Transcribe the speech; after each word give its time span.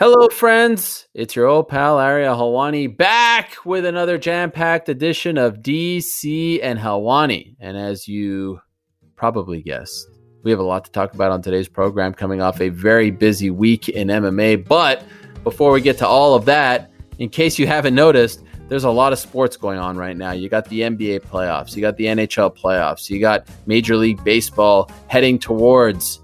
Hello, 0.00 0.28
friends. 0.28 1.08
It's 1.12 1.36
your 1.36 1.46
old 1.46 1.68
pal 1.68 2.00
Ariel 2.00 2.34
Helwani 2.34 2.96
back 2.96 3.66
with 3.66 3.84
another 3.84 4.16
jam-packed 4.16 4.88
edition 4.88 5.36
of 5.36 5.58
DC 5.58 6.58
and 6.62 6.78
Helwani. 6.78 7.54
And 7.60 7.76
as 7.76 8.08
you 8.08 8.62
probably 9.14 9.60
guessed, 9.60 10.08
we 10.42 10.50
have 10.52 10.58
a 10.58 10.62
lot 10.62 10.86
to 10.86 10.90
talk 10.90 11.12
about 11.12 11.32
on 11.32 11.42
today's 11.42 11.68
program, 11.68 12.14
coming 12.14 12.40
off 12.40 12.62
a 12.62 12.70
very 12.70 13.10
busy 13.10 13.50
week 13.50 13.90
in 13.90 14.08
MMA. 14.08 14.66
But 14.66 15.04
before 15.44 15.70
we 15.70 15.82
get 15.82 15.98
to 15.98 16.06
all 16.06 16.34
of 16.34 16.46
that, 16.46 16.90
in 17.18 17.28
case 17.28 17.58
you 17.58 17.66
haven't 17.66 17.94
noticed, 17.94 18.42
there's 18.68 18.84
a 18.84 18.90
lot 18.90 19.12
of 19.12 19.18
sports 19.18 19.58
going 19.58 19.78
on 19.78 19.98
right 19.98 20.16
now. 20.16 20.30
You 20.30 20.48
got 20.48 20.66
the 20.70 20.80
NBA 20.80 21.26
playoffs, 21.26 21.76
you 21.76 21.82
got 21.82 21.98
the 21.98 22.06
NHL 22.06 22.56
playoffs, 22.56 23.10
you 23.10 23.20
got 23.20 23.46
Major 23.66 23.96
League 23.96 24.24
Baseball 24.24 24.90
heading 25.08 25.38
towards 25.38 26.20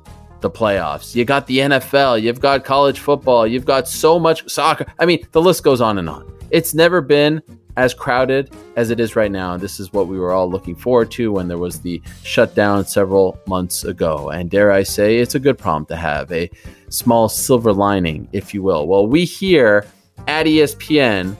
the 0.47 0.59
playoffs. 0.59 1.15
You 1.15 1.25
got 1.25 1.47
the 1.47 1.59
NFL, 1.59 2.23
you've 2.23 2.41
got 2.41 2.65
college 2.65 3.01
football, 3.01 3.47
you've 3.47 3.65
got 3.65 3.89
so 3.89 4.19
much 4.19 4.49
soccer. 4.49 4.87
I 4.99 5.07
mean, 5.07 5.27
the 5.33 5.43
list 5.43 5.65
goes 5.65 5.81
on 5.81 5.99
and 5.99 6.09
on. 6.09 6.33
It's 6.51 6.73
never 6.73 7.01
been 7.01 7.43
as 7.77 7.93
crowded 7.93 8.55
as 8.77 8.91
it 8.91 9.01
is 9.01 9.17
right 9.17 9.31
now. 9.31 9.55
And 9.55 9.63
this 9.63 9.81
is 9.81 9.93
what 9.93 10.07
we 10.07 10.19
were 10.19 10.33
all 10.33 10.49
looking 10.49 10.77
forward 10.77 11.11
to 11.13 11.33
when 11.33 11.49
there 11.49 11.59
was 11.59 11.81
the 11.81 12.01
shutdown 12.23 12.87
several 12.87 13.39
months 13.47 13.85
ago. 13.85 14.31
And 14.31 14.49
dare 14.49 14.71
I 14.71 14.85
say, 14.85 15.19
it's 15.19 15.35
a 15.35 15.41
good 15.41 15.59
problem 15.59 15.87
to 15.87 15.97
have 15.97 16.31
a 16.31 16.49
small 16.89 17.29
silver 17.29 17.73
lining, 17.73 18.29
if 18.33 18.55
you 18.55 18.63
will. 18.63 18.87
Well, 18.87 19.07
we 19.07 19.25
here 19.25 19.85
at 20.29 20.47
ESPN 20.47 21.37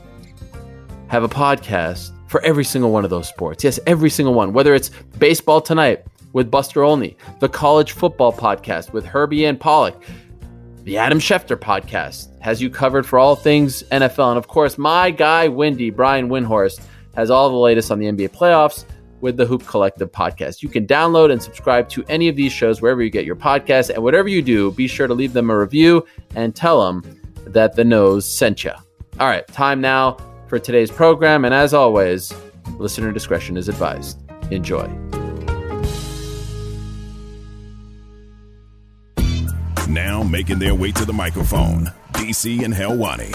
have 1.09 1.23
a 1.23 1.29
podcast 1.29 2.11
for 2.27 2.41
every 2.43 2.65
single 2.65 2.91
one 2.91 3.05
of 3.05 3.11
those 3.11 3.29
sports. 3.29 3.63
Yes, 3.63 3.79
every 3.87 4.11
single 4.11 4.35
one. 4.35 4.53
Whether 4.53 4.75
it's 4.75 4.91
baseball 5.19 5.61
tonight 5.61 6.05
with 6.33 6.51
Buster 6.51 6.83
Olney, 6.83 7.17
the 7.41 7.49
college 7.49 7.93
football 7.93 8.33
podcast 8.33 8.93
with 8.93 9.05
Herbie 9.05 9.45
and 9.45 9.59
Pollack, 9.59 9.95
the 10.85 10.99
Adam 10.99 11.19
Schefter 11.19 11.57
podcast 11.57 12.41
has 12.41 12.63
you 12.63 12.71
covered 12.71 13.05
for 13.05 13.19
all 13.19 13.35
things 13.35 13.83
NFL. 13.91 14.29
And 14.29 14.39
of 14.39 14.47
course, 14.47 14.79
my 14.79 15.11
guy, 15.11 15.49
Windy, 15.49 15.91
Brian 15.91 16.29
Windhorst, 16.29 16.81
has 17.17 17.31
all 17.31 17.51
the 17.51 17.57
latest 17.57 17.91
on 17.91 17.99
the 17.99 18.07
NBA 18.07 18.31
playoffs 18.31 18.85
with 19.21 19.37
the 19.37 19.47
Hoop 19.47 19.67
Collective 19.67 20.13
podcast. 20.13 20.63
You 20.63 20.69
can 20.69 20.87
download 20.87 21.33
and 21.33 21.43
subscribe 21.43 21.89
to 21.89 22.05
any 22.09 22.29
of 22.29 22.37
these 22.37 22.53
shows 22.53 22.81
wherever 22.81 23.03
you 23.03 23.11
get 23.11 23.25
your 23.25 23.35
podcasts. 23.35 23.91
And 23.91 24.03
whatever 24.03 24.29
you 24.29 24.43
do, 24.43 24.71
be 24.73 24.87
sure 24.87 25.07
to 25.07 25.15
leave 25.15 25.33
them 25.33 25.51
a 25.51 25.59
review 25.59 26.07
and 26.35 26.55
tell 26.55 26.85
them 26.87 27.03
that 27.47 27.75
the 27.75 27.85
nose 27.85 28.25
sent 28.25 28.63
you. 28.63 28.73
All 29.19 29.27
right, 29.27 29.47
time 29.49 29.81
now 29.81 30.19
for 30.47 30.59
today's 30.59 30.91
program. 30.91 31.45
And 31.45 31.55
as 31.55 31.75
always, 31.75 32.33
listener 32.79 33.11
discretion 33.11 33.57
is 33.57 33.69
advised. 33.69 34.21
Enjoy. 34.53 34.87
Now 39.89 40.23
making 40.23 40.59
their 40.59 40.75
way 40.75 40.91
to 40.93 41.05
the 41.05 41.13
microphone, 41.13 41.93
DC 42.13 42.65
and 42.65 42.73
Helwani. 42.75 43.35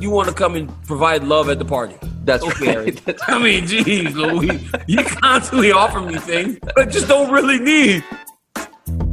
You 0.00 0.10
want 0.10 0.28
to 0.28 0.34
come 0.34 0.54
and 0.54 0.70
provide 0.84 1.24
love 1.24 1.48
at 1.48 1.58
the 1.58 1.64
party. 1.64 1.96
That's 2.24 2.44
Okay. 2.44 2.76
right. 2.76 3.04
That's- 3.04 3.24
I 3.28 3.38
mean, 3.42 3.66
geez, 3.66 4.14
Louis, 4.14 4.60
you 4.86 5.02
constantly 5.02 5.72
offer 5.72 6.00
me 6.00 6.16
things 6.18 6.58
I 6.76 6.84
just 6.84 7.08
don't 7.08 7.32
really 7.32 7.58
need. 7.58 8.04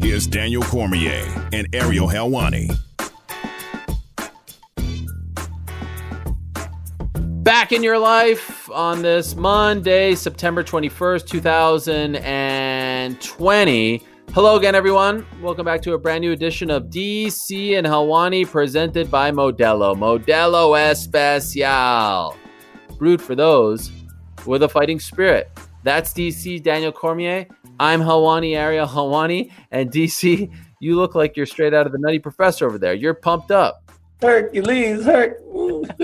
Here's 0.01 0.27
Daniel 0.27 0.61
Cormier 0.63 1.25
and 1.51 1.67
Ariel 1.73 2.07
Helwani. 2.07 2.77
back 7.43 7.71
in 7.71 7.81
your 7.83 7.99
life 7.99 8.69
on 8.71 9.03
this 9.03 9.35
Monday, 9.35 10.15
September 10.15 10.63
21st, 10.63 11.27
2020. 11.27 14.03
Hello 14.33 14.57
again, 14.57 14.75
everyone. 14.75 15.25
Welcome 15.41 15.65
back 15.65 15.81
to 15.83 15.93
a 15.93 15.97
brand 15.97 16.21
new 16.21 16.31
edition 16.31 16.69
of 16.69 16.85
DC 16.85 17.77
and 17.77 17.87
Helwani 17.87 18.45
presented 18.45 19.09
by 19.09 19.31
Modelo. 19.31 19.95
Modelo 19.95 20.91
Especial. 20.91 22.35
Brewed 22.97 23.21
for 23.21 23.35
those 23.35 23.91
with 24.45 24.63
a 24.63 24.69
fighting 24.69 24.99
spirit. 24.99 25.49
That's 25.83 26.13
DC 26.13 26.61
Daniel 26.63 26.91
Cormier. 26.91 27.47
I'm 27.79 28.01
Helwani 28.01 28.55
Ariel 28.57 28.87
Helwani. 28.87 29.51
And 29.71 29.91
DC, 29.91 30.51
you 30.79 30.95
look 30.95 31.15
like 31.15 31.37
you're 31.37 31.45
straight 31.45 31.73
out 31.73 31.85
of 31.85 31.91
the 31.91 31.99
Nutty 31.99 32.19
Professor 32.19 32.65
over 32.65 32.77
there. 32.77 32.93
You're 32.93 33.13
pumped 33.13 33.51
up. 33.51 33.91
Hercules, 34.21 35.03
Herc. 35.05 35.39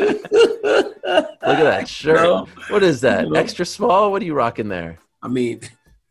Look 1.42 1.60
at 1.60 1.64
that 1.64 1.88
shirt. 1.88 2.48
What 2.70 2.84
is 2.84 3.02
that? 3.02 3.36
Extra 3.36 3.66
small? 3.66 4.12
What 4.12 4.22
are 4.22 4.26
you 4.26 4.34
rocking 4.34 4.70
there? 4.70 5.00
I 5.24 5.28
mean, 5.28 5.62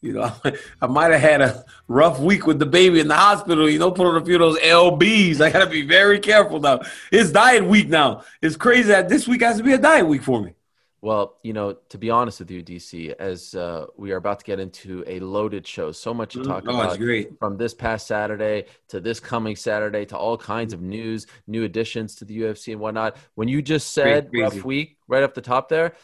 you 0.01 0.13
know, 0.13 0.33
I 0.83 0.87
might 0.87 1.13
have 1.13 1.21
had 1.21 1.41
a 1.41 1.65
rough 1.89 2.19
week 2.21 2.47
with 2.47 2.59
the 2.59 2.67
baby 2.67 3.01
in 3.01 3.09
the 3.09 3.17
hospital. 3.17 3.69
You 3.69 3.79
know, 3.79 3.91
put 3.91 4.07
on 4.07 4.21
a 4.21 4.25
few 4.25 4.35
of 4.35 4.41
those 4.41 4.59
LBs. 4.59 5.41
I 5.41 5.51
got 5.51 5.65
to 5.65 5.71
be 5.71 5.83
very 5.83 6.19
careful 6.19 6.61
now. 6.61 6.81
It's 7.13 7.31
diet 7.31 7.65
week 7.65 7.89
now. 7.89 8.25
It's 8.43 8.57
crazy 8.57 8.89
that 8.89 9.09
this 9.09 9.29
week 9.29 9.43
has 9.43 9.59
to 9.59 9.63
be 9.63 9.73
a 9.73 9.79
diet 9.79 10.07
week 10.07 10.23
for 10.23 10.41
me. 10.41 10.55
Well, 11.03 11.39
you 11.43 11.55
know, 11.55 11.79
to 11.89 11.97
be 11.97 12.11
honest 12.11 12.41
with 12.41 12.51
you, 12.51 12.63
DC, 12.63 13.15
as 13.15 13.55
uh, 13.55 13.87
we 13.97 14.13
are 14.13 14.17
about 14.17 14.41
to 14.41 14.45
get 14.45 14.61
into 14.61 15.03
a 15.07 15.19
loaded 15.21 15.67
show, 15.67 15.93
so 15.93 16.13
much 16.13 16.35
to 16.35 16.45
talk 16.45 16.65
Oh, 16.67 16.79
about 16.79 16.99
from 17.39 17.57
this 17.57 17.73
past 17.73 18.07
Saturday 18.07 18.67
to 18.89 19.01
this 19.01 19.19
coming 19.19 19.57
Saturday 19.57 20.05
to 20.07 20.19
all 20.19 20.37
kinds 20.37 20.75
of 20.75 20.83
news, 20.83 21.27
new 21.47 21.65
additions 21.65 22.17
to 22.17 22.27
the 22.27 22.43
UFC 22.43 22.73
and 22.73 22.81
whatnot. 22.83 23.17
When 23.35 23.49
you 23.49 23.63
just 23.63 23.93
said 23.93 24.29
rough 24.35 24.63
week 24.63 24.99
right 25.09 25.23
up 25.23 25.33
the 25.33 25.41
top 25.41 25.71
there, 25.71 25.95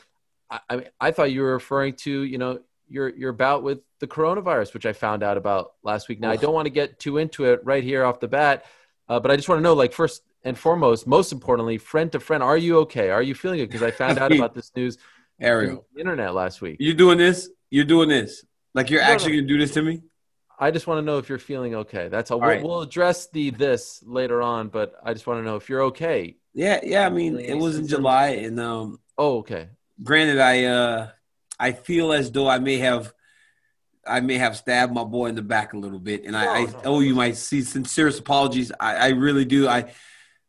I, 0.49 0.61
I, 0.71 0.77
mean, 0.77 0.89
I 0.99 1.11
thought 1.11 1.31
you 1.31 1.43
were 1.43 1.53
referring 1.53 1.93
to, 1.97 2.23
you 2.23 2.39
know, 2.39 2.61
your 2.88 3.08
your 3.08 3.32
bout 3.32 3.62
with 3.62 3.80
the 4.00 4.06
coronavirus, 4.06 4.74
which 4.74 4.86
I 4.86 4.92
found 4.92 5.22
out 5.22 5.36
about 5.36 5.72
last 5.82 6.08
week. 6.08 6.20
Now, 6.20 6.30
I 6.30 6.36
don't 6.36 6.54
want 6.54 6.66
to 6.66 6.70
get 6.70 6.98
too 6.98 7.19
into 7.19 7.44
it 7.47 7.60
right 7.64 7.82
here 7.82 8.04
off 8.04 8.20
the 8.20 8.28
bat, 8.28 8.64
uh, 9.08 9.20
but 9.20 9.30
I 9.30 9.36
just 9.36 9.48
want 9.48 9.58
to 9.58 9.62
know, 9.62 9.74
like, 9.74 9.92
first 9.92 10.22
and 10.44 10.56
foremost, 10.56 11.06
most 11.06 11.32
importantly, 11.32 11.78
friend 11.78 12.12
to 12.12 12.20
friend, 12.20 12.42
are 12.42 12.56
you 12.58 12.78
okay? 12.80 13.10
Are 13.10 13.22
you 13.22 13.34
feeling 13.34 13.58
good? 13.58 13.69
Because 13.70 13.82
I 13.82 13.91
found 13.91 14.19
out 14.19 14.32
about 14.36 14.54
this 14.54 14.70
news 14.76 14.97
on 15.41 15.47
Ariel, 15.47 15.86
the 15.94 16.00
internet 16.00 16.34
last 16.34 16.60
week. 16.60 16.76
You're 16.78 16.94
doing 16.94 17.19
this? 17.19 17.48
You're 17.70 17.84
doing 17.84 18.08
this. 18.08 18.44
Like 18.74 18.91
you're 18.91 19.00
No, 19.03 19.08
actually 19.08 19.32
no. 19.32 19.38
going 19.38 19.48
to 19.48 19.54
do 19.54 19.58
this 19.58 19.72
to 19.74 19.82
me? 19.82 20.03
I 20.58 20.70
just 20.70 20.86
want 20.86 20.98
to 20.98 21.03
know 21.03 21.18
if 21.18 21.28
you're 21.28 21.38
feeling 21.38 21.74
okay. 21.74 22.08
That's 22.08 22.30
all. 22.30 22.38
All 22.38 22.47
We'll, 22.47 22.50
right. 22.56 22.62
we'll 22.62 22.80
address 22.82 23.28
the 23.28 23.50
this 23.50 24.03
later 24.06 24.41
on, 24.41 24.68
but 24.68 24.94
I 25.04 25.12
just 25.12 25.26
want 25.26 25.41
to 25.41 25.44
know 25.44 25.56
if 25.56 25.68
you're 25.68 25.82
okay. 25.84 26.36
Yeah, 26.54 26.80
yeah. 26.82 27.06
I 27.06 27.10
mean, 27.10 27.38
it 27.38 27.54
was 27.54 27.76
in? 27.76 27.86
July, 27.86 28.28
and 28.28 28.58
um, 28.60 28.98
Oh, 29.18 29.38
okay. 29.38 29.68
granted, 30.03 30.38
I 30.38 30.64
uh, 30.64 31.08
I 31.59 31.72
feel 31.72 32.12
as 32.12 32.31
though 32.31 32.49
I 32.49 32.59
may 32.59 32.78
have, 32.78 33.12
I 34.06 34.21
may 34.21 34.39
have 34.39 34.56
stabbed 34.56 34.93
my 34.93 35.05
boy 35.05 35.27
in 35.27 35.34
the 35.34 35.43
back 35.43 35.72
a 35.72 35.78
little 35.78 35.99
bit, 35.99 36.25
and 36.25 36.37
I, 36.37 36.44
I 36.61 36.65
No, 36.65 36.71
no. 36.71 36.81
owe 36.84 37.00
you 37.00 37.15
my 37.15 37.33
sincerest 37.33 38.21
apologies. 38.21 38.72
I, 38.78 38.97
I 38.97 39.09
really 39.11 39.44
do. 39.44 39.66
I, 39.69 39.93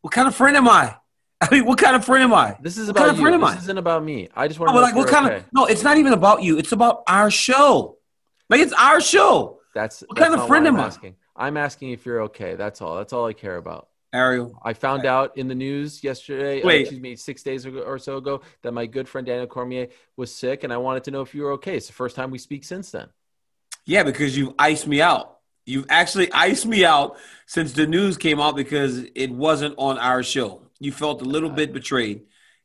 what 0.02 0.14
kind 0.14 0.28
of 0.28 0.36
friend 0.36 0.56
am 0.58 0.68
I? 0.68 0.96
I 1.42 1.50
mean, 1.52 1.66
what 1.66 1.78
kind 1.80 1.96
of 1.96 2.04
friend 2.04 2.24
am 2.24 2.34
I? 2.34 2.58
This 2.62 2.78
is 2.78 2.88
What 2.88 2.92
about 2.98 3.00
kind 3.00 3.12
of 3.12 3.18
you. 3.18 3.22
friend 3.24 3.36
am 3.36 3.42
This 3.42 3.60
I? 3.60 3.64
isn't 3.64 3.78
about 3.78 4.04
me. 4.04 4.28
I 4.36 4.48
just 4.48 4.60
want 4.60 4.70
to 4.70 4.76
know 4.76 4.82
like, 4.82 4.96
what 4.96 5.08
kind 5.08 5.26
okay. 5.28 5.36
of? 5.38 5.46
No, 5.54 5.66
it's 5.66 5.84
not 5.84 5.98
even 5.98 6.14
about 6.14 6.44
you. 6.44 6.58
It's 6.58 6.72
about 6.72 7.04
our 7.08 7.30
show. 7.32 7.98
Like, 8.50 8.62
it's 8.62 8.74
our 8.74 9.00
show. 9.02 9.60
That's 9.76 10.02
what 10.02 10.18
that's 10.18 10.30
kind 10.30 10.40
of 10.42 10.48
friend 10.48 10.68
I'm 10.68 10.76
am 10.76 10.82
I? 10.82 10.86
asking. 10.88 11.16
I'm 11.36 11.58
asking 11.58 11.92
if 11.92 12.06
you're 12.06 12.24
okay. 12.24 12.56
That's 12.56 12.82
all. 12.82 12.98
That's 12.98 13.14
all 13.14 13.28
I 13.28 13.34
care 13.34 13.58
about. 13.58 13.88
Ariel, 14.14 14.58
I 14.64 14.74
found 14.74 15.06
out 15.06 15.38
in 15.38 15.48
the 15.48 15.56
news 15.56 16.04
yesterday, 16.04 16.62
uh, 16.62 16.68
Wait. 16.68 16.82
excuse 16.82 17.02
me, 17.02 17.16
six 17.16 17.44
days 17.44 17.66
ago 17.66 17.80
or 17.80 18.00
so 18.00 18.18
ago, 18.18 18.42
that 18.62 18.72
my 18.72 18.86
good 18.86 19.08
friend 19.08 19.28
Daniel 19.28 19.48
Cormier 19.48 19.88
was 20.16 20.34
sick, 20.34 20.64
and 20.64 20.72
I 20.72 20.78
wanted 20.78 21.04
to 21.06 21.12
know 21.12 21.22
if 21.22 21.36
you 21.36 21.44
were 21.44 21.52
okay. 21.54 21.76
It's 21.76 21.88
the 21.88 21.94
first 21.94 22.16
time 22.16 22.32
we 22.32 22.38
speak 22.38 22.64
since 22.64 22.92
then. 22.92 23.10
Yeah, 23.86 24.04
because 24.04 24.38
you've 24.38 24.54
iced 24.58 24.88
me 24.88 25.02
out. 25.02 25.38
You've 25.66 25.86
actually 25.90 26.32
iced 26.32 26.66
me 26.66 26.86
out 26.86 27.18
since 27.46 27.74
the 27.74 27.86
news 27.86 28.18
came 28.18 28.40
out 28.40 28.56
because 28.56 29.04
it 29.16 29.32
wasn't 29.32 29.76
on 29.78 29.98
our 29.98 30.24
show. 30.24 30.62
You 30.80 30.94
felt 30.94 31.22
a 31.22 31.26
little 31.26 31.50
bit 31.50 31.74
betrayed, 31.74 32.22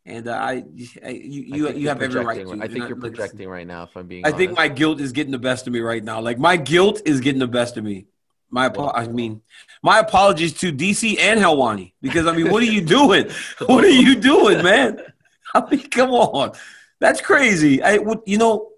and 0.07 0.29
uh, 0.29 0.33
I, 0.33 0.51
I, 0.51 0.55
you, 0.63 0.89
I 1.05 1.09
you, 1.09 1.71
you 1.71 1.89
have 1.89 2.01
every 2.03 2.25
right 2.25 2.47
to. 2.47 2.63
I 2.63 2.69
think 2.69 2.89
you're 2.89 2.97
like, 2.97 3.15
projecting 3.15 3.49
right 3.49 3.67
now. 3.67 3.85
If 3.85 3.97
I'm 3.97 4.07
being, 4.07 4.25
I 4.25 4.31
think 4.31 4.57
my 4.57 4.69
guilt 4.69 5.01
is 5.01 5.11
getting 5.11 5.33
the 5.33 5.39
best 5.39 5.67
of 5.67 5.73
me 5.73 5.81
right 5.81 6.05
now. 6.05 6.21
Like 6.21 6.39
my 6.39 6.57
guilt 6.57 7.03
is 7.05 7.21
getting 7.21 7.41
the 7.41 7.49
best 7.49 7.77
of 7.77 7.83
me. 7.83 8.07
My, 8.55 8.67
apo- 8.67 8.93
I 8.93 9.09
mean, 9.09 9.41
my 9.83 9.99
apologies 9.99 10.53
to 10.61 10.71
DC 10.73 11.19
and 11.19 11.41
Helwani 11.41 11.95
because 12.03 12.27
I 12.27 12.37
mean, 12.37 12.51
what 12.51 12.63
are 12.63 12.67
you 12.67 12.81
doing? 12.99 13.31
what 13.67 13.83
are 13.83 13.89
you 13.89 14.15
doing, 14.15 14.63
man? 14.63 15.01
I 15.55 15.69
mean, 15.71 15.89
come 15.89 16.11
on, 16.11 16.53
that's 17.01 17.21
crazy. 17.21 17.83
I 17.83 17.97
would, 17.99 18.21
you 18.27 18.37
know, 18.39 18.69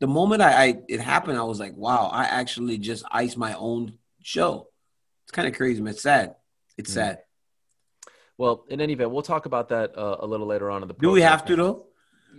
the 0.00 0.06
moment 0.06 0.42
I, 0.42 0.64
I 0.66 0.74
it 0.88 1.00
happened, 1.00 1.38
I 1.38 1.42
was 1.44 1.58
like, 1.58 1.74
wow, 1.74 2.10
I 2.12 2.24
actually 2.24 2.76
just 2.78 3.04
iced 3.10 3.38
my 3.38 3.54
own 3.54 3.94
show. 4.22 4.68
It's 5.24 5.32
kind 5.32 5.48
of 5.48 5.54
crazy, 5.54 5.80
man. 5.80 5.94
It's 5.94 6.02
sad. 6.02 6.34
It's 6.76 6.90
Mm. 6.90 6.94
sad. 6.94 7.18
Well, 8.38 8.64
in 8.68 8.82
any 8.82 8.92
event, 8.92 9.10
we'll 9.12 9.22
talk 9.22 9.46
about 9.46 9.70
that 9.70 9.96
uh, 9.96 10.16
a 10.20 10.26
little 10.26 10.46
later 10.46 10.70
on 10.70 10.82
in 10.82 10.88
the. 10.88 10.94
Do 10.94 11.10
we 11.10 11.22
have 11.22 11.46
to 11.46 11.56
though? 11.56 11.86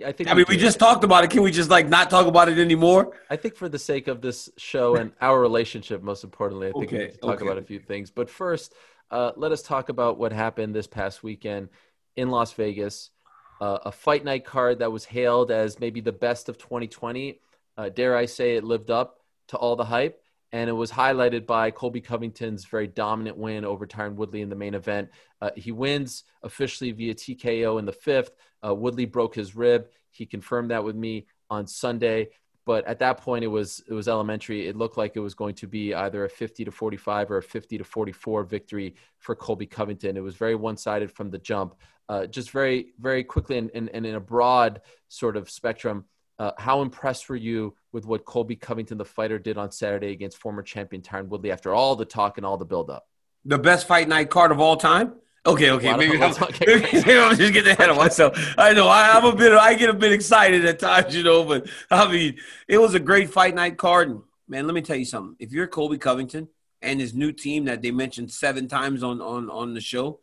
I 0.06 0.12
think. 0.12 0.30
I 0.30 0.34
mean, 0.34 0.46
we 0.48 0.56
do. 0.56 0.62
just 0.62 0.80
talked 0.80 1.04
about 1.04 1.24
it. 1.24 1.30
Can 1.30 1.42
we 1.42 1.52
just 1.52 1.70
like 1.70 1.88
not 1.88 2.10
talk 2.10 2.28
about 2.28 2.50
it 2.50 2.58
anymore? 2.58 3.18
I 3.30 3.36
think 3.36 3.56
for 3.56 3.70
the 3.70 3.80
sake 3.80 4.08
of 4.08 4.22
this 4.22 4.50
show 4.58 4.96
and 4.96 5.12
our 5.22 5.40
relationship, 5.40 6.02
most 6.04 6.24
importantly, 6.24 6.70
I 6.70 6.72
think 6.72 6.92
we 6.92 6.98
need 6.98 7.12
to 7.14 7.18
talk 7.18 7.36
okay. 7.36 7.46
about 7.46 7.58
a 7.58 7.62
few 7.62 7.80
things. 7.80 8.12
But 8.12 8.30
first, 8.30 8.74
uh, 9.12 9.32
let 9.36 9.52
us 9.52 9.62
talk 9.62 9.90
about 9.90 10.18
what 10.18 10.32
happened 10.32 10.76
this 10.76 10.88
past 10.88 11.24
weekend 11.24 11.70
in 12.16 12.30
Las 12.30 12.54
Vegas. 12.54 13.12
Uh, 13.60 13.80
a 13.86 13.92
fight 13.92 14.24
night 14.24 14.46
card 14.46 14.80
that 14.80 14.92
was 14.92 15.06
hailed 15.06 15.50
as 15.50 15.80
maybe 15.80 16.02
the 16.02 16.12
best 16.12 16.48
of 16.50 16.58
2020. 16.58 17.40
Uh, 17.78 17.90
dare 17.90 18.16
I 18.16 18.26
say 18.26 18.56
it 18.56 18.64
lived 18.64 18.92
up 18.92 19.22
to 19.48 19.58
all 19.58 19.76
the 19.76 19.86
hype. 19.86 20.22
and 20.54 20.70
it 20.70 20.74
was 20.74 20.92
highlighted 20.92 21.46
by 21.46 21.72
Colby 21.72 22.00
Covington's 22.00 22.64
very 22.64 22.88
dominant 22.88 23.36
win 23.38 23.66
over 23.66 23.86
Tyron 23.86 24.16
Woodley 24.16 24.42
in 24.42 24.50
the 24.50 24.56
main 24.56 24.76
event. 24.76 25.10
Uh, 25.42 25.52
he 25.58 25.74
wins 25.74 26.24
officially 26.42 26.92
via 26.92 27.14
TKO 27.14 27.80
in 27.80 27.86
the 27.86 27.92
fifth. 27.92 28.32
Uh, 28.68 28.74
Woodley 28.74 29.06
broke 29.06 29.36
his 29.36 29.56
rib. 29.56 29.88
He 30.12 30.26
confirmed 30.26 30.72
that 30.72 30.84
with 30.84 30.96
me 30.96 31.28
on 31.50 31.68
Sunday. 31.68 32.30
But 32.66 32.86
at 32.86 33.00
that 33.00 33.22
point, 33.22 33.46
it 33.46 33.48
was 33.48 33.82
it 33.88 33.94
was 33.94 34.10
elementary. 34.10 34.68
It 34.68 34.76
looked 34.76 34.98
like 34.98 35.16
it 35.16 35.22
was 35.22 35.34
going 35.34 35.56
to 35.56 35.68
be 35.68 35.94
either 35.94 36.26
a 36.26 36.30
50 36.30 36.66
to 36.66 36.72
45 36.72 37.32
or 37.32 37.38
a 37.38 37.44
50 37.44 37.78
to 37.78 37.84
44 37.86 38.44
victory 38.44 38.96
for 39.20 39.36
Colby 39.36 39.66
Covington. 39.66 40.18
It 40.18 40.24
was 40.24 40.36
very 40.36 40.56
one 40.56 40.76
sided 40.76 41.10
from 41.10 41.30
the 41.30 41.38
jump. 41.38 41.76
Uh, 42.10 42.26
just 42.26 42.52
very 42.52 42.94
very 43.00 43.24
quickly 43.24 43.58
and, 43.58 43.72
and, 43.74 43.90
and 43.94 44.06
in 44.06 44.16
a 44.16 44.20
broad 44.20 44.82
sort 45.08 45.38
of 45.38 45.50
spectrum. 45.50 46.06
Uh, 46.40 46.52
how 46.58 46.82
impressed 46.82 47.30
were 47.30 47.36
you 47.38 47.74
with 47.94 48.06
what 48.06 48.26
Colby 48.26 48.56
Covington, 48.56 48.98
the 48.98 49.06
fighter, 49.06 49.40
did 49.40 49.58
on 49.58 49.72
Saturday 49.72 50.12
against 50.12 50.38
former 50.38 50.62
champion 50.62 51.02
Tyron 51.02 51.30
Woodley 51.30 51.52
after 51.52 51.74
all 51.74 51.96
the 51.96 52.06
talk 52.06 52.38
and 52.38 52.46
all 52.46 52.58
the 52.58 52.66
buildup? 52.66 53.08
The 53.46 53.58
best 53.58 53.88
fight 53.88 54.10
night 54.10 54.30
card 54.30 54.52
of 54.52 54.60
all 54.60 54.76
time. 54.76 55.14
Okay, 55.48 55.72
okay, 55.72 55.96
maybe 55.96 56.22
I'm, 56.22 56.34
maybe 56.68 57.18
I'm, 57.18 57.38
just 57.38 57.54
getting 57.54 57.72
ahead 57.72 57.90
of 57.90 57.96
myself. 57.96 58.38
I 58.58 58.74
know 58.74 58.90
I, 58.90 59.18
am 59.18 59.24
a 59.24 59.34
bit, 59.34 59.54
I 59.54 59.76
get 59.76 59.90
a 59.90 59.94
bit 59.94 60.12
excited 60.12 60.66
at 60.66 60.78
times, 60.78 61.16
you 61.16 61.24
know. 61.24 61.46
But 61.46 61.70
I 61.90 62.12
mean, 62.12 62.36
it 62.68 62.78
was 62.80 62.96
a 62.96 63.00
great 63.00 63.30
fight 63.30 63.56
night 63.56 63.78
card. 63.78 64.10
And, 64.10 64.24
man, 64.50 64.68
let 64.68 64.74
me 64.74 64.82
tell 64.82 64.98
you 64.98 65.06
something. 65.06 65.38
If 65.40 65.54
you're 65.54 65.66
Colby 65.66 66.00
Covington 66.00 66.50
and 66.82 67.00
his 67.00 67.14
new 67.14 67.32
team 67.32 67.64
that 67.66 67.82
they 67.82 67.92
mentioned 67.92 68.30
seven 68.30 68.68
times 68.68 69.04
on 69.04 69.22
on 69.22 69.50
on 69.50 69.74
the 69.74 69.80
show, 69.80 70.20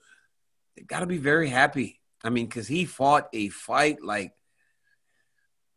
they 0.76 0.82
got 0.82 1.00
to 1.00 1.06
be 1.06 1.16
very 1.16 1.48
happy. 1.48 2.02
I 2.22 2.28
mean, 2.28 2.44
because 2.44 2.68
he 2.68 2.84
fought 2.84 3.30
a 3.32 3.48
fight 3.48 4.02
like 4.04 4.34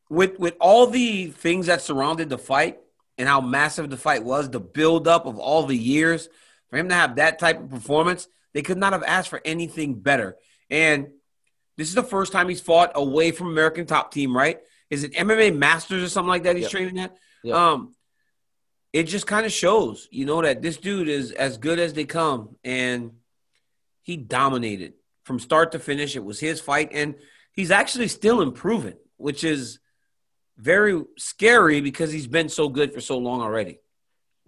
with 0.09 0.38
with 0.39 0.57
all 0.59 0.88
the 0.88 1.27
things 1.27 1.67
that 1.67 1.81
surrounded 1.81 2.27
the 2.27 2.38
fight 2.38 2.79
and 3.17 3.29
how 3.29 3.39
massive 3.39 3.89
the 3.89 3.95
fight 3.95 4.25
was, 4.25 4.50
the 4.50 4.59
buildup 4.59 5.25
of 5.25 5.39
all 5.39 5.65
the 5.65 5.77
years 5.77 6.27
for 6.69 6.75
him 6.75 6.89
to 6.89 6.95
have 6.95 7.15
that 7.15 7.39
type 7.39 7.61
of 7.61 7.69
performance 7.69 8.27
they 8.57 8.63
could 8.63 8.80
not 8.80 8.94
have 8.94 9.04
asked 9.04 9.30
for 9.30 9.39
anything 9.45 9.94
better. 9.94 10.36
And 10.71 11.09
this 11.75 11.89
is 11.89 11.94
the 11.94 12.01
first 12.01 12.31
time 12.31 12.50
he's 12.50 12.59
fought 12.59 12.92
away 12.95 13.30
from 13.30 13.50
American 13.50 13.86
Top 13.86 14.12
Team, 14.12 14.36
right? 14.36 14.59
Is 14.89 15.04
it 15.04 15.13
MMA 15.13 15.56
Masters 15.56 16.01
or 16.01 16.09
something 16.09 16.30
like 16.30 16.42
that 16.45 16.56
he's 16.56 16.63
yep. 16.63 16.71
training 16.71 16.98
at? 16.98 17.15
Yep. 17.44 17.56
Um, 17.56 17.94
it 18.92 19.04
just 19.04 19.27
kind 19.27 19.45
of 19.45 19.51
shows, 19.51 20.07
you 20.09 20.25
know, 20.25 20.42
that 20.42 20.63
this 20.63 20.77
dude 20.77 21.07
is 21.07 21.31
as 21.31 21.59
good 21.59 21.77
as 21.77 21.94
they 21.94 22.06
come, 22.06 22.56
and 22.63 23.12
he 24.01 24.18
dominated 24.18 24.94
from 25.24 25.38
start 25.38 25.74
to 25.74 25.80
finish. 25.80 26.15
It 26.15 26.25
was 26.25 26.39
his 26.39 26.60
fight, 26.60 26.89
and 26.94 27.13
he's 27.51 27.69
actually 27.69 28.07
still 28.07 28.42
improving, 28.42 28.98
which 29.18 29.44
is 29.44 29.77
very 30.57 31.00
scary 31.19 31.81
because 31.81 32.12
he's 32.12 32.25
been 32.25 32.50
so 32.50 32.69
good 32.69 32.92
for 32.92 33.01
so 33.01 33.19
long 33.19 33.42
already 33.42 33.77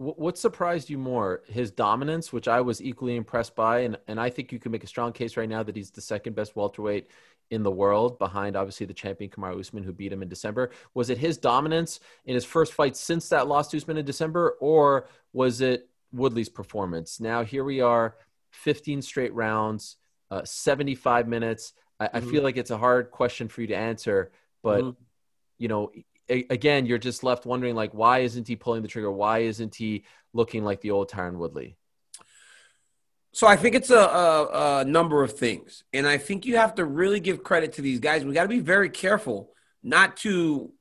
what 0.00 0.38
surprised 0.38 0.88
you 0.88 0.96
more 0.96 1.42
his 1.46 1.70
dominance 1.70 2.32
which 2.32 2.48
i 2.48 2.58
was 2.58 2.80
equally 2.80 3.16
impressed 3.16 3.54
by 3.54 3.80
and, 3.80 3.98
and 4.08 4.18
i 4.18 4.30
think 4.30 4.50
you 4.50 4.58
can 4.58 4.72
make 4.72 4.82
a 4.82 4.86
strong 4.86 5.12
case 5.12 5.36
right 5.36 5.48
now 5.48 5.62
that 5.62 5.76
he's 5.76 5.90
the 5.90 6.00
second 6.00 6.34
best 6.34 6.56
welterweight 6.56 7.10
in 7.50 7.62
the 7.62 7.70
world 7.70 8.18
behind 8.18 8.56
obviously 8.56 8.86
the 8.86 8.94
champion 8.94 9.30
Kamaru 9.30 9.60
Usman 9.60 9.82
who 9.82 9.92
beat 9.92 10.12
him 10.12 10.22
in 10.22 10.28
December 10.28 10.70
was 10.94 11.10
it 11.10 11.18
his 11.18 11.36
dominance 11.36 12.00
in 12.24 12.34
his 12.34 12.46
first 12.46 12.72
fight 12.72 12.96
since 12.96 13.28
that 13.28 13.46
loss 13.46 13.68
to 13.68 13.76
Usman 13.76 13.98
in 13.98 14.06
December 14.06 14.56
or 14.60 15.06
was 15.34 15.60
it 15.60 15.90
Woodley's 16.12 16.48
performance 16.48 17.20
now 17.20 17.44
here 17.44 17.64
we 17.64 17.82
are 17.82 18.16
15 18.52 19.02
straight 19.02 19.34
rounds 19.34 19.96
uh, 20.30 20.44
75 20.44 21.28
minutes 21.28 21.74
I, 21.98 22.06
mm-hmm. 22.06 22.16
I, 22.16 22.20
feel 22.20 22.42
like 22.42 22.56
it's 22.56 22.70
a 22.70 22.78
hard 22.78 23.10
question 23.10 23.48
for 23.48 23.60
you 23.60 23.66
to 23.66 23.76
answer 23.76 24.30
but 24.62 24.80
mm-hmm. 24.80 25.02
you 25.58 25.68
know 25.68 25.90
again, 26.30 26.86
you're 26.86 26.98
just 26.98 27.24
left 27.24 27.46
wondering 27.46 27.74
like, 27.74 27.92
why 27.92 28.20
isn't 28.20 28.46
he 28.46 28.56
pulling 28.56 28.82
the 28.82 28.88
trigger? 28.88 29.10
Why 29.10 29.40
isn't 29.40 29.74
he 29.74 30.04
looking 30.32 30.64
like 30.64 30.80
the 30.80 30.92
old 30.92 31.10
Tyron 31.10 31.36
Woodley? 31.36 31.76
So 33.32 33.46
I 33.46 33.56
think 33.56 33.74
it's 33.74 33.90
a, 33.90 33.98
a, 33.98 34.80
a, 34.80 34.84
number 34.84 35.22
of 35.22 35.38
things, 35.38 35.84
and 35.92 36.04
I 36.06 36.18
think 36.18 36.46
you 36.46 36.56
have 36.56 36.74
to 36.76 36.84
really 36.84 37.20
give 37.20 37.44
credit 37.44 37.74
to 37.74 37.82
these 37.82 38.00
guys. 38.00 38.24
We 38.24 38.34
got 38.34 38.42
to 38.42 38.48
be 38.48 38.58
very 38.58 38.90
careful 38.90 39.52
not 39.84 40.16
to, 40.18 40.72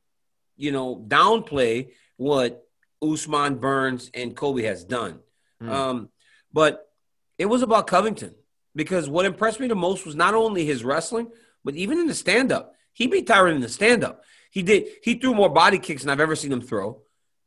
you 0.57 0.71
know, 0.71 0.95
downplay 0.95 1.91
what 2.17 2.67
Usman 3.03 3.55
Burns 3.55 4.09
and 4.15 4.35
Kobe 4.35 4.63
has 4.63 4.83
done. 4.83 5.19
Mm. 5.61 5.69
Um, 5.69 6.09
but 6.51 6.89
it 7.37 7.45
was 7.45 7.61
about 7.61 7.85
Covington 7.85 8.33
because 8.75 9.07
what 9.07 9.25
impressed 9.25 9.59
me 9.59 9.67
the 9.67 9.75
most 9.75 10.05
was 10.05 10.15
not 10.15 10.33
only 10.33 10.65
his 10.65 10.83
wrestling, 10.83 11.27
but 11.63 11.75
even 11.75 11.99
in 11.99 12.07
the 12.07 12.15
stand 12.15 12.51
up. 12.51 12.75
He 12.93 13.07
beat 13.07 13.27
Tyron 13.27 13.55
in 13.55 13.61
the 13.61 13.69
stand 13.69 14.03
up. 14.03 14.23
He 14.49 14.63
did. 14.63 14.87
He 15.03 15.15
threw 15.15 15.33
more 15.33 15.49
body 15.49 15.79
kicks 15.79 16.03
than 16.03 16.11
I've 16.11 16.19
ever 16.19 16.35
seen 16.35 16.51
him 16.51 16.61
throw. 16.61 17.01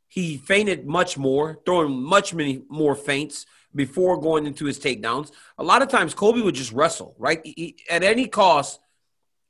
He 0.07 0.37
feinted 0.37 0.85
much 0.85 1.17
more, 1.17 1.59
throwing 1.65 2.01
much 2.01 2.33
many 2.33 2.63
more 2.69 2.95
feints 2.95 3.45
before 3.73 4.21
going 4.21 4.45
into 4.45 4.65
his 4.65 4.79
takedowns. 4.79 5.31
A 5.57 5.63
lot 5.63 5.81
of 5.81 5.89
times, 5.89 6.13
Kobe 6.13 6.41
would 6.41 6.55
just 6.55 6.71
wrestle, 6.71 7.15
right? 7.17 7.41
He, 7.43 7.77
at 7.89 8.03
any 8.03 8.27
cost, 8.27 8.79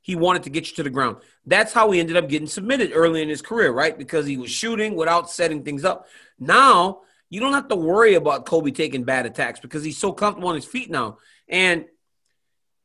he 0.00 0.16
wanted 0.16 0.42
to 0.44 0.50
get 0.50 0.68
you 0.68 0.76
to 0.76 0.82
the 0.82 0.90
ground. 0.90 1.18
That's 1.46 1.72
how 1.72 1.90
he 1.90 2.00
ended 2.00 2.16
up 2.16 2.28
getting 2.28 2.48
submitted 2.48 2.92
early 2.94 3.22
in 3.22 3.28
his 3.28 3.42
career, 3.42 3.72
right? 3.72 3.96
Because 3.96 4.26
he 4.26 4.36
was 4.36 4.50
shooting 4.50 4.96
without 4.96 5.30
setting 5.30 5.62
things 5.64 5.84
up. 5.84 6.08
Now, 6.38 7.00
you 7.30 7.40
don't 7.40 7.54
have 7.54 7.68
to 7.68 7.76
worry 7.76 8.14
about 8.14 8.46
Kobe 8.46 8.70
taking 8.70 9.04
bad 9.04 9.26
attacks 9.26 9.60
because 9.60 9.82
he's 9.82 9.98
so 9.98 10.12
comfortable 10.12 10.48
on 10.48 10.54
his 10.54 10.64
feet 10.64 10.90
now. 10.90 11.18
And 11.48 11.86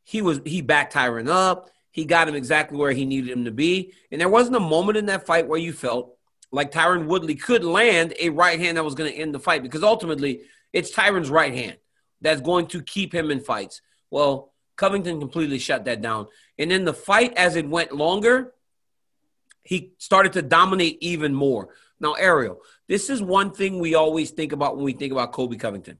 he 0.03 0.21
was 0.21 0.41
he 0.45 0.61
backed 0.61 0.93
Tyron 0.93 1.29
up. 1.29 1.69
He 1.91 2.05
got 2.05 2.27
him 2.27 2.35
exactly 2.35 2.77
where 2.77 2.91
he 2.91 3.05
needed 3.05 3.31
him 3.31 3.45
to 3.45 3.51
be. 3.51 3.93
And 4.11 4.21
there 4.21 4.29
wasn't 4.29 4.57
a 4.57 4.61
moment 4.61 4.97
in 4.97 5.07
that 5.07 5.25
fight 5.25 5.47
where 5.47 5.59
you 5.59 5.73
felt 5.73 6.15
like 6.51 6.71
Tyron 6.71 7.05
Woodley 7.05 7.35
could 7.35 7.63
land 7.63 8.13
a 8.19 8.29
right 8.29 8.59
hand 8.59 8.77
that 8.77 8.85
was 8.85 8.95
going 8.95 9.11
to 9.11 9.17
end 9.17 9.33
the 9.33 9.39
fight 9.39 9.63
because 9.63 9.83
ultimately 9.83 10.41
it's 10.73 10.91
Tyron's 10.91 11.29
right 11.29 11.53
hand 11.53 11.77
that's 12.21 12.41
going 12.41 12.67
to 12.67 12.81
keep 12.81 13.13
him 13.13 13.31
in 13.31 13.39
fights. 13.39 13.81
Well, 14.11 14.53
Covington 14.75 15.19
completely 15.19 15.59
shut 15.59 15.85
that 15.85 16.01
down. 16.01 16.27
And 16.57 16.71
then 16.71 16.85
the 16.85 16.93
fight, 16.93 17.33
as 17.37 17.55
it 17.55 17.67
went 17.67 17.91
longer, 17.91 18.53
he 19.63 19.93
started 19.97 20.33
to 20.33 20.41
dominate 20.41 20.97
even 21.01 21.33
more. 21.33 21.69
Now, 21.99 22.13
Ariel, 22.13 22.61
this 22.87 23.09
is 23.09 23.21
one 23.21 23.51
thing 23.51 23.79
we 23.79 23.95
always 23.95 24.31
think 24.31 24.51
about 24.51 24.75
when 24.75 24.85
we 24.85 24.93
think 24.93 25.11
about 25.11 25.31
Kobe 25.31 25.57
Covington 25.57 25.97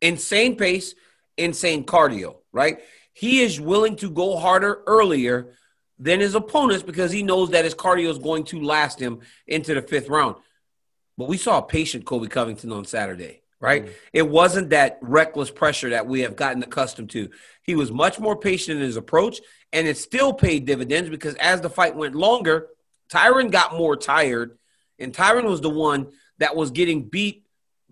insane 0.00 0.56
pace, 0.56 0.94
insane 1.36 1.84
cardio, 1.84 2.36
right? 2.52 2.78
He 3.12 3.40
is 3.40 3.60
willing 3.60 3.96
to 3.96 4.10
go 4.10 4.36
harder 4.36 4.82
earlier 4.86 5.54
than 5.98 6.20
his 6.20 6.34
opponents 6.34 6.82
because 6.82 7.12
he 7.12 7.22
knows 7.22 7.50
that 7.50 7.64
his 7.64 7.74
cardio 7.74 8.08
is 8.08 8.18
going 8.18 8.44
to 8.44 8.62
last 8.62 8.98
him 8.98 9.20
into 9.46 9.74
the 9.74 9.82
fifth 9.82 10.08
round. 10.08 10.36
But 11.18 11.28
we 11.28 11.36
saw 11.36 11.58
a 11.58 11.62
patient 11.62 12.06
Colby 12.06 12.28
Covington 12.28 12.72
on 12.72 12.86
Saturday, 12.86 13.42
right? 13.60 13.84
Mm-hmm. 13.84 13.92
It 14.14 14.28
wasn't 14.28 14.70
that 14.70 14.98
reckless 15.02 15.50
pressure 15.50 15.90
that 15.90 16.06
we 16.06 16.20
have 16.20 16.36
gotten 16.36 16.62
accustomed 16.62 17.10
to. 17.10 17.28
He 17.62 17.74
was 17.74 17.92
much 17.92 18.18
more 18.18 18.36
patient 18.36 18.78
in 18.78 18.84
his 18.84 18.96
approach, 18.96 19.40
and 19.72 19.86
it 19.86 19.98
still 19.98 20.32
paid 20.32 20.64
dividends 20.64 21.10
because 21.10 21.34
as 21.34 21.60
the 21.60 21.68
fight 21.68 21.94
went 21.94 22.14
longer, 22.14 22.68
Tyron 23.12 23.50
got 23.50 23.76
more 23.76 23.96
tired, 23.96 24.56
and 24.98 25.12
Tyron 25.12 25.44
was 25.44 25.60
the 25.60 25.68
one 25.68 26.12
that 26.38 26.56
was 26.56 26.70
getting 26.70 27.04
beat, 27.04 27.44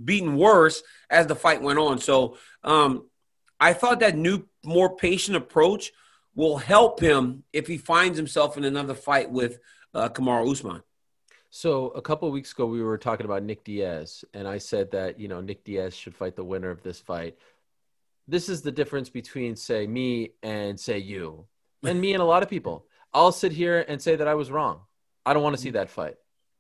beaten 0.03 0.37
worse 0.37 0.83
as 1.11 1.27
the 1.27 1.37
fight 1.37 1.61
went 1.61 1.79
on. 1.79 1.99
So 1.99 2.39
um, 2.65 3.07
I 3.61 3.75
thought 3.75 4.01
that 4.01 4.17
new 4.17 4.47
more 4.69 4.95
patient 4.95 5.37
approach 5.37 5.93
will 6.35 6.59
help 6.59 7.01
him 7.01 7.43
if 7.53 7.67
he 7.67 7.79
finds 7.79 8.17
himself 8.17 8.57
in 8.57 8.65
another 8.65 8.95
fight 8.95 9.31
with 9.31 9.59
uh, 9.95 10.09
Kamaru 10.09 10.53
Usman. 10.53 10.83
So 11.51 11.89
a 11.89 12.03
couple 12.03 12.31
weeks 12.31 12.53
ago, 12.53 12.67
we 12.67 12.83
were 12.83 12.99
talking 12.99 13.25
about 13.25 13.43
Nick 13.43 13.65
Diaz, 13.65 14.25
and 14.35 14.47
I 14.47 14.59
said 14.59 14.91
that 14.91 15.19
you 15.19 15.29
know 15.29 15.41
Nick 15.41 15.65
Diaz 15.65 15.97
should 15.97 16.15
fight 16.15 16.37
the 16.37 16.45
winner 16.45 16.71
of 16.71 16.83
this 16.83 17.01
fight. 17.01 17.37
This 18.29 18.51
is 18.51 18.61
the 18.61 18.71
difference 18.71 19.09
between 19.09 19.57
say 19.57 19.87
me 19.87 20.33
and 20.43 20.79
say 20.79 20.99
you, 20.99 21.47
and 21.83 21.99
me 21.99 22.13
and 22.13 22.23
a 22.23 22.27
lot 22.27 22.43
of 22.43 22.51
people. 22.51 22.87
I'll 23.15 23.33
sit 23.33 23.53
here 23.53 23.83
and 23.89 24.01
say 24.01 24.17
that 24.17 24.29
I 24.29 24.35
was 24.35 24.51
wrong. 24.51 24.83
I 25.25 25.33
don't 25.33 25.43
want 25.43 25.57
to 25.57 25.63
see 25.63 25.71
that 25.71 25.89
fight. 25.89 26.17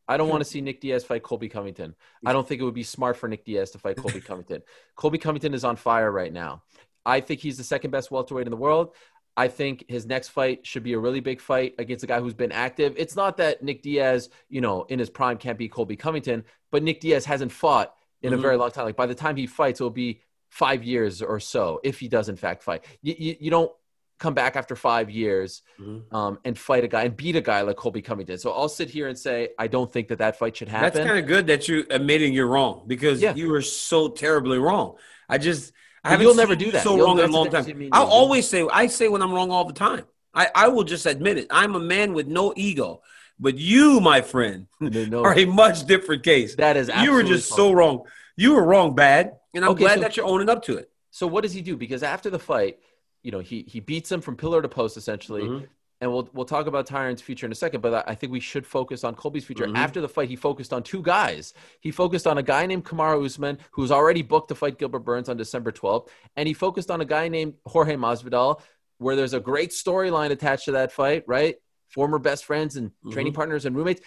I 0.08 0.16
don't 0.16 0.30
want 0.30 0.40
to 0.40 0.48
see 0.48 0.62
Nick 0.62 0.80
Diaz 0.80 1.04
fight 1.04 1.22
Colby 1.22 1.50
Covington. 1.50 1.94
I 2.24 2.32
don't 2.32 2.48
think 2.48 2.62
it 2.62 2.64
would 2.64 2.72
be 2.72 2.82
smart 2.82 3.18
for 3.18 3.28
Nick 3.28 3.44
Diaz 3.44 3.72
to 3.72 3.78
fight 3.78 3.98
Colby 3.98 4.22
Covington. 4.22 4.62
Colby 4.96 5.18
Covington 5.18 5.52
is 5.52 5.64
on 5.64 5.76
fire 5.76 6.10
right 6.10 6.32
now. 6.32 6.62
I 7.04 7.20
think 7.20 7.40
he's 7.40 7.56
the 7.56 7.64
second 7.64 7.90
best 7.90 8.10
welterweight 8.10 8.46
in 8.46 8.50
the 8.50 8.56
world. 8.56 8.94
I 9.36 9.46
think 9.46 9.84
his 9.88 10.04
next 10.04 10.30
fight 10.30 10.66
should 10.66 10.82
be 10.82 10.94
a 10.94 10.98
really 10.98 11.20
big 11.20 11.40
fight 11.40 11.74
against 11.78 12.02
a 12.02 12.08
guy 12.08 12.18
who's 12.20 12.34
been 12.34 12.50
active. 12.50 12.94
It's 12.96 13.14
not 13.14 13.36
that 13.36 13.62
Nick 13.62 13.82
Diaz, 13.82 14.30
you 14.48 14.60
know, 14.60 14.82
in 14.88 14.98
his 14.98 15.10
prime 15.10 15.38
can't 15.38 15.56
be 15.56 15.68
Colby 15.68 15.94
Covington, 15.94 16.44
but 16.72 16.82
Nick 16.82 17.00
Diaz 17.00 17.24
hasn't 17.24 17.52
fought 17.52 17.94
in 18.20 18.32
mm-hmm. 18.32 18.38
a 18.40 18.42
very 18.42 18.56
long 18.56 18.72
time. 18.72 18.84
Like 18.84 18.96
by 18.96 19.06
the 19.06 19.14
time 19.14 19.36
he 19.36 19.46
fights, 19.46 19.80
it'll 19.80 19.90
be 19.90 20.22
five 20.50 20.82
years 20.82 21.22
or 21.22 21.38
so 21.38 21.80
if 21.84 22.00
he 22.00 22.08
does 22.08 22.28
in 22.28 22.34
fact 22.34 22.64
fight. 22.64 22.84
You, 23.00 23.14
you, 23.16 23.36
you 23.38 23.50
don't 23.50 23.70
come 24.18 24.34
back 24.34 24.56
after 24.56 24.74
five 24.74 25.10
years 25.10 25.62
mm-hmm. 25.80 26.14
um, 26.14 26.38
and 26.44 26.58
fight 26.58 26.84
a 26.84 26.88
guy 26.88 27.04
and 27.04 27.16
beat 27.16 27.36
a 27.36 27.40
guy 27.40 27.60
like 27.62 27.76
Colby 27.76 28.02
Covington. 28.02 28.38
So 28.38 28.50
I'll 28.50 28.68
sit 28.68 28.90
here 28.90 29.06
and 29.08 29.16
say 29.16 29.50
I 29.58 29.68
don't 29.68 29.92
think 29.92 30.08
that 30.08 30.18
that 30.18 30.36
fight 30.36 30.56
should 30.56 30.68
happen. 30.68 30.92
That's 30.92 31.06
kind 31.06 31.18
of 31.18 31.26
good 31.26 31.46
that 31.46 31.68
you're 31.68 31.84
admitting 31.90 32.32
you're 32.32 32.48
wrong 32.48 32.84
because 32.86 33.22
yeah. 33.22 33.34
you 33.34 33.48
were 33.48 33.62
so 33.62 34.08
terribly 34.08 34.58
wrong. 34.58 34.96
I 35.28 35.38
just 35.38 35.72
I 36.04 36.16
you'll 36.16 36.34
never 36.34 36.56
do 36.56 36.70
that. 36.72 36.82
So 36.82 36.96
you'll 36.96 37.06
wrong 37.06 37.18
in 37.18 37.30
a 37.30 37.32
long 37.32 37.50
time. 37.50 37.88
I'll 37.92 38.06
always 38.06 38.48
say 38.48 38.66
I 38.72 38.86
say 38.86 39.08
when 39.08 39.22
I'm 39.22 39.32
wrong 39.32 39.50
all 39.50 39.64
the 39.64 39.72
time. 39.72 40.04
I, 40.34 40.48
I 40.54 40.68
will 40.68 40.84
just 40.84 41.06
admit 41.06 41.38
it. 41.38 41.46
I'm 41.50 41.74
a 41.74 41.80
man 41.80 42.12
with 42.12 42.28
no 42.28 42.52
ego. 42.56 43.02
But 43.40 43.56
you, 43.56 44.00
my 44.00 44.20
friend, 44.20 44.66
no. 44.80 45.24
are 45.24 45.36
a 45.36 45.44
much 45.44 45.86
different 45.86 46.22
case. 46.24 46.56
That 46.56 46.76
is 46.76 46.90
you 47.02 47.12
were 47.12 47.22
just 47.22 47.48
so 47.48 47.72
wrong. 47.72 48.02
You 48.36 48.54
were 48.54 48.64
wrong, 48.64 48.94
bad, 48.94 49.36
and 49.54 49.64
I'm 49.64 49.72
Okay, 49.72 49.84
glad 49.84 49.94
so- 49.96 50.00
that 50.02 50.16
you're 50.16 50.26
owning 50.26 50.48
up 50.48 50.64
to 50.64 50.76
it. 50.76 50.90
So 51.10 51.26
what 51.26 51.42
does 51.42 51.52
he 51.52 51.62
do? 51.62 51.76
Because 51.76 52.02
after 52.02 52.30
the 52.30 52.38
fight, 52.38 52.78
you 53.22 53.32
know, 53.32 53.40
he 53.40 53.64
he 53.66 53.80
beats 53.80 54.10
him 54.12 54.20
from 54.20 54.36
pillar 54.36 54.62
to 54.62 54.68
post 54.68 54.96
essentially. 54.96 55.42
Mhm. 55.42 55.66
And 56.00 56.12
we'll 56.12 56.28
we'll 56.32 56.44
talk 56.44 56.68
about 56.68 56.86
Tyron's 56.86 57.20
future 57.20 57.44
in 57.44 57.50
a 57.50 57.56
second, 57.56 57.80
but 57.80 58.08
I 58.08 58.14
think 58.14 58.30
we 58.32 58.38
should 58.38 58.64
focus 58.64 59.02
on 59.02 59.16
Colby's 59.16 59.44
future. 59.44 59.66
Mhm. 59.66 59.76
After 59.76 60.00
the 60.00 60.08
fight, 60.08 60.28
he 60.28 60.36
focused 60.36 60.72
on 60.72 60.84
two 60.84 61.02
guys. 61.02 61.54
He 61.80 61.90
focused 61.90 62.26
on 62.26 62.38
a 62.38 62.42
guy 62.42 62.66
named 62.66 62.84
Kamaru 62.84 63.24
Usman, 63.24 63.58
who's 63.72 63.90
already 63.90 64.22
booked 64.22 64.48
to 64.48 64.54
fight 64.54 64.78
Gilbert 64.78 65.00
Burns 65.00 65.28
on 65.28 65.36
December 65.36 65.72
12th, 65.72 66.08
and 66.36 66.46
he 66.46 66.54
focused 66.54 66.90
on 66.90 67.00
a 67.00 67.04
guy 67.04 67.28
named 67.28 67.54
Jorge 67.66 67.96
Masvidal, 67.96 68.60
where 68.98 69.16
there's 69.16 69.34
a 69.34 69.40
great 69.40 69.70
storyline 69.70 70.30
attached 70.30 70.66
to 70.66 70.72
that 70.72 70.92
fight, 70.92 71.24
right? 71.26 71.56
Former 71.88 72.20
best 72.20 72.44
friends 72.44 72.76
and 72.76 72.92
training 73.10 73.32
partners 73.32 73.64
and 73.66 73.74
roommates. 73.74 74.00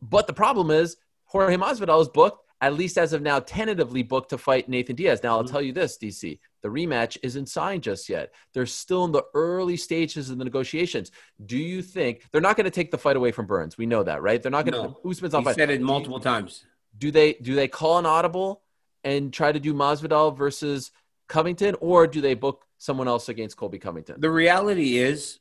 But 0.00 0.26
the 0.26 0.32
problem 0.32 0.70
is 0.70 0.96
Jorge 1.24 1.56
Masvidal 1.56 2.00
is 2.00 2.08
booked, 2.08 2.46
at 2.62 2.72
least 2.72 2.96
as 2.96 3.12
of 3.12 3.20
now, 3.20 3.40
tentatively 3.40 4.02
booked 4.02 4.30
to 4.30 4.38
fight 4.38 4.68
Nathan 4.70 4.96
Diaz. 4.96 5.22
Now, 5.22 5.36
I'll 5.36 5.44
Mhm. 5.44 5.50
tell 5.50 5.60
you 5.62 5.72
this, 5.72 5.98
DC, 5.98 6.38
the 6.66 6.72
rematch 6.72 7.16
isn't 7.22 7.48
signed 7.48 7.84
just 7.84 8.08
yet. 8.08 8.32
They're 8.52 8.66
still 8.66 9.04
in 9.04 9.12
the 9.12 9.22
early 9.34 9.76
stages 9.76 10.30
of 10.30 10.38
the 10.38 10.44
negotiations. 10.44 11.12
Do 11.44 11.56
you 11.56 11.80
think 11.80 12.22
they're 12.32 12.40
not 12.40 12.56
going 12.56 12.64
to 12.64 12.72
take 12.72 12.90
the 12.90 12.98
fight 12.98 13.14
away 13.14 13.30
from 13.30 13.46
Burns? 13.46 13.78
We 13.78 13.86
know 13.86 14.02
that, 14.02 14.20
right? 14.20 14.42
They're 14.42 14.50
not 14.50 14.64
going 14.64 14.74
to. 14.74 14.88
No. 14.88 15.08
Usman's 15.08 15.34
on 15.34 15.42
He 15.42 15.44
fight. 15.44 15.54
said 15.54 15.70
it 15.70 15.78
Do 15.78 15.84
multiple 15.84 16.18
times. 16.18 16.64
Do 16.98 17.12
they 17.12 17.34
do 17.34 17.54
they 17.54 17.68
call 17.68 17.98
an 17.98 18.06
audible 18.06 18.62
and 19.04 19.32
try 19.32 19.52
to 19.52 19.60
do 19.60 19.74
Masvidal 19.74 20.36
versus 20.36 20.90
Covington, 21.28 21.76
or 21.80 22.08
do 22.08 22.20
they 22.20 22.34
book 22.34 22.64
someone 22.78 23.06
else 23.06 23.28
against 23.28 23.56
Colby 23.56 23.78
Covington? 23.78 24.20
The 24.20 24.30
reality 24.30 24.98
is, 24.98 25.38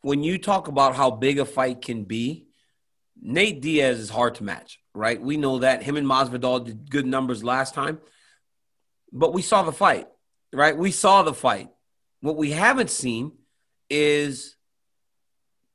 when 0.00 0.24
you 0.24 0.38
talk 0.38 0.66
about 0.66 0.96
how 0.96 1.12
big 1.12 1.38
a 1.38 1.44
fight 1.44 1.82
can 1.82 2.02
be, 2.02 2.48
Nate 3.20 3.60
Diaz 3.60 4.00
is 4.00 4.10
hard 4.10 4.34
to 4.36 4.44
match, 4.44 4.80
right? 4.92 5.20
We 5.22 5.36
know 5.36 5.60
that 5.60 5.84
him 5.84 5.96
and 5.96 6.06
Masvidal 6.06 6.64
did 6.64 6.90
good 6.90 7.06
numbers 7.06 7.44
last 7.44 7.74
time, 7.74 8.00
but 9.12 9.32
we 9.32 9.42
saw 9.42 9.62
the 9.62 9.72
fight, 9.72 10.08
right? 10.52 10.76
We 10.76 10.90
saw 10.90 11.22
the 11.22 11.34
fight. 11.34 11.68
What 12.20 12.36
we 12.36 12.50
haven't 12.50 12.90
seen 12.90 13.32
is 13.88 14.56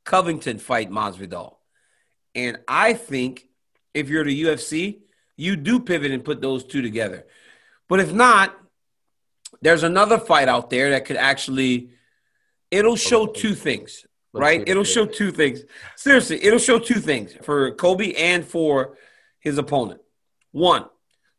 Covington 0.03 0.59
fight 0.59 0.89
Masvidal, 0.89 1.55
and 2.35 2.59
I 2.67 2.93
think 2.93 3.47
if 3.93 4.09
you're 4.09 4.25
the 4.25 4.43
UFC, 4.43 4.99
you 5.37 5.55
do 5.55 5.79
pivot 5.79 6.11
and 6.11 6.23
put 6.23 6.41
those 6.41 6.63
two 6.63 6.81
together. 6.81 7.25
But 7.87 7.99
if 7.99 8.11
not, 8.11 8.57
there's 9.61 9.83
another 9.83 10.17
fight 10.17 10.49
out 10.49 10.69
there 10.69 10.91
that 10.91 11.05
could 11.05 11.17
actually 11.17 11.91
it'll 12.71 12.95
show 12.95 13.27
two 13.27 13.53
things 13.55 14.05
right? 14.33 14.63
It'll 14.67 14.83
show 14.83 15.05
two 15.05 15.31
things. 15.31 15.63
Seriously, 15.95 16.43
it'll 16.43 16.59
show 16.59 16.79
two 16.79 16.99
things 16.99 17.33
for 17.43 17.71
Kobe 17.75 18.13
and 18.13 18.43
for 18.43 18.97
his 19.39 19.57
opponent. 19.57 20.01
One, 20.51 20.85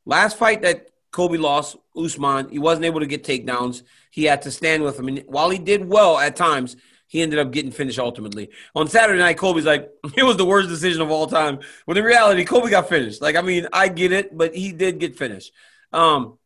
last 0.07 0.39
fight 0.39 0.63
that 0.63 0.89
Kobe 1.15 1.39
lost, 1.39 1.77
Usman, 1.97 2.49
he 2.51 2.59
wasn't 2.59 2.87
able 2.87 2.99
to 2.99 3.07
get 3.07 3.23
takedowns. 3.23 3.85
He 4.11 4.25
had 4.25 4.43
to 4.43 4.51
stand 4.51 4.83
with 4.83 4.99
him. 4.99 5.07
And 5.07 5.23
while 5.29 5.49
he 5.49 5.59
did 5.59 5.89
well 5.89 6.19
at 6.19 6.35
times, 6.35 6.77
he 7.07 7.23
ended 7.23 7.39
up 7.39 7.53
getting 7.53 7.71
finished 7.71 8.01
ultimately. 8.01 8.51
On 8.75 8.89
Saturday 8.89 9.21
night, 9.21 9.39
Kobe's 9.39 9.65
like, 9.65 9.89
it 10.17 10.25
was 10.25 10.37
the 10.37 10.45
worst 10.45 10.69
decision 10.69 11.01
of 11.01 11.13
all 11.13 11.29
time. 11.29 11.61
When 11.85 11.97
in 11.97 12.03
reality, 12.03 12.45
Kobe 12.45 12.69
got 12.69 12.89
finished. 12.89 13.23
Like, 13.23 13.37
I 13.37 13.43
mean, 13.43 13.69
I 13.73 13.87
get 13.87 14.11
it, 14.11 14.37
but 14.37 14.57
he 14.57 14.73
did 14.73 14.99
get 14.99 15.17
finished. 15.17 15.53
Um, 15.93 16.37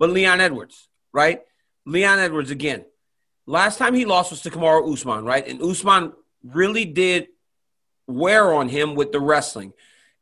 but 0.00 0.10
Leon 0.10 0.40
Edwards, 0.40 0.88
right? 1.12 1.42
Leon 1.86 2.18
Edwards 2.18 2.50
again. 2.50 2.84
Last 3.46 3.78
time 3.78 3.94
he 3.94 4.06
lost 4.06 4.32
was 4.32 4.40
to 4.40 4.50
Kamaru 4.50 4.92
Usman, 4.92 5.24
right? 5.24 5.46
And 5.46 5.62
Usman 5.62 6.14
really 6.42 6.84
did 6.84 7.28
wear 8.08 8.52
on 8.52 8.68
him 8.68 8.96
with 8.96 9.12
the 9.12 9.20
wrestling. 9.20 9.72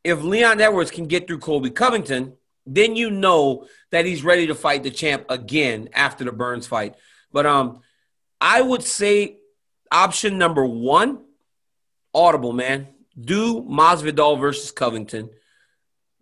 If 0.03 0.21
Leon 0.21 0.61
Edwards 0.61 0.91
can 0.91 1.07
get 1.07 1.25
through 1.25 1.39
Colby 1.39 1.71
Covington, 1.71 2.33
then 2.65 2.95
you 2.95 3.09
know 3.09 3.67
that 3.91 4.05
he's 4.05 4.23
ready 4.23 4.47
to 4.47 4.55
fight 4.55 4.83
the 4.83 4.91
champ 4.91 5.25
again 5.29 5.89
after 5.93 6.23
the 6.23 6.31
Burns 6.31 6.67
fight. 6.67 6.95
But 7.31 7.45
um, 7.45 7.81
I 8.39 8.61
would 8.61 8.83
say 8.83 9.37
option 9.91 10.37
number 10.37 10.65
one, 10.65 11.23
audible, 12.13 12.53
man. 12.53 12.87
Do 13.19 13.61
Masvidal 13.61 14.39
versus 14.39 14.71
Covington. 14.71 15.29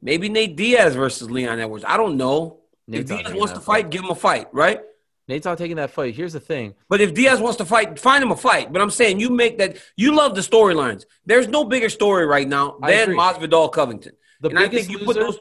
Maybe 0.02 0.30
Nate 0.30 0.56
Diaz 0.56 0.96
versus 0.96 1.30
Leon 1.30 1.60
Edwards. 1.60 1.86
I 1.88 1.98
don't 1.98 2.18
know. 2.18 2.62
Nate's 2.88 3.12
if 3.12 3.18
Diaz 3.20 3.34
wants 3.34 3.54
to 3.54 3.60
fight, 3.60 3.90
give 3.90 4.04
him 4.04 4.10
a 4.10 4.16
fight, 4.16 4.48
right? 4.52 4.82
Nate's 5.28 5.46
not 5.46 5.58
taking 5.58 5.78
that 5.78 5.92
fight. 5.92 6.14
Here's 6.14 6.34
the 6.34 6.40
thing. 6.40 6.74
But 6.90 7.00
if 7.00 7.14
Diaz 7.14 7.40
wants 7.40 7.58
to 7.58 7.66
fight, 7.66 7.98
find 7.98 8.22
him 8.22 8.32
a 8.32 8.36
fight. 8.36 8.74
But 8.74 8.82
I'm 8.82 8.90
saying 8.90 9.20
you 9.20 9.30
make 9.30 9.60
that. 9.60 9.78
You 9.96 10.14
love 10.16 10.36
the 10.36 10.42
storylines. 10.42 11.06
There's 11.26 11.48
no 11.48 11.64
bigger 11.64 11.90
story 11.90 12.26
right 12.26 12.48
now 12.48 12.78
than. 12.82 13.12
Masvidal 13.12 13.72
Covington. 13.72 14.14
The 14.42 14.50
and 14.50 14.60
I 14.60 14.64
biggest 14.64 14.90
think 14.90 15.00
you 15.00 15.06
put 15.06 15.16
those. 15.16 15.38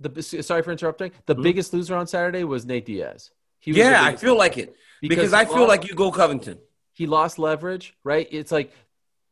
The 0.00 0.22
sorry 0.22 0.62
for 0.62 0.72
interrupting. 0.72 1.12
The 1.26 1.36
Mhm. 1.36 1.42
biggest 1.42 1.72
loser 1.74 1.94
on 1.94 2.06
Saturday 2.06 2.44
was 2.44 2.64
Nate 2.64 2.86
Diaz. 2.86 3.30
He 3.58 3.72
was 3.72 3.78
Yeah, 3.78 4.02
I 4.02 4.16
feel 4.16 4.30
loser. 4.32 4.38
like 4.38 4.58
it 4.58 4.74
because, 5.02 5.30
he 5.30 5.36
I 5.36 5.44
feel 5.44 5.58
lost- 5.58 5.68
like 5.68 5.88
you 5.88 5.94
go 5.94 6.10
Covington. 6.10 6.58
he 6.94 7.06
lost 7.06 7.38
leverage, 7.38 7.94
right? 8.04 8.26
It's 8.30 8.50
like 8.50 8.72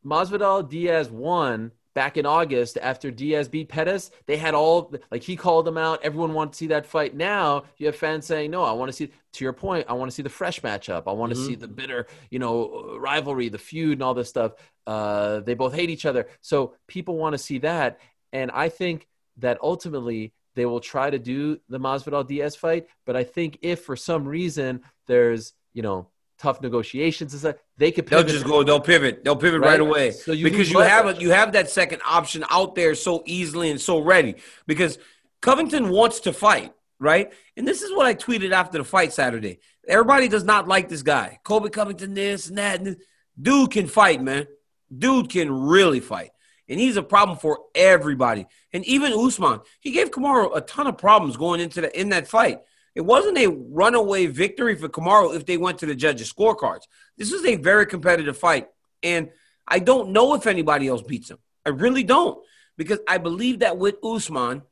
Masvidal 0.04 0.68
Diaz 0.68 1.10
won 1.10 1.72
back 1.94 2.16
in 2.16 2.26
August 2.26 2.78
after 2.78 3.10
Diaz 3.10 3.48
beat 3.48 3.68
Pettis. 3.68 4.10
They 4.26 4.36
had 4.36 4.54
all 4.54 4.94
like 5.10 5.22
he 5.22 5.34
called 5.34 5.64
them 5.64 5.76
out. 5.76 6.00
Everyone 6.04 6.32
wanted 6.34 6.52
to 6.52 6.56
see 6.58 6.66
that 6.68 6.86
fight. 6.86 7.14
Now 7.16 7.64
you 7.76 7.86
have 7.86 7.96
fans 7.96 8.26
saying, 8.26 8.50
"No, 8.50 8.62
I 8.62 8.72
want 8.72 8.88
to 8.90 8.92
see." 8.92 9.10
To 9.34 9.44
your 9.44 9.52
point, 9.52 9.86
I 9.88 9.94
want 9.94 10.10
to 10.10 10.14
see 10.14 10.22
the 10.22 10.28
fresh 10.28 10.60
matchup. 10.62 11.04
I 11.06 11.12
want 11.12 11.32
to 11.34 11.38
Mhm. 11.38 11.46
see 11.46 11.54
the 11.54 11.68
bitter, 11.68 12.06
you 12.30 12.38
know, 12.38 12.96
rivalry, 12.98 13.48
the 13.48 13.58
feud, 13.58 13.94
and 13.94 14.02
all 14.02 14.14
this 14.14 14.28
stuff. 14.28 14.52
Uh, 14.86 15.40
they 15.40 15.54
both 15.54 15.74
hate 15.74 15.90
each 15.90 16.06
other, 16.06 16.28
so 16.40 16.74
people 16.86 17.16
want 17.16 17.34
to 17.34 17.38
see 17.38 17.58
that. 17.58 18.00
And 18.32 18.50
I 18.52 18.68
think 18.68 19.06
that 19.36 19.58
ultimately 19.62 20.32
they 20.58 20.66
will 20.66 20.80
try 20.80 21.08
to 21.08 21.18
do 21.18 21.60
the 21.68 21.78
Masvidal 21.78 22.26
Diaz 22.26 22.56
fight. 22.56 22.88
But 23.06 23.14
I 23.14 23.22
think 23.22 23.58
if 23.62 23.82
for 23.82 23.94
some 23.94 24.26
reason 24.26 24.80
there's, 25.06 25.52
you 25.72 25.82
know, 25.82 26.08
tough 26.38 26.60
negotiations 26.60 27.32
and 27.32 27.40
stuff, 27.40 27.56
they 27.76 27.92
could 27.92 28.06
They'll 28.06 28.20
pivot 28.20 28.32
just 28.32 28.44
go. 28.44 28.64
They'll 28.64 28.80
pivot. 28.80 29.22
They'll 29.22 29.36
pivot 29.36 29.60
right, 29.60 29.70
Right? 29.70 29.80
away 29.80 30.10
So 30.10 30.32
you 30.32 30.44
because 30.44 30.68
you 30.70 30.80
have 30.80 31.06
a, 31.06 31.14
you 31.14 31.30
have 31.30 31.52
that 31.52 31.70
second 31.70 32.02
option 32.04 32.44
out 32.50 32.74
there 32.74 32.96
so 32.96 33.22
easily 33.24 33.70
and 33.70 33.80
so 33.80 34.00
ready. 34.00 34.34
Because 34.66 34.98
Covington 35.40 35.90
wants 35.90 36.20
to 36.20 36.32
fight, 36.32 36.72
right? 36.98 37.32
And 37.56 37.66
this 37.66 37.82
is 37.82 37.92
what 37.92 38.06
I 38.06 38.14
tweeted 38.14 38.50
after 38.50 38.78
the 38.78 38.84
fight 38.84 39.12
Saturday. 39.12 39.60
Everybody 39.86 40.26
does 40.26 40.44
not 40.44 40.66
like 40.66 40.88
this 40.88 41.02
guy, 41.02 41.38
Kobe 41.44 41.70
Covington. 41.70 42.14
This 42.14 42.48
and 42.48 42.58
that. 42.58 42.78
And 42.78 42.86
this. 42.88 42.96
Dude 43.40 43.70
can 43.70 43.86
fight, 43.86 44.20
man. 44.20 44.48
Dude 44.96 45.30
can 45.30 45.52
really 45.52 46.00
fight. 46.00 46.30
And 46.68 46.78
he's 46.78 46.96
a 46.96 47.02
problem 47.02 47.38
for 47.38 47.60
everybody. 47.74 48.46
And 48.72 48.84
even 48.84 49.12
Usman, 49.12 49.60
he 49.80 49.90
gave 49.90 50.10
Kamaru 50.10 50.56
a 50.56 50.60
ton 50.60 50.86
of 50.86 50.98
problems 50.98 51.36
going 51.36 51.60
into 51.60 51.80
the 51.80 51.98
in 51.98 52.10
that 52.10 52.28
fight. 52.28 52.60
It 52.94 53.00
wasn't 53.02 53.38
a 53.38 53.46
runaway 53.46 54.26
victory 54.26 54.74
for 54.74 54.88
Kamaru 54.88 55.36
if 55.36 55.46
they 55.46 55.56
went 55.56 55.78
to 55.78 55.86
the 55.86 55.94
judges' 55.94 56.32
scorecards. 56.32 56.82
This 57.16 57.32
is 57.32 57.44
a 57.44 57.56
very 57.56 57.86
competitive 57.86 58.36
fight. 58.36 58.68
And 59.02 59.30
I 59.66 59.78
don't 59.78 60.10
know 60.10 60.34
if 60.34 60.46
anybody 60.46 60.88
else 60.88 61.02
beats 61.02 61.30
him. 61.30 61.38
I 61.64 61.70
really 61.70 62.02
don't. 62.02 62.42
Because 62.76 62.98
I 63.08 63.18
believe 63.18 63.60
that 63.60 63.78
with 63.78 63.96
Usman, 64.04 64.62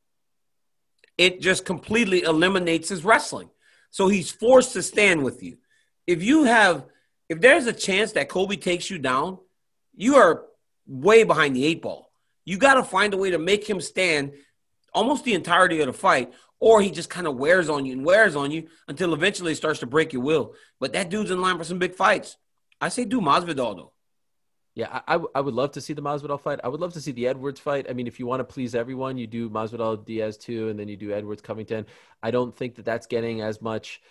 it 1.18 1.40
just 1.40 1.64
completely 1.64 2.22
eliminates 2.22 2.88
his 2.88 3.04
wrestling. 3.04 3.50
So 3.90 4.08
he's 4.08 4.30
forced 4.30 4.74
to 4.74 4.82
stand 4.82 5.24
with 5.24 5.42
you. 5.42 5.58
If 6.06 6.22
you 6.22 6.44
have, 6.44 6.84
if 7.28 7.40
there's 7.40 7.66
a 7.66 7.72
chance 7.72 8.12
that 8.12 8.28
Kobe 8.28 8.56
takes 8.56 8.90
you 8.90 8.98
down, 8.98 9.38
you 9.94 10.16
are 10.16 10.44
way 10.86 11.24
behind 11.24 11.56
the 11.56 11.64
eight 11.64 11.82
ball. 11.82 12.10
You 12.44 12.58
got 12.58 12.74
to 12.74 12.84
find 12.84 13.12
a 13.12 13.16
way 13.16 13.30
to 13.30 13.38
make 13.38 13.68
him 13.68 13.80
stand 13.80 14.32
almost 14.94 15.24
the 15.24 15.34
entirety 15.34 15.80
of 15.80 15.86
the 15.86 15.92
fight, 15.92 16.32
or 16.60 16.80
he 16.80 16.90
just 16.90 17.10
kind 17.10 17.26
of 17.26 17.36
wears 17.36 17.68
on 17.68 17.84
you 17.84 17.92
and 17.92 18.04
wears 18.04 18.36
on 18.36 18.50
you 18.50 18.68
until 18.88 19.12
eventually 19.12 19.52
it 19.52 19.56
starts 19.56 19.80
to 19.80 19.86
break 19.86 20.12
your 20.12 20.22
will. 20.22 20.54
But 20.80 20.92
that 20.94 21.10
dude's 21.10 21.30
in 21.30 21.40
line 21.40 21.58
for 21.58 21.64
some 21.64 21.78
big 21.78 21.94
fights. 21.94 22.36
I 22.80 22.88
say 22.88 23.04
do 23.04 23.20
Masvidal 23.20 23.76
though. 23.76 23.92
Yeah, 24.74 25.00
I, 25.08 25.18
I 25.34 25.40
would 25.40 25.54
love 25.54 25.72
to 25.72 25.80
see 25.80 25.94
the 25.94 26.02
Masvidal 26.02 26.38
fight. 26.38 26.60
I 26.62 26.68
would 26.68 26.80
love 26.80 26.92
to 26.92 27.00
see 27.00 27.12
the 27.12 27.28
Edwards 27.28 27.58
fight. 27.58 27.86
I 27.88 27.94
mean, 27.94 28.06
if 28.06 28.20
you 28.20 28.26
want 28.26 28.40
to 28.40 28.44
please 28.44 28.74
everyone, 28.74 29.16
you 29.16 29.26
do 29.26 29.48
Masvidal 29.48 30.04
Diaz 30.04 30.36
too, 30.36 30.68
and 30.68 30.78
then 30.78 30.86
you 30.86 30.98
do 30.98 31.12
Edwards 31.12 31.40
Covington. 31.40 31.86
I 32.22 32.30
don't 32.30 32.54
think 32.54 32.74
that 32.74 32.84
that's 32.84 33.06
getting 33.06 33.40
as 33.40 33.62
much 33.62 34.02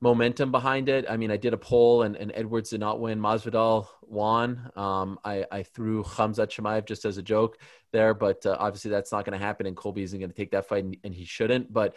momentum 0.00 0.50
behind 0.50 0.88
it. 0.88 1.06
I 1.08 1.16
mean, 1.16 1.30
I 1.30 1.36
did 1.36 1.54
a 1.54 1.56
poll, 1.56 2.02
and, 2.02 2.16
and 2.16 2.32
Edwards 2.34 2.70
did 2.70 2.80
not 2.80 3.00
win. 3.00 3.20
Masvidal 3.20 3.86
won. 4.02 4.70
Um, 4.76 5.18
I, 5.24 5.44
I 5.50 5.62
threw 5.62 6.02
Khamzat 6.02 6.48
Chimaev 6.48 6.86
just 6.86 7.04
as 7.04 7.18
a 7.18 7.22
joke 7.22 7.58
there, 7.92 8.14
but 8.14 8.44
uh, 8.44 8.56
obviously 8.58 8.90
that's 8.90 9.12
not 9.12 9.24
going 9.24 9.38
to 9.38 9.44
happen, 9.44 9.66
and 9.66 9.76
Colby 9.76 10.02
isn't 10.02 10.18
going 10.18 10.30
to 10.30 10.36
take 10.36 10.50
that 10.50 10.68
fight, 10.68 10.84
and, 10.84 10.96
and 11.04 11.14
he 11.14 11.24
shouldn't. 11.24 11.72
But 11.72 11.94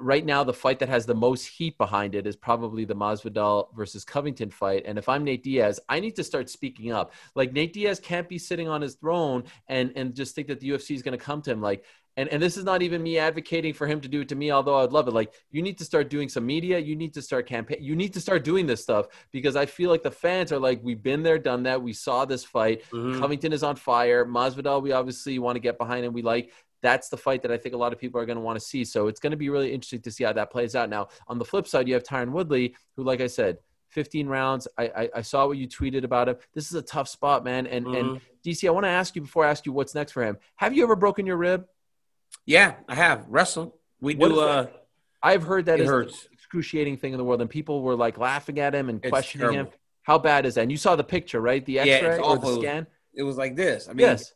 right 0.00 0.24
now, 0.24 0.44
the 0.44 0.52
fight 0.52 0.78
that 0.78 0.88
has 0.88 1.06
the 1.06 1.14
most 1.14 1.46
heat 1.46 1.76
behind 1.78 2.14
it 2.14 2.26
is 2.26 2.36
probably 2.36 2.84
the 2.84 2.94
Masvidal 2.94 3.74
versus 3.74 4.04
Covington 4.04 4.50
fight. 4.50 4.84
And 4.86 4.98
if 4.98 5.08
I'm 5.08 5.24
Nate 5.24 5.42
Diaz, 5.42 5.80
I 5.88 6.00
need 6.00 6.16
to 6.16 6.24
start 6.24 6.48
speaking 6.48 6.92
up. 6.92 7.12
Like 7.34 7.52
Nate 7.52 7.72
Diaz 7.72 8.00
can't 8.00 8.28
be 8.28 8.38
sitting 8.38 8.68
on 8.68 8.80
his 8.80 8.94
throne 8.94 9.44
and 9.68 9.92
and 9.96 10.14
just 10.14 10.34
think 10.34 10.48
that 10.48 10.60
the 10.60 10.70
UFC 10.70 10.94
is 10.94 11.02
going 11.02 11.18
to 11.18 11.24
come 11.24 11.42
to 11.42 11.50
him. 11.50 11.60
Like, 11.60 11.84
and 12.18 12.28
and 12.28 12.42
this 12.42 12.56
is 12.58 12.64
not 12.64 12.82
even 12.82 13.02
me 13.02 13.16
advocating 13.18 13.72
for 13.72 13.86
him 13.86 14.00
to 14.02 14.08
do 14.08 14.20
it 14.22 14.28
to 14.28 14.34
me, 14.34 14.50
although 14.50 14.78
I'd 14.82 14.92
love 14.92 15.08
it. 15.08 15.14
Like, 15.14 15.32
you 15.50 15.62
need 15.62 15.78
to 15.78 15.84
start 15.84 16.10
doing 16.10 16.28
some 16.28 16.44
media. 16.44 16.78
You 16.78 16.96
need 16.96 17.14
to 17.14 17.22
start 17.22 17.46
campaign. 17.46 17.78
You 17.80 17.94
need 17.96 18.12
to 18.14 18.20
start 18.20 18.44
doing 18.44 18.66
this 18.66 18.82
stuff 18.82 19.06
because 19.32 19.54
I 19.56 19.64
feel 19.66 19.88
like 19.88 20.02
the 20.02 20.10
fans 20.10 20.52
are 20.52 20.58
like, 20.58 20.80
we've 20.82 21.02
been 21.02 21.22
there, 21.22 21.38
done 21.38 21.62
that. 21.62 21.80
We 21.80 21.92
saw 21.94 22.24
this 22.26 22.44
fight. 22.44 22.82
Mhm. 22.92 23.18
Covington 23.20 23.52
is 23.52 23.62
on 23.62 23.76
fire. 23.76 24.26
Masvidal, 24.26 24.82
we 24.82 24.92
obviously 24.92 25.38
want 25.38 25.56
to 25.56 25.60
get 25.60 25.78
behind 25.78 26.04
and 26.04 26.12
we 26.14 26.22
like. 26.22 26.52
that's 26.80 27.08
the 27.08 27.16
fight 27.16 27.42
that 27.42 27.50
I 27.50 27.56
think 27.56 27.74
a 27.74 27.78
lot 27.84 27.92
of 27.92 27.98
people 27.98 28.20
are 28.20 28.24
going 28.26 28.36
to 28.38 28.40
want 28.48 28.56
to 28.56 28.64
see. 28.64 28.84
So 28.84 29.08
it's 29.08 29.18
going 29.18 29.32
to 29.32 29.36
be 29.36 29.48
really 29.50 29.72
interesting 29.74 30.00
to 30.02 30.12
see 30.12 30.22
how 30.22 30.32
that 30.34 30.48
plays 30.52 30.76
out. 30.76 30.88
Now, 30.88 31.08
on 31.26 31.36
the 31.40 31.44
flip 31.44 31.66
side, 31.66 31.88
you 31.88 31.94
have 31.94 32.04
Tyron 32.04 32.30
Woodley, 32.30 32.76
who, 32.94 33.02
like 33.02 33.20
I 33.20 33.26
said, 33.26 33.58
15 33.88 34.28
rounds. 34.28 34.68
I, 34.78 34.84
I, 35.00 35.10
I 35.16 35.22
saw 35.22 35.48
what 35.48 35.58
you 35.58 35.66
tweeted 35.66 36.04
about 36.04 36.28
him. 36.28 36.36
This 36.54 36.66
is 36.70 36.74
a 36.74 36.82
tough 36.82 37.08
spot, 37.08 37.42
man. 37.42 37.66
And 37.66 37.84
Mhm. 37.86 37.98
and 38.00 38.20
DC, 38.44 38.68
I 38.68 38.70
want 38.70 38.84
to 38.84 38.90
ask 38.90 39.16
you 39.16 39.22
before 39.22 39.44
I 39.44 39.50
ask 39.50 39.66
you 39.66 39.72
what's 39.72 39.92
next 39.96 40.12
for 40.12 40.22
him. 40.22 40.36
Have 40.54 40.72
you 40.72 40.84
ever 40.84 40.94
broken 40.94 41.26
your 41.26 41.36
rib? 41.36 41.66
Yeah, 42.48 42.76
I 42.88 42.94
have 42.94 43.26
wrestling. 43.28 43.72
We 44.00 44.14
What 44.16 44.28
do. 44.28 44.40
Uh. 44.40 44.66
I've 45.22 45.42
heard 45.42 45.66
that 45.66 45.78
it 45.78 45.82
is 45.82 45.86
the 45.88 45.92
hurts. 45.92 46.12
most 46.12 46.28
excruciating 46.32 46.96
thing 46.96 47.12
in 47.12 47.18
the 47.18 47.24
world, 47.24 47.42
and 47.42 47.50
people 47.50 47.82
were 47.82 47.94
like 47.94 48.16
laughing 48.16 48.58
at 48.58 48.74
him 48.74 48.88
and 48.88 49.00
It's 49.04 49.10
questioning 49.10 49.52
him. 49.52 49.68
How 50.02 50.16
bad 50.18 50.46
is 50.46 50.54
that? 50.54 50.62
And 50.62 50.70
you 50.70 50.78
saw 50.78 50.96
the 50.96 51.04
picture, 51.04 51.40
right? 51.42 51.64
The 51.64 51.74
Yeah, 51.74 51.82
X-ray 51.82 52.16
it's 52.16 52.26
or 52.26 52.38
the 52.38 52.60
scan. 52.60 52.86
it 53.14 53.22
was 53.22 53.36
like 53.36 53.54
this. 53.54 53.86
I 53.86 53.92
mean, 53.92 54.06
yes. 54.06 54.32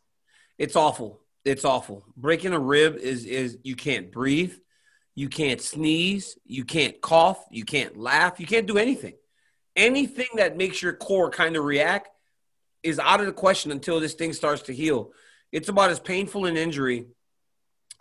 it's 0.59 0.75
awful. 0.75 1.21
It's 1.43 1.65
awful. 1.65 2.05
Breaking 2.15 2.53
a 2.53 2.59
rib 2.59 2.97
is 2.97 3.25
is 3.25 3.57
you 3.63 3.75
can't 3.75 4.11
breathe, 4.11 4.53
you 5.15 5.27
can't 5.27 5.59
sneeze, 5.59 6.37
you 6.45 6.65
can't 6.65 7.01
cough, 7.01 7.43
you 7.49 7.65
can't 7.65 7.97
laugh, 7.97 8.39
you 8.39 8.45
can't 8.45 8.67
do 8.67 8.77
anything. 8.77 9.15
Anything 9.75 10.27
that 10.35 10.55
makes 10.55 10.83
your 10.83 10.93
core 10.93 11.31
kind 11.31 11.55
of 11.55 11.63
react 11.63 12.09
is 12.83 12.99
out 12.99 13.21
of 13.21 13.25
the 13.25 13.33
question 13.33 13.71
until 13.71 13.99
this 13.99 14.13
thing 14.13 14.33
starts 14.33 14.61
to 14.63 14.73
heal. 14.73 15.11
It's 15.51 15.69
about 15.69 15.89
as 15.89 15.99
painful 15.99 16.45
an 16.45 16.57
injury 16.57 17.07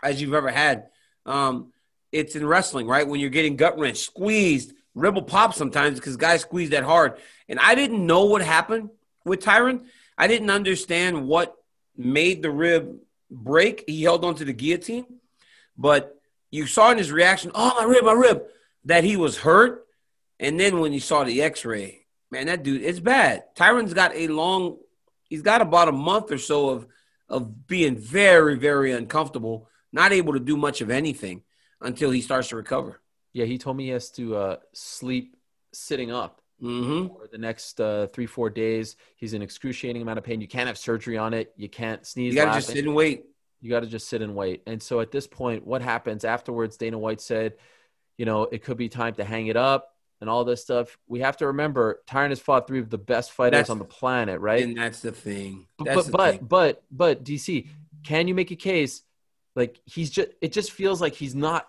as 0.03 0.21
you've 0.21 0.35
ever 0.35 0.51
had. 0.51 0.89
Um, 1.27 1.73
it's 2.11 2.37
in 2.37 2.47
wrestling, 2.47 2.87
right? 2.87 3.07
When 3.07 3.21
you're 3.21 3.31
getting 3.31 3.57
gut 3.57 3.79
wrenched, 3.79 4.05
squeezed, 4.05 4.73
rib 4.95 5.15
will 5.15 5.23
pop 5.23 5.55
sometimes 5.55 5.99
because 5.99 6.17
guys 6.17 6.43
squeeze 6.43 6.71
that 6.71 6.85
hard. 6.85 7.19
And 7.49 7.59
I 7.59 7.75
didn't 7.75 8.07
know 8.07 8.25
what 8.25 8.43
happened 8.43 8.91
with 9.25 9.43
Tyron. 9.43 9.87
I 10.19 10.27
didn't 10.27 10.51
understand 10.51 11.27
what 11.27 11.57
made 11.97 12.43
the 12.43 12.51
rib 12.51 12.99
break. 13.31 13.85
He 13.87 14.03
held 14.03 14.25
onto 14.25 14.45
the 14.45 14.53
guillotine, 14.53 15.07
but 15.77 16.21
you 16.51 16.67
saw 16.67 16.91
in 16.91 16.99
his 16.99 17.11
reaction, 17.11 17.51
"Oh 17.55 17.75
my 17.79 17.85
rib, 17.85 18.05
my 18.05 18.13
rib," 18.13 18.43
that 18.85 19.05
he 19.05 19.17
was 19.17 19.39
hurt. 19.39 19.87
And 20.39 20.59
then 20.61 20.81
when 20.81 20.93
you 20.93 21.01
saw 21.01 21.25
the 21.25 21.41
X-ray, 21.43 22.07
man, 22.31 22.47
that 22.47 22.63
dude, 22.63 22.83
it's 22.83 23.01
bad. 23.01 23.45
Tyron's 23.55 23.95
got 23.95 24.15
a 24.15 24.29
long, 24.29 24.79
he's 25.29 25.43
got 25.43 25.63
about 25.63 25.89
a 25.89 25.93
month 25.93 26.31
or 26.31 26.39
so 26.39 26.71
of 26.71 26.87
of 27.29 27.67
being 27.67 27.97
very, 27.97 28.57
very 28.57 28.93
uncomfortable, 28.93 29.69
not 29.93 30.13
able 30.13 30.33
to 30.33 30.41
do 30.41 30.57
much 30.57 30.81
of 30.81 30.91
anything 30.91 31.43
until 31.81 32.11
he 32.11 32.21
starts 32.21 32.49
to 32.49 32.57
recover. 32.57 33.01
Yeah, 33.33 33.45
he 33.45 33.59
told 33.59 33.77
me 33.77 33.85
he 33.85 33.91
has 33.91 34.11
to 34.13 34.37
uh, 34.37 34.57
sleep 34.73 35.37
sitting 35.73 36.11
up 36.13 36.41
hmm 36.61 37.09
for 37.09 37.29
the 37.33 37.39
next 37.39 37.81
uh, 37.81 38.07
three, 38.13 38.27
four 38.27 38.49
days. 38.51 38.95
He's 39.17 39.33
in 39.35 39.43
excruciating 39.43 40.01
amount 40.01 40.19
of 40.19 40.25
pain. 40.25 40.41
You 40.41 40.47
can't 40.47 40.69
have 40.69 40.79
surgery 40.79 41.19
on 41.19 41.35
it. 41.35 41.53
You 41.57 41.69
can't 41.69 42.07
sneeze. 42.07 42.35
You 42.35 42.41
got 42.41 42.53
to 42.53 42.59
just 42.61 42.69
sit 42.69 42.85
and 42.85 42.95
wait. 42.95 43.25
you 43.61 43.69
got 43.71 43.81
to 43.81 43.87
just 43.87 44.09
sit 44.09 44.23
and 44.23 44.37
wait. 44.37 44.63
And 44.67 44.81
so 44.81 45.01
at 45.01 45.11
this 45.11 45.27
point, 45.27 45.67
what 45.67 45.83
happens 45.83 46.25
afterwards? 46.25 46.77
Dana 46.77 46.99
White 46.99 47.21
said, 47.21 47.55
you 48.17 48.27
know, 48.27 48.43
it 48.45 48.63
could 48.63 48.77
be 48.77 48.89
time 48.89 49.15
to 49.15 49.25
hang 49.25 49.49
it 49.49 49.57
up 49.57 49.89
and 50.21 50.31
all 50.31 50.45
this 50.45 50.63
stuff. 50.63 50.97
We 51.09 51.19
have 51.21 51.37
to 51.39 51.49
remember 51.49 52.01
Tyron 52.07 52.29
has 52.29 52.39
fought 52.39 52.69
three 52.69 52.79
of 52.79 52.91
the 52.91 52.99
best 52.99 53.33
fighters 53.33 53.57
That's- 53.57 53.71
on 53.71 53.79
the 53.81 53.85
planet, 53.85 54.39
right? 54.41 54.63
And 54.63 54.77
that's 54.77 55.01
the 55.01 55.11
thing. 55.11 55.67
but 55.79 55.85
That's 55.87 55.97
but 55.97 56.05
the 56.07 56.13
but, 56.13 56.31
thing. 56.37 56.47
but 56.47 56.83
but 56.93 57.25
DC, 57.25 57.67
can 58.05 58.29
you 58.29 58.35
make 58.37 58.53
a 58.53 58.57
case 58.57 59.03
like 59.55 59.81
he's 59.87 60.11
just 60.11 60.29
it 60.41 60.53
just 60.53 60.73
feels 60.73 61.01
like 61.01 61.15
he's 61.15 61.35
not 61.35 61.69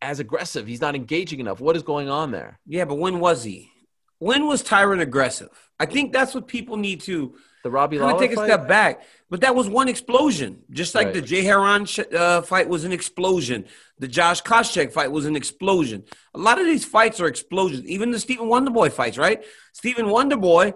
as 0.00 0.18
aggressive. 0.20 0.66
He's 0.66 0.80
not 0.80 0.94
engaging 0.94 1.40
enough. 1.40 1.60
What 1.60 1.76
is 1.76 1.82
going 1.82 2.08
on 2.08 2.30
there? 2.32 2.58
Yeah, 2.66 2.84
but 2.86 2.96
when 2.96 3.20
was 3.20 3.44
he? 3.44 3.70
When 4.18 4.46
was 4.46 4.62
Tyron 4.62 5.00
aggressive? 5.00 5.48
I 5.78 5.86
think 5.86 6.12
that's 6.12 6.34
what 6.34 6.46
people 6.46 6.76
need 6.76 7.00
to 7.02 7.34
The 7.64 7.70
Robbie 7.70 7.98
Lawler 7.98 8.18
take 8.20 8.32
a 8.32 8.36
fight? 8.36 8.46
step 8.46 8.68
back. 8.68 9.02
But 9.30 9.40
that 9.40 9.54
was 9.54 9.68
one 9.68 9.88
explosion. 9.88 10.62
Just 10.70 10.94
like 10.94 11.06
Right. 11.06 11.14
the 11.14 11.22
Jay 11.22 11.42
Hieron 11.44 11.88
sh- 11.88 12.14
uh, 12.14 12.42
fight 12.42 12.68
was 12.68 12.84
an 12.84 12.92
explosion. 12.92 13.64
The 13.98 14.06
Josh 14.08 14.42
Koscheck 14.42 14.92
fight 14.92 15.10
was 15.10 15.26
an 15.26 15.34
explosion. 15.36 16.04
A 16.34 16.38
lot 16.38 16.60
of 16.60 16.66
these 16.66 16.84
fights 16.84 17.20
are 17.20 17.26
explosions. 17.26 17.84
Even 17.86 18.10
the 18.12 18.18
Stephen 18.20 18.46
Wonderboy 18.46 18.92
fights, 18.92 19.18
right? 19.18 19.42
Stephen 19.72 20.06
Wonderboy 20.06 20.74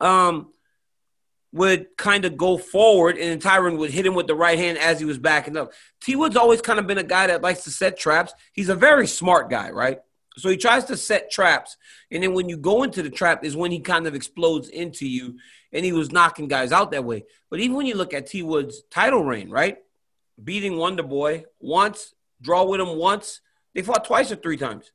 um, 0.00 0.50
would 1.52 1.86
kind 1.98 2.24
of 2.24 2.36
go 2.36 2.56
forward 2.56 3.18
and 3.18 3.40
Tyron 3.40 3.76
would 3.78 3.90
hit 3.90 4.06
him 4.06 4.14
with 4.14 4.26
the 4.26 4.34
right 4.34 4.58
hand 4.58 4.78
as 4.78 4.98
he 4.98 5.04
was 5.04 5.18
backing 5.18 5.56
up. 5.56 5.72
T 6.00 6.16
Wood's 6.16 6.36
always 6.36 6.62
kind 6.62 6.78
of 6.78 6.86
been 6.86 6.98
a 6.98 7.02
guy 7.02 7.26
that 7.26 7.42
likes 7.42 7.64
to 7.64 7.70
set 7.70 7.98
traps. 7.98 8.32
He's 8.52 8.70
a 8.70 8.74
very 8.74 9.06
smart 9.06 9.50
guy, 9.50 9.70
right? 9.70 9.98
So 10.38 10.48
he 10.48 10.56
tries 10.56 10.84
to 10.86 10.96
set 10.96 11.30
traps. 11.30 11.76
And 12.10 12.22
then 12.22 12.32
when 12.32 12.48
you 12.48 12.56
go 12.56 12.84
into 12.84 13.02
the 13.02 13.10
trap 13.10 13.44
is 13.44 13.54
when 13.54 13.70
he 13.70 13.80
kind 13.80 14.06
of 14.06 14.14
explodes 14.14 14.68
into 14.68 15.06
you. 15.06 15.38
And 15.74 15.84
he 15.84 15.92
was 15.92 16.12
knocking 16.12 16.48
guys 16.48 16.72
out 16.72 16.90
that 16.92 17.04
way. 17.04 17.24
But 17.50 17.60
even 17.60 17.76
when 17.76 17.86
you 17.86 17.96
look 17.96 18.14
at 18.14 18.26
T 18.26 18.42
Wood's 18.42 18.82
title 18.90 19.24
reign, 19.24 19.50
right? 19.50 19.78
Beating 20.42 20.76
Wonder 20.76 21.02
Boy 21.02 21.44
once, 21.60 22.14
draw 22.40 22.64
with 22.64 22.80
him 22.80 22.96
once. 22.96 23.40
They 23.74 23.82
fought 23.82 24.04
twice 24.04 24.32
or 24.32 24.36
three 24.36 24.56
times. 24.56 24.90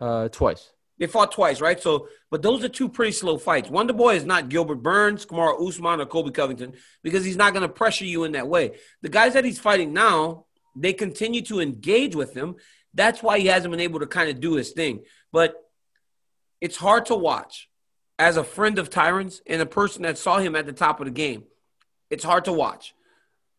Uh, 0.00 0.28
twice. 0.28 0.70
They 0.98 1.06
fought 1.06 1.32
twice, 1.32 1.60
right? 1.60 1.80
So, 1.80 2.08
but 2.30 2.42
those 2.42 2.64
are 2.64 2.68
two 2.68 2.88
pretty 2.88 3.12
slow 3.12 3.36
fights. 3.36 3.68
Wonder 3.68 3.92
Boy 3.92 4.16
is 4.16 4.24
not 4.24 4.48
Gilbert 4.48 4.76
Burns, 4.76 5.26
Kamara 5.26 5.60
Usman, 5.66 6.00
or 6.00 6.06
Kobe 6.06 6.30
Covington 6.30 6.74
because 7.02 7.24
he's 7.24 7.36
not 7.36 7.52
going 7.52 7.62
to 7.62 7.68
pressure 7.68 8.06
you 8.06 8.24
in 8.24 8.32
that 8.32 8.48
way. 8.48 8.78
The 9.02 9.10
guys 9.10 9.34
that 9.34 9.44
he's 9.44 9.58
fighting 9.58 9.92
now, 9.92 10.46
they 10.74 10.92
continue 10.92 11.42
to 11.42 11.60
engage 11.60 12.16
with 12.16 12.34
him. 12.34 12.56
That's 12.94 13.22
why 13.22 13.38
he 13.38 13.46
hasn't 13.46 13.70
been 13.70 13.80
able 13.80 14.00
to 14.00 14.06
kind 14.06 14.30
of 14.30 14.40
do 14.40 14.54
his 14.54 14.72
thing. 14.72 15.04
But 15.32 15.54
it's 16.60 16.76
hard 16.76 17.06
to 17.06 17.14
watch 17.14 17.68
as 18.18 18.38
a 18.38 18.44
friend 18.44 18.78
of 18.78 18.88
Tyron's 18.88 19.42
and 19.46 19.60
a 19.60 19.66
person 19.66 20.02
that 20.02 20.16
saw 20.16 20.38
him 20.38 20.56
at 20.56 20.64
the 20.64 20.72
top 20.72 21.00
of 21.00 21.04
the 21.06 21.10
game. 21.10 21.44
It's 22.08 22.24
hard 22.24 22.46
to 22.46 22.52
watch. 22.52 22.94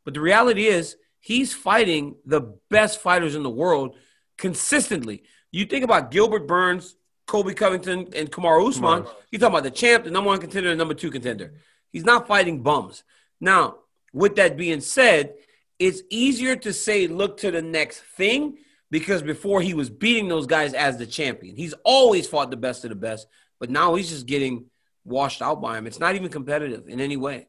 But 0.06 0.16
the 0.16 0.22
reality 0.22 0.66
is, 0.66 0.96
he's 1.20 1.54
fighting 1.54 2.16
the 2.26 2.56
best 2.70 3.00
fighters 3.00 3.36
in 3.36 3.44
the 3.44 3.50
world 3.50 3.96
consistently. 4.38 5.24
You 5.52 5.66
think 5.66 5.84
about 5.84 6.12
Gilbert 6.12 6.48
Burns, 6.48 6.96
Kobe 7.28 7.54
Covington, 7.54 8.08
and 8.16 8.32
Kamar 8.32 8.60
Usman. 8.62 9.04
Kamara. 9.04 9.16
You're 9.32 9.40
talking 9.40 9.54
about 9.54 9.64
the 9.64 9.72
champ, 9.72 10.06
the 10.06 10.12
number 10.12 10.30
one 10.30 10.40
contender, 10.40 10.70
and 10.70 10.78
number 10.78 10.94
two 10.94 11.12
contender. 11.12 11.54
He's 11.92 12.06
not 12.06 12.28
fighting 12.28 12.64
bums. 12.64 13.04
Now, 13.40 13.80
with 14.14 14.38
that 14.38 14.58
being 14.58 14.82
said, 14.82 15.36
it's 15.78 16.02
easier 16.10 16.56
to 16.56 16.74
say 16.74 17.08
look 17.08 17.38
to 17.38 17.52
the 17.52 17.62
next 17.62 18.00
thing 18.00 18.58
because 18.90 19.22
before 19.22 19.62
he 19.62 19.74
was 19.74 19.90
beating 19.90 20.28
those 20.28 20.48
guys 20.48 20.74
as 20.74 20.98
the 20.98 21.06
champion. 21.06 21.56
He's 21.56 21.74
always 21.84 22.28
fought 22.28 22.50
the 22.50 22.58
best 22.58 22.84
of 22.86 22.90
the 22.90 22.96
best, 22.96 23.28
but 23.60 23.70
now 23.70 23.96
he's 23.96 24.10
just 24.10 24.26
getting 24.26 24.66
washed 25.04 25.42
out 25.42 25.62
by 25.62 25.78
him. 25.78 25.86
It's 25.86 26.00
not 26.00 26.16
even 26.16 26.30
competitive 26.30 26.88
in 26.88 27.00
any 27.00 27.18
way. 27.18 27.48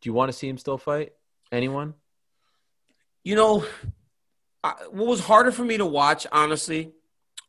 Do 0.00 0.08
you 0.08 0.14
want 0.14 0.30
to 0.30 0.36
see 0.36 0.48
him 0.48 0.58
still 0.58 0.78
fight? 0.78 1.12
Anyone? 1.52 1.94
You 3.22 3.34
know, 3.34 3.66
I, 4.64 4.72
what 4.90 5.06
was 5.06 5.20
harder 5.20 5.52
for 5.52 5.64
me 5.64 5.76
to 5.76 5.86
watch, 5.86 6.26
honestly, 6.32 6.92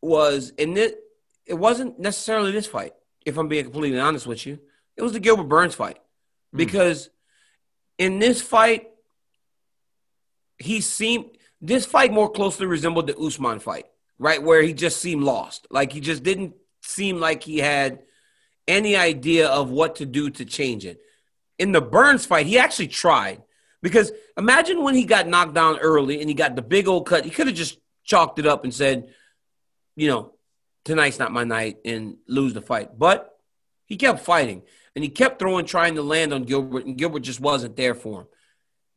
was 0.01 0.51
in 0.57 0.77
it. 0.77 0.99
It 1.45 1.55
wasn't 1.55 1.99
necessarily 1.99 2.51
this 2.51 2.67
fight. 2.67 2.93
If 3.25 3.37
I'm 3.37 3.47
being 3.47 3.63
completely 3.63 3.99
honest 3.99 4.27
with 4.27 4.45
you, 4.45 4.59
it 4.95 5.01
was 5.01 5.13
the 5.13 5.19
Gilbert 5.19 5.49
Burns 5.49 5.75
fight 5.75 5.99
Hmm. 6.51 6.57
because 6.57 7.09
in 7.97 8.19
this 8.19 8.41
fight, 8.41 8.89
he 10.57 10.81
seemed 10.81 11.25
this 11.61 11.85
fight 11.85 12.11
more 12.11 12.29
closely 12.29 12.65
resembled 12.67 13.07
the 13.07 13.17
Usman 13.17 13.59
fight, 13.59 13.85
right? 14.19 14.41
Where 14.41 14.61
he 14.61 14.73
just 14.73 14.99
seemed 15.01 15.23
lost, 15.23 15.67
like 15.71 15.91
he 15.91 15.99
just 15.99 16.23
didn't 16.23 16.55
seem 16.81 17.19
like 17.19 17.43
he 17.43 17.57
had 17.59 18.03
any 18.67 18.95
idea 18.95 19.47
of 19.47 19.69
what 19.69 19.95
to 19.95 20.05
do 20.05 20.29
to 20.29 20.45
change 20.45 20.85
it. 20.85 20.99
In 21.57 21.71
the 21.71 21.81
Burns 21.81 22.25
fight, 22.25 22.45
he 22.45 22.57
actually 22.59 22.87
tried. 22.87 23.41
Because 23.81 24.11
imagine 24.37 24.83
when 24.83 24.95
he 24.95 25.03
got 25.03 25.27
knocked 25.27 25.53
down 25.53 25.77
early 25.79 26.19
and 26.19 26.29
he 26.29 26.33
got 26.33 26.55
the 26.55 26.61
big 26.61 26.87
old 26.87 27.07
cut, 27.07 27.25
he 27.25 27.31
could 27.31 27.47
have 27.47 27.55
just 27.55 27.77
chalked 28.03 28.39
it 28.39 28.47
up 28.47 28.63
and 28.63 28.73
said, 28.73 29.13
you 29.97 30.07
know, 30.07 30.33
tonight's 30.85 31.19
not 31.19 31.33
my 31.33 31.43
night 31.43 31.79
and 31.83 32.17
lose 32.27 32.53
the 32.53 32.61
fight. 32.61 32.97
But 32.97 33.37
he 33.87 33.97
kept 33.97 34.21
fighting 34.21 34.61
and 34.95 35.03
he 35.03 35.09
kept 35.09 35.39
throwing, 35.39 35.65
trying 35.65 35.95
to 35.95 36.01
land 36.01 36.33
on 36.33 36.43
Gilbert, 36.43 36.85
and 36.85 36.97
Gilbert 36.97 37.21
just 37.21 37.41
wasn't 37.41 37.75
there 37.75 37.95
for 37.95 38.21
him. 38.21 38.27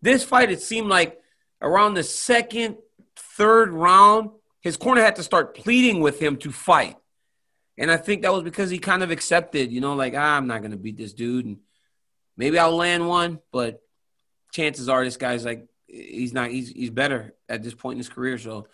This 0.03 0.23
fight, 0.23 0.53
it 0.53 0.63
seemed 0.63 0.89
like 0.89 1.19
around 1.61 1.95
the 1.95 2.05
second, 2.05 2.77
third 3.17 3.73
round, 3.73 4.31
his 4.61 4.77
corner 4.77 5.03
had 5.03 5.17
to 5.17 5.23
start 5.23 5.57
pleading 5.57 6.01
with 6.01 6.21
him 6.21 6.37
to 6.39 6.53
fight. 6.53 6.97
And 7.79 7.91
I 7.91 7.97
think 7.97 8.23
that 8.23 8.33
was 8.33 8.43
because 8.43 8.69
he 8.69 8.79
kind 8.79 9.03
of 9.03 9.11
accepted, 9.11 9.73
you 9.73 9.81
know, 9.81 9.95
like, 9.95 10.15
ah, 10.15 10.37
I'm 10.37 10.47
not 10.47 10.61
going 10.61 10.73
to 10.73 10.77
beat 10.77 10.99
this 10.99 11.15
dude. 11.15 11.47
And 11.47 11.59
maybe 12.37 12.59
I'll 12.59 12.77
land 12.77 13.09
one, 13.09 13.41
but 13.53 13.83
chances 14.53 14.89
are 14.89 15.03
this 15.03 15.17
guy's 15.17 15.45
like 15.45 15.67
he's 15.87 16.33
not 16.33 16.51
he's 16.51 16.69
he's 16.71 16.91
better 16.91 17.35
at 17.49 17.63
this 17.63 17.75
point 17.75 17.95
in 17.95 17.99
his 17.99 18.09
career. 18.09 18.37
So 18.37 18.67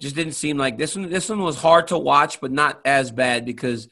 just 0.00 0.16
didn't 0.16 0.32
seem 0.32 0.56
like 0.56 0.78
this 0.78 0.96
one. 0.96 1.08
This 1.10 1.28
one 1.28 1.40
was 1.40 1.56
hard 1.56 1.88
to 1.88 1.98
watch, 1.98 2.40
but 2.40 2.50
not 2.50 2.80
as 2.84 3.12
bad 3.12 3.44
because 3.44 3.88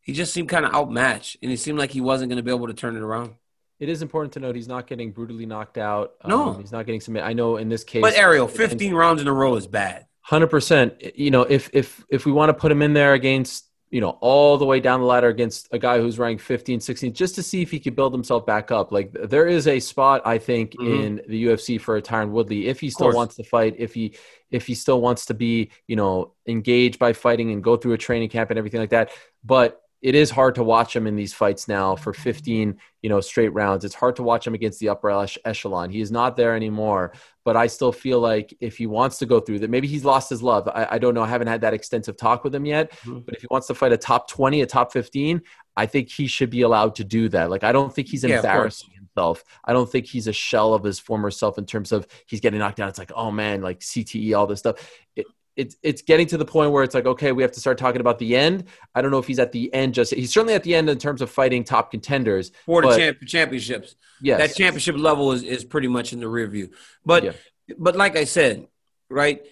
he 0.00 0.12
just 0.12 0.32
seemed 0.32 0.48
kind 0.48 0.64
of 0.64 0.72
outmatched, 0.74 1.36
and 1.42 1.52
it 1.52 1.58
seemed 1.58 1.78
like 1.78 1.90
he 1.90 2.00
wasn't 2.00 2.30
going 2.30 2.38
to 2.38 2.42
be 2.42 2.50
able 2.50 2.68
to 2.68 2.74
turn 2.74 2.96
it 2.96 3.02
around. 3.02 3.34
It 3.78 3.88
is 3.88 4.02
important 4.02 4.32
to 4.32 4.40
note 4.40 4.56
he's 4.56 4.66
not 4.68 4.86
getting 4.86 5.12
brutally 5.12 5.46
knocked 5.46 5.78
out. 5.78 6.12
No. 6.26 6.48
Um, 6.50 6.60
he's 6.60 6.72
not 6.72 6.84
getting 6.86 7.00
submitted. 7.00 7.26
I 7.26 7.32
know 7.32 7.56
in 7.58 7.68
this 7.68 7.84
case, 7.84 8.02
But 8.02 8.14
Ariel, 8.16 8.48
15 8.48 8.92
rounds 8.94 9.20
in 9.20 9.28
a 9.28 9.32
row 9.32 9.54
is 9.56 9.66
bad. 9.68 10.06
hundred 10.20 10.48
percent. 10.48 10.94
You 11.14 11.30
know, 11.30 11.42
if 11.42 11.70
if 11.72 12.04
if 12.08 12.26
we 12.26 12.32
want 12.32 12.48
to 12.48 12.54
put 12.54 12.72
him 12.72 12.82
in 12.82 12.92
there 12.94 13.12
against 13.12 13.67
you 13.90 14.00
know, 14.00 14.18
all 14.20 14.58
the 14.58 14.64
way 14.64 14.80
down 14.80 15.00
the 15.00 15.06
ladder 15.06 15.28
against 15.28 15.68
a 15.72 15.78
guy 15.78 15.98
who's 15.98 16.18
ranked 16.18 16.42
15, 16.42 16.80
16, 16.80 17.14
just 17.14 17.34
to 17.34 17.42
see 17.42 17.62
if 17.62 17.70
he 17.70 17.80
could 17.80 17.96
build 17.96 18.12
himself 18.12 18.44
back 18.44 18.70
up. 18.70 18.92
Like 18.92 19.12
there 19.12 19.46
is 19.46 19.66
a 19.66 19.80
spot, 19.80 20.22
I 20.24 20.38
think, 20.38 20.72
mm-hmm. 20.72 21.02
in 21.02 21.22
the 21.28 21.44
UFC 21.46 21.80
for 21.80 21.96
a 21.96 22.02
Tyron 22.02 22.30
Woodley 22.30 22.66
if 22.66 22.80
he 22.80 22.90
still 22.90 23.12
wants 23.12 23.36
to 23.36 23.44
fight, 23.44 23.76
if 23.78 23.94
he 23.94 24.14
if 24.50 24.66
he 24.66 24.74
still 24.74 25.00
wants 25.00 25.26
to 25.26 25.34
be, 25.34 25.70
you 25.86 25.96
know, 25.96 26.32
engaged 26.46 26.98
by 26.98 27.12
fighting 27.12 27.50
and 27.52 27.62
go 27.62 27.76
through 27.76 27.92
a 27.92 27.98
training 27.98 28.28
camp 28.28 28.50
and 28.50 28.58
everything 28.58 28.80
like 28.80 28.90
that. 28.90 29.10
But 29.44 29.82
it 30.00 30.14
is 30.14 30.30
hard 30.30 30.54
to 30.54 30.62
watch 30.62 30.94
him 30.94 31.06
in 31.06 31.16
these 31.16 31.34
fights 31.34 31.66
now 31.66 31.96
for 31.96 32.12
15 32.12 32.78
you 33.02 33.08
know 33.08 33.20
straight 33.20 33.50
rounds. 33.50 33.84
It's 33.84 33.94
hard 33.94 34.16
to 34.16 34.22
watch 34.22 34.46
him 34.46 34.54
against 34.54 34.80
the 34.80 34.88
upper 34.88 35.26
echelon. 35.44 35.90
He 35.90 36.00
is 36.00 36.10
not 36.10 36.36
there 36.36 36.54
anymore 36.54 37.12
but 37.48 37.56
i 37.56 37.66
still 37.66 37.92
feel 37.92 38.20
like 38.20 38.54
if 38.60 38.76
he 38.76 38.86
wants 38.86 39.16
to 39.16 39.24
go 39.24 39.40
through 39.40 39.58
that 39.58 39.70
maybe 39.70 39.88
he's 39.88 40.04
lost 40.04 40.28
his 40.28 40.42
love. 40.42 40.68
I, 40.68 40.86
I 40.90 40.98
don't 40.98 41.14
know. 41.14 41.22
I 41.22 41.28
haven't 41.28 41.46
had 41.46 41.62
that 41.62 41.72
extensive 41.72 42.18
talk 42.18 42.44
with 42.44 42.54
him 42.54 42.66
yet 42.66 42.92
mm-hmm. 42.92 43.20
but 43.20 43.34
if 43.34 43.40
he 43.40 43.46
wants 43.50 43.66
to 43.68 43.74
fight 43.74 43.92
a 43.92 43.96
top 43.96 44.28
20 44.28 44.60
a 44.60 44.66
top 44.66 44.92
15 44.92 45.40
i 45.76 45.86
think 45.86 46.10
he 46.10 46.26
should 46.26 46.50
be 46.50 46.62
allowed 46.62 46.94
to 46.96 47.04
do 47.04 47.28
that. 47.30 47.50
Like 47.50 47.64
i 47.64 47.72
don't 47.72 47.94
think 47.94 48.08
he's 48.08 48.24
yeah, 48.24 48.36
embarrassing 48.36 48.90
himself. 49.18 49.44
I 49.64 49.72
don't 49.72 49.90
think 49.90 50.06
he's 50.06 50.26
a 50.26 50.32
shell 50.32 50.74
of 50.74 50.84
his 50.84 50.98
former 50.98 51.30
self 51.30 51.58
in 51.58 51.66
terms 51.66 51.92
of 51.92 52.06
he's 52.26 52.40
getting 52.40 52.58
knocked 52.60 52.76
down. 52.76 52.88
It's 52.88 52.98
like 52.98 53.12
oh 53.14 53.30
man 53.30 53.62
like 53.62 53.80
cte 53.80 54.36
all 54.36 54.46
this 54.46 54.58
stuff. 54.58 54.76
It, 55.16 55.26
it's 55.58 55.76
it's 55.82 56.00
getting 56.00 56.26
to 56.28 56.38
the 56.38 56.44
point 56.46 56.70
where 56.72 56.82
it's 56.84 56.94
like 56.94 57.04
okay 57.04 57.32
we 57.32 57.42
have 57.42 57.52
to 57.52 57.60
start 57.60 57.76
talking 57.76 58.00
about 58.00 58.18
the 58.18 58.36
end. 58.36 58.64
I 58.94 59.02
don't 59.02 59.10
know 59.10 59.18
if 59.18 59.26
he's 59.26 59.38
at 59.38 59.52
the 59.52 59.72
end 59.74 59.92
just 59.92 60.14
he's 60.14 60.32
certainly 60.32 60.54
at 60.54 60.62
the 60.62 60.74
end 60.74 60.88
in 60.88 60.98
terms 60.98 61.20
of 61.20 61.30
fighting 61.30 61.64
top 61.64 61.90
contenders 61.90 62.52
for 62.64 62.80
the 62.80 62.96
champ- 62.96 63.18
championships. 63.26 63.96
Yeah 64.22 64.38
that 64.38 64.54
championship 64.54 64.96
level 64.96 65.32
is, 65.32 65.42
is 65.42 65.64
pretty 65.64 65.88
much 65.88 66.14
in 66.14 66.20
the 66.20 66.28
rear 66.28 66.46
view 66.46 66.70
but 67.04 67.24
yeah. 67.24 67.32
but 67.76 67.94
like 67.94 68.16
i 68.16 68.24
said 68.24 68.66
right 69.10 69.42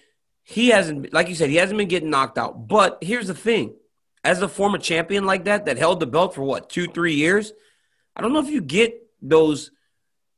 he 0.49 0.69
hasn't 0.69 1.11
like 1.11 1.27
you 1.27 1.35
said 1.35 1.49
he 1.49 1.57
hasn't 1.57 1.77
been 1.77 1.89
getting 1.89 2.09
knocked 2.09 2.37
out. 2.37 2.69
But 2.69 2.99
here's 3.01 3.27
the 3.27 3.33
thing. 3.33 3.75
As 4.23 4.41
a 4.41 4.47
former 4.47 4.77
champion 4.77 5.25
like 5.25 5.43
that 5.43 5.65
that 5.65 5.77
held 5.77 5.99
the 5.99 6.07
belt 6.07 6.35
for 6.35 6.41
what 6.41 6.69
two 6.69 6.87
three 6.87 7.15
years? 7.15 7.51
I 8.15 8.21
don't 8.21 8.31
know 8.31 8.39
if 8.39 8.49
you 8.49 8.61
get 8.61 8.95
those 9.21 9.71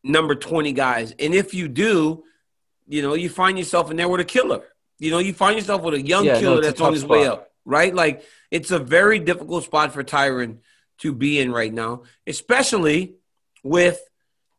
number 0.03 0.33
20 0.33 0.73
guys. 0.73 1.13
And 1.19 1.35
if 1.35 1.53
you 1.53 1.67
do 1.67 2.23
you 2.87 3.03
know 3.03 3.13
you 3.13 3.29
find 3.29 3.59
yourself 3.59 3.91
in 3.91 3.97
there 3.97 4.09
with 4.09 4.19
a 4.19 4.25
killer 4.25 4.63
you 4.99 5.11
know, 5.11 5.19
you 5.19 5.33
find 5.33 5.55
yourself 5.55 5.81
with 5.81 5.93
a 5.93 6.01
young 6.01 6.25
yeah, 6.25 6.39
killer 6.39 6.55
no, 6.55 6.61
that's 6.61 6.81
on 6.81 6.93
his 6.93 7.01
spot. 7.01 7.11
way 7.11 7.27
up, 7.27 7.51
right? 7.65 7.95
Like 7.95 8.23
it's 8.51 8.71
a 8.71 8.79
very 8.79 9.19
difficult 9.19 9.63
spot 9.63 9.93
for 9.93 10.03
Tyron 10.03 10.57
to 10.99 11.13
be 11.13 11.39
in 11.39 11.51
right 11.51 11.73
now, 11.73 12.03
especially 12.27 13.15
with 13.63 13.99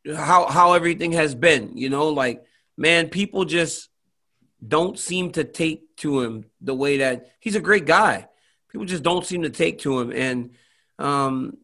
how 0.06 0.46
how 0.46 0.72
everything 0.72 1.12
has 1.12 1.34
been. 1.34 1.76
You 1.76 1.90
know, 1.90 2.08
like 2.08 2.42
man, 2.76 3.10
people 3.10 3.44
just 3.44 3.88
don't 4.66 4.98
seem 4.98 5.32
to 5.32 5.44
take 5.44 5.96
to 5.98 6.22
him 6.22 6.46
the 6.60 6.74
way 6.74 6.98
that 6.98 7.28
he's 7.38 7.56
a 7.56 7.60
great 7.60 7.84
guy. 7.84 8.26
People 8.70 8.86
just 8.86 9.02
don't 9.02 9.26
seem 9.26 9.42
to 9.42 9.50
take 9.50 9.80
to 9.80 10.00
him, 10.00 10.10
and 10.10 10.50
um, 10.98 11.58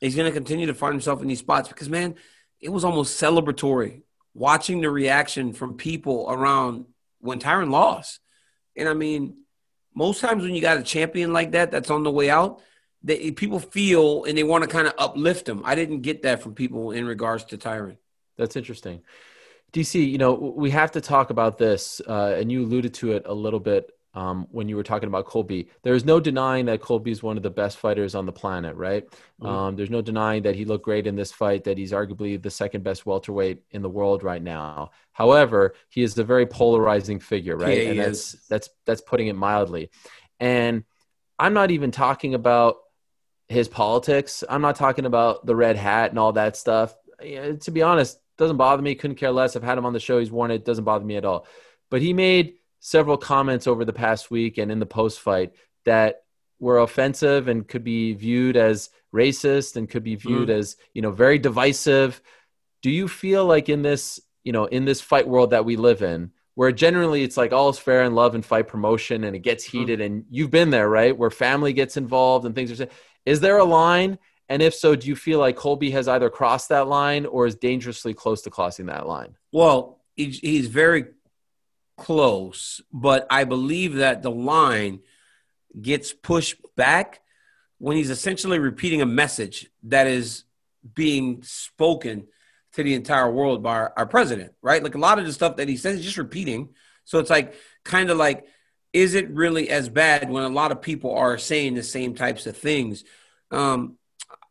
he's 0.00 0.16
going 0.16 0.30
to 0.30 0.36
continue 0.36 0.66
to 0.66 0.74
find 0.74 0.94
himself 0.94 1.22
in 1.22 1.28
these 1.28 1.38
spots 1.38 1.68
because 1.68 1.88
man, 1.88 2.16
it 2.60 2.70
was 2.70 2.84
almost 2.84 3.20
celebratory 3.20 4.02
watching 4.34 4.80
the 4.80 4.90
reaction 4.90 5.52
from 5.52 5.76
people 5.76 6.26
around 6.28 6.86
when 7.20 7.38
Tyron 7.38 7.70
lost. 7.70 8.20
And 8.76 8.88
I 8.88 8.94
mean, 8.94 9.36
most 9.94 10.20
times 10.20 10.42
when 10.42 10.54
you 10.54 10.60
got 10.60 10.76
a 10.76 10.82
champion 10.82 11.32
like 11.32 11.52
that 11.52 11.70
that's 11.70 11.90
on 11.90 12.02
the 12.02 12.10
way 12.10 12.30
out, 12.30 12.60
they, 13.02 13.30
people 13.30 13.58
feel 13.58 14.24
and 14.24 14.36
they 14.36 14.42
want 14.42 14.62
to 14.62 14.68
kind 14.68 14.86
of 14.86 14.94
uplift 14.98 15.46
them. 15.46 15.62
I 15.64 15.74
didn't 15.74 16.02
get 16.02 16.22
that 16.22 16.42
from 16.42 16.54
people 16.54 16.90
in 16.90 17.06
regards 17.06 17.44
to 17.46 17.58
Tyron. 17.58 17.96
That's 18.36 18.56
interesting. 18.56 19.02
DC, 19.72 20.10
you 20.10 20.18
know, 20.18 20.34
we 20.34 20.70
have 20.70 20.92
to 20.92 21.00
talk 21.00 21.30
about 21.30 21.58
this, 21.58 22.00
uh, 22.06 22.36
and 22.38 22.50
you 22.50 22.62
alluded 22.62 22.94
to 22.94 23.12
it 23.12 23.22
a 23.26 23.34
little 23.34 23.60
bit 23.60 23.90
um, 24.16 24.46
when 24.50 24.66
you 24.66 24.76
were 24.76 24.82
talking 24.82 25.08
about 25.08 25.26
Colby. 25.26 25.68
There's 25.82 26.06
no 26.06 26.18
denying 26.18 26.64
that 26.66 26.80
Colby 26.80 27.10
is 27.10 27.22
one 27.22 27.36
of 27.36 27.42
the 27.42 27.50
best 27.50 27.76
fighters 27.76 28.14
on 28.14 28.24
the 28.24 28.32
planet, 28.32 28.74
right? 28.74 29.06
Mm-hmm. 29.40 29.46
Um, 29.46 29.76
there's 29.76 29.90
no 29.90 30.00
denying 30.00 30.42
that 30.44 30.56
he 30.56 30.64
looked 30.64 30.86
great 30.86 31.06
in 31.06 31.14
this 31.14 31.30
fight, 31.30 31.64
that 31.64 31.76
he's 31.76 31.92
arguably 31.92 32.42
the 32.42 32.50
second 32.50 32.82
best 32.82 33.04
welterweight 33.04 33.60
in 33.72 33.82
the 33.82 33.90
world 33.90 34.24
right 34.24 34.42
now. 34.42 34.90
However, 35.12 35.74
he 35.90 36.02
is 36.02 36.16
a 36.18 36.24
very 36.24 36.46
polarizing 36.46 37.20
figure, 37.20 37.58
right? 37.58 37.76
Yeah, 37.76 37.90
and 37.90 37.98
that's 37.98 38.34
is. 38.34 38.40
that's 38.48 38.70
that's 38.86 39.02
putting 39.02 39.26
it 39.26 39.36
mildly. 39.36 39.90
And 40.40 40.84
I'm 41.38 41.52
not 41.52 41.70
even 41.70 41.90
talking 41.90 42.34
about 42.34 42.76
his 43.48 43.68
politics. 43.68 44.42
I'm 44.48 44.62
not 44.62 44.76
talking 44.76 45.04
about 45.04 45.44
the 45.44 45.54
red 45.54 45.76
hat 45.76 46.08
and 46.10 46.18
all 46.18 46.32
that 46.32 46.56
stuff. 46.56 46.94
to 47.20 47.70
be 47.70 47.82
honest, 47.82 48.18
doesn't 48.38 48.56
bother 48.56 48.82
me. 48.82 48.94
Couldn't 48.94 49.16
care 49.16 49.30
less. 49.30 49.56
I've 49.56 49.62
had 49.62 49.76
him 49.76 49.84
on 49.84 49.92
the 49.92 50.00
show. 50.00 50.18
He's 50.18 50.30
worn 50.30 50.50
it. 50.50 50.64
Doesn't 50.64 50.84
bother 50.84 51.04
me 51.04 51.16
at 51.16 51.26
all. 51.26 51.46
But 51.90 52.00
he 52.00 52.12
made 52.14 52.54
several 52.80 53.16
comments 53.16 53.66
over 53.66 53.84
the 53.84 53.92
past 53.92 54.30
week 54.30 54.58
and 54.58 54.70
in 54.70 54.78
the 54.78 54.86
post 54.86 55.20
fight 55.20 55.52
that 55.84 56.22
were 56.58 56.78
offensive 56.78 57.48
and 57.48 57.66
could 57.66 57.84
be 57.84 58.14
viewed 58.14 58.56
as 58.56 58.90
racist 59.14 59.76
and 59.76 59.88
could 59.88 60.04
be 60.04 60.14
viewed 60.14 60.48
mm. 60.48 60.54
as 60.54 60.76
you 60.94 61.02
know 61.02 61.10
very 61.10 61.38
divisive 61.38 62.20
do 62.82 62.90
you 62.90 63.08
feel 63.08 63.44
like 63.44 63.68
in 63.68 63.82
this 63.82 64.20
you 64.44 64.52
know 64.52 64.66
in 64.66 64.84
this 64.84 65.00
fight 65.00 65.26
world 65.26 65.50
that 65.50 65.64
we 65.64 65.76
live 65.76 66.02
in 66.02 66.30
where 66.54 66.72
generally 66.72 67.22
it's 67.22 67.36
like 67.36 67.52
all 67.52 67.68
is 67.68 67.78
fair 67.78 68.04
in 68.04 68.14
love 68.14 68.34
and 68.34 68.44
fight 68.44 68.68
promotion 68.68 69.24
and 69.24 69.36
it 69.36 69.40
gets 69.40 69.66
mm-hmm. 69.66 69.78
heated 69.78 70.00
mm. 70.00 70.06
and 70.06 70.24
you've 70.30 70.50
been 70.50 70.70
there 70.70 70.88
right 70.88 71.16
where 71.16 71.30
family 71.30 71.72
gets 71.72 71.96
involved 71.96 72.46
and 72.46 72.54
things 72.54 72.70
are 72.70 72.76
said, 72.76 72.90
is 73.24 73.40
there 73.40 73.58
a 73.58 73.64
line 73.64 74.18
and 74.48 74.62
if 74.62 74.74
so 74.74 74.94
do 74.94 75.08
you 75.08 75.16
feel 75.16 75.38
like 75.38 75.56
colby 75.56 75.90
has 75.90 76.08
either 76.08 76.30
crossed 76.30 76.68
that 76.68 76.88
line 76.88 77.26
or 77.26 77.46
is 77.46 77.54
dangerously 77.54 78.14
close 78.14 78.42
to 78.42 78.50
crossing 78.50 78.86
that 78.86 79.06
line 79.06 79.36
well 79.52 80.00
he's 80.16 80.68
very 80.68 81.06
close, 81.96 82.80
but 82.92 83.26
I 83.30 83.44
believe 83.44 83.96
that 83.96 84.22
the 84.22 84.30
line 84.30 85.00
gets 85.80 86.12
pushed 86.12 86.56
back 86.76 87.20
when 87.78 87.96
he's 87.96 88.10
essentially 88.10 88.58
repeating 88.58 89.02
a 89.02 89.06
message 89.06 89.70
that 89.84 90.06
is 90.06 90.44
being 90.94 91.42
spoken 91.42 92.26
to 92.72 92.82
the 92.82 92.94
entire 92.94 93.30
world 93.30 93.62
by 93.62 93.74
our, 93.74 93.92
our 93.96 94.06
president, 94.06 94.52
right? 94.62 94.82
Like 94.82 94.94
a 94.94 94.98
lot 94.98 95.18
of 95.18 95.26
the 95.26 95.32
stuff 95.32 95.56
that 95.56 95.68
he 95.68 95.76
says, 95.76 95.98
is 95.98 96.04
just 96.04 96.18
repeating. 96.18 96.70
So 97.04 97.18
it's 97.18 97.30
like 97.30 97.54
kind 97.84 98.10
of 98.10 98.18
like, 98.18 98.46
is 98.92 99.14
it 99.14 99.30
really 99.30 99.68
as 99.68 99.88
bad 99.88 100.30
when 100.30 100.44
a 100.44 100.48
lot 100.48 100.72
of 100.72 100.80
people 100.80 101.14
are 101.14 101.38
saying 101.38 101.74
the 101.74 101.82
same 101.82 102.14
types 102.14 102.46
of 102.46 102.56
things? 102.56 103.04
Um, 103.50 103.96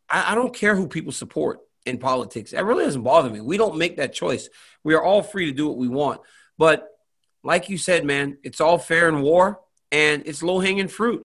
I, 0.08 0.32
I 0.32 0.34
don't 0.34 0.54
care 0.54 0.76
who 0.76 0.88
people 0.88 1.12
support 1.12 1.60
in 1.84 1.98
politics. 1.98 2.52
It 2.52 2.60
really 2.60 2.84
doesn't 2.84 3.02
bother 3.02 3.30
me. 3.30 3.40
We 3.40 3.56
don't 3.56 3.78
make 3.78 3.96
that 3.96 4.12
choice. 4.12 4.48
We 4.84 4.94
are 4.94 5.02
all 5.02 5.22
free 5.22 5.46
to 5.46 5.52
do 5.52 5.68
what 5.68 5.76
we 5.76 5.88
want. 5.88 6.20
But 6.58 6.88
like 7.46 7.68
you 7.68 7.78
said, 7.78 8.04
man, 8.04 8.38
it's 8.42 8.60
all 8.60 8.76
fair 8.76 9.08
in 9.08 9.22
war 9.22 9.60
and 9.92 10.22
it's 10.26 10.42
low 10.42 10.58
hanging 10.60 10.88
fruit. 10.88 11.22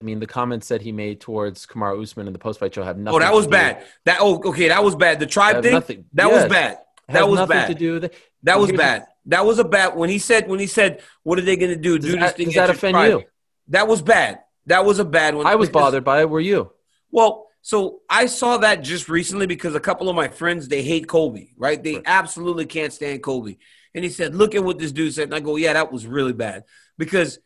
I 0.00 0.04
mean, 0.04 0.18
the 0.18 0.26
comments 0.26 0.68
that 0.68 0.82
he 0.82 0.90
made 0.90 1.20
towards 1.20 1.66
Kamaru 1.66 2.02
Usman 2.02 2.26
in 2.26 2.32
the 2.32 2.38
post 2.38 2.58
fight 2.58 2.74
show 2.74 2.82
have 2.82 2.98
nothing. 2.98 3.16
Oh, 3.16 3.20
that 3.20 3.32
was 3.32 3.46
bad. 3.46 3.84
That 4.04 4.18
oh, 4.20 4.42
okay, 4.46 4.68
that 4.68 4.82
was 4.82 4.96
bad. 4.96 5.20
The 5.20 5.26
tribe 5.26 5.62
thing. 5.62 5.72
Nothing, 5.72 6.06
that 6.14 6.30
was 6.30 6.46
bad. 6.46 6.78
That 7.08 7.28
was 7.28 7.46
bad. 7.48 7.68
To 7.68 7.74
do 7.74 8.00
with 8.00 8.14
That 8.42 8.58
was 8.58 8.72
bad. 8.72 9.06
That 9.26 9.44
was 9.44 9.60
a 9.60 9.64
bad. 9.64 9.94
When 9.94 10.10
he 10.10 10.18
said, 10.18 10.48
when 10.48 10.58
he 10.58 10.66
said, 10.66 11.02
"What 11.22 11.38
are 11.38 11.42
they 11.42 11.56
going 11.56 11.70
to 11.70 11.80
do? 11.80 11.98
Does 11.98 12.10
do 12.10 12.18
that, 12.18 12.20
this 12.20 12.32
thing?" 12.32 12.46
Does 12.46 12.54
that 12.54 12.70
offend 12.70 12.94
tribe. 12.94 13.10
you? 13.10 13.24
That 13.68 13.86
was 13.86 14.02
bad. 14.02 14.40
That 14.66 14.84
was 14.84 14.98
a 14.98 15.04
bad 15.04 15.36
one. 15.36 15.46
I 15.46 15.54
was 15.54 15.70
bothered 15.70 16.02
by 16.02 16.22
it. 16.22 16.30
Were 16.30 16.40
you? 16.40 16.72
Well, 17.12 17.46
so 17.60 18.00
I 18.10 18.26
saw 18.26 18.58
that 18.58 18.82
just 18.82 19.08
recently 19.08 19.46
because 19.46 19.76
a 19.76 19.80
couple 19.80 20.08
of 20.08 20.16
my 20.16 20.26
friends 20.26 20.66
they 20.66 20.82
hate 20.82 21.06
Kobe, 21.06 21.50
right? 21.56 21.80
They 21.80 21.94
right. 21.94 22.02
absolutely 22.06 22.66
can't 22.66 22.92
stand 22.92 23.22
Colby. 23.22 23.58
And 23.94 24.04
he 24.04 24.10
said, 24.10 24.34
Look 24.34 24.54
at 24.54 24.64
what 24.64 24.78
this 24.78 24.92
dude 24.92 25.14
said. 25.14 25.24
And 25.24 25.34
I 25.34 25.40
go, 25.40 25.56
Yeah, 25.56 25.74
that 25.74 25.92
was 25.92 26.06
really 26.06 26.32
bad. 26.32 26.64
Because, 26.98 27.38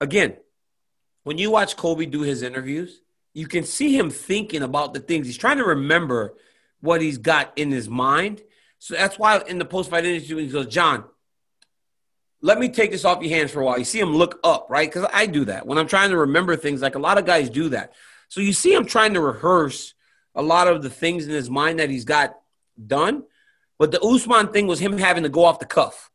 again, 0.00 0.36
when 1.22 1.38
you 1.38 1.50
watch 1.50 1.76
Colby 1.76 2.06
do 2.06 2.20
his 2.20 2.42
interviews, 2.42 3.00
you 3.32 3.46
can 3.46 3.64
see 3.64 3.96
him 3.96 4.10
thinking 4.10 4.62
about 4.62 4.94
the 4.94 5.00
things. 5.00 5.26
He's 5.26 5.38
trying 5.38 5.58
to 5.58 5.64
remember 5.64 6.34
what 6.80 7.00
he's 7.00 7.18
got 7.18 7.52
in 7.56 7.70
his 7.70 7.88
mind. 7.88 8.42
So 8.78 8.94
that's 8.94 9.18
why 9.18 9.42
in 9.46 9.58
the 9.58 9.64
post 9.64 9.90
fight 9.90 10.04
interview, 10.04 10.36
he 10.36 10.48
goes, 10.48 10.66
John, 10.66 11.04
let 12.42 12.58
me 12.58 12.68
take 12.68 12.90
this 12.90 13.06
off 13.06 13.22
your 13.22 13.34
hands 13.34 13.50
for 13.50 13.62
a 13.62 13.64
while. 13.64 13.78
You 13.78 13.86
see 13.86 13.98
him 13.98 14.14
look 14.14 14.38
up, 14.44 14.66
right? 14.68 14.88
Because 14.88 15.08
I 15.12 15.24
do 15.24 15.46
that 15.46 15.66
when 15.66 15.78
I'm 15.78 15.88
trying 15.88 16.10
to 16.10 16.18
remember 16.18 16.56
things. 16.56 16.82
Like 16.82 16.94
a 16.94 16.98
lot 16.98 17.16
of 17.16 17.24
guys 17.24 17.48
do 17.48 17.70
that. 17.70 17.94
So 18.28 18.42
you 18.42 18.52
see 18.52 18.74
him 18.74 18.84
trying 18.84 19.14
to 19.14 19.20
rehearse 19.20 19.94
a 20.34 20.42
lot 20.42 20.68
of 20.68 20.82
the 20.82 20.90
things 20.90 21.26
in 21.26 21.32
his 21.32 21.48
mind 21.48 21.78
that 21.78 21.88
he's 21.88 22.04
got 22.04 22.38
done. 22.86 23.24
But 23.78 23.90
the 23.90 24.00
Usman 24.00 24.48
thing 24.48 24.66
was 24.66 24.80
him 24.80 24.96
having 24.98 25.24
to 25.24 25.28
go 25.28 25.44
off 25.44 25.58
the 25.58 25.66
cuff. 25.66 26.10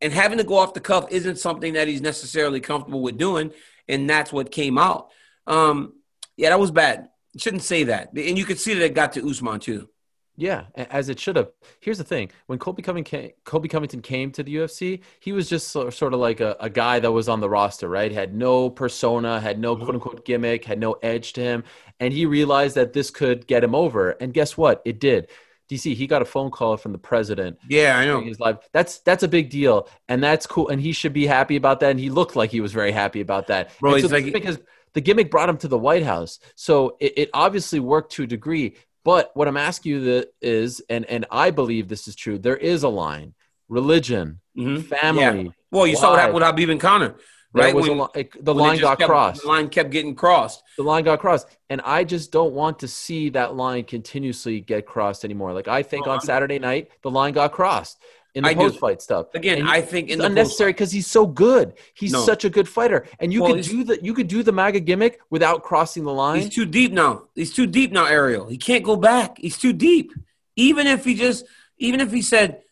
And 0.00 0.12
having 0.12 0.38
to 0.38 0.44
go 0.44 0.56
off 0.56 0.74
the 0.74 0.80
cuff 0.80 1.06
isn't 1.10 1.38
something 1.38 1.74
that 1.74 1.86
he's 1.86 2.00
necessarily 2.00 2.60
comfortable 2.60 3.02
with 3.02 3.18
doing. 3.18 3.52
And 3.88 4.10
that's 4.10 4.32
what 4.32 4.50
came 4.50 4.78
out. 4.78 5.10
Um, 5.46 5.94
yeah, 6.36 6.50
that 6.50 6.60
was 6.60 6.70
bad. 6.70 7.08
You 7.32 7.40
shouldn't 7.40 7.62
say 7.62 7.84
that. 7.84 8.12
And 8.12 8.36
you 8.36 8.44
could 8.44 8.58
see 8.58 8.74
that 8.74 8.84
it 8.84 8.94
got 8.94 9.12
to 9.12 9.28
Usman 9.28 9.60
too. 9.60 9.88
Yeah, 10.36 10.64
as 10.74 11.10
it 11.10 11.20
should 11.20 11.36
have. 11.36 11.50
Here's 11.80 11.98
the 11.98 12.04
thing: 12.04 12.30
when 12.46 12.58
Colby 12.58 12.82
Covington, 12.82 13.32
Colby 13.44 13.68
Covington 13.68 14.00
came 14.00 14.32
to 14.32 14.42
the 14.42 14.56
UFC, 14.56 15.02
he 15.20 15.32
was 15.32 15.46
just 15.46 15.68
sort 15.68 16.02
of 16.02 16.14
like 16.14 16.40
a, 16.40 16.56
a 16.58 16.70
guy 16.70 17.00
that 17.00 17.12
was 17.12 17.28
on 17.28 17.40
the 17.40 17.50
roster, 17.50 17.86
right? 17.86 18.10
Had 18.10 18.34
no 18.34 18.70
persona, 18.70 19.40
had 19.40 19.58
no 19.58 19.74
mm-hmm. 19.74 19.84
quote 19.84 19.94
unquote 19.94 20.24
gimmick, 20.24 20.64
had 20.64 20.80
no 20.80 20.94
edge 21.02 21.34
to 21.34 21.42
him, 21.42 21.64
and 22.00 22.14
he 22.14 22.24
realized 22.24 22.76
that 22.76 22.94
this 22.94 23.10
could 23.10 23.46
get 23.46 23.62
him 23.62 23.74
over. 23.74 24.12
And 24.12 24.32
guess 24.32 24.56
what? 24.56 24.80
It 24.86 25.00
did. 25.00 25.28
DC, 25.72 25.94
he 25.94 26.06
got 26.06 26.22
a 26.22 26.24
phone 26.24 26.50
call 26.50 26.76
from 26.76 26.92
the 26.92 26.98
president. 26.98 27.58
Yeah, 27.68 27.98
I 27.98 28.04
know. 28.04 28.20
His 28.20 28.38
life. 28.40 28.58
That's 28.72 28.98
that's 29.00 29.22
a 29.22 29.28
big 29.28 29.50
deal, 29.50 29.88
and 30.08 30.22
that's 30.22 30.46
cool. 30.46 30.68
And 30.68 30.80
he 30.80 30.92
should 30.92 31.12
be 31.12 31.26
happy 31.26 31.56
about 31.56 31.80
that. 31.80 31.90
And 31.90 32.00
he 32.00 32.10
looked 32.10 32.36
like 32.36 32.50
he 32.50 32.60
was 32.60 32.72
very 32.72 32.92
happy 32.92 33.20
about 33.20 33.46
that. 33.48 33.70
Bro, 33.80 33.98
so 33.98 34.08
like 34.08 34.32
because 34.32 34.58
The 34.94 35.00
gimmick 35.00 35.30
brought 35.30 35.48
him 35.48 35.56
to 35.58 35.68
the 35.68 35.78
White 35.78 36.02
House, 36.02 36.38
so 36.54 36.96
it, 37.00 37.12
it 37.16 37.30
obviously 37.32 37.80
worked 37.80 38.12
to 38.12 38.24
a 38.24 38.26
degree. 38.26 38.76
But 39.04 39.30
what 39.34 39.48
I'm 39.48 39.56
asking 39.56 39.92
you 39.92 40.00
that 40.04 40.34
is, 40.42 40.82
and 40.90 41.04
and 41.06 41.24
I 41.30 41.50
believe 41.50 41.88
this 41.88 42.06
is 42.08 42.14
true. 42.14 42.38
There 42.38 42.56
is 42.56 42.82
a 42.82 42.88
line: 42.88 43.34
religion, 43.68 44.40
Mhm. 44.56 44.84
family. 44.84 45.44
Yeah. 45.44 45.50
Well, 45.70 45.86
you 45.86 45.96
saw 45.96 46.10
what 46.10 46.18
happened 46.20 46.34
with 46.34 46.42
Khabib 46.44 46.70
and 46.70 46.80
Conor, 46.80 47.14
right? 47.54 47.74
When- 47.74 47.98
li- 47.98 48.06
it- 48.14 48.44
the 48.44 48.54
line 48.54 48.78
got 48.78 48.98
kept- 48.98 49.08
crossed. 49.08 49.42
The 49.42 49.48
line 49.48 49.68
kept 49.68 49.90
getting 49.90 50.14
crossed. 50.14 50.62
the 50.76 50.82
line 50.82 51.04
got 51.04 51.20
crossed 51.20 51.46
and 51.70 51.80
i 51.84 52.02
just 52.04 52.32
don't 52.32 52.52
want 52.54 52.78
to 52.80 52.88
see 52.88 53.28
that 53.30 53.54
line 53.56 53.84
continuously 53.84 54.60
get 54.60 54.86
crossed 54.86 55.24
anymore 55.24 55.52
like 55.52 55.68
i 55.68 55.82
think 55.82 56.06
No, 56.06 56.12
on 56.12 56.18
I'm- 56.18 56.26
saturday 56.26 56.58
night 56.58 56.88
the 57.02 57.10
line 57.10 57.32
got 57.34 57.52
crossed 57.52 57.98
in 58.34 58.44
the 58.44 58.48
I 58.48 58.54
do. 58.54 58.60
post-fight 58.60 59.02
stuff 59.02 59.26
Again, 59.34 59.58
And 59.58 59.68
I 59.68 59.82
think 59.82 60.08
in 60.08 60.14
it's 60.14 60.20
the 60.22 60.26
unnecessary 60.26 60.72
because 60.72 60.90
he's 60.90 61.06
so 61.06 61.26
good 61.26 61.74
he's 61.92 62.12
No. 62.12 62.20
such 62.24 62.46
a 62.46 62.50
good 62.50 62.66
fighter 62.68 63.06
and 63.20 63.30
you 63.32 63.42
Well, 63.42 63.54
could 63.54 63.64
do 63.64 63.84
the 63.84 64.02
you 64.02 64.14
could 64.14 64.28
do 64.28 64.42
the 64.42 64.52
maga 64.52 64.80
gimmick 64.80 65.20
without 65.28 65.62
crossing 65.62 66.04
the 66.04 66.12
line 66.14 66.40
He's 66.40 66.48
too 66.54 66.64
deep 66.64 66.92
now. 66.92 67.24
He's 67.34 67.52
too 67.52 67.66
deep 67.66 67.92
now, 67.92 68.06
Ariel. 68.06 68.46
He 68.48 68.56
can't 68.56 68.82
go 68.84 68.96
back. 68.96 69.36
He's 69.38 69.58
too 69.58 69.74
deep. 69.74 70.12
Even 70.56 70.86
if 70.86 71.04
he 71.04 71.14
just, 71.14 71.44
even 71.76 72.00
if 72.00 72.10
he 72.10 72.22
said, 72.22 72.62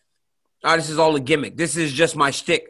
"Oh, 0.64 0.76
this 0.76 0.88
is 0.88 0.98
all 0.98 1.14
a 1.16 1.20
gimmick. 1.20 1.56
This 1.58 1.76
is 1.76 1.92
just 1.92 2.16
my 2.16 2.30
shtick." 2.30 2.69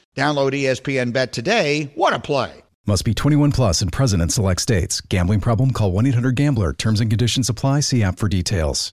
Download 0.15 0.51
ESPN 0.51 1.13
Bet 1.13 1.31
today. 1.31 1.91
What 1.95 2.13
a 2.13 2.19
play! 2.19 2.63
Must 2.85 3.05
be 3.05 3.13
21 3.13 3.51
plus 3.53 3.81
and 3.81 3.93
present 3.93 4.21
in 4.21 4.29
select 4.29 4.59
states. 4.59 4.99
Gambling 5.01 5.39
problem? 5.39 5.71
Call 5.71 5.91
1 5.91 6.07
800 6.07 6.35
Gambler. 6.35 6.73
Terms 6.73 6.99
and 6.99 7.09
conditions 7.09 7.47
apply. 7.47 7.81
See 7.81 8.03
app 8.03 8.17
for 8.17 8.27
details. 8.27 8.91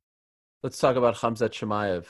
let's 0.63 0.79
talk 0.79 0.97
about 0.97 1.17
hamzat 1.17 1.51
Chimaev 1.51 2.05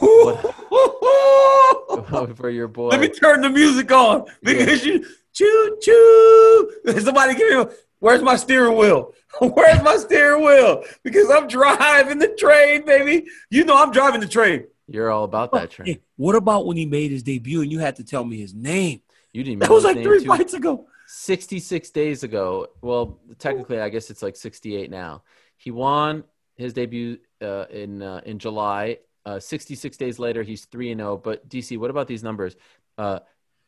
for 2.36 2.50
your 2.50 2.68
boy 2.68 2.88
Let 2.88 3.00
me 3.00 3.08
turn 3.08 3.40
the 3.40 3.50
music 3.50 3.90
on 3.92 4.24
because 4.42 4.84
you 4.84 5.04
choo 5.32 5.78
choo. 5.82 6.72
Somebody 7.00 7.34
give 7.34 7.68
me. 7.68 7.74
Where's 8.00 8.22
my 8.22 8.36
steering 8.36 8.76
wheel? 8.76 9.12
Where's 9.40 9.82
my 9.82 9.96
steering 9.96 10.44
wheel? 10.44 10.84
Because 11.02 11.28
I'm 11.30 11.48
driving 11.48 12.20
the 12.20 12.28
train, 12.38 12.86
baby. 12.86 13.26
You 13.50 13.64
know 13.64 13.76
I'm 13.76 13.90
driving 13.90 14.20
the 14.20 14.28
train. 14.28 14.66
You're 14.88 15.10
all 15.10 15.24
about 15.24 15.52
that 15.52 15.72
Hey, 15.86 16.00
what 16.16 16.34
about 16.34 16.66
when 16.66 16.76
he 16.76 16.86
made 16.86 17.10
his 17.10 17.22
debut 17.22 17.60
and 17.62 17.70
you 17.70 17.78
had 17.78 17.96
to 17.96 18.04
tell 18.04 18.24
me 18.24 18.38
his 18.38 18.54
name? 18.54 19.02
you 19.32 19.44
didn't 19.44 19.60
That 19.60 19.70
was 19.70 19.84
like 19.84 20.02
three 20.02 20.20
too. 20.20 20.26
fights 20.26 20.54
ago. 20.54 20.86
66 21.06 21.90
days 21.90 22.22
ago. 22.22 22.68
Well, 22.82 23.18
technically, 23.38 23.80
I 23.80 23.88
guess 23.88 24.10
it's 24.10 24.22
like 24.22 24.36
68 24.36 24.90
now. 24.90 25.22
He 25.56 25.70
won 25.70 26.24
his 26.56 26.72
debut 26.72 27.18
uh, 27.42 27.66
in 27.70 28.02
uh, 28.02 28.20
in 28.24 28.38
July. 28.38 28.98
Uh, 29.24 29.38
66 29.38 29.96
days 29.96 30.18
later, 30.18 30.42
he's 30.42 30.64
three 30.66 30.90
and 30.90 31.00
zero. 31.00 31.16
But 31.16 31.48
DC, 31.48 31.78
what 31.78 31.90
about 31.90 32.08
these 32.08 32.22
numbers? 32.22 32.56
Uh, 32.96 33.20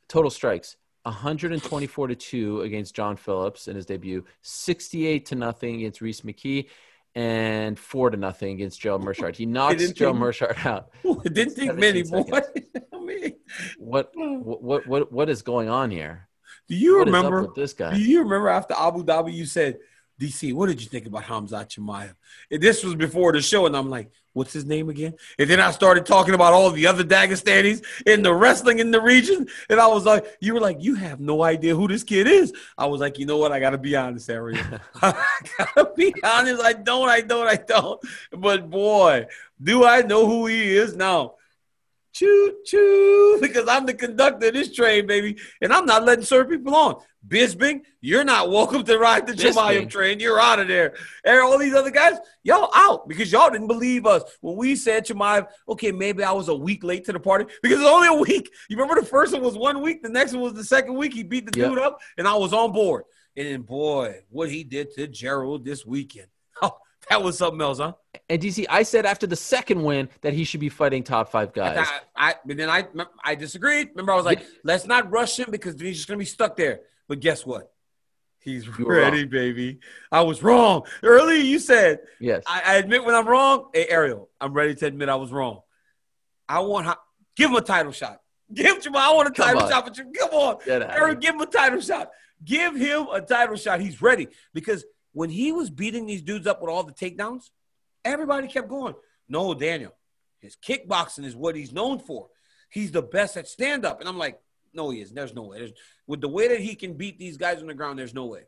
total 0.09 0.31
strikes: 0.31 0.77
124 1.03 2.09
to 2.09 2.15
two 2.15 2.61
against 2.63 2.95
John 2.95 3.17
Phillips 3.17 3.69
in 3.69 3.77
his 3.77 3.87
debut, 3.87 4.25
68 4.43 5.27
to 5.27 5.35
nothing 5.35 5.77
against 5.77 6.01
Rhys 6.01 6.21
McKee, 6.23 6.67
and 7.15 7.79
four 7.79 8.11
to 8.11 8.17
nothing 8.17 8.53
against 8.53 8.81
Joe 8.81 8.99
Meerschaert. 8.99 9.37
He 9.37 9.47
knocks 9.47 9.91
Joe 9.93 10.13
think- 10.13 10.23
Meerschaert 10.23 10.65
out. 10.73 10.91
Didn't 11.25 11.55
think 11.55 11.75
many, 11.77 12.05
17 12.05 12.11
boy. 12.31 12.41
seconds. 12.41 12.67
I 12.93 12.99
mean, 13.01 13.33
What 13.79 14.13
what 14.15 14.87
what 14.87 15.13
what 15.13 15.29
is 15.31 15.43
going 15.43 15.69
on 15.69 15.91
here? 15.91 16.29
do 16.69 16.77
you 16.77 16.99
What 16.99 17.07
remember? 17.07 17.49
this 17.57 17.73
guy? 17.73 17.95
Do 17.95 18.01
you 18.01 18.21
remember 18.23 18.49
after 18.49 18.75
Abu 18.79 19.05
Dhabi, 19.05 19.33
you 19.35 19.45
said, 19.47 19.79
DC, 20.21 20.53
what 20.55 20.67
did 20.69 20.81
you 20.81 20.87
think 20.89 21.07
about 21.07 21.25
Hamza 21.25 21.67
Chimaev? 21.69 22.15
And 22.51 22.63
this 22.63 22.85
was 22.85 22.95
before 22.95 23.33
the 23.33 23.41
show, 23.41 23.67
and 23.67 23.77
I'm 23.77 23.91
like, 23.91 24.11
what's 24.33 24.53
his 24.53 24.65
name 24.65 24.89
again? 24.89 25.15
And 25.39 25.51
then 25.51 25.61
I 25.61 25.71
started 25.71 26.07
talking 26.07 26.35
about 26.35 26.53
all 26.53 26.71
the 26.71 26.87
other 26.87 27.05
Dagestanis 27.05 27.85
in 28.07 28.23
the 28.23 28.35
wrestling 28.35 28.79
in 28.79 28.91
the 28.91 29.01
region. 29.01 29.49
And 29.69 29.81
I 29.81 29.87
was 29.89 30.05
like, 30.05 30.25
you 30.41 30.55
were 30.55 30.61
like, 30.61 30.83
you 30.83 30.95
have 30.95 31.21
no 31.21 31.43
idea 31.43 31.75
who 31.75 31.89
this 31.89 32.05
kid 32.05 32.27
is. 32.27 32.53
I 32.79 32.87
was 32.87 33.01
like, 33.01 33.19
you 33.19 33.27
know 33.27 33.39
what? 33.39 33.53
I 33.53 33.61
got 33.61 33.71
to 33.71 33.79
be 33.79 33.97
honest, 33.97 34.31
Ariel. 34.31 34.65
I 35.03 35.13
got 35.59 35.75
to 35.77 35.93
be 35.97 36.15
honest. 36.23 36.63
I 36.63 36.73
don't, 36.73 37.09
I 37.09 37.21
don't, 37.21 37.47
I 37.47 37.57
don't. 37.57 38.01
But 38.33 38.71
boy, 38.71 39.27
do 39.63 39.85
I 39.85 40.03
know 40.03 40.27
who 40.27 40.47
he 40.47 40.77
is 40.77 40.95
now. 40.95 41.35
Choo 42.13 42.57
choo, 42.65 43.40
I'm 43.71 43.87
the 43.87 43.95
conductor 43.95 44.49
of 44.49 44.55
this 44.55 44.75
train, 44.75 45.07
baby, 45.07 45.39
and 45.63 45.73
I'm 45.73 45.87
not 45.87 46.05
letting 46.05 46.25
certain 46.25 46.59
people 46.59 46.75
on. 46.75 46.97
Bisping, 47.27 47.83
you're 48.01 48.25
not 48.25 48.51
welcome 48.51 48.83
to 48.85 48.99
ride 48.99 49.27
the 49.27 49.35
Bisping. 49.35 49.89
Train. 49.91 50.21
You're 50.21 50.41
out 50.41 50.59
of 50.59 50.69
there. 50.69 50.95
And 51.25 51.39
all 51.41 51.59
these 51.59 51.75
other 51.75 51.91
guys, 51.91 52.15
y'all 52.43 52.71
out 52.75 53.09
because 53.09 53.31
y'all 53.31 53.51
didn't 53.51 53.67
believe 53.67 54.07
us 54.07 54.23
when 54.41 54.57
we 54.57 54.75
said 54.75 55.07
Chimayim. 55.07 55.47
Okay, 55.69 55.93
maybe 55.93 56.25
I 56.25 56.33
was 56.33 56.49
a 56.49 56.55
week 56.55 56.83
late 56.83 57.05
to 57.05 57.13
the 57.13 57.21
party 57.21 57.45
because 57.63 57.79
it's 57.79 57.89
only 57.89 58.09
a 58.09 58.15
week. 58.15 58.51
You 58.69 58.77
remember 58.77 59.01
the 59.01 59.07
first 59.07 59.33
one 59.33 59.43
was 59.43 59.57
one 59.57 59.83
week, 59.83 60.03
the 60.03 60.09
next 60.09 60.33
one 60.33 60.43
was 60.43 60.55
the 60.55 60.65
second 60.65 60.95
week. 60.95 61.13
He 61.13 61.23
beat 61.23 61.51
the 61.51 61.59
Yep. 61.59 61.71
dude 61.71 61.79
up, 61.79 62.01
and 62.17 62.27
I 62.27 62.35
was 62.35 62.53
on 62.53 62.73
board. 62.73 63.05
And 63.37 63.47
then, 63.47 63.63
boy, 63.63 64.23
what 64.31 64.51
he 64.51 64.65
did 64.65 64.93
to 64.95 65.07
Gerald 65.07 65.65
this 65.65 65.85
weekend. 65.87 66.27
That 67.11 67.25
was 67.25 67.37
something 67.37 67.61
else, 67.61 67.79
huh? 67.79 67.95
And 68.29 68.41
DC, 68.41 68.67
I 68.71 68.85
said 68.85 69.05
after 69.05 69.27
the 69.27 69.35
second 69.35 69.83
win 69.83 70.09
that 70.21 70.33
he 70.33 70.45
should 70.45 70.61
be 70.61 70.69
fighting 70.69 71.03
top 71.03 71.33
five 71.33 71.53
guys. 71.53 71.85
I, 72.17 72.31
I, 72.31 72.35
but 72.47 72.57
then 72.57 72.71
I, 72.71 72.87
I 73.25 73.35
disagreed. 73.35 73.89
Remember, 73.91 74.13
I 74.13 74.17
was 74.17 74.25
like, 74.25 74.45
let's 74.63 74.87
not 74.87 75.11
rush 75.11 75.37
him 75.37 75.51
because 75.51 75.75
then 75.75 75.89
he's 75.89 75.97
just 75.97 76.09
gonna 76.09 76.19
be 76.19 76.25
stuck 76.25 76.57
there. 76.57 76.83
But 77.09 77.19
guess 77.19 77.45
what? 77.45 77.73
He's 78.39 78.69
ready, 78.79 79.25
baby. 79.25 79.81
I 80.11 80.23
was 80.23 80.43
wrong. 80.43 80.85
Earlier, 81.03 81.43
you 81.43 81.59
said 81.59 81.99
Yes. 82.21 82.45
I, 82.47 82.63
I 82.65 82.75
admit 82.77 83.05
when 83.05 83.17
I'm 83.17 83.27
wrong. 83.27 83.71
Hey, 83.75 83.89
Ariel, 83.89 84.31
I'm 84.41 84.55
ready 84.55 84.77
to 84.77 84.87
admit 84.87 85.09
I 85.09 85.17
was 85.17 85.33
wrong. 85.33 85.61
I 86.49 86.61
want 86.61 86.97
give 87.37 87.51
him 87.51 87.57
a 87.57 87.61
title 87.61 87.93
shot. 87.93 88.21
Give 88.55 88.81
Jamal. 88.81 89.13
I 89.13 89.15
want 89.15 89.29
a 89.29 89.33
title 89.33 89.69
shot. 89.69 89.85
But 89.85 89.99
you, 89.99 90.13
come 90.17 90.31
on, 90.31 90.59
Get 90.65 90.83
out 90.83 90.91
of 90.91 90.97
Ariel, 90.97 91.17
give 91.17 91.35
him 91.35 91.41
a 91.41 91.47
title 91.47 91.81
shot. 91.81 92.11
Give 92.45 92.75
him 92.77 93.09
a 93.13 93.21
title 93.21 93.57
shot. 93.57 93.81
He's 93.81 94.01
ready 94.01 94.29
because 94.55 94.85
when 95.13 95.31
he 95.31 95.53
was 95.53 95.71
beating 95.71 96.07
these 96.07 96.23
dudes 96.23 96.47
up 96.47 96.61
with 96.61 96.71
all 96.71 96.83
the 96.83 96.93
takedowns, 96.93 97.51
everybody 98.05 98.49
kept 98.49 98.69
going. 98.69 98.95
No, 99.29 99.55
Daniel, 99.55 99.95
his 100.41 100.57
kickboxing 100.57 101.25
is 101.25 101.37
what 101.37 101.57
he's 101.57 101.73
known 101.73 101.99
for. 101.99 102.29
He's 102.69 102.93
the 102.93 103.03
best 103.03 103.37
at 103.37 103.49
stand 103.49 103.85
up, 103.85 104.01
and 104.01 104.09
I'm 104.09 104.19
like, 104.19 104.41
no, 104.73 104.91
he 104.91 105.01
isn't. 105.01 105.15
There's 105.15 105.35
no 105.35 105.43
way. 105.43 105.59
There's, 105.59 105.73
with 106.07 106.21
the 106.21 106.29
way 106.29 106.49
that 106.49 106.61
he 106.61 106.75
can 106.75 106.95
beat 106.95 107.19
these 107.19 107.37
guys 107.37 107.61
on 107.61 107.67
the 107.67 107.75
ground, 107.75 107.99
there's 107.99 108.15
no 108.15 108.27
way. 108.27 108.43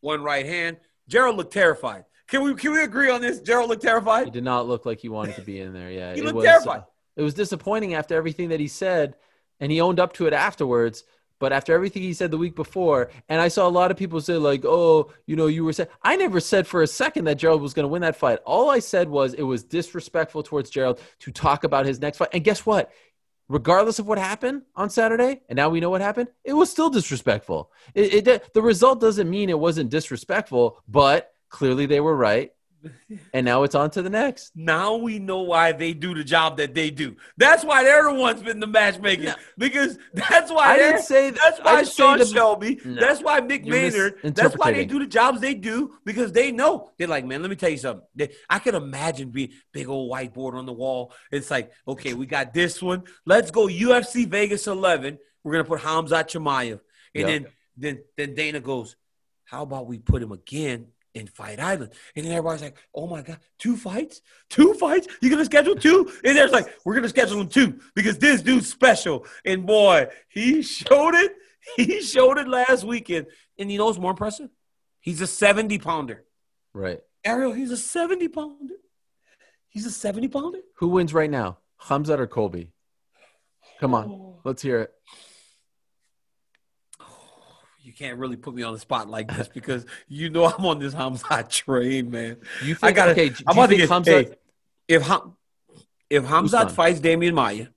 One 0.00 0.22
right 0.22 0.46
hand. 0.46 0.76
Gerald 1.08 1.36
looked 1.36 1.52
terrified. 1.52 2.04
Can 2.28 2.42
we 2.42 2.54
can 2.54 2.72
we 2.72 2.82
agree 2.82 3.10
on 3.10 3.20
this? 3.20 3.40
Gerald 3.40 3.70
looked 3.70 3.82
terrified. 3.82 4.26
He 4.26 4.30
did 4.30 4.44
not 4.44 4.68
look 4.68 4.84
like 4.84 5.00
he 5.00 5.08
wanted 5.08 5.34
to 5.36 5.42
be 5.42 5.60
in 5.60 5.72
there. 5.72 5.90
Yeah, 5.90 6.14
He 6.14 6.20
it 6.20 6.24
looked 6.24 6.36
was, 6.36 6.44
terrified. 6.44 6.82
It 7.16 7.22
was 7.22 7.34
disappointing 7.34 7.94
after 7.94 8.14
everything 8.14 8.50
that 8.50 8.60
he 8.60 8.68
said, 8.68 9.16
and 9.60 9.72
he 9.72 9.80
owned 9.80 9.98
up 9.98 10.12
to 10.14 10.26
it 10.26 10.32
afterwards. 10.34 11.04
But 11.38 11.52
after 11.52 11.72
everything 11.72 12.02
he 12.02 12.14
said 12.14 12.30
the 12.30 12.38
week 12.38 12.56
before, 12.56 13.10
and 13.28 13.40
I 13.40 13.48
saw 13.48 13.66
a 13.66 13.70
lot 13.70 13.90
of 13.90 13.96
people 13.96 14.20
say 14.20 14.36
like, 14.36 14.64
"Oh, 14.64 15.12
you 15.26 15.36
know, 15.36 15.46
you 15.46 15.64
were 15.64 15.72
said." 15.72 15.88
I 16.02 16.16
never 16.16 16.40
said 16.40 16.66
for 16.66 16.82
a 16.82 16.86
second 16.86 17.24
that 17.24 17.36
Gerald 17.38 17.62
was 17.62 17.74
going 17.74 17.84
to 17.84 17.88
win 17.88 18.02
that 18.02 18.16
fight. 18.16 18.40
All 18.44 18.70
I 18.70 18.80
said 18.80 19.08
was 19.08 19.34
it 19.34 19.42
was 19.42 19.62
disrespectful 19.62 20.42
towards 20.42 20.70
Gerald 20.70 21.00
to 21.20 21.30
talk 21.30 21.64
about 21.64 21.86
his 21.86 22.00
next 22.00 22.18
fight. 22.18 22.30
And 22.32 22.42
guess 22.44 22.66
what? 22.66 22.90
Regardless 23.48 23.98
of 23.98 24.06
what 24.06 24.18
happened 24.18 24.62
on 24.76 24.90
Saturday, 24.90 25.40
and 25.48 25.56
now 25.56 25.70
we 25.70 25.80
know 25.80 25.88
what 25.88 26.02
happened, 26.02 26.28
it 26.44 26.52
was 26.52 26.70
still 26.70 26.90
disrespectful. 26.90 27.70
It, 27.94 28.28
it 28.28 28.52
the 28.52 28.62
result 28.62 29.00
doesn't 29.00 29.30
mean 29.30 29.48
it 29.48 29.58
wasn't 29.58 29.90
disrespectful, 29.90 30.82
but 30.86 31.32
clearly 31.48 31.86
they 31.86 32.00
were 32.00 32.14
right, 32.14 32.52
and 33.32 33.44
now 33.44 33.62
it's 33.64 33.74
on 33.74 33.90
to 33.90 34.02
the 34.02 34.10
next. 34.10 34.52
Now 34.54 34.96
we 34.96 35.18
know 35.18 35.42
why 35.42 35.72
they 35.72 35.92
do 35.94 36.14
the 36.14 36.24
job 36.24 36.56
that 36.58 36.74
they 36.74 36.90
do. 36.90 37.16
That's 37.36 37.64
why 37.64 37.82
they're 37.84 38.04
the 38.04 38.14
ones 38.14 38.42
been 38.42 38.60
the 38.60 38.66
matchmaking. 38.66 39.32
Because 39.56 39.98
that's 40.12 40.50
why 40.50 40.74
I 40.74 40.76
didn't 40.78 41.02
say 41.02 41.30
that- 41.30 41.40
That's 41.42 41.60
why 41.60 41.82
Sean 41.84 42.18
the- 42.18 42.26
Shelby. 42.26 42.80
No. 42.84 43.00
That's 43.00 43.22
why 43.22 43.40
Mick 43.40 43.64
You're 43.66 43.74
Maynard. 43.74 44.34
That's 44.34 44.56
why 44.56 44.72
they 44.72 44.84
do 44.84 44.98
the 44.98 45.06
jobs 45.06 45.40
they 45.40 45.54
do 45.54 45.94
because 46.04 46.32
they 46.32 46.52
know 46.52 46.90
they're 46.98 47.08
like, 47.08 47.24
man. 47.24 47.40
Let 47.42 47.50
me 47.50 47.56
tell 47.56 47.70
you 47.70 47.78
something. 47.78 48.28
I 48.48 48.58
can 48.58 48.74
imagine 48.74 49.30
being 49.30 49.50
big 49.72 49.88
old 49.88 50.12
whiteboard 50.12 50.54
on 50.54 50.66
the 50.66 50.72
wall. 50.72 51.12
It's 51.32 51.50
like, 51.50 51.72
okay, 51.86 52.14
we 52.14 52.26
got 52.26 52.54
this 52.54 52.80
one. 52.82 53.04
Let's 53.26 53.50
go 53.50 53.66
UFC 53.66 54.26
Vegas 54.28 54.66
11. 54.66 55.18
We're 55.44 55.52
gonna 55.52 55.64
put 55.64 55.80
Hamza 55.80 56.24
Chimaev, 56.24 56.72
and 56.72 56.80
Yeah. 57.14 57.26
then 57.26 57.46
then 57.76 57.98
then 58.16 58.34
Dana 58.34 58.60
goes, 58.60 58.96
how 59.44 59.62
about 59.62 59.86
we 59.86 59.98
put 59.98 60.22
him 60.22 60.32
again 60.32 60.88
in 61.14 61.26
Fight 61.26 61.60
Island? 61.60 61.92
And 62.16 62.24
then 62.24 62.32
everybody's 62.32 62.62
like, 62.62 62.76
oh 62.94 63.06
my 63.06 63.22
God, 63.22 63.38
two 63.58 63.76
fights? 63.76 64.20
Two 64.50 64.74
fights? 64.74 65.06
You're 65.20 65.30
going 65.30 65.40
to 65.40 65.44
schedule 65.44 65.74
two? 65.76 66.10
And 66.24 66.36
there's 66.36 66.52
like, 66.52 66.66
we're 66.84 66.94
going 66.94 67.02
to 67.04 67.08
schedule 67.08 67.38
them 67.38 67.48
two 67.48 67.80
because 67.94 68.18
this 68.18 68.42
dude's 68.42 68.68
special. 68.68 69.26
And 69.44 69.66
boy, 69.66 70.08
he 70.28 70.62
showed 70.62 71.14
it. 71.14 71.32
He 71.76 72.00
showed 72.00 72.38
it 72.38 72.48
last 72.48 72.84
weekend. 72.84 73.26
And 73.58 73.70
you 73.70 73.78
know 73.78 73.86
what's 73.86 73.98
more 73.98 74.12
impressive? 74.12 74.48
He's 75.00 75.20
a 75.20 75.26
70 75.26 75.78
pounder. 75.78 76.24
Right. 76.72 77.00
Ariel, 77.24 77.52
he's 77.52 77.70
a 77.70 77.76
70 77.76 78.28
pounder. 78.28 78.74
He's 79.68 79.84
a 79.84 79.90
70 79.90 80.28
pounder. 80.28 80.60
Who 80.76 80.88
wins 80.88 81.12
right 81.12 81.30
now? 81.30 81.58
Hamzat 81.82 82.18
or 82.20 82.26
Colby? 82.26 82.72
Come 83.80 83.94
on, 83.94 84.08
Oh. 84.08 84.40
let's 84.44 84.62
hear 84.62 84.80
it. 84.80 84.92
You 87.88 87.94
can't 87.94 88.18
really 88.18 88.36
put 88.36 88.54
me 88.54 88.62
on 88.64 88.74
the 88.74 88.78
spot 88.78 89.08
like 89.08 89.34
this 89.34 89.48
because 89.48 89.86
you 90.08 90.28
know 90.28 90.44
I'm 90.44 90.62
on 90.66 90.78
this 90.78 90.92
Hamzat 90.94 91.48
train, 91.64 92.10
man. 92.10 92.36
You 92.62 92.74
think? 92.74 92.84
I 92.84 92.92
got 92.92 93.08
okay, 93.08 93.32
I'm 93.46 93.56
about 93.56 93.70
to 93.70 93.76
get. 93.78 93.88
Hamzat? 93.88 94.04
hey, 94.28 94.34
if 94.88 95.00
Ham, 95.06 95.34
if 96.10 96.22
Hamzat 96.24 96.50
done? 96.50 96.68
fights 96.68 97.00
Demian 97.00 97.32
Maia, 97.32 97.68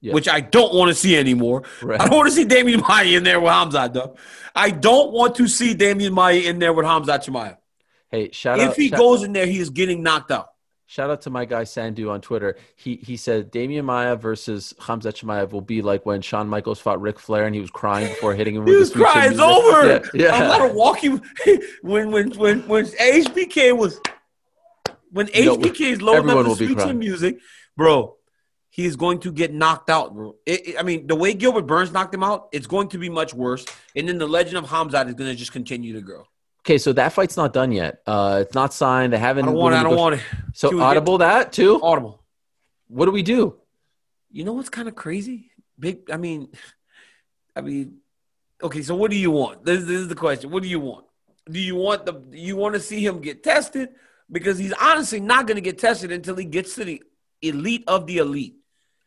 Yeah. 0.00 0.12
which 0.12 0.28
I 0.28 0.40
don't 0.40 0.74
want 0.74 0.88
to 0.88 0.94
see 0.96 1.16
anymore. 1.16 1.62
Right. 1.80 2.00
I 2.00 2.08
don't 2.08 2.16
want 2.16 2.30
to 2.30 2.34
see 2.34 2.44
Demian 2.44 2.82
Maia 2.88 3.16
in 3.16 3.22
there 3.22 3.38
with 3.38 3.52
Hamzat, 3.52 3.92
though. 3.92 4.16
I 4.56 4.70
don't 4.72 5.12
want 5.12 5.36
to 5.36 5.46
see 5.46 5.72
Demian 5.76 6.10
Maia 6.10 6.40
in 6.40 6.58
there 6.58 6.72
with 6.72 6.84
Hamzat 6.84 7.24
Shemaya. 7.24 7.58
Hey, 8.10 8.32
shout 8.32 8.58
If 8.58 8.70
out! 8.70 8.76
he 8.76 8.88
shout, 8.88 8.98
goes 8.98 9.22
in 9.22 9.32
there, 9.32 9.46
he 9.46 9.60
is 9.60 9.70
getting 9.70 10.02
knocked 10.02 10.32
out. 10.32 10.48
Shout 10.86 11.10
out 11.10 11.22
to 11.22 11.30
my 11.30 11.44
guy 11.46 11.64
Sandu 11.64 12.10
on 12.10 12.20
Twitter. 12.20 12.56
He 12.76 12.96
he 12.96 13.16
said 13.16 13.50
Demian 13.50 13.84
Maia 13.84 14.16
versus 14.16 14.74
Hamza 14.78 15.12
Chimaev 15.12 15.50
will 15.52 15.62
be 15.62 15.80
like 15.80 16.04
when 16.04 16.20
Shawn 16.20 16.46
Michaels 16.48 16.78
fought 16.78 17.00
Ric 17.00 17.18
Flair 17.18 17.46
and 17.46 17.54
he 17.54 17.60
was 17.60 17.70
crying 17.70 18.08
before 18.08 18.34
hitting 18.34 18.54
him 18.56 18.66
He 18.66 18.72
with 18.72 18.80
was 18.80 18.92
future 18.92 19.10
crying. 19.10 19.32
It's 19.32 19.40
over. 19.40 19.86
Yeah, 20.14 20.32
I'm 20.34 20.42
yeah. 20.42 20.46
not 20.46 20.70
a 20.70 20.74
walking. 20.74 21.22
when 21.82 22.10
when 22.10 22.30
when 22.32 22.68
when 22.68 22.84
HBK 22.84 23.76
was 23.76 23.98
when 25.10 25.28
You 25.32 25.56
HBK 25.56 25.80
is 25.92 26.02
loading 26.02 26.28
up 26.30 26.44
the 26.44 26.54
sweet 26.54 26.78
chin 26.78 26.98
music, 26.98 27.38
bro. 27.76 28.16
He 28.68 28.84
is 28.86 28.96
going 28.96 29.20
to 29.20 29.30
get 29.30 29.54
knocked 29.54 29.88
out, 29.88 30.12
bro. 30.12 30.34
It- 30.44 30.68
it- 30.70 30.76
I 30.78 30.82
mean, 30.82 31.06
the 31.06 31.14
way 31.14 31.32
Gilbert 31.32 31.62
Burns 31.62 31.92
knocked 31.92 32.12
him 32.12 32.24
out, 32.24 32.48
it's 32.50 32.66
going 32.66 32.88
to 32.88 32.98
be 32.98 33.08
much 33.08 33.32
worse. 33.32 33.64
And 33.94 34.08
then 34.08 34.18
the 34.18 34.26
legend 34.26 34.56
of 34.56 34.64
Hamzat 34.64 35.06
is 35.06 35.14
going 35.14 35.30
to 35.30 35.36
just 35.36 35.52
continue 35.52 35.92
to 35.92 36.00
grow. 36.00 36.24
Okay, 36.64 36.78
so 36.78 36.92
that 36.94 37.12
fight's 37.12 37.36
not 37.36 37.52
done 37.52 37.72
yet. 37.72 38.00
Uh, 38.06 38.38
it's 38.42 38.54
not 38.54 38.72
signed. 38.72 39.12
They 39.12 39.18
haven't. 39.18 39.44
I 39.44 39.48
don't 39.48 39.56
want. 39.56 39.74
it. 39.74 39.78
I 39.78 39.82
don't 39.82 39.96
want 39.96 40.14
it. 40.16 40.22
So 40.54 40.70
get- 40.70 40.80
audible 40.80 41.18
that 41.18 41.52
too. 41.52 41.80
Audible. 41.82 42.22
What 42.88 43.04
do 43.06 43.10
we 43.10 43.22
do? 43.22 43.56
You 44.30 44.44
know 44.44 44.54
what's 44.54 44.70
kind 44.70 44.88
of 44.88 44.94
crazy? 44.94 45.50
Big. 45.78 46.10
I 46.10 46.16
mean, 46.16 46.48
I 47.54 47.60
mean, 47.60 47.98
okay. 48.62 48.82
So 48.82 48.94
what 48.94 49.10
do 49.10 49.16
you 49.18 49.30
want? 49.30 49.64
This, 49.64 49.80
this 49.80 49.98
is 50.00 50.08
the 50.08 50.14
question. 50.14 50.50
What 50.50 50.62
do 50.62 50.68
you 50.68 50.80
want? 50.80 51.04
Do 51.50 51.60
you 51.60 51.76
want 51.76 52.06
the? 52.06 52.12
Do 52.12 52.38
you 52.38 52.56
want 52.56 52.74
to 52.74 52.80
see 52.80 53.04
him 53.04 53.20
get 53.20 53.42
tested? 53.44 53.90
Because 54.32 54.56
he's 54.56 54.72
honestly 54.80 55.20
not 55.20 55.46
going 55.46 55.56
to 55.56 55.60
get 55.60 55.78
tested 55.78 56.10
until 56.12 56.34
he 56.34 56.46
gets 56.46 56.76
to 56.76 56.84
the 56.84 57.02
elite 57.42 57.84
of 57.86 58.06
the 58.06 58.18
elite. 58.18 58.56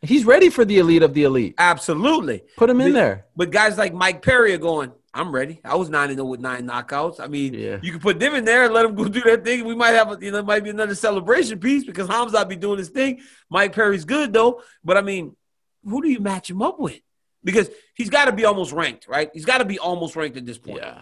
He's 0.03 0.25
ready 0.25 0.51
for 0.51 0.63
the 0.63 0.77
elite 0.77 1.01
of 1.01 1.15
the 1.15 1.23
elite. 1.23 1.55
Absolutely. 1.57 2.43
Put 2.55 2.69
him 2.69 2.79
in 2.81 2.89
But- 2.91 2.99
there. 2.99 3.25
But 3.35 3.49
guys 3.49 3.79
like 3.79 3.95
Mike 3.95 4.21
Perry 4.21 4.53
are 4.53 4.59
going. 4.59 4.91
I'm 5.17 5.31
ready. 5.31 5.59
I 5.65 5.75
was 5.75 5.89
nine 5.89 6.09
and 6.09 6.17
zero 6.17 6.27
with 6.27 6.41
nine 6.41 6.67
knockouts. 6.67 7.19
I 7.19 7.25
mean, 7.25 7.55
Yeah. 7.55 7.79
you 7.81 7.91
can 7.91 7.99
put 7.99 8.19
them 8.19 8.35
in 8.35 8.45
there 8.45 8.65
and 8.65 8.73
let 8.73 8.83
them 8.83 8.93
go 8.93 9.05
do 9.05 9.19
their 9.21 9.37
thing. 9.37 9.65
We 9.65 9.73
might 9.73 9.93
have, 9.93 10.11
a, 10.11 10.23
you 10.23 10.29
know, 10.29 10.43
might 10.43 10.63
be 10.63 10.69
another 10.69 10.93
celebration 10.93 11.59
piece 11.59 11.83
because 11.83 12.07
Hamza 12.07 12.45
be 12.45 12.55
doing 12.55 12.77
his 12.77 12.89
thing. 12.89 13.21
Mike 13.49 13.73
Perry's 13.73 14.05
good 14.05 14.31
though, 14.31 14.61
but 14.83 14.95
I 14.95 15.01
mean, 15.01 15.35
who 15.83 16.03
do 16.03 16.09
you 16.09 16.19
match 16.19 16.51
him 16.51 16.61
up 16.61 16.79
with? 16.79 16.99
Because 17.43 17.67
he's 17.95 18.11
got 18.11 18.25
to 18.25 18.31
be 18.31 18.45
almost 18.45 18.71
ranked, 18.71 19.07
right? 19.07 19.31
He's 19.33 19.45
got 19.45 19.57
to 19.57 19.65
be 19.65 19.79
almost 19.79 20.15
ranked 20.15 20.37
at 20.37 20.45
this 20.45 20.59
point. 20.59 20.81
Yeah. 20.83 21.01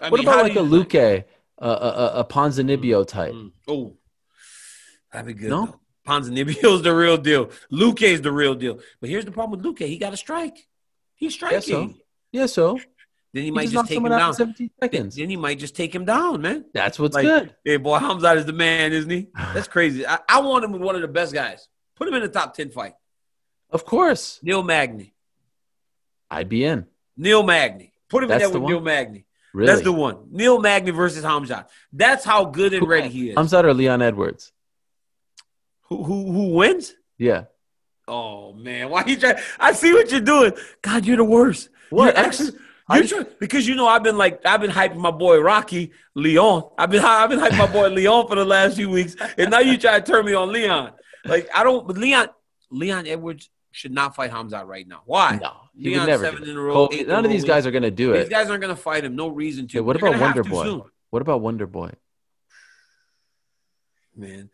I 0.00 0.10
what 0.10 0.20
mean, 0.20 0.28
about 0.28 0.44
like 0.44 0.54
a 0.54 0.60
Luque, 0.60 1.24
a, 1.58 1.68
a, 1.68 2.12
a, 2.20 2.24
Ponzinibbio 2.24 3.04
mm-hmm. 3.04 3.18
type? 3.18 3.32
Mm. 3.32 3.52
Oh, 3.66 3.96
that'd 5.12 5.26
be 5.26 5.34
good. 5.34 5.50
No? 5.50 5.64
No, 5.64 5.80
Ponzinibbio's 6.06 6.82
the 6.82 6.94
real 6.94 7.16
deal. 7.16 7.50
Luque 7.72 8.02
is 8.02 8.22
the 8.22 8.32
real 8.32 8.54
deal. 8.54 8.78
But 9.00 9.10
here's 9.10 9.24
the 9.24 9.32
problem 9.32 9.60
with 9.60 9.66
Luque: 9.66 9.86
he 9.86 9.98
got 9.98 10.14
a 10.14 10.16
strike. 10.16 10.68
He's 11.16 11.34
striking. 11.34 11.60
so. 11.60 11.94
Yeah, 12.32 12.46
so 12.46 12.78
Then 13.32 13.42
he 13.42 13.46
he 13.46 13.50
might 13.52 13.62
just 13.62 13.74
just 13.74 13.88
take 13.88 13.96
him 13.96 14.02
someone 14.04 14.12
out 14.12 14.16
in 14.16 14.20
down. 14.26 14.34
17 14.34 14.70
Then, 14.80 14.90
seconds. 14.90 15.16
then 15.16 15.30
he 15.30 15.36
might 15.36 15.58
just 15.58 15.76
take 15.76 15.94
him 15.94 16.04
down, 16.04 16.40
man. 16.40 16.64
That's 16.74 16.98
what's 16.98 17.14
Like, 17.14 17.24
good. 17.24 17.54
Hey, 17.64 17.76
boy, 17.76 17.98
Hamzat 17.98 18.36
is 18.38 18.44
the 18.46 18.52
man, 18.52 18.92
isn't 18.92 19.10
he? 19.10 19.28
That's 19.54 19.68
crazy. 19.68 20.06
I, 20.06 20.18
I 20.28 20.40
want 20.40 20.64
him 20.64 20.72
with 20.72 20.82
one 20.82 20.96
of 20.96 21.02
the 21.02 21.08
best 21.08 21.32
guys. 21.32 21.68
Put 21.96 22.08
him 22.08 22.14
in 22.14 22.22
the 22.22 22.28
top 22.28 22.54
10 22.54 22.70
fight. 22.70 22.94
Of 23.70 23.84
course, 23.84 24.40
Neil 24.42 24.62
Magny. 24.64 25.14
I'd 26.30 26.48
be 26.48 26.64
in. 26.64 26.86
Neil 27.16 27.42
Magny. 27.44 27.92
Put 28.08 28.24
him 28.24 28.28
That's 28.30 28.44
in 28.44 28.50
there 28.50 28.60
with 28.60 28.62
one? 28.64 28.72
Neil 28.72 28.80
Magny. 28.80 29.26
Really, 29.52 29.66
That's 29.72 29.82
the 29.82 29.92
one. 29.92 30.28
Neil 30.30 30.58
Magny 30.60 30.90
versus 30.90 31.24
Hamzat. 31.24 31.66
That's 31.92 32.24
how 32.24 32.44
good 32.46 32.72
and 32.72 32.86
ready 32.86 33.08
he 33.08 33.30
is. 33.30 33.36
Hamzat 33.36 33.64
or 33.64 33.74
Leon 33.74 34.02
Edwards? 34.02 34.52
Who, 35.82 36.02
who, 36.02 36.32
who 36.32 36.54
wins? 36.54 36.94
Yeah. 37.18 37.44
Oh, 38.08 38.52
man. 38.52 38.90
Why 38.90 39.04
you 39.06 39.16
trying? 39.16 39.36
I 39.58 39.72
see 39.72 39.92
what 39.92 40.10
you're 40.10 40.20
doing. 40.20 40.52
God, 40.82 41.04
you're 41.04 41.16
the 41.16 41.24
worst. 41.24 41.68
What? 41.90 42.14
You're 42.16 42.24
actually, 42.24 42.52
You're 42.92 43.06
trying, 43.06 43.26
because 43.38 43.68
you 43.68 43.74
know 43.74 43.86
I've 43.86 44.02
been 44.02 44.18
like 44.18 44.40
I've 44.44 44.60
been 44.60 44.70
hyping 44.70 44.96
my 44.96 45.10
boy 45.10 45.40
Rocky 45.40 45.92
Leon. 46.14 46.70
I've 46.78 46.90
been 46.90 47.04
I've 47.04 47.30
been 47.30 47.38
hyping 47.38 47.58
my 47.58 47.70
boy 47.72 47.88
Leon 47.88 48.26
for 48.28 48.34
the 48.36 48.44
last 48.44 48.76
few 48.76 48.90
weeks, 48.90 49.16
and 49.38 49.50
now 49.50 49.60
you 49.60 49.78
try 49.78 50.00
to 50.00 50.04
turn 50.06 50.24
me 50.26 50.34
on 50.34 50.52
Leon. 50.52 50.92
Like 51.24 51.48
I 51.54 51.62
don't. 51.62 51.86
But 51.86 51.98
Leon 51.98 52.28
Leon 52.70 53.06
Edwards 53.06 53.50
should 53.72 53.92
not 53.92 54.16
fight 54.16 54.30
Hamzat 54.30 54.66
right 54.66 54.86
now. 54.86 55.02
Why? 55.04 55.38
No, 55.40 55.52
he 55.76 55.90
Leon 55.90 56.06
never. 56.06 56.24
seven 56.24 56.48
in 56.48 56.56
a 56.56 56.60
row, 56.60 56.88
Cole- 56.88 57.04
none 57.06 57.24
of 57.24 57.30
these 57.30 57.44
guys 57.44 57.66
are 57.66 57.70
going 57.70 57.84
to 57.84 57.90
do 57.90 58.12
it. 58.14 58.20
These 58.20 58.28
guys 58.28 58.48
aren't 58.48 58.60
gonna 58.60 58.74
fight 58.76 59.04
him. 59.04 59.14
No 59.16 59.28
reason 59.28 59.68
to. 59.68 59.78
Okay, 59.78 59.84
what 59.84 60.00
They're 60.00 60.08
about 60.08 60.20
Wonder 60.20 60.44
Boy? 60.44 60.80
What 61.10 61.22
about 61.22 61.40
Wonder 61.40 61.66
Boy? 61.66 61.92
man. 64.16 64.50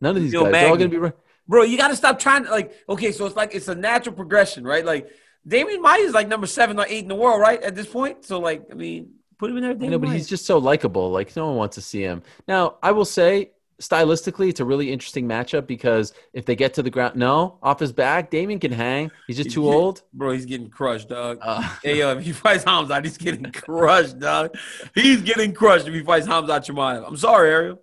None 0.00 0.16
of 0.16 0.22
these 0.22 0.32
Neil 0.32 0.44
guys. 0.44 0.52
They're 0.52 0.68
all 0.68 0.76
going 0.76 0.90
to 0.90 0.96
be. 0.96 0.98
Re- 0.98 1.12
Bro, 1.48 1.62
you 1.62 1.78
got 1.78 1.88
to 1.88 1.96
stop 1.96 2.18
trying 2.18 2.44
to 2.44 2.50
like. 2.50 2.72
Okay, 2.88 3.12
so 3.12 3.24
it's 3.26 3.36
like 3.36 3.54
it's 3.54 3.68
a 3.68 3.74
natural 3.74 4.14
progression, 4.14 4.64
right? 4.64 4.84
Like 4.84 5.08
Demian 5.48 5.80
Maia 5.80 6.00
is 6.00 6.12
like 6.14 6.28
number 6.28 6.46
seven 6.46 6.78
or 6.78 6.86
eight 6.88 7.02
in 7.02 7.08
the 7.08 7.14
world, 7.14 7.40
right? 7.40 7.62
At 7.62 7.74
this 7.76 7.86
point, 7.86 8.24
so 8.24 8.40
like, 8.40 8.64
I 8.70 8.74
mean, 8.74 9.10
put 9.38 9.50
him 9.50 9.56
in 9.58 9.62
there. 9.62 9.72
I 9.72 9.90
know, 9.90 9.98
but 9.98 10.08
Maia. 10.08 10.16
he's 10.16 10.28
just 10.28 10.44
so 10.46 10.58
likable. 10.58 11.10
Like 11.10 11.34
no 11.36 11.46
one 11.46 11.56
wants 11.56 11.76
to 11.76 11.82
see 11.82 12.02
him. 12.02 12.22
Now, 12.48 12.76
I 12.82 12.90
will 12.92 13.04
say, 13.04 13.52
stylistically, 13.80 14.48
it's 14.48 14.60
a 14.60 14.64
really 14.64 14.90
interesting 14.90 15.28
matchup 15.28 15.66
because 15.66 16.14
if 16.32 16.46
they 16.46 16.56
get 16.56 16.74
to 16.74 16.82
the 16.82 16.90
ground, 16.90 17.14
no, 17.16 17.58
off 17.62 17.78
his 17.78 17.92
back, 17.92 18.30
Demian 18.30 18.60
can 18.60 18.72
hang. 18.72 19.10
He's 19.26 19.36
just 19.36 19.50
too 19.52 19.68
old. 19.72 20.02
bro. 20.12 20.32
He's 20.32 20.46
getting 20.46 20.68
crushed, 20.70 21.10
dog. 21.10 21.38
Uh, 21.42 21.62
Hey 21.82 21.98
yo, 21.98 22.16
if 22.16 22.24
he 22.24 22.32
fights 22.32 22.64
Hamzat, 22.64 23.04
he's 23.04 23.18
getting 23.18 23.52
crushed, 23.52 24.18
dog. 24.18 24.56
He's 24.94 25.22
getting 25.22 25.52
crushed 25.52 25.86
if 25.86 25.94
he 25.94 26.02
fights 26.02 26.26
Hamzat 26.26 26.66
Chimaev. 26.66 27.06
I'm 27.06 27.16
sorry, 27.16 27.50
Ariel. 27.50 27.80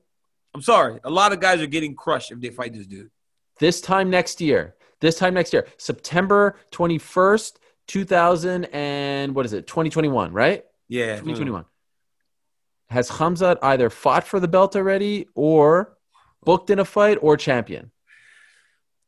I'm 0.56 0.62
sorry. 0.62 1.00
A 1.04 1.10
lot 1.10 1.32
of 1.32 1.40
guys 1.40 1.62
are 1.62 1.68
getting 1.68 1.96
crushed 1.96 2.32
if 2.32 2.40
they 2.42 2.50
fight 2.50 2.74
this 2.74 2.86
dude. 2.88 3.10
this 3.60 3.80
time 3.82 4.10
next 4.10 4.42
year, 4.42 4.76
this 5.04 5.16
time 5.16 5.34
next 5.34 5.52
year, 5.54 5.68
September 5.78 6.56
twenty 6.72 6.98
first, 6.98 7.60
two 7.88 8.06
thousand 8.06 8.66
and 8.66 9.36
what 9.36 9.46
is 9.46 9.54
it, 9.54 9.68
twenty 9.68 9.90
twenty 9.90 10.08
one, 10.08 10.32
right? 10.32 10.64
Yeah, 10.88 11.18
mm. 11.18 11.20
Twenty 11.20 11.36
twenty 11.36 11.52
one. 11.52 11.66
Has 12.90 13.10
Hamzat 13.10 13.58
either 13.62 13.90
fought 13.90 14.26
for 14.26 14.40
the 14.40 14.48
belt 14.48 14.76
already, 14.76 15.28
or 15.36 15.98
booked 16.44 16.70
in 16.70 16.80
a 16.80 16.86
fight, 16.86 17.18
or 17.22 17.38
champion? 17.38 17.92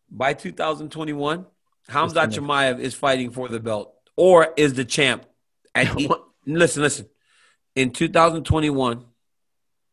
By 0.09 0.33
2021, 0.33 1.45
Hamzat 1.89 2.33
Chimaev 2.33 2.79
is 2.79 2.93
fighting 2.93 3.31
for 3.31 3.47
the 3.47 3.59
belt 3.59 3.93
or 4.15 4.53
is 4.57 4.73
the 4.73 4.85
champ. 4.85 5.25
E- 5.77 6.09
listen, 6.45 6.83
listen. 6.83 7.05
In 7.75 7.91
2021, 7.91 9.03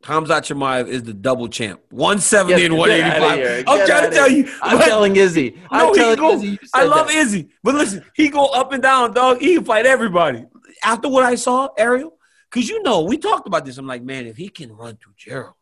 Hamzat 0.02 0.42
Chimaev 0.42 0.88
is 0.88 1.04
the 1.04 1.14
double 1.14 1.48
champ. 1.48 1.80
170 1.90 2.54
Get- 2.56 2.64
and 2.70 2.76
185. 2.78 3.64
I'm 3.68 3.86
trying 3.86 4.10
to 4.10 4.14
tell 4.16 4.28
you. 4.28 4.52
I'm 4.60 4.78
but- 4.78 4.84
telling 4.86 5.16
Izzy. 5.16 5.60
I'm 5.70 5.88
No, 5.88 5.94
telling 5.94 6.16
go, 6.18 6.34
Izzy. 6.34 6.58
I 6.74 6.84
love 6.84 7.06
that. 7.08 7.16
Izzy, 7.16 7.48
but 7.62 7.74
listen, 7.74 8.04
he 8.14 8.28
go 8.28 8.46
up 8.46 8.72
and 8.72 8.82
down, 8.82 9.12
dog. 9.14 9.38
He 9.40 9.54
can 9.54 9.64
fight 9.64 9.86
everybody. 9.86 10.44
After 10.84 11.08
what 11.08 11.24
I 11.24 11.36
saw, 11.36 11.68
Ariel, 11.78 12.16
because 12.50 12.68
you 12.68 12.82
know 12.82 13.02
we 13.02 13.16
talked 13.16 13.46
about 13.46 13.64
this. 13.64 13.78
I'm 13.78 13.86
like, 13.86 14.02
man, 14.02 14.26
if 14.26 14.36
he 14.36 14.48
can 14.48 14.72
run 14.72 14.96
through 14.96 15.12
Gerald, 15.16 15.54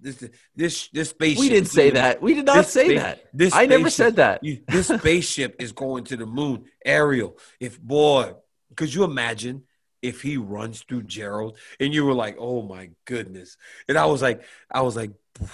this 0.00 0.24
this 0.56 0.88
this 0.92 1.10
spaceship. 1.10 1.40
We 1.40 1.48
didn't 1.48 1.68
say 1.68 1.90
that. 1.90 2.20
We 2.20 2.34
did 2.34 2.44
not 2.46 2.66
say 2.66 2.86
space- 2.86 3.00
that. 3.00 3.24
This 3.32 3.54
I 3.54 3.66
never 3.66 3.88
said 3.90 4.16
that. 4.16 4.42
you- 4.42 4.62
this 4.66 4.88
spaceship 4.88 5.54
is 5.60 5.70
going 5.70 6.02
to 6.04 6.16
the 6.16 6.26
moon, 6.26 6.64
Ariel. 6.84 7.38
If 7.60 7.80
boy, 7.80 8.34
could 8.74 8.92
you 8.92 9.04
imagine 9.04 9.62
if 10.02 10.20
he 10.22 10.36
runs 10.36 10.82
through 10.82 11.04
Gerald 11.04 11.56
and 11.80 11.94
you 11.94 12.04
were 12.04 12.12
like, 12.14 12.36
oh 12.38 12.62
my 12.62 12.90
goodness, 13.04 13.56
and 13.88 13.96
I 13.96 14.06
was 14.06 14.22
like, 14.22 14.42
I 14.70 14.82
was 14.82 14.96
like. 14.96 15.12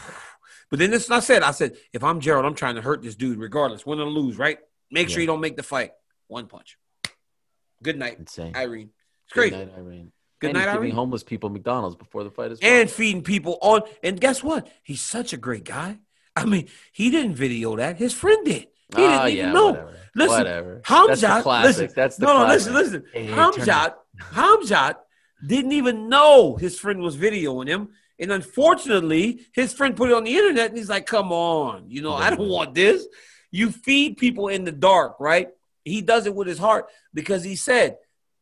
But 0.70 0.80
then 0.80 0.90
this 0.90 1.10
I 1.10 1.20
said. 1.20 1.42
I 1.42 1.52
said, 1.52 1.78
if 1.94 2.04
I'm 2.04 2.20
Gerald, 2.20 2.44
I'm 2.44 2.54
trying 2.54 2.74
to 2.74 2.82
hurt 2.82 3.00
this 3.00 3.14
dude 3.14 3.38
regardless, 3.38 3.86
win 3.86 4.00
or 4.00 4.04
lose, 4.04 4.36
right? 4.36 4.58
Make 4.90 5.08
sure 5.08 5.22
you 5.22 5.26
don't 5.26 5.40
make 5.40 5.56
the 5.56 5.62
fight. 5.62 5.92
One 6.26 6.46
punch. 6.46 6.76
Good 7.82 7.98
night, 7.98 8.18
Insane. 8.18 8.54
Irene. 8.54 8.90
It's 9.24 9.32
great. 9.32 9.52
Good 9.52 9.68
night, 9.68 9.78
Irene. 9.78 10.12
Good 10.40 10.50
and 10.50 10.58
night, 10.58 10.68
Irene. 10.68 10.90
homeless 10.92 11.24
people 11.24 11.48
McDonald's 11.50 11.96
before 11.96 12.22
the 12.24 12.30
fight 12.30 12.52
as 12.52 12.60
well. 12.60 12.70
And 12.70 12.90
feeding 12.90 13.22
people 13.22 13.58
on. 13.60 13.82
And 14.02 14.20
guess 14.20 14.42
what? 14.42 14.68
He's 14.82 15.00
such 15.00 15.32
a 15.32 15.36
great 15.36 15.64
guy. 15.64 15.98
I 16.36 16.44
mean, 16.44 16.68
he 16.92 17.10
didn't 17.10 17.34
video 17.34 17.76
that. 17.76 17.96
His 17.96 18.12
friend 18.12 18.44
did. 18.44 18.68
He 18.96 19.04
Ah, 19.04 19.24
didn't 19.24 19.32
even 19.38 19.46
yeah, 19.46 19.52
know. 19.52 19.66
whatever. 19.70 19.94
Listen, 20.14 20.36
Whatever. 20.38 20.80
Hamzat, 20.84 21.20
That's 21.20 21.42
classic. 21.42 21.66
listen, 21.80 21.92
That's 21.94 22.16
the 22.16 22.26
no, 22.26 22.32
classic. 22.44 22.72
no, 22.72 22.78
listen, 22.78 22.92
listen. 22.92 23.04
Hey, 23.12 23.26
Hamzat, 23.28 23.94
Hamzat 24.32 24.94
didn't 25.46 25.72
even 25.72 26.08
know 26.08 26.56
his 26.56 26.78
friend 26.78 27.00
was 27.00 27.16
videoing 27.16 27.68
him. 27.68 27.90
And 28.18 28.32
unfortunately, 28.32 29.46
his 29.52 29.72
friend 29.72 29.94
put 29.96 30.10
it 30.10 30.14
on 30.14 30.24
the 30.24 30.34
internet 30.36 30.70
and 30.70 30.78
he's 30.78 30.88
like, 30.88 31.06
come 31.06 31.30
on, 31.30 31.84
you 31.88 32.02
know, 32.02 32.14
I 32.14 32.30
don't 32.30 32.48
want 32.48 32.74
this. 32.74 33.06
You 33.52 33.70
feed 33.70 34.16
people 34.16 34.48
in 34.48 34.64
the 34.64 34.72
dark, 34.72 35.16
right? 35.20 35.48
He 35.84 36.00
does 36.02 36.26
it 36.26 36.34
with 36.34 36.48
his 36.48 36.58
heart 36.58 36.86
because 37.14 37.44
he 37.44 37.54
said, 37.54 37.98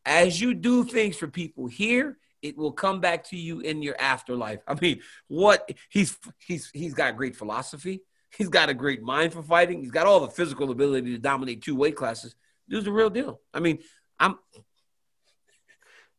as 0.06 0.40
you 0.40 0.54
do 0.54 0.84
things 0.84 1.16
for 1.16 1.26
people 1.28 1.66
here, 1.66 2.16
it 2.40 2.56
will 2.56 2.72
come 2.72 3.00
back 3.00 3.24
to 3.24 3.36
you 3.36 3.60
in 3.60 3.82
your 3.82 4.00
afterlife. 4.00 4.60
I 4.66 4.74
mean, 4.80 5.00
what 5.28 5.70
he's 5.90 6.16
he's 6.38 6.70
he's 6.72 6.94
got 6.94 7.16
great 7.16 7.36
philosophy. 7.36 8.02
He's 8.36 8.48
got 8.48 8.68
a 8.68 8.74
great 8.74 9.02
mind 9.02 9.32
for 9.32 9.42
fighting. 9.42 9.82
He's 9.82 9.90
got 9.90 10.06
all 10.06 10.20
the 10.20 10.28
physical 10.28 10.70
ability 10.70 11.12
to 11.12 11.18
dominate 11.18 11.62
two 11.62 11.74
weight 11.76 11.96
classes. 11.96 12.34
Dude's 12.68 12.84
the 12.84 12.92
real 12.92 13.10
deal. 13.10 13.40
I 13.54 13.60
mean, 13.60 13.78
I'm 14.18 14.38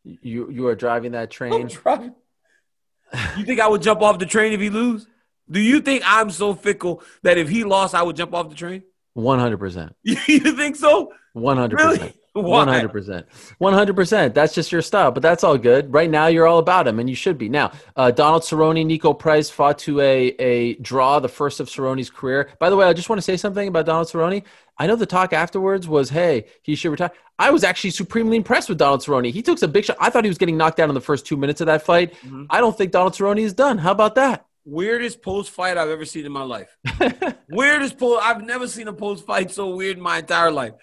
You 0.04 0.50
you 0.50 0.68
are 0.68 0.76
driving 0.76 1.12
that 1.12 1.24
I'm 1.24 1.30
train. 1.30 1.68
driving. 1.68 2.16
You 3.38 3.46
think 3.46 3.60
I 3.60 3.68
would 3.68 3.82
jump 3.82 4.02
off 4.02 4.20
the 4.20 4.26
train 4.26 4.54
if 4.54 4.60
he 4.60 4.70
lose? 4.70 5.08
Do 5.50 5.60
you 5.60 5.80
think 5.82 6.04
I'm 6.06 6.30
so 6.30 6.54
fickle 6.56 7.02
that 7.24 7.38
if 7.38 7.48
he 7.50 7.64
lost, 7.64 7.96
I 7.96 8.04
would 8.04 8.16
jump 8.16 8.34
off 8.34 8.50
the 8.50 8.56
train? 8.56 8.84
One 9.14 9.40
hundred 9.40 9.58
percent. 9.60 9.96
you 10.04 10.18
think 10.56 10.76
so? 10.76 11.14
One 11.34 11.58
hundred 11.58 11.80
percent. 11.80 12.16
One 12.44 12.68
hundred 12.68 12.92
percent. 12.92 13.26
One 13.58 13.74
hundred 13.74 13.96
percent. 13.96 14.34
That's 14.34 14.54
just 14.54 14.72
your 14.72 14.82
style, 14.82 15.12
but 15.12 15.24
that's 15.24 15.44
all 15.44 15.58
good. 15.58 15.94
Right 15.94 16.10
now, 16.10 16.28
you're 16.28 16.48
all 16.48 16.60
about 16.60 16.88
him, 16.88 17.00
and 17.00 17.10
you 17.10 17.16
should 17.16 17.38
be. 17.38 17.50
Now, 17.50 17.72
uh, 17.96 18.12
Donald 18.12 18.44
Cerrone, 18.44 18.86
Niko 18.86 19.18
Price 19.18 19.50
fought 19.50 19.78
to 19.80 20.00
a 20.02 20.28
a 20.40 20.76
draw, 20.76 21.20
the 21.20 21.30
first 21.30 21.60
of 21.60 21.68
Cerrone's 21.68 22.10
career. 22.10 22.50
By 22.60 22.70
the 22.70 22.76
way, 22.76 22.86
I 22.86 22.94
just 22.94 23.10
want 23.10 23.18
to 23.18 23.24
say 23.24 23.38
something 23.38 23.68
about 23.68 23.86
Donald 23.86 24.08
Cerrone. 24.08 24.44
I 24.78 24.86
know 24.86 24.96
the 24.96 25.06
talk 25.06 25.34
afterwards 25.34 25.88
was, 25.88 26.10
"Hey, 26.10 26.46
he 26.62 26.76
should 26.76 26.92
retire." 26.92 27.12
I 27.40 27.52
was 27.52 27.64
actually 27.64 27.92
supremely 27.92 28.38
impressed 28.38 28.68
with 28.70 28.78
Donald 28.78 29.02
Cerrone. 29.02 29.32
He 29.32 29.42
took 29.42 29.58
some 29.58 29.72
big 29.72 29.86
shot. 29.86 29.98
I 30.00 30.10
thought 30.10 30.24
he 30.24 30.30
was 30.30 30.38
getting 30.38 30.58
knocked 30.58 30.78
down 30.78 30.90
in 30.90 30.96
the 30.96 31.02
first 31.02 31.26
two 31.26 31.38
minutes 31.38 31.62
of 31.62 31.68
that 31.68 31.84
fight. 31.84 32.14
Mhm. 32.26 32.48
I 32.50 32.60
don't 32.60 32.76
think 32.78 32.92
Donald 32.92 33.14
Cerrone 33.14 33.40
is 33.40 33.54
done. 33.54 33.78
How 33.78 33.92
about 33.92 34.16
that? 34.16 34.46
Weirdest 34.66 35.22
post 35.22 35.52
fight 35.52 35.78
I've 35.78 35.90
ever 35.90 36.04
seen 36.04 36.26
in 36.26 36.32
my 36.32 36.44
life. 36.44 36.76
Weirdest 37.50 37.98
post. 37.98 38.22
I've 38.24 38.44
never 38.44 38.68
seen 38.68 38.88
a 38.88 38.94
post 38.94 39.26
fight 39.26 39.52
so 39.52 39.76
weird 39.76 39.98
in 39.98 40.04
my 40.04 40.18
entire 40.20 40.52
life. 40.52 40.74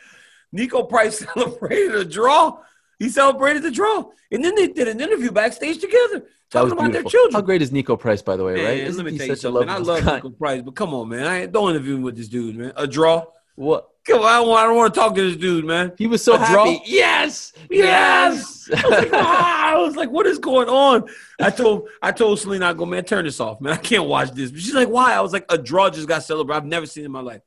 Niko 0.54 0.88
Price 0.88 1.18
celebrated 1.34 1.94
a 1.94 2.04
draw. 2.04 2.58
He 2.98 3.08
celebrated 3.08 3.62
the 3.64 3.70
draw, 3.72 4.04
and 4.30 4.44
then 4.44 4.54
they 4.54 4.68
did 4.68 4.86
an 4.88 5.00
interview 5.00 5.32
backstage 5.32 5.78
together 5.80 6.24
talking 6.50 6.72
about 6.72 6.92
their 6.92 7.02
children. 7.02 7.32
How 7.34 7.40
great 7.40 7.60
is 7.60 7.70
Niko 7.72 7.98
Price, 7.98 8.22
by 8.22 8.36
the 8.36 8.44
way? 8.44 8.54
Man, 8.54 8.64
right? 8.64 8.78
let 8.78 8.86
Isn't 8.86 9.04
me 9.04 9.12
he 9.12 9.18
tell 9.18 9.26
you 9.26 9.34
such 9.36 9.50
a 9.50 9.52
something. 9.52 9.68
I 9.68 9.78
love 9.78 10.04
guy? 10.04 10.20
Niko 10.20 10.38
Price, 10.38 10.62
but 10.62 10.76
come 10.76 10.94
on, 10.94 11.08
man. 11.08 11.26
I 11.26 11.46
don't 11.46 11.70
interview 11.70 12.00
with 12.00 12.16
this 12.16 12.28
dude, 12.28 12.56
man. 12.56 12.72
A 12.76 12.86
draw. 12.86 13.24
What? 13.56 13.88
Come 14.06 14.20
on, 14.20 14.26
I 14.26 14.32
don't, 14.36 14.48
want, 14.48 14.60
I 14.60 14.66
don't 14.66 14.76
want 14.76 14.94
to 14.94 15.00
talk 15.00 15.14
to 15.16 15.22
this 15.28 15.36
dude, 15.36 15.64
man. 15.64 15.92
He 15.96 16.06
was 16.06 16.22
so 16.22 16.34
A 16.34 16.38
draw? 16.38 16.66
happy. 16.66 16.82
Yes, 16.86 17.52
Yes. 17.70 18.68
I 18.74 18.82
was 18.84 18.90
like, 18.90 19.12
wow. 19.12 19.20
Ah, 19.24 19.72
I 19.72 19.76
was 19.78 19.96
like, 19.96 20.10
what 20.10 20.26
is 20.26 20.38
going 20.38 20.68
on? 20.68 21.08
I 21.40 21.50
told 21.50 21.88
I 22.02 22.12
told 22.12 22.38
Selena, 22.38 22.66
I 22.66 22.72
go, 22.74 22.84
man, 22.86 23.04
turn 23.04 23.24
this 23.24 23.40
off, 23.40 23.60
man. 23.60 23.72
I 23.72 23.76
can't 23.76 24.04
watch 24.06 24.30
this. 24.32 24.50
But 24.50 24.60
she's 24.60 24.74
like, 24.74 24.88
why? 24.88 25.14
I 25.14 25.20
was 25.20 25.32
like, 25.32 25.46
a 25.48 25.56
draw 25.58 25.88
just 25.90 26.06
got 26.06 26.22
celebrated. 26.22 26.58
I've 26.62 26.66
never 26.66 26.86
seen 26.86 27.02
it 27.02 27.06
in 27.06 27.12
my 27.12 27.20
life. 27.22 27.40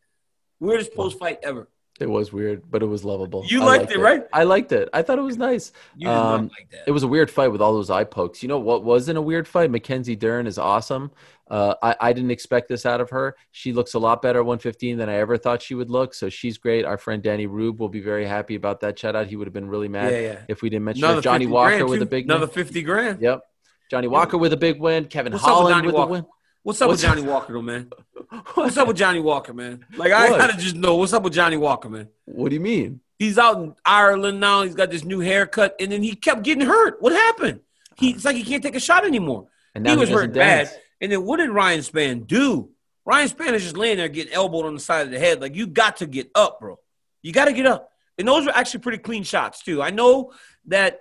Weirdest 0.60 0.93
post 0.95 1.20
fight 1.20 1.39
ever. 1.43 1.68
It 2.00 2.10
was 2.10 2.32
weird, 2.32 2.62
but 2.70 2.84
it 2.84 2.86
was 2.86 3.04
lovable. 3.04 3.43
You 3.48 3.64
I 3.64 3.66
liked 3.66 3.91
it, 3.91 3.98
right? 4.00 4.24
I 4.32 4.43
liked 4.43 4.72
it. 4.72 4.88
I 4.93 5.02
thought 5.02 5.18
it 5.18 5.24
was 5.24 5.38
nice. 5.38 5.72
You 5.95 6.08
did 6.08 6.14
Um, 6.14 6.41
not 6.43 6.52
like 6.52 6.70
that. 6.72 6.84
It 6.88 6.91
was 6.91 7.02
a 7.04 7.08
weird 7.08 7.32
fight 7.32 7.48
with 7.48 7.60
all 7.62 7.74
those 7.74 7.89
eye 7.89 8.04
pokes. 8.04 8.43
You 8.43 8.50
know 8.50 8.60
what 8.60 8.84
wasn't 8.84 9.18
a 9.18 9.22
weird 9.22 9.48
fight? 9.48 9.72
Mackenzie 9.72 10.16
Dern 10.16 10.45
is 10.45 10.58
awesome. 10.60 11.12
Uh, 11.50 11.74
I, 11.82 11.95
I 12.02 12.14
didn't 12.14 12.32
expect 12.32 12.68
this 12.68 12.86
out 12.86 13.02
of 13.02 13.10
her. 13.12 13.36
She 13.52 13.72
looks 13.74 13.93
a 13.93 14.00
lot 14.00 14.22
better 14.22 14.39
at 14.39 14.45
115 14.45 14.98
than 14.98 15.10
I 15.10 15.16
ever 15.16 15.38
thought 15.38 15.62
she 15.62 15.76
would 15.76 15.89
look. 15.89 16.14
So 16.14 16.30
she's 16.30 16.58
great. 16.58 16.86
Our 16.86 16.98
friend 16.98 17.24
Danny 17.24 17.48
Rube 17.48 17.80
will 17.80 17.89
be 17.89 18.02
very 18.02 18.26
happy 18.26 18.56
about 18.56 18.82
that 18.82 19.00
shout 19.00 19.16
out. 19.16 19.28
He 19.28 19.36
would 19.36 19.48
have 19.48 19.54
been 19.54 19.68
really 19.70 19.88
mad 19.88 20.12
Yeah, 20.12 20.20
yeah. 20.20 20.39
if 20.50 20.62
we 20.62 20.70
didn't 20.70 20.86
mention 20.86 21.04
Another 21.04 21.16
her. 21.18 21.22
Johnny 21.22 21.48
Walker 21.48 21.78
grand, 21.78 21.89
with 21.89 22.00
too. 22.00 22.04
a 22.04 22.06
big 22.06 22.26
win. 22.28 22.32
another 22.38 22.52
50 22.52 22.82
grand. 22.84 23.22
Yep. 23.22 23.41
Johnny 23.89 24.08
Walker 24.08 24.38
with 24.38 24.52
a 24.52 24.58
big 24.58 24.80
win. 24.82 25.06
Kevin 25.06 25.32
What's 25.32 25.45
up 25.45 25.64
with 25.64 25.72
Holland 25.74 25.86
with 25.86 25.95
a 25.95 26.06
win. 26.06 26.26
What's 26.68 26.82
up 26.82 26.89
What's- 26.89 27.01
with 27.01 27.09
Johnny 27.09 27.22
Walker, 27.22 27.53
though, 27.53 27.61
man? 27.61 27.89
What's 28.55 28.76
up 28.76 28.89
with 28.89 28.97
Johnny 28.97 29.22
Walker, 29.22 29.53
man? 29.53 29.86
Like, 29.95 30.11
I 30.11 30.32
What? 30.32 30.38
gotta 30.38 30.57
just 30.57 30.76
know 30.76 30.97
what's 30.97 31.13
up 31.13 31.24
with 31.24 31.32
Johnny 31.32 31.55
Walker, 31.55 31.88
man. 31.88 32.09
What 32.26 32.49
do 32.49 32.55
you 32.55 32.59
mean? 32.59 32.99
He's 33.18 33.38
out 33.38 33.55
in 33.59 33.74
Ireland 33.86 34.41
now. 34.41 34.63
He's 34.63 34.76
got 34.76 34.91
this 34.91 35.05
new 35.05 35.22
haircut, 35.22 35.78
and 35.80 35.89
then 35.89 36.03
he 36.03 36.13
kept 36.13 36.43
getting 36.43 36.68
hurt. 36.68 37.01
What 37.01 37.13
happened? 37.13 37.61
He, 37.95 38.09
it's 38.09 38.26
like 38.26 38.36
he 38.36 38.43
can't 38.43 38.61
take 38.61 38.76
a 38.76 38.82
shot 38.82 39.05
anymore. 39.05 39.47
And 39.74 39.88
he 39.88 39.95
was 39.95 40.09
hurt 40.09 40.34
bad. 40.34 40.70
And 40.99 41.09
then 41.09 41.24
what 41.24 41.38
did 41.38 41.51
Ryan 41.51 41.80
Spann 41.80 42.28
do? 42.28 42.72
Ryan 43.05 43.30
Spann 43.30 43.53
is 43.53 43.63
just 43.63 43.78
laying 43.78 43.95
there 43.95 44.09
getting 44.09 44.34
elbowed 44.34 44.65
on 44.65 44.74
the 44.74 44.82
side 44.82 45.05
of 45.05 45.11
the 45.13 45.20
head. 45.20 45.39
Like 45.39 45.55
you 45.55 45.68
got 45.68 45.95
to 45.97 46.05
get 46.05 46.30
up, 46.36 46.59
bro. 46.59 46.78
You 47.22 47.32
got 47.32 47.45
to 47.45 47.53
get 47.53 47.65
up. 47.65 47.91
And 48.18 48.28
those 48.28 48.45
were 48.45 48.51
actually 48.53 48.82
pretty 48.82 48.97
clean 48.97 49.24
shots 49.24 49.63
too. 49.63 49.82
I 49.82 49.91
know 49.91 50.34
that 50.65 50.99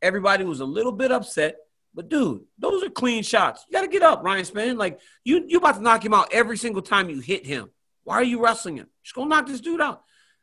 everybody 0.00 0.44
was 0.44 0.60
a 0.60 0.64
little 0.64 0.92
bit 0.92 1.10
upset, 1.10 1.56
but 1.94 2.08
dude, 2.08 2.42
those 2.58 2.82
are 2.82 2.90
clean 2.90 3.22
shots. 3.22 3.64
You 3.68 3.72
got 3.72 3.82
to 3.82 3.88
get 3.88 4.02
up, 4.02 4.22
Ryan 4.24 4.44
Spann. 4.44 4.76
Like 4.76 5.00
you, 5.24 5.44
you 5.46 5.58
about 5.58 5.76
to 5.76 5.82
knock 5.82 6.04
him 6.04 6.14
out 6.14 6.32
every 6.32 6.56
single 6.56 6.82
time 6.82 7.08
you 7.08 7.20
hit 7.20 7.46
him. 7.46 7.70
Why 8.02 8.16
are 8.16 8.24
you 8.24 8.42
wrestling 8.42 8.76
him? 8.76 8.88
Just 9.02 9.14
go 9.14 9.24
knock 9.24 9.46
this 9.46 9.60
dude 9.60 9.80
out. 9.80 10.02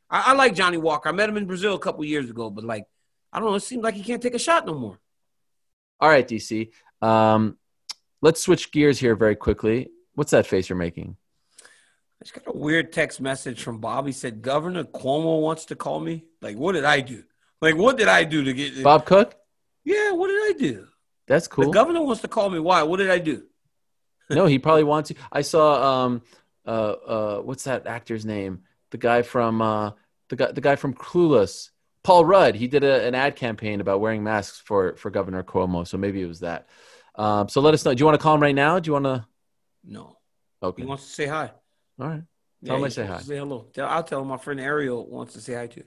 I, 0.10 0.32
I 0.32 0.34
like 0.34 0.56
Johnny 0.56 0.78
Walker. 0.78 1.10
I 1.10 1.12
met 1.12 1.30
him 1.30 1.38
in 1.38 1.45
Brazil 1.45 1.76
a 1.76 1.80
couple 1.80 2.04
years 2.06 2.30
ago, 2.30 2.49
but 2.49 2.64
like 2.64 2.86
I 3.34 3.39
don't 3.39 3.49
know. 3.49 3.56
It 3.56 3.62
seems 3.62 3.84
like 3.84 3.95
he 3.95 4.04
can't 4.04 4.22
take 4.22 4.36
a 4.36 4.39
shot 4.39 4.66
no 4.66 4.74
more. 4.74 4.99
All 5.99 6.10
right, 6.10 6.28
DC. 6.28 6.72
Um, 7.02 7.58
let's 8.22 8.41
switch 8.41 8.72
gears 8.72 8.99
here 8.99 9.16
very 9.16 9.36
quickly. 9.36 9.89
What's 10.16 10.32
that 10.32 10.47
face 10.47 10.70
you're 10.70 10.78
making? 10.78 11.16
I 11.64 12.24
just 12.24 12.34
got 12.34 12.54
a 12.54 12.58
weird 12.58 12.91
text 12.91 13.22
message 13.22 13.64
from 13.64 13.80
Bob. 13.80 14.06
He 14.06 14.12
said, 14.12 14.41
Governor 14.41 14.84
Cuomo 14.84 15.41
wants 15.41 15.66
to 15.66 15.76
call 15.76 15.99
me. 15.99 16.26
Like, 16.41 16.56
what 16.56 16.74
did 16.74 16.86
I 16.86 17.02
do? 17.02 17.24
Like, 17.62 17.76
what 17.76 17.97
did 17.97 18.08
I 18.08 18.24
do 18.24 18.43
to 18.43 18.54
get 18.54 18.84
Bob 18.84 19.06
Cook? 19.06 19.36
Yeah, 19.84 20.12
what 20.12 20.28
did 20.28 20.36
I 20.38 20.54
do? 20.58 20.88
That's 21.32 21.48
cool. 21.48 21.64
The 21.64 21.72
governor 21.72 22.04
wants 22.04 22.22
to 22.24 22.28
call 22.28 22.50
me. 22.50 22.60
Why? 22.60 22.84
What 22.84 22.98
did 22.98 23.10
I 23.10 23.18
do? 23.18 23.44
no, 24.30 24.48
he 24.48 24.60
probably 24.60 24.84
wants 24.84 25.10
you. 25.10 25.16
I 25.32 25.44
saw 25.44 26.04
um 26.04 26.22
uh 26.66 26.70
uh 26.70 27.38
what's 27.40 27.64
that 27.64 27.88
actor's 27.88 28.26
name? 28.26 28.64
The 28.90 28.98
guy 28.98 29.22
from 29.22 29.62
uh 29.62 29.92
the 30.28 30.36
guy 30.36 30.52
the 30.52 30.60
guy 30.60 30.76
from 30.76 30.94
Clueless. 30.94 31.70
Paul 32.04 32.26
Rudd. 32.26 32.56
He 32.56 32.68
did 32.68 32.84
a, 32.84 33.08
an 33.08 33.16
ad 33.16 33.38
campaign 33.38 33.80
about 33.80 34.02
wearing 34.02 34.24
masks 34.24 34.60
for 34.60 34.98
for 34.98 35.10
Governor 35.10 35.42
Cuomo. 35.42 35.88
So 35.88 35.98
maybe 35.98 36.22
it 36.22 36.26
was 36.26 36.42
that. 36.42 36.68
Um, 37.16 37.48
so 37.48 37.62
let 37.62 37.74
us 37.74 37.86
know. 37.86 37.94
Do 37.94 38.02
you 38.02 38.06
want 38.06 38.20
to 38.20 38.24
call 38.24 38.36
him 38.36 38.42
right 38.42 38.56
now? 38.56 38.80
Do 38.80 38.90
you 38.90 38.94
want 38.94 39.06
to? 39.06 39.26
No. 39.86 40.18
Okay. 40.62 40.82
He 40.82 40.88
wants 40.88 41.06
to 41.06 41.12
say 41.12 41.28
hi. 41.28 41.52
All 41.98 42.08
right. 42.08 42.24
Tell 42.66 42.76
him 42.76 42.82
he 42.82 42.86
I 42.88 42.90
say 42.90 43.06
hi. 43.06 43.18
to 43.20 43.24
Say 43.24 43.38
hello. 43.38 43.68
I'll 43.78 44.04
tell 44.04 44.22
him 44.22 44.28
my 44.28 44.38
friend 44.38 44.60
Ariel 44.60 45.08
wants 45.08 45.34
to 45.34 45.40
say 45.40 45.54
hi 45.54 45.68
too. 45.68 45.86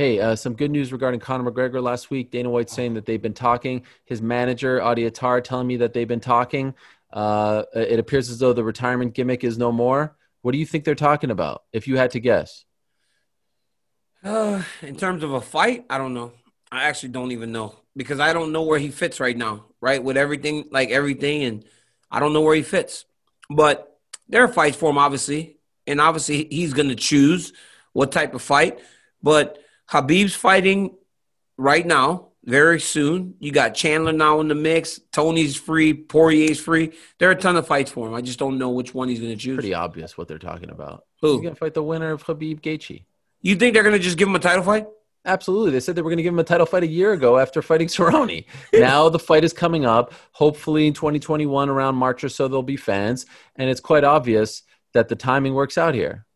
Hey, 0.00 0.18
uh, 0.18 0.34
some 0.34 0.54
good 0.54 0.70
news 0.70 0.92
regarding 0.92 1.20
Conor 1.20 1.50
McGregor 1.50 1.82
last 1.82 2.10
week. 2.10 2.30
Dana 2.30 2.48
White 2.48 2.70
saying 2.70 2.94
that 2.94 3.04
they've 3.04 3.20
been 3.20 3.34
talking. 3.34 3.82
His 4.06 4.22
manager, 4.22 4.82
Audie 4.82 5.04
Attar, 5.04 5.42
telling 5.42 5.66
me 5.66 5.76
that 5.76 5.92
they've 5.92 6.08
been 6.08 6.20
talking. 6.20 6.72
Uh, 7.12 7.64
it 7.74 7.98
appears 7.98 8.30
as 8.30 8.38
though 8.38 8.54
the 8.54 8.64
retirement 8.64 9.12
gimmick 9.12 9.44
is 9.44 9.58
no 9.58 9.70
more. 9.70 10.16
What 10.40 10.52
do 10.52 10.58
you 10.58 10.64
think 10.64 10.84
they're 10.84 10.94
talking 10.94 11.30
about? 11.30 11.64
If 11.70 11.86
you 11.86 11.98
had 11.98 12.12
to 12.12 12.20
guess, 12.20 12.64
Uh, 14.24 14.62
in 14.80 14.96
terms 14.96 15.22
of 15.22 15.34
a 15.34 15.40
fight, 15.42 15.84
I 15.90 15.98
don't 15.98 16.14
know. 16.14 16.32
I 16.72 16.84
actually 16.84 17.10
don't 17.10 17.32
even 17.32 17.52
know 17.52 17.74
because 17.94 18.20
I 18.20 18.32
don't 18.32 18.52
know 18.52 18.62
where 18.62 18.78
he 18.78 18.88
fits 18.88 19.20
right 19.20 19.36
now, 19.36 19.66
right? 19.82 20.02
With 20.02 20.16
everything, 20.16 20.64
like 20.70 20.88
everything, 20.88 21.42
and 21.42 21.62
I 22.10 22.20
don't 22.20 22.32
know 22.32 22.40
where 22.40 22.56
he 22.56 22.62
fits. 22.62 23.04
But 23.50 23.98
there 24.30 24.42
are 24.44 24.48
fights 24.48 24.78
for 24.78 24.88
him, 24.88 24.96
obviously, 24.96 25.58
and 25.86 26.00
obviously 26.00 26.48
he's 26.50 26.72
going 26.72 26.88
to 26.88 26.96
choose 26.96 27.52
what 27.92 28.12
type 28.12 28.32
of 28.32 28.40
fight. 28.40 28.78
But 29.22 29.58
Khabib's 29.90 30.34
fighting 30.34 30.96
right 31.58 31.84
now, 31.84 32.28
very 32.44 32.80
soon. 32.80 33.34
You 33.40 33.52
got 33.52 33.74
Chandler 33.74 34.12
now 34.12 34.40
in 34.40 34.48
the 34.48 34.54
mix. 34.54 35.00
Tony's 35.12 35.56
free. 35.56 35.94
Poirier's 35.94 36.60
free. 36.60 36.92
There 37.18 37.28
are 37.28 37.32
a 37.32 37.36
ton 37.36 37.56
of 37.56 37.66
fights 37.66 37.90
for 37.90 38.06
him. 38.06 38.14
I 38.14 38.20
just 38.20 38.38
don't 38.38 38.58
know 38.58 38.70
which 38.70 38.94
one 38.94 39.08
he's 39.08 39.20
going 39.20 39.32
to 39.32 39.36
choose. 39.36 39.56
pretty 39.56 39.74
obvious 39.74 40.16
what 40.16 40.28
they're 40.28 40.38
talking 40.38 40.70
about. 40.70 41.04
Who? 41.20 41.34
He's 41.34 41.42
gonna 41.42 41.56
fight 41.56 41.74
the 41.74 41.82
winner 41.82 42.12
of 42.12 42.22
Habib 42.22 42.60
Gaethje. 42.60 43.04
You 43.42 43.56
think 43.56 43.74
they're 43.74 43.82
going 43.82 43.94
to 43.94 43.98
just 43.98 44.18
give 44.18 44.28
him 44.28 44.36
a 44.36 44.40
title 44.40 44.62
fight? 44.62 44.86
Absolutely. 45.24 45.72
They 45.72 45.80
said 45.80 45.96
they 45.96 46.02
were 46.02 46.10
going 46.10 46.18
to 46.18 46.22
give 46.22 46.32
him 46.32 46.38
a 46.38 46.44
title 46.44 46.66
fight 46.66 46.82
a 46.82 46.88
year 46.88 47.12
ago 47.12 47.38
after 47.38 47.60
fighting 47.60 47.88
Cerrone. 47.88 48.46
now 48.72 49.08
the 49.08 49.18
fight 49.18 49.44
is 49.44 49.52
coming 49.52 49.84
up. 49.84 50.12
Hopefully 50.32 50.86
in 50.86 50.94
2021, 50.94 51.68
around 51.68 51.94
March 51.94 52.24
or 52.24 52.28
so, 52.28 52.48
there'll 52.48 52.62
be 52.62 52.76
fans. 52.76 53.26
And 53.56 53.68
it's 53.68 53.80
quite 53.80 54.04
obvious 54.04 54.62
that 54.92 55.08
the 55.08 55.16
timing 55.16 55.54
works 55.54 55.76
out 55.76 55.94
here. 55.94 56.26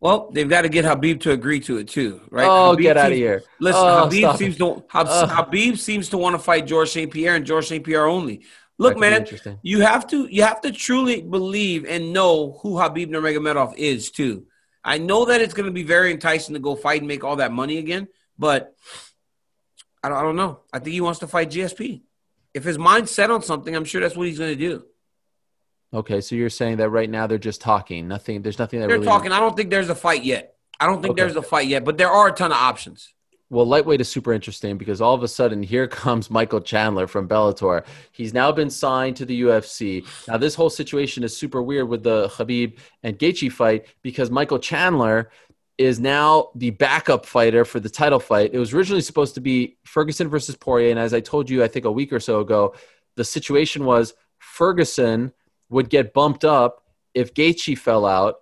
Well, 0.00 0.30
they've 0.32 0.48
got 0.48 0.62
to 0.62 0.70
get 0.70 0.86
Khabib 0.86 1.20
to 1.22 1.32
agree 1.32 1.60
to 1.60 1.76
it 1.76 1.88
too, 1.88 2.22
right? 2.30 2.46
Oh, 2.46 2.74
Khabib 2.74 2.80
get 2.80 2.96
out 2.96 3.06
seems- 3.08 3.16
here. 3.18 3.42
Listen, 3.58 3.82
Oh, 3.84 4.08
Khabib 4.10 4.36
seems 4.38 4.54
it. 4.56 4.58
to 4.58 4.84
Hab-. 4.88 5.06
Khabib 5.06 5.78
seems 5.78 6.08
to 6.10 6.18
want 6.18 6.34
to 6.34 6.38
fight 6.38 6.66
George 6.66 6.90
St. 6.90 7.12
Pierre 7.12 7.34
and 7.34 7.44
George 7.44 7.66
St. 7.68 7.84
Pierre 7.84 8.06
only. 8.06 8.42
Look, 8.78 8.98
That 8.98 9.28
could 9.28 9.40
be 9.44 9.50
man, 9.50 9.58
you 9.62 9.80
have 9.82 10.06
to 10.08 10.26
you 10.34 10.42
have 10.42 10.62
to 10.62 10.72
truly 10.72 11.20
believe 11.20 11.84
and 11.84 12.14
know 12.14 12.58
who 12.62 12.76
Khabib 12.76 13.08
Nurmagomedov 13.10 13.76
is 13.76 14.10
too. 14.10 14.46
I 14.82 14.96
know 14.96 15.26
that 15.26 15.42
it's 15.42 15.52
going 15.52 15.66
to 15.66 15.72
be 15.72 15.82
very 15.82 16.10
enticing 16.10 16.54
to 16.54 16.60
go 16.60 16.74
fight 16.74 17.02
and 17.02 17.08
make 17.08 17.22
all 17.22 17.36
that 17.36 17.52
money 17.52 17.76
again, 17.76 18.08
but 18.38 18.74
I 20.02 20.08
don't, 20.08 20.16
I 20.16 20.22
don't 20.22 20.36
know. 20.36 20.60
I 20.72 20.78
think 20.78 20.94
he 20.94 21.02
wants 21.02 21.18
to 21.18 21.26
fight 21.26 21.50
GSP. 21.50 22.00
If 22.54 22.64
his 22.64 22.78
mind's 22.78 23.10
set 23.10 23.30
on 23.30 23.42
something, 23.42 23.76
I'm 23.76 23.84
sure 23.84 24.00
that's 24.00 24.16
what 24.16 24.26
he's 24.26 24.38
going 24.38 24.56
to 24.56 24.56
do. 24.56 24.86
Okay, 25.92 26.20
so 26.20 26.34
you're 26.36 26.50
saying 26.50 26.76
that 26.76 26.90
right 26.90 27.10
now 27.10 27.26
they're 27.26 27.38
just 27.38 27.60
talking. 27.60 28.06
Nothing. 28.06 28.42
There's 28.42 28.58
nothing 28.58 28.80
that 28.80 28.86
They're 28.86 28.96
really. 28.98 29.06
talking. 29.08 29.32
I 29.32 29.40
don't 29.40 29.56
think 29.56 29.70
there's 29.70 29.88
a 29.88 29.94
fight 29.94 30.22
yet. 30.24 30.54
I 30.78 30.86
don't 30.86 31.02
think 31.02 31.12
Okay. 31.12 31.22
there's 31.22 31.36
a 31.36 31.42
fight 31.42 31.66
yet, 31.66 31.84
but 31.84 31.98
there 31.98 32.08
are 32.10 32.28
a 32.28 32.32
ton 32.32 32.52
of 32.52 32.56
options. 32.58 33.12
Well, 33.50 33.66
lightweight 33.66 34.00
is 34.00 34.08
super 34.08 34.32
interesting 34.32 34.78
because 34.78 35.00
all 35.00 35.14
of 35.14 35.24
a 35.24 35.28
sudden 35.28 35.64
here 35.64 35.88
comes 36.04 36.30
Michael 36.30 36.60
Chandler 36.60 37.08
from 37.08 37.28
Bellator. 37.28 37.84
He's 38.12 38.32
now 38.32 38.52
been 38.52 38.70
signed 38.70 39.16
to 39.16 39.24
the 39.26 39.42
UFC. 39.42 40.06
Now 40.28 40.36
this 40.36 40.54
whole 40.54 40.70
situation 40.70 41.24
is 41.24 41.36
super 41.36 41.60
weird 41.60 41.88
with 41.88 42.04
the 42.04 42.28
Khabib 42.28 42.78
and 43.02 43.18
Gaethje 43.18 43.50
fight 43.50 43.86
because 44.02 44.30
Michael 44.30 44.60
Chandler 44.60 45.30
is 45.76 45.98
now 45.98 46.50
the 46.54 46.70
backup 46.70 47.26
fighter 47.26 47.64
for 47.64 47.80
the 47.80 47.88
title 47.90 48.20
fight. 48.20 48.50
It 48.52 48.58
was 48.58 48.72
originally 48.72 49.00
supposed 49.02 49.34
to 49.34 49.40
be 49.40 49.76
Ferguson 49.84 50.28
versus 50.28 50.54
Poirier, 50.54 50.90
and 50.90 50.98
as 51.00 51.12
I 51.14 51.20
told 51.20 51.50
you, 51.50 51.64
I 51.64 51.68
think 51.68 51.86
a 51.86 51.90
week 51.92 52.12
or 52.12 52.20
so 52.20 52.40
ago, 52.40 52.74
the 53.16 53.24
situation 53.24 53.84
was 53.84 54.14
Ferguson 54.38 55.32
would 55.70 55.88
get 55.88 56.12
bumped 56.12 56.44
up 56.44 56.84
if 57.14 57.34
Gaethje 57.34 57.78
fell 57.78 58.04
out, 58.04 58.36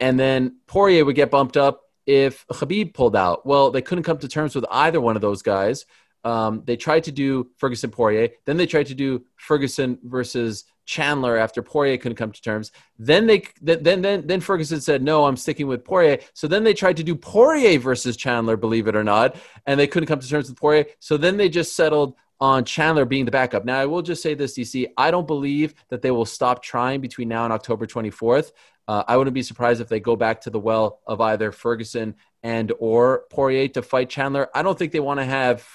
and 0.00 0.18
then 0.18 0.56
Poirier 0.66 1.04
would 1.04 1.16
get 1.16 1.30
bumped 1.30 1.56
up 1.56 1.82
if 2.06 2.46
Khabib 2.48 2.94
pulled 2.94 3.16
out. 3.16 3.44
Well, 3.46 3.70
they 3.70 3.82
couldn't 3.82 4.04
come 4.04 4.18
to 4.18 4.28
terms 4.28 4.54
with 4.54 4.66
either 4.70 5.00
one 5.00 5.16
of 5.16 5.22
those 5.22 5.42
guys. 5.42 5.86
Um, 6.22 6.62
they 6.64 6.76
tried 6.76 7.04
to 7.04 7.12
do 7.12 7.50
Ferguson 7.58 7.90
Poirier, 7.90 8.30
then 8.46 8.56
they 8.56 8.66
tried 8.66 8.86
to 8.86 8.94
do 8.94 9.24
Ferguson 9.36 9.98
versus 10.02 10.64
Chandler 10.86 11.36
after 11.36 11.62
Poirier 11.62 11.96
couldn't 11.96 12.16
come 12.16 12.32
to 12.32 12.42
terms. 12.42 12.70
Then 12.98 13.26
they 13.26 13.44
then 13.60 14.02
then 14.02 14.26
then 14.26 14.40
Ferguson 14.40 14.80
said 14.80 15.02
no, 15.02 15.24
I'm 15.24 15.36
sticking 15.36 15.66
with 15.66 15.84
Poirier. 15.84 16.18
So 16.34 16.46
then 16.46 16.64
they 16.64 16.74
tried 16.74 16.98
to 16.98 17.02
do 17.02 17.14
Poirier 17.14 17.78
versus 17.78 18.16
Chandler, 18.16 18.56
believe 18.56 18.86
it 18.86 18.96
or 18.96 19.04
not, 19.04 19.36
and 19.66 19.78
they 19.80 19.86
couldn't 19.86 20.06
come 20.06 20.20
to 20.20 20.28
terms 20.28 20.48
with 20.48 20.58
Poirier. 20.58 20.86
So 20.98 21.16
then 21.16 21.36
they 21.36 21.48
just 21.48 21.74
settled 21.74 22.14
on 22.44 22.62
Chandler 22.62 23.06
being 23.06 23.24
the 23.24 23.30
backup. 23.30 23.64
Now 23.64 23.80
I 23.80 23.86
will 23.86 24.02
just 24.02 24.22
say 24.22 24.34
this, 24.34 24.58
DC, 24.58 24.86
I 24.98 25.10
don't 25.10 25.26
believe 25.26 25.74
that 25.88 26.02
they 26.02 26.10
will 26.10 26.26
stop 26.26 26.62
trying 26.62 27.00
between 27.00 27.26
now 27.26 27.44
and 27.44 27.52
October 27.54 27.86
24th. 27.86 28.52
Uh, 28.86 29.02
I 29.08 29.16
wouldn't 29.16 29.32
be 29.32 29.42
surprised 29.42 29.80
if 29.80 29.88
they 29.88 29.98
go 29.98 30.14
back 30.14 30.42
to 30.42 30.50
the 30.50 30.60
well 30.60 31.00
of 31.06 31.22
either 31.22 31.52
Ferguson 31.52 32.16
and 32.42 32.70
or 32.78 33.24
Poirier 33.30 33.68
to 33.68 33.80
fight 33.82 34.10
Chandler. 34.10 34.50
I 34.54 34.60
don't 34.60 34.78
think 34.78 34.92
they 34.92 35.00
want 35.00 35.20
to 35.20 35.24
have 35.24 35.66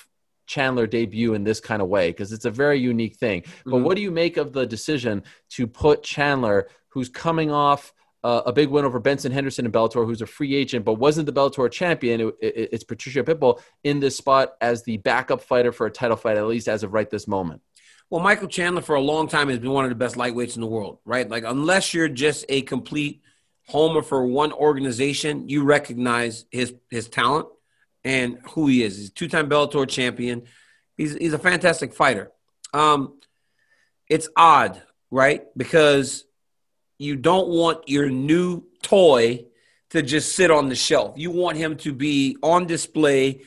Chandler 0.45 0.85
debut 0.85 1.33
in 1.33 1.43
this 1.43 1.59
kind 1.59 1.81
of 1.81 1.87
way 1.87 2.11
because 2.11 2.31
it's 2.31 2.45
a 2.45 2.51
very 2.51 2.77
unique 2.77 3.15
thing. 3.15 3.41
Mm-hmm. 3.41 3.71
But 3.71 3.77
what 3.79 3.95
do 3.95 4.03
you 4.03 4.11
make 4.11 4.37
of 4.37 4.53
the 4.53 4.67
decision 4.67 5.23
to 5.51 5.65
put 5.65 6.03
Chandler, 6.03 6.69
who's 6.89 7.09
coming 7.09 7.49
off 7.49 7.95
uh, 8.23 8.41
a 8.45 8.53
big 8.53 8.69
win 8.69 8.85
over 8.85 8.99
Benson 8.99 9.31
Henderson 9.31 9.65
in 9.65 9.71
Bellator, 9.71 10.05
who's 10.05 10.21
a 10.21 10.25
free 10.27 10.55
agent 10.55 10.85
but 10.85 10.95
wasn't 10.95 11.25
the 11.25 11.33
Bellator 11.33 11.71
champion? 11.71 12.21
It, 12.21 12.35
it, 12.41 12.69
it's 12.73 12.83
Patricio 12.83 13.23
Pitbull 13.23 13.61
in 13.83 13.99
this 13.99 14.17
spot 14.17 14.53
as 14.61 14.83
the 14.83 14.97
backup 14.97 15.41
fighter 15.41 15.71
for 15.71 15.85
a 15.87 15.91
title 15.91 16.17
fight, 16.17 16.37
at 16.37 16.45
least 16.45 16.67
as 16.67 16.83
of 16.83 16.93
right 16.93 17.09
this 17.09 17.27
moment. 17.27 17.61
Well, 18.09 18.21
Michael 18.21 18.47
Chandler 18.47 18.81
for 18.81 18.95
a 18.95 19.01
long 19.01 19.27
time 19.27 19.49
has 19.49 19.59
been 19.59 19.71
one 19.71 19.85
of 19.85 19.89
the 19.89 19.95
best 19.95 20.15
lightweights 20.15 20.55
in 20.55 20.61
the 20.61 20.67
world, 20.67 20.97
right? 21.05 21.29
Like, 21.29 21.43
unless 21.45 21.93
you're 21.93 22.09
just 22.09 22.43
a 22.49 22.63
complete 22.63 23.21
homer 23.67 24.01
for 24.01 24.25
one 24.25 24.51
organization, 24.51 25.47
you 25.47 25.63
recognize 25.63 26.45
his 26.49 26.73
his 26.89 27.07
talent 27.07 27.47
and 28.03 28.39
who 28.51 28.67
he 28.67 28.83
is. 28.83 28.97
He's 28.97 29.09
a 29.09 29.13
two-time 29.13 29.49
Bellator 29.49 29.87
champion. 29.87 30.43
He's 30.97 31.13
he's 31.15 31.33
a 31.33 31.39
fantastic 31.39 31.93
fighter. 31.93 32.31
Um, 32.73 33.19
it's 34.07 34.27
odd, 34.35 34.81
right? 35.11 35.43
Because 35.55 36.25
you 36.99 37.15
don't 37.15 37.47
want 37.47 37.89
your 37.89 38.09
new 38.09 38.63
toy 38.83 39.45
to 39.89 40.03
just 40.03 40.35
sit 40.35 40.51
on 40.51 40.69
the 40.69 40.75
shelf. 40.75 41.17
You 41.17 41.31
want 41.31 41.57
him 41.57 41.77
to 41.77 41.93
be 41.93 42.37
on 42.43 42.67
display 42.67 43.41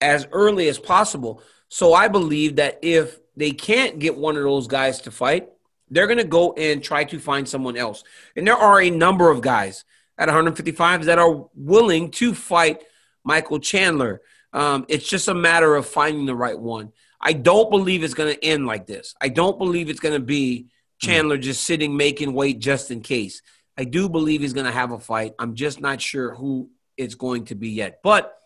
as 0.00 0.28
early 0.30 0.68
as 0.68 0.78
possible. 0.78 1.42
So 1.68 1.94
I 1.94 2.06
believe 2.06 2.56
that 2.56 2.78
if 2.82 3.18
they 3.36 3.50
can't 3.50 3.98
get 3.98 4.16
one 4.16 4.36
of 4.36 4.42
those 4.42 4.68
guys 4.68 5.00
to 5.02 5.10
fight, 5.10 5.48
they're 5.90 6.06
going 6.06 6.18
to 6.18 6.24
go 6.24 6.52
and 6.52 6.84
try 6.84 7.04
to 7.04 7.18
find 7.18 7.48
someone 7.48 7.76
else. 7.76 8.04
And 8.36 8.46
there 8.46 8.56
are 8.56 8.80
a 8.80 8.90
number 8.90 9.30
of 9.30 9.40
guys 9.40 9.84
at 10.18 10.28
155 10.28 11.06
that 11.06 11.18
are 11.18 11.46
willing 11.54 12.10
to 12.12 12.34
fight 12.34 12.82
Michael 13.24 13.58
Chandler. 13.58 14.20
Um, 14.52 14.84
it's 14.88 15.08
just 15.08 15.28
a 15.28 15.34
matter 15.34 15.74
of 15.76 15.86
finding 15.86 16.26
the 16.26 16.34
right 16.34 16.58
one. 16.58 16.92
I 17.20 17.32
don't 17.32 17.70
believe 17.70 18.04
it's 18.04 18.14
going 18.14 18.34
to 18.34 18.44
end 18.44 18.66
like 18.66 18.86
this. 18.86 19.14
I 19.20 19.28
don't 19.28 19.58
believe 19.58 19.88
it's 19.88 20.00
going 20.00 20.14
to 20.14 20.24
be 20.24 20.66
Chandler 20.98 21.38
mm. 21.38 21.42
just 21.42 21.64
sitting 21.64 21.96
making 21.96 22.32
weight 22.32 22.58
just 22.58 22.90
in 22.90 23.00
case. 23.00 23.42
I 23.76 23.84
do 23.84 24.08
believe 24.08 24.40
he's 24.40 24.52
going 24.52 24.66
to 24.66 24.72
have 24.72 24.90
a 24.92 24.98
fight. 24.98 25.34
I'm 25.38 25.54
just 25.54 25.80
not 25.80 26.00
sure 26.00 26.34
who 26.34 26.70
it's 26.96 27.14
going 27.14 27.44
to 27.46 27.54
be 27.54 27.70
yet. 27.70 28.00
But 28.02 28.36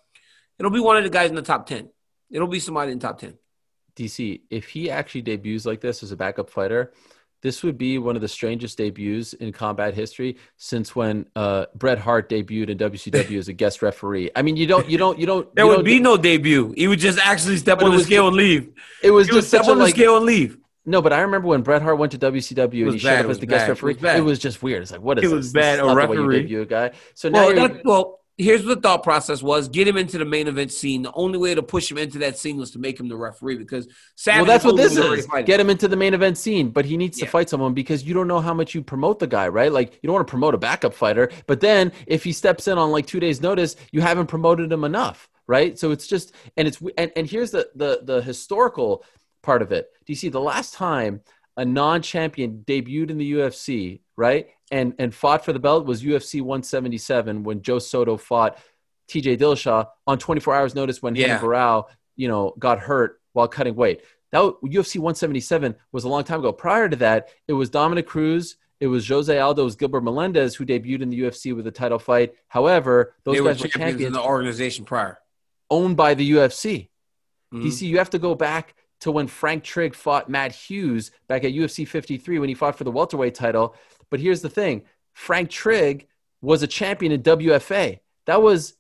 it'll 0.59 0.70
be 0.70 0.80
one 0.80 0.98
of 0.98 1.05
the 1.05 1.11
guys 1.11 1.30
in 1.30 1.36
the 1.36 1.42
top 1.42 1.66
10. 1.66 1.88
It'll 2.30 2.48
be 2.48 2.61
somebody 2.61 2.92
in 2.92 2.98
top 2.98 3.18
10. 3.18 3.38
DC, 3.96 4.40
if 4.50 4.68
he 4.68 4.90
actually 4.90 5.22
debuts 5.22 5.66
like 5.66 5.80
this 5.80 6.03
as 6.03 6.12
a 6.12 6.16
backup 6.16 6.50
fighter, 6.50 6.92
this 7.42 7.62
would 7.62 7.76
be 7.76 7.98
one 7.98 8.14
of 8.14 8.22
the 8.22 8.28
strangest 8.28 8.78
debuts 8.78 9.32
in 9.32 9.53
combat 9.53 9.94
history 9.94 10.36
since 10.57 10.94
when 10.94 11.26
uh, 11.34 11.66
Bret 11.74 11.98
Hart 11.98 12.28
debuted 12.28 12.70
in 12.70 12.78
WCW 12.78 13.38
as 13.38 13.48
a 13.48 13.53
guest 13.53 13.82
referee. 13.82 14.30
I 14.36 14.42
mean, 14.42 14.57
you 14.57 14.66
don't, 14.66 14.88
you 14.88 14.96
don't, 14.96 15.18
you 15.18 15.26
don't. 15.26 15.53
There 15.55 15.64
you 15.64 15.70
would 15.70 15.76
don't 15.76 15.84
be 15.84 15.98
no 15.98 16.16
debut. 16.16 16.72
He 16.76 16.86
would 16.86 17.00
just 17.00 17.18
actually 17.18 17.57
step 17.57 17.82
on 17.82 17.96
the 17.96 18.03
scale 18.05 18.28
and 18.28 18.36
leave. 18.36 18.72
It 19.03 19.11
was 19.11 19.26
just 19.26 19.48
step 19.48 19.66
on 19.66 19.78
the 19.78 19.84
like, 19.84 19.94
scale 19.94 20.16
and 20.16 20.24
leave. 20.24 20.57
No, 20.85 21.01
but 21.01 21.12
I 21.12 21.20
remember 21.20 21.49
when 21.49 21.62
Bret 21.62 21.83
Hart 21.83 21.99
went 21.99 22.12
to 22.12 22.18
WCW 22.18 22.85
and 22.85 22.93
he 22.95 22.99
showed 22.99 23.24
up 23.24 23.30
as 23.30 23.39
the 23.39 23.47
bad. 23.47 23.57
guest 23.57 23.68
referee. 23.68 23.93
It 23.93 24.03
was, 24.03 24.14
it 24.14 24.24
was, 24.24 24.39
just 24.41 24.62
weird. 24.62 24.83
It's 24.83 24.91
like, 24.91 25.01
what 25.01 25.18
is 25.18 25.24
it 25.24 25.28
this? 25.28 25.35
was 25.35 25.53
bad. 25.53 25.78
This 25.78 25.87
a 25.87 25.95
referee. 25.95 26.43
debut 26.43 26.62
a 26.62 26.66
guy. 26.66 26.91
So 27.14 27.30
well, 27.30 27.55
now, 27.55 27.68
that, 27.68 27.85
well, 27.85 28.20
here's 28.37 28.66
what 28.66 28.83
the 28.83 28.89
thought 28.89 29.03
process 29.03 29.43
was: 29.43 29.68
get 29.68 29.87
him 29.87 29.97
into 29.97 30.18
the 30.18 30.24
main 30.24 30.49
event 30.49 30.72
scene. 30.72 31.03
The 31.03 31.12
only 31.12 31.39
way 31.39 31.55
to 31.55 31.62
push 31.62 31.91
him 31.91 31.99
into 31.99 32.18
that 32.18 32.37
scene 32.37 32.57
was 32.57 32.72
to 32.72 32.78
make 32.78 32.99
him 32.99 33.09
the 33.09 33.16
referee 33.16 33.59
because 33.59 33.89
Savage 34.16 34.39
well, 34.39 34.47
that's 34.47 34.64
what 34.64 34.76
this 34.76 34.97
is. 34.97 35.26
Get 35.45 35.61
him 35.61 35.70
into 35.70 35.87
the 35.87 35.97
main 35.97 36.14
event 36.14 36.37
scene, 36.37 36.70
but 36.70 36.85
he 36.85 36.97
needs 36.97 37.18
yeah. 37.18 37.26
to 37.26 37.30
fight 37.30 37.49
someone 37.49 37.74
because 37.74 38.03
you 38.03 38.14
don't 38.14 38.28
know 38.28 38.41
how 38.41 38.55
much 38.55 38.74
you 38.74 38.83
promote 38.83 39.18
the 39.18 39.26
guy, 39.26 39.49
right? 39.49 39.72
Like 39.72 40.01
you 40.03 40.09
don't 40.09 40.14
want 40.14 40.26
to 40.26 40.30
promote 40.30 40.55
a 40.55 40.59
backup 40.59 40.95
fighter, 40.95 41.30
but 41.47 41.61
then 41.61 41.93
if 42.07 42.24
he 42.24 42.33
steps 42.33 42.66
in 42.68 42.76
on 42.76 42.91
like 42.91 43.07
two 43.07 43.20
days' 43.20 43.41
notice, 43.41 43.76
you 43.93 44.01
haven't 44.01 44.26
promoted 44.26 44.72
him 44.72 44.85
enough, 44.85 45.28
right? 45.47 45.78
So 45.78 45.93
it's 45.93 46.07
just 46.07 46.33
and 46.57 46.66
it's 46.66 46.83
and, 46.99 47.12
and 47.14 47.28
here's 47.28 47.53
the 47.53 47.70
the 47.76 48.01
the 48.03 48.22
historical 48.22 49.05
part 49.43 49.62
of 49.62 49.72
it. 49.72 49.90
Do 50.07 50.12
you 50.12 50.16
see 50.16 50.28
the 50.28 50.40
last 50.40 50.74
time 50.74 51.20
a 51.57 51.64
non-champion 51.64 52.64
debuted 52.66 53.11
in 53.11 53.18
the 53.18 53.32
UFC, 53.32 54.01
right? 54.16 54.49
And 54.70 54.95
and 54.99 55.14
fought 55.14 55.45
for 55.45 55.53
the 55.53 55.59
belt 55.59 55.86
was 55.86 56.03
UFC 56.03 56.40
177 56.40 57.43
when 57.43 57.62
Joe 57.62 57.78
Soto 57.78 58.16
fought 58.16 58.59
TJ 59.09 59.38
Dillashaw 59.38 59.86
on 60.07 60.18
24 60.18 60.55
hours 60.55 60.74
notice 60.74 61.03
when 61.03 61.14
yeah. 61.14 61.38
Barao, 61.38 61.84
you 62.16 62.28
know, 62.28 62.55
got 62.59 62.80
hurt 62.80 63.20
while 63.32 63.49
cutting 63.49 63.74
weight. 63.74 64.03
That 64.30 64.40
UFC 64.40 64.97
177 64.97 65.74
was 65.93 66.05
a 66.05 66.09
long 66.09 66.24
time 66.24 66.40
ago. 66.40 66.53
Prior 66.53 66.88
to 66.88 66.97
that, 66.97 67.28
it 67.47 67.53
was 67.53 67.68
Dominick 67.68 68.07
Cruz, 68.07 68.57
it 68.80 68.86
was 68.86 69.07
Jose 69.07 69.38
Aldo, 69.38 69.62
it 69.62 69.64
was 69.64 69.76
Gilbert 69.76 70.03
Melendez 70.03 70.55
who 70.55 70.64
debuted 70.64 71.03
in 71.03 71.11
the 71.11 71.20
UFC 71.20 71.55
with 71.55 71.66
a 71.66 71.70
title 71.70 71.99
fight. 71.99 72.34
However, 72.49 73.14
those 73.24 73.36
they 73.36 73.45
guys 73.45 73.61
were 73.61 73.68
champions, 73.68 73.74
were 73.74 73.78
champions 73.78 74.07
in 74.07 74.12
the 74.14 74.22
organization 74.22 74.84
prior, 74.86 75.18
owned 75.70 75.99
by 75.99 76.14
the 76.14 76.32
UFC. 76.32 76.88
Mm-hmm. 77.53 77.66
DC, 77.66 77.82
you 77.82 77.99
have 77.99 78.11
to 78.11 78.18
go 78.18 78.34
back 78.34 78.74
to 79.03 79.11
when 79.11 79.26
Frank 79.26 79.64
Trigg 79.64 79.94
fought 79.96 80.28
Matt 80.28 80.53
Hughes 80.53 81.11
back 81.26 81.42
at 81.42 81.53
UFC 81.53 81.86
53 81.86 82.38
when 82.38 82.48
he 82.48 82.55
fought 82.55 82.78
for 82.78 82.84
the 82.84 82.92
welterweight 82.92 83.34
title. 83.34 83.74
But 84.11 84.20
here's 84.20 84.42
the 84.42 84.48
thing 84.48 84.84
Frank 85.12 85.50
Trigg 85.50 86.07
was 86.40 86.62
a 86.62 86.68
champion 86.68 87.11
in 87.11 87.22
WFA. 87.22 87.98
That 88.26 88.42
was 88.42 88.74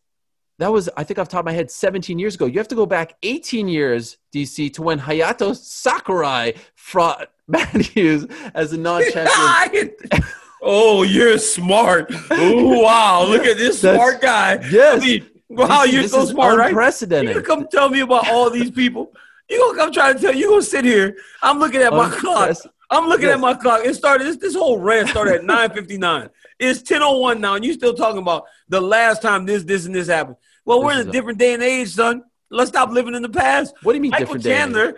that 0.58 0.70
was 0.72 0.88
I 0.96 1.02
think 1.02 1.18
off 1.18 1.28
the 1.28 1.32
top 1.32 1.40
of 1.40 1.46
my 1.46 1.52
head 1.52 1.72
17 1.72 2.20
years 2.20 2.36
ago. 2.36 2.46
You 2.46 2.58
have 2.58 2.68
to 2.68 2.76
go 2.76 2.86
back 2.86 3.16
18 3.24 3.66
years, 3.66 4.16
DC, 4.32 4.72
to 4.74 4.82
when 4.82 5.00
Hayato 5.00 5.56
Sakurai 5.56 6.54
fought 6.76 7.28
Matt 7.48 7.74
Hughes 7.74 8.26
as 8.54 8.72
a 8.72 8.78
non-champion. 8.78 9.90
oh, 10.62 11.02
you're 11.02 11.38
smart. 11.38 12.14
Oh, 12.30 12.80
wow. 12.80 13.26
Look 13.26 13.44
at 13.44 13.56
this 13.56 13.80
smart 13.80 14.20
guy. 14.20 14.60
Yes. 14.70 15.02
I 15.02 15.04
mean, 15.04 15.30
wow, 15.48 15.82
you're 15.82 16.06
so 16.06 16.24
smart, 16.26 16.60
unprecedented. 16.60 17.34
right? 17.34 17.36
You 17.36 17.42
come 17.42 17.66
tell 17.66 17.88
me 17.88 18.00
about 18.00 18.28
all 18.30 18.48
these 18.48 18.70
people. 18.70 19.12
You 19.48 19.58
gonna 19.58 19.78
come 19.78 19.92
try 19.92 20.12
to 20.12 20.18
tell 20.18 20.34
you 20.34 20.48
gonna 20.48 20.62
sit 20.62 20.84
here. 20.84 21.16
I'm 21.42 21.58
looking 21.58 21.82
at 21.82 21.92
my 21.92 22.06
oh, 22.12 22.18
clock. 22.18 22.56
I'm 22.90 23.06
looking 23.06 23.26
yes. 23.26 23.34
at 23.34 23.40
my 23.40 23.54
clock. 23.54 23.84
It 23.84 23.94
started. 23.94 24.26
This, 24.26 24.36
this 24.36 24.54
whole 24.54 24.78
rant 24.78 25.08
started 25.08 25.34
at 25.34 25.42
9:59. 25.74 26.28
It's 26.58 26.82
10:01 26.82 27.40
now, 27.40 27.54
and 27.54 27.64
you 27.64 27.72
still 27.72 27.94
talking 27.94 28.20
about 28.20 28.44
the 28.68 28.80
last 28.80 29.22
time 29.22 29.46
this, 29.46 29.64
this, 29.64 29.86
and 29.86 29.94
this 29.94 30.08
happened. 30.08 30.36
Well, 30.64 30.78
this 30.78 30.84
we're 30.86 31.00
in 31.00 31.08
a 31.08 31.12
different 31.12 31.38
day 31.38 31.54
and 31.54 31.62
age, 31.62 31.90
son. 31.90 32.22
Let's 32.50 32.68
stop 32.68 32.90
living 32.90 33.14
in 33.14 33.22
the 33.22 33.30
past. 33.30 33.74
What 33.82 33.92
do 33.92 33.96
you 33.96 34.02
mean, 34.02 34.10
Michael 34.10 34.38
Chandler 34.38 34.96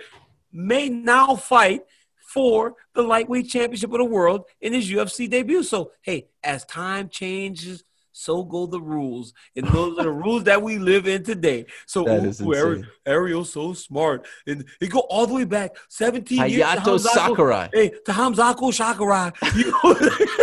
may 0.52 0.88
now 0.88 1.36
fight 1.36 1.82
for 2.34 2.74
the 2.94 3.02
lightweight 3.02 3.48
championship 3.48 3.92
of 3.92 3.98
the 3.98 4.04
world 4.04 4.44
in 4.60 4.72
his 4.72 4.90
UFC 4.90 5.30
debut. 5.30 5.62
So, 5.62 5.92
hey, 6.02 6.26
as 6.42 6.64
time 6.64 7.08
changes, 7.08 7.84
so 8.16 8.44
go 8.44 8.66
the 8.66 8.80
rules. 8.80 9.32
And 9.56 9.66
those 9.66 9.98
are 9.98 10.04
the 10.04 10.12
rules 10.12 10.44
that 10.44 10.62
we 10.62 10.78
live 10.78 11.08
in 11.08 11.24
today. 11.24 11.66
So 11.86 12.08
ooh, 12.08 12.54
Ariel, 12.54 12.84
Ariel's 13.04 13.52
so 13.52 13.72
smart. 13.72 14.26
And 14.46 14.64
he 14.78 14.86
go 14.86 15.00
all 15.00 15.26
the 15.26 15.34
way 15.34 15.44
back 15.44 15.72
17 15.88 16.38
Hayato 16.38 16.50
years. 16.50 16.64
Hayato 16.64 17.00
Sakurai. 17.00 17.68
Hey, 17.72 17.88
to 17.90 18.12
Hamzako 18.12 18.72
Sakurai. 18.72 19.32
You, 19.56 19.72
go, 19.82 19.96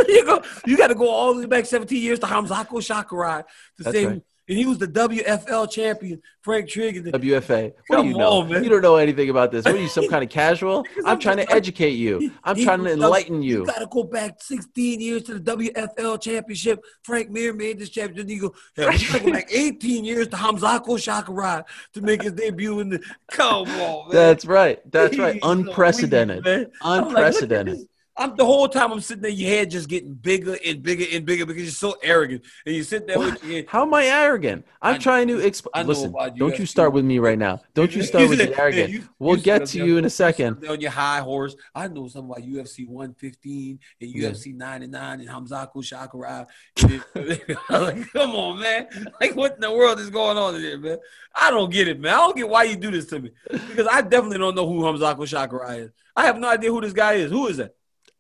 you, 0.08 0.26
go, 0.26 0.44
you 0.66 0.78
got 0.78 0.88
to 0.88 0.96
go 0.96 1.08
all 1.10 1.34
the 1.34 1.42
way 1.42 1.46
back 1.48 1.66
17 1.66 2.02
years 2.02 2.20
to 2.20 2.26
Hamzako 2.26 2.84
Sakurai 2.84 3.44
to 3.78 3.84
That's 3.84 3.96
say 3.96 4.06
right 4.06 4.22
and 4.52 4.60
he 4.60 4.66
was 4.66 4.80
the 4.80 4.88
WFL 4.88 5.72
champion, 5.72 6.22
Frank 6.42 6.68
Trigg. 6.68 7.06
The, 7.06 7.14
WFA. 7.14 7.72
What 7.88 7.96
Come 7.96 8.06
do 8.06 8.12
you 8.12 8.18
know? 8.18 8.32
On, 8.32 8.50
man. 8.50 8.62
You 8.66 8.70
don't 8.70 8.82
know 8.82 8.98
anything 8.98 9.30
about 9.30 9.50
this. 9.50 9.64
What 9.64 9.76
are 9.76 9.78
you, 9.78 9.88
some 9.88 10.10
kind 10.10 10.26
of 10.26 10.30
casual? 10.30 10.86
I'm 11.06 11.20
trying 11.20 11.38
to 11.38 11.50
educate 11.50 11.92
you. 11.92 12.34
I'm 12.44 12.58
he, 12.58 12.66
trying 12.66 12.84
to 12.84 12.92
enlighten 12.92 13.42
you. 13.42 13.60
You 13.60 13.66
got 13.66 13.80
to 13.80 13.88
go 13.90 14.04
back 14.04 14.42
16 14.42 15.00
years 15.00 15.24
to 15.24 15.40
the 15.40 15.56
WFL 15.56 16.22
championship. 16.22 16.84
Frank 17.04 17.30
Mir 17.30 17.54
made 17.54 17.80
this 17.80 17.88
championship. 17.92 18.30
You 18.30 18.42
go, 18.42 18.56
hey, 18.76 18.98
you 18.98 19.20
go 19.20 19.32
back 19.32 19.48
18 19.54 20.04
years 20.04 20.28
to 20.28 20.36
Hamzako 20.36 21.00
Sakurai 21.00 21.64
to 21.94 22.02
make 22.02 22.24
his 22.24 22.34
debut 22.34 22.82
in 22.82 22.90
the. 22.90 23.00
Come 23.32 23.70
on, 23.70 24.10
man. 24.10 24.12
That's 24.12 24.44
right. 24.44 24.80
That's 24.92 25.18
right. 25.18 25.40
Unprecedented. 25.44 26.72
Unprecedented. 26.82 27.88
I'm 28.18 28.36
the 28.36 28.46
whole 28.46 28.68
time 28.68 28.92
I'm 28.92 29.00
sitting 29.00 29.22
there, 29.22 29.32
your 29.32 29.50
head 29.50 29.72
just 29.72 29.88
getting 29.88 30.14
bigger 30.14 30.58
and 30.66 30.84
bigger 30.84 31.06
and 31.14 31.26
bigger 31.26 31.46
because 31.46 31.64
you're 31.64 31.72
so 31.72 31.96
arrogant. 32.04 32.44
And 32.66 32.76
you 32.76 32.84
sit 32.84 33.08
there 33.08 33.18
What? 33.18 33.34
with 33.34 33.44
your 33.44 33.54
head. 33.58 33.66
How 33.70 33.84
am 33.84 33.94
I 33.94 34.06
arrogant? 34.06 34.66
I'm 34.82 34.96
I- 34.96 34.98
trying 34.98 35.28
to 35.30 35.40
I 35.42 35.46
explain. 35.46 35.88
Listen, 35.88 36.10
about 36.10 36.36
don't 36.36 36.60
you 36.60 36.66
start 36.66 36.92
with 36.94 37.06
me 37.06 37.20
right 37.20 37.38
now. 37.40 37.62
Don't 37.74 37.96
you 37.96 38.04
start 38.12 38.30
with 38.30 38.40
the 38.40 38.58
arrogant. 38.60 38.90
You- 38.92 39.08
We'll 39.18 39.38
you 39.38 39.44
get 39.44 39.66
to 39.68 39.86
you 39.86 39.98
in 39.98 40.06
a 40.06 40.10
second. 40.10 40.66
on 40.68 40.82
your 40.82 40.92
high 40.92 41.20
horse. 41.22 41.56
I 41.74 41.88
know 41.88 42.08
something 42.10 42.32
about 42.32 42.44
UFC 42.48 42.86
115 42.88 43.80
and 44.02 44.10
Yeah. 44.10 44.30
UFC 44.30 44.54
99 44.56 45.22
and 45.22 45.30
Hamzaku 45.30 45.78
Shakurai. 45.78 46.46
like, 47.70 48.12
come 48.14 48.32
on, 48.36 48.60
man. 48.60 48.88
Like, 49.20 49.36
what 49.36 49.56
in 49.56 49.62
the 49.62 49.72
world 49.72 50.00
is 50.00 50.10
going 50.10 50.38
on 50.38 50.56
in 50.56 50.62
here, 50.62 50.78
man? 50.78 50.98
I 51.34 51.50
don't 51.50 51.72
get 51.72 51.88
it, 51.88 52.00
man. 52.00 52.14
I 52.14 52.18
don't 52.18 52.36
get 52.36 52.50
why 52.50 52.64
you 52.64 52.76
do 52.76 52.92
this 52.92 53.06
to 53.08 53.20
me. 53.20 53.32
Because 53.50 53.88
I 53.88 54.02
definitely 54.02 54.38
don't 54.40 54.56
know 54.56 54.68
who 54.68 54.82
Hamzaku 54.82 55.20
Shakurai 55.20 55.86
is. 55.86 55.92
I 56.16 56.26
have 56.26 56.38
no 56.38 56.50
idea 56.50 56.72
who 56.72 56.82
this 56.82 56.94
guy 56.94 57.14
is. 57.14 57.32
Who 57.32 57.48
is 57.48 57.58
that? 57.58 57.74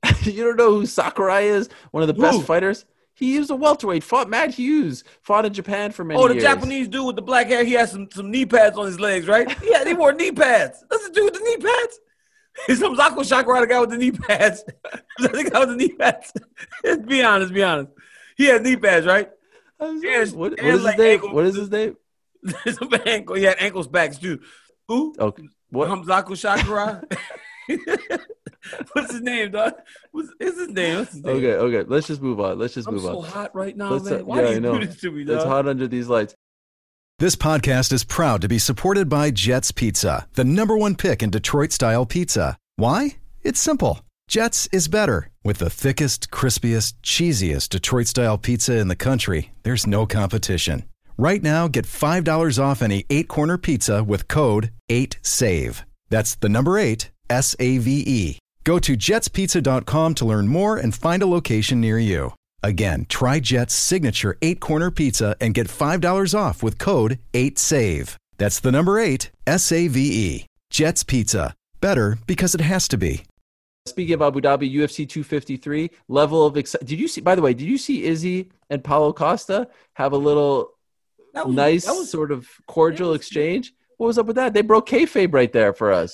you 0.23 0.43
don't 0.43 0.57
know 0.57 0.71
who 0.71 0.85
Sakurai 0.85 1.45
is? 1.47 1.69
One 1.91 2.01
of 2.03 2.07
the 2.07 2.13
best 2.13 2.37
Who? 2.39 2.43
fighters. 2.43 2.85
He 3.13 3.37
was 3.37 3.49
a 3.51 3.55
welterweight. 3.55 4.03
Fought 4.03 4.29
Matt 4.29 4.53
Hughes. 4.55 5.03
Fought 5.21 5.45
in 5.45 5.53
Japan 5.53 5.91
for 5.91 6.03
many 6.03 6.19
Oh, 6.19 6.27
the 6.27 6.35
years. 6.35 6.43
Japanese 6.43 6.87
dude 6.87 7.05
with 7.05 7.15
the 7.17 7.21
black 7.21 7.47
hair. 7.47 7.63
He 7.63 7.73
has 7.73 7.91
some, 7.91 8.07
some 8.11 8.31
knee 8.31 8.45
pads 8.45 8.77
on 8.77 8.85
his 8.87 8.99
legs, 8.99 9.27
right? 9.27 9.47
Yeah, 9.63 9.85
he 9.85 9.93
wore 9.93 10.13
knee 10.13 10.31
pads. 10.31 10.83
That's 10.89 11.07
the 11.07 11.13
dude 11.13 11.25
with 11.25 11.33
the 11.35 11.39
knee 11.41 11.57
pads. 11.57 11.99
Is 12.67 12.79
Hamzaku 12.81 13.23
Sakurai, 13.25 13.61
the 13.61 13.67
guy 13.67 13.79
with 13.79 13.91
the 13.91 13.97
knee 13.97 14.11
pads? 14.11 14.63
Is 15.19 15.27
the 15.31 15.49
guy 15.51 15.59
with 15.59 15.69
the 15.69 15.75
knee 15.75 15.93
pads? 15.93 16.33
be 17.07 17.21
honest, 17.23 17.53
be 17.53 17.63
honest. 17.63 17.91
He 18.37 18.45
has 18.45 18.61
knee 18.61 18.75
pads, 18.77 19.05
right? 19.05 19.29
I 19.79 19.83
was 19.85 19.95
like, 19.95 20.03
Yes, 20.03 20.31
what, 20.31 20.51
what 20.51 20.59
and 20.59 20.67
is 20.69 20.83
his 20.85 20.97
name? 20.97 21.11
ankle- 21.11 21.33
What 21.33 21.45
is 21.45 21.55
his 21.55 21.69
name? 21.71 21.97
Some 22.73 22.89
ankle. 23.05 23.35
He 23.35 23.43
had 23.43 23.57
ankles 23.59 23.87
backs 23.87 24.17
too. 24.17 24.39
Who? 24.87 25.13
Okay. 25.19 25.43
what? 25.69 25.89
Hamzaku 25.89 26.29
Shakurai. 26.35 27.03
What's 28.93 29.11
his 29.11 29.21
name, 29.21 29.51
dog? 29.51 29.73
What's 30.11 30.29
is 30.39 30.57
his 30.57 30.69
name? 30.69 30.99
What's 30.99 31.13
his 31.13 31.23
name? 31.23 31.37
Okay, 31.37 31.53
okay. 31.53 31.87
Let's 31.87 32.07
just 32.07 32.21
move 32.21 32.39
on. 32.39 32.59
Let's 32.59 32.73
just 32.73 32.87
I'm 32.87 32.95
move 32.95 33.03
so 33.03 33.19
on. 33.19 33.25
hot 33.25 33.55
right 33.55 33.75
now, 33.75 33.91
Let's, 33.91 34.07
uh, 34.07 34.15
man. 34.17 34.25
Why 34.25 34.35
yeah, 34.37 34.41
do 34.41 34.47
I 34.47 34.53
you 34.53 34.59
know. 34.61 34.79
do 34.79 34.85
this 34.85 34.99
to 35.01 35.11
me, 35.11 35.23
dog? 35.23 35.35
It's 35.37 35.45
hot 35.45 35.67
under 35.67 35.87
these 35.87 36.07
lights. 36.07 36.35
This 37.19 37.35
podcast 37.35 37.93
is 37.93 38.03
proud 38.03 38.41
to 38.41 38.47
be 38.47 38.57
supported 38.57 39.07
by 39.07 39.29
Jets 39.29 39.71
Pizza, 39.71 40.27
the 40.33 40.43
number 40.43 40.75
one 40.75 40.95
pick 40.95 41.21
in 41.21 41.29
Detroit 41.29 41.71
style 41.71 42.05
pizza. 42.05 42.57
Why? 42.77 43.17
It's 43.43 43.59
simple. 43.59 44.01
Jets 44.27 44.67
is 44.71 44.87
better. 44.87 45.29
With 45.43 45.57
the 45.57 45.69
thickest, 45.69 46.31
crispiest, 46.31 46.93
cheesiest 47.03 47.69
Detroit 47.69 48.07
style 48.07 48.37
pizza 48.37 48.77
in 48.77 48.87
the 48.87 48.95
country, 48.95 49.51
there's 49.63 49.85
no 49.85 50.05
competition. 50.05 50.83
Right 51.17 51.43
now, 51.43 51.67
get 51.67 51.85
$5 51.85 52.57
off 52.63 52.81
any 52.81 53.05
eight 53.09 53.27
corner 53.27 53.57
pizza 53.57 54.03
with 54.03 54.27
code 54.27 54.71
8SAVE. 54.89 55.83
That's 56.09 56.35
the 56.35 56.49
number 56.49 56.79
eight, 56.79 57.11
S 57.29 57.55
A 57.59 57.77
V 57.77 58.03
E. 58.05 58.39
Go 58.63 58.77
to 58.79 58.95
jetspizza.com 58.95 60.13
to 60.15 60.25
learn 60.25 60.47
more 60.47 60.77
and 60.77 60.93
find 60.93 61.23
a 61.23 61.27
location 61.27 61.81
near 61.81 61.97
you. 61.97 62.33
Again, 62.63 63.05
try 63.09 63.39
Jet's 63.39 63.73
signature 63.73 64.37
eight 64.41 64.59
corner 64.59 64.91
pizza 64.91 65.35
and 65.41 65.53
get 65.55 65.67
$5 65.67 66.37
off 66.37 66.61
with 66.61 66.77
code 66.77 67.17
8SAVE. 67.33 68.15
That's 68.37 68.59
the 68.59 68.71
number 68.71 68.99
eight, 68.99 69.31
S 69.47 69.71
A 69.71 69.87
V 69.87 69.99
E. 70.27 70.45
Jet's 70.69 71.03
Pizza. 71.03 71.53
Better 71.79 72.17
because 72.27 72.53
it 72.55 72.61
has 72.61 72.87
to 72.89 72.97
be. 72.97 73.23
Speaking 73.87 74.13
of 74.13 74.21
Abu 74.21 74.41
Dhabi, 74.41 74.71
UFC 74.71 75.09
253 75.09 75.89
level 76.07 76.45
of 76.45 76.55
excitement. 76.55 76.89
Did 76.89 76.99
you 76.99 77.07
see? 77.07 77.21
By 77.21 77.33
the 77.33 77.41
way, 77.41 77.53
did 77.55 77.65
you 77.67 77.79
see 77.79 78.03
Izzy 78.03 78.51
and 78.69 78.83
Paulo 78.83 79.11
Costa 79.11 79.67
have 79.93 80.13
a 80.13 80.17
little 80.17 80.69
That 81.33 81.47
was- 81.47 81.55
nice 81.55 81.85
that 81.85 81.93
was- 81.93 82.11
sort 82.11 82.31
of 82.31 82.47
cordial 82.67 83.13
exchange? 83.15 83.73
What 83.97 84.07
was 84.07 84.17
up 84.19 84.27
with 84.27 84.35
that? 84.35 84.53
They 84.53 84.61
broke 84.61 84.87
kayfabe 84.87 85.33
right 85.33 85.51
there 85.51 85.73
for 85.73 85.91
us. 85.91 86.13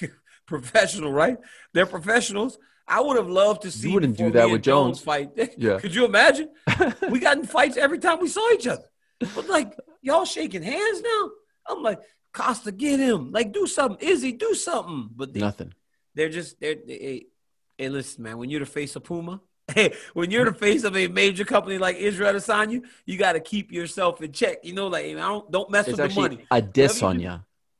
professional, 0.46 1.12
right? 1.12 1.38
They're 1.72 1.86
professionals. 1.86 2.58
I 2.86 3.00
would 3.00 3.16
have 3.16 3.28
loved 3.28 3.62
to 3.62 3.70
see. 3.70 3.88
You 3.88 3.94
wouldn't 3.94 4.18
do 4.18 4.30
that 4.32 4.44
with 4.46 4.56
and 4.56 4.64
Jones. 4.64 5.00
fight. 5.00 5.30
Yeah. 5.56 5.78
Could 5.78 5.94
you 5.94 6.04
imagine? 6.04 6.50
we 7.10 7.18
got 7.18 7.38
in 7.38 7.46
fights 7.46 7.76
every 7.76 7.98
time 7.98 8.20
we 8.20 8.28
saw 8.28 8.46
each 8.52 8.66
other. 8.66 8.84
But 9.34 9.48
like 9.48 9.74
y'all 10.02 10.24
shaking 10.26 10.62
hands 10.62 11.00
now. 11.00 11.30
I'm 11.66 11.82
like 11.82 12.00
Costa, 12.34 12.72
get 12.72 13.00
him. 13.00 13.30
Like 13.32 13.52
do 13.52 13.66
something. 13.66 14.06
Izzy, 14.06 14.32
do 14.32 14.54
something. 14.54 15.08
But 15.16 15.32
they, 15.32 15.40
Nothing. 15.40 15.72
they're 16.14 16.28
just 16.28 16.60
they're. 16.60 16.74
They, 16.86 17.26
hey, 17.78 17.88
listen, 17.88 18.22
man. 18.24 18.36
When 18.38 18.50
you're 18.50 18.60
the 18.60 18.66
face 18.66 18.96
of 18.96 19.04
Puma. 19.04 19.40
Hey, 19.74 19.94
when 20.12 20.30
you're 20.30 20.44
the 20.44 20.52
face 20.52 20.84
of 20.84 20.94
a 20.94 21.08
major 21.08 21.46
company 21.46 21.78
like 21.78 21.96
Israel 21.96 22.34
Adesanya, 22.34 22.82
you 23.06 23.16
got 23.16 23.32
to 23.32 23.40
keep 23.40 23.72
yourself 23.72 24.20
in 24.20 24.30
check. 24.30 24.58
You 24.62 24.74
know, 24.74 24.88
like 24.88 25.06
I 25.06 25.12
don't 25.14 25.50
don't 25.50 25.70
mess 25.70 25.88
It's 25.88 25.96
with 25.98 26.12
the 26.14 26.20
money. 26.20 26.44
a 26.50 26.60
diss 26.60 27.00
Whatever 27.00 27.06
on 27.06 27.20
you 27.20 27.26
ya. 27.28 27.38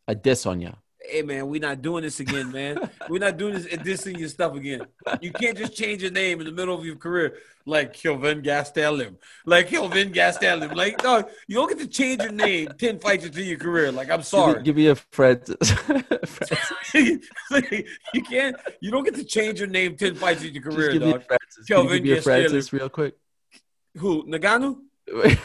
A 0.09 0.15
diss 0.15 0.47
on 0.47 0.61
ya. 0.63 0.71
Hey 1.09 1.23
man, 1.23 1.49
we're 1.49 1.61
not 1.61 1.83
doing 1.83 2.03
this 2.03 2.21
again, 2.21 2.51
man. 2.51 2.91
we're 3.09 3.19
not 3.19 3.37
doing 3.37 3.55
this 3.55 3.67
dissing 3.67 4.19
your 4.19 4.29
stuff 4.29 4.55
again. 4.55 4.87
You 5.21 5.33
can't 5.33 5.57
just 5.57 5.75
change 5.77 6.03
your 6.03 6.11
name 6.11 6.41
in 6.41 6.47
the 6.47 6.53
middle 6.53 6.77
of 6.77 6.85
your 6.85 6.97
career 6.97 7.37
like 7.67 7.95
Kelvin 7.95 8.43
Gastelum. 8.43 9.17
Like 9.47 9.69
Kelvin 9.69 10.13
Gastelum. 10.13 10.75
Like, 10.75 11.03
no, 11.03 11.25
you 11.47 11.57
don't 11.57 11.69
get 11.69 11.79
to 11.79 11.87
change 11.87 12.23
your 12.23 12.33
name 12.33 12.69
10 12.79 12.99
fights 12.99 13.25
into 13.25 13.43
your 13.43 13.59
career. 13.59 13.91
Like, 13.93 14.09
I'm 14.11 14.19
Give 14.19 14.19
me, 14.19 14.25
sorry. 14.25 14.63
give 14.63 14.77
me 14.77 14.87
a 14.89 14.95
Francis. 14.95 15.71
Francis. 16.27 16.73
you 18.15 18.23
can't, 18.23 18.57
you 18.81 18.91
don't 18.91 19.05
get 19.05 19.15
to 19.15 19.25
change 19.25 19.59
your 19.61 19.69
name 19.69 19.97
10 19.97 20.15
fights 20.17 20.43
into 20.43 20.55
your 20.55 20.65
Just 20.65 20.77
career, 20.77 20.93
give 20.93 21.03
me 21.03 21.11
a 21.11 21.13
dog. 21.13 21.25
Francis. 21.27 21.67
Can 21.67 21.77
you 21.77 21.83
Kelvin 21.83 22.03
give 22.03 22.13
me 22.13 22.19
a. 22.19 22.23
Francis 22.23 22.73
real 22.73 22.89
quick. 22.89 23.15
Who? 23.97 24.25
Nagano? 24.27 24.79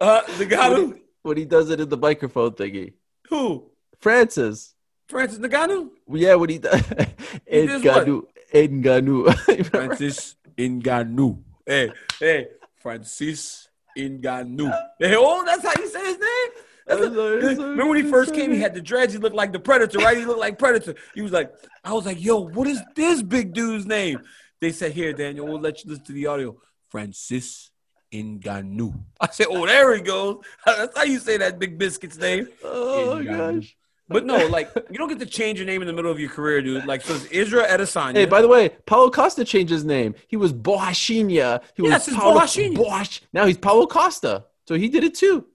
Uh, 0.00 0.22
Nagano? 0.38 0.98
when 1.22 1.36
he 1.36 1.44
does 1.44 1.68
it 1.68 1.78
in 1.78 1.88
the 1.88 1.96
microphone 1.96 2.50
thingy. 2.52 2.94
Who? 3.28 3.70
Francis. 4.00 4.74
Francis 5.08 5.38
Nagano? 5.38 5.90
Yeah, 6.10 6.34
what 6.34 6.50
he 6.50 6.58
does. 6.58 6.80
He 7.50 7.66
does 7.66 7.82
what? 7.84 8.06
Enganu. 8.06 8.26
Enganu. 8.52 9.66
Francis 9.70 10.36
Ngannou. 10.56 11.42
Hey, 11.66 11.90
hey, 12.20 12.48
Francis 12.76 13.68
Ngannou. 13.98 14.70
Hey, 14.98 15.14
oh, 15.16 15.44
that's 15.44 15.62
how 15.64 15.72
you 15.82 15.88
say 15.88 16.04
his 16.04 16.18
name? 16.18 16.50
That's 16.86 17.00
I'm 17.00 17.14
sorry, 17.14 17.42
a- 17.44 17.48
I'm 17.48 17.56
sorry, 17.56 17.70
remember 17.70 17.86
when 17.92 18.04
he 18.04 18.10
first 18.10 18.34
came, 18.34 18.52
he 18.52 18.60
had 18.60 18.74
the 18.74 18.80
dreads. 18.80 19.12
He 19.12 19.18
looked 19.18 19.34
like 19.36 19.52
the 19.52 19.58
Predator, 19.60 19.98
right? 19.98 20.16
He 20.16 20.24
looked 20.24 20.40
like 20.40 20.58
Predator. 20.58 20.94
He 21.14 21.22
was 21.22 21.32
like, 21.32 21.52
I 21.82 21.92
was 21.92 22.04
like, 22.06 22.22
yo, 22.22 22.38
what 22.40 22.66
is 22.66 22.80
this 22.94 23.22
big 23.22 23.52
dude's 23.54 23.86
name? 23.86 24.20
They 24.60 24.70
said, 24.72 24.92
here, 24.92 25.12
Daniel, 25.12 25.46
we'll 25.46 25.60
let 25.60 25.82
you 25.84 25.90
listen 25.90 26.04
to 26.06 26.12
the 26.12 26.26
audio. 26.26 26.56
Francis 26.90 27.70
Ngannou. 28.12 28.94
I 29.20 29.28
said, 29.30 29.46
oh, 29.50 29.66
there 29.66 29.94
he 29.94 30.00
goes. 30.02 30.42
That's 30.66 30.96
how 30.96 31.04
you 31.04 31.18
say 31.18 31.36
that 31.38 31.58
big 31.58 31.78
biscuit's 31.78 32.16
name. 32.18 32.48
oh, 32.62 33.20
Ngannou. 33.22 33.60
gosh. 33.60 33.76
But 34.08 34.26
no, 34.26 34.46
like, 34.48 34.70
you 34.90 34.98
don't 34.98 35.08
get 35.08 35.18
to 35.20 35.26
change 35.26 35.58
your 35.58 35.66
name 35.66 35.80
in 35.80 35.86
the 35.86 35.92
middle 35.92 36.10
of 36.10 36.20
your 36.20 36.28
career, 36.30 36.60
dude. 36.62 36.84
Like, 36.86 37.02
so 37.02 37.14
it's 37.14 37.24
Israel 37.26 37.66
Adesanya. 37.66 38.14
Hey, 38.14 38.26
by 38.26 38.42
the 38.42 38.48
way, 38.48 38.68
Paulo 38.86 39.10
Costa 39.10 39.44
changed 39.44 39.72
his 39.72 39.84
name. 39.84 40.14
He 40.28 40.36
was 40.36 40.52
Borrachinha. 40.52 41.62
He 41.74 41.82
Yes, 41.84 42.06
was 42.06 42.16
Paulo 42.16 42.38
Borrachinha. 42.40 42.76
Boash. 42.76 43.20
Now 43.32 43.46
he's 43.46 43.58
Paulo 43.58 43.86
Costa. 43.86 44.44
So 44.68 44.74
he 44.74 44.88
did 44.88 45.04
it 45.04 45.14
too. 45.14 45.46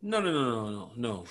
No, 0.00 0.20
no, 0.20 0.32
no, 0.32 0.44
no, 0.44 0.70
no, 0.70 0.90
no. 0.96 1.24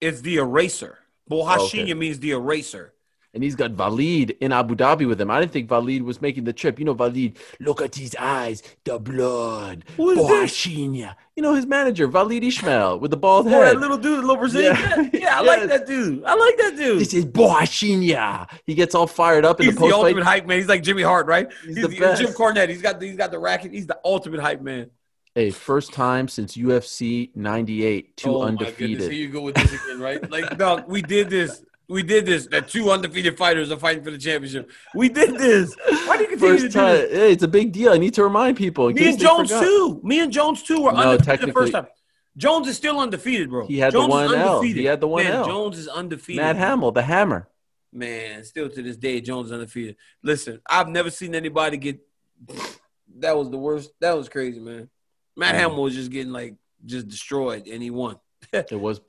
It's 0.00 0.20
the 0.20 0.36
eraser. 0.36 0.98
Borrachinha 1.30 1.82
Okay. 1.82 1.94
means 1.94 2.18
the 2.20 2.32
eraser. 2.32 2.92
And 3.32 3.44
he's 3.44 3.54
got 3.54 3.72
Wallid 3.72 4.30
in 4.40 4.50
Abu 4.50 4.74
Dhabi 4.74 5.06
with 5.06 5.20
him. 5.20 5.30
I 5.30 5.38
didn't 5.38 5.52
think 5.52 5.70
Wallid 5.70 6.02
was 6.02 6.20
making 6.20 6.44
the 6.44 6.52
trip. 6.52 6.80
You 6.80 6.84
know, 6.84 6.94
Wallid, 6.94 7.36
look 7.60 7.80
at 7.80 7.94
his 7.94 8.16
eyes, 8.18 8.60
the 8.84 8.98
blood. 8.98 9.84
This? 9.96 10.66
You 10.66 11.42
know, 11.44 11.54
his 11.54 11.64
manager, 11.64 12.08
Wallid 12.08 12.42
Ismail, 12.42 12.98
with 12.98 13.12
the 13.12 13.16
bald 13.16 13.46
Oh, 13.46 13.50
head. 13.50 13.76
that 13.76 13.80
little 13.80 13.98
dude, 13.98 14.18
the 14.18 14.22
little 14.22 14.36
Brazilian. 14.36 14.74
Yeah. 14.74 14.96
Yeah, 15.12 15.20
yeah 15.20 15.38
I 15.38 15.42
like 15.42 15.68
that 15.68 15.86
dude. 15.86 16.24
I 16.24 16.34
like 16.34 16.56
that 16.58 16.76
dude. 16.76 17.00
This 17.00 17.14
is 17.14 17.24
Borrachinha. 17.24 18.48
He 18.66 18.74
gets 18.74 18.94
all 18.94 19.06
fired 19.06 19.44
up 19.44 19.60
in 19.60 19.66
He's 19.66 19.74
the 19.74 19.80
post. 19.80 19.86
He's 19.86 19.92
the, 19.92 19.96
ultimate 20.06 20.24
hype 20.24 20.46
man. 20.46 20.58
He's 20.58 20.68
like 20.68 20.82
Jimmy 20.82 21.02
Hart, 21.02 21.26
right? 21.26 21.48
He's 21.64 21.76
He's, 21.76 21.84
the 21.84 21.88
the, 21.88 21.98
best. 22.00 22.20
Jim 22.22 22.32
Cornette. 22.32 22.68
He's 22.68 22.82
got 22.82 22.98
the, 22.98 23.06
he's 23.06 23.16
got 23.16 23.30
the 23.30 23.38
racket. 23.38 23.72
He's 23.72 23.86
the 23.86 23.98
ultimate 24.04 24.40
hype 24.40 24.60
man. 24.60 24.90
Hey, 25.34 25.50
first 25.50 25.92
time 25.92 26.26
since 26.26 26.56
UFC 26.56 27.30
98, 27.36 28.16
two 28.16 28.34
oh 28.34 28.42
undefeated. 28.42 29.02
here 29.02 29.12
you 29.12 29.28
go 29.28 29.42
with 29.42 29.54
this 29.54 29.72
again, 29.72 30.00
right? 30.00 30.28
Like, 30.28 30.58
no, 30.58 30.84
we 30.88 31.02
did 31.02 31.30
this. 31.30 31.62
We 31.90 32.04
did 32.04 32.24
this. 32.24 32.46
That 32.46 32.68
two 32.68 32.90
undefeated 32.90 33.36
fighters 33.36 33.72
are 33.72 33.76
fighting 33.76 34.04
for 34.04 34.12
the 34.12 34.18
championship. 34.18 34.70
We 34.94 35.08
did 35.08 35.34
this. 35.36 35.74
Why 36.06 36.16
do 36.16 36.22
you 36.22 36.28
continue 36.28 36.54
to 36.54 36.62
First 36.62 36.62
do 36.62 36.68
time. 36.70 36.94
this? 36.94 37.12
Hey, 37.12 37.32
it's 37.32 37.42
a 37.42 37.48
big 37.48 37.72
deal. 37.72 37.92
I 37.92 37.98
need 37.98 38.14
to 38.14 38.22
remind 38.22 38.56
people. 38.56 38.92
Me 38.92 39.08
and 39.08 39.18
Jones 39.18 39.50
too. 39.50 40.00
Me 40.04 40.20
and 40.20 40.32
Jones 40.32 40.62
too 40.62 40.82
were 40.82 40.92
No, 40.92 40.98
undefeated 40.98 41.48
the 41.48 41.52
first 41.52 41.72
time. 41.72 41.88
Jones 42.36 42.68
is 42.68 42.76
still 42.76 43.00
undefeated, 43.00 43.50
bro. 43.50 43.66
He 43.66 43.78
had 43.78 43.92
the 43.92 43.98
Jones 43.98 44.14
is 44.14 44.30
one 44.30 44.38
L. 44.38 44.62
He 44.62 44.84
had 44.84 45.00
the 45.00 45.08
one 45.08 45.24
Man, 45.24 45.32
L. 45.32 45.44
Jones 45.46 45.78
is 45.78 45.88
undefeated. 45.88 46.40
Matt 46.40 46.54
Hamill, 46.54 46.92
the 46.92 47.02
hammer. 47.02 47.48
Man, 47.92 48.44
still 48.44 48.68
to 48.68 48.82
this 48.82 48.96
day, 48.96 49.20
Jones 49.20 49.46
is 49.46 49.52
undefeated. 49.52 49.96
Listen, 50.22 50.60
I've 50.70 50.88
never 50.88 51.10
seen 51.10 51.34
anybody 51.34 51.76
get. 51.76 52.00
That 53.18 53.36
was 53.36 53.50
the 53.50 53.58
worst. 53.58 53.90
That 54.00 54.16
was 54.16 54.28
crazy, 54.28 54.60
man. 54.60 54.88
Matt. 55.36 55.56
Hamill 55.56 55.82
was 55.82 55.94
just 55.96 56.12
getting 56.12 56.32
like 56.32 56.54
just 56.86 57.08
destroyed, 57.08 57.66
and 57.66 57.82
he 57.82 57.90
won. 57.90 58.16
It 58.52 58.80
was. 58.80 59.00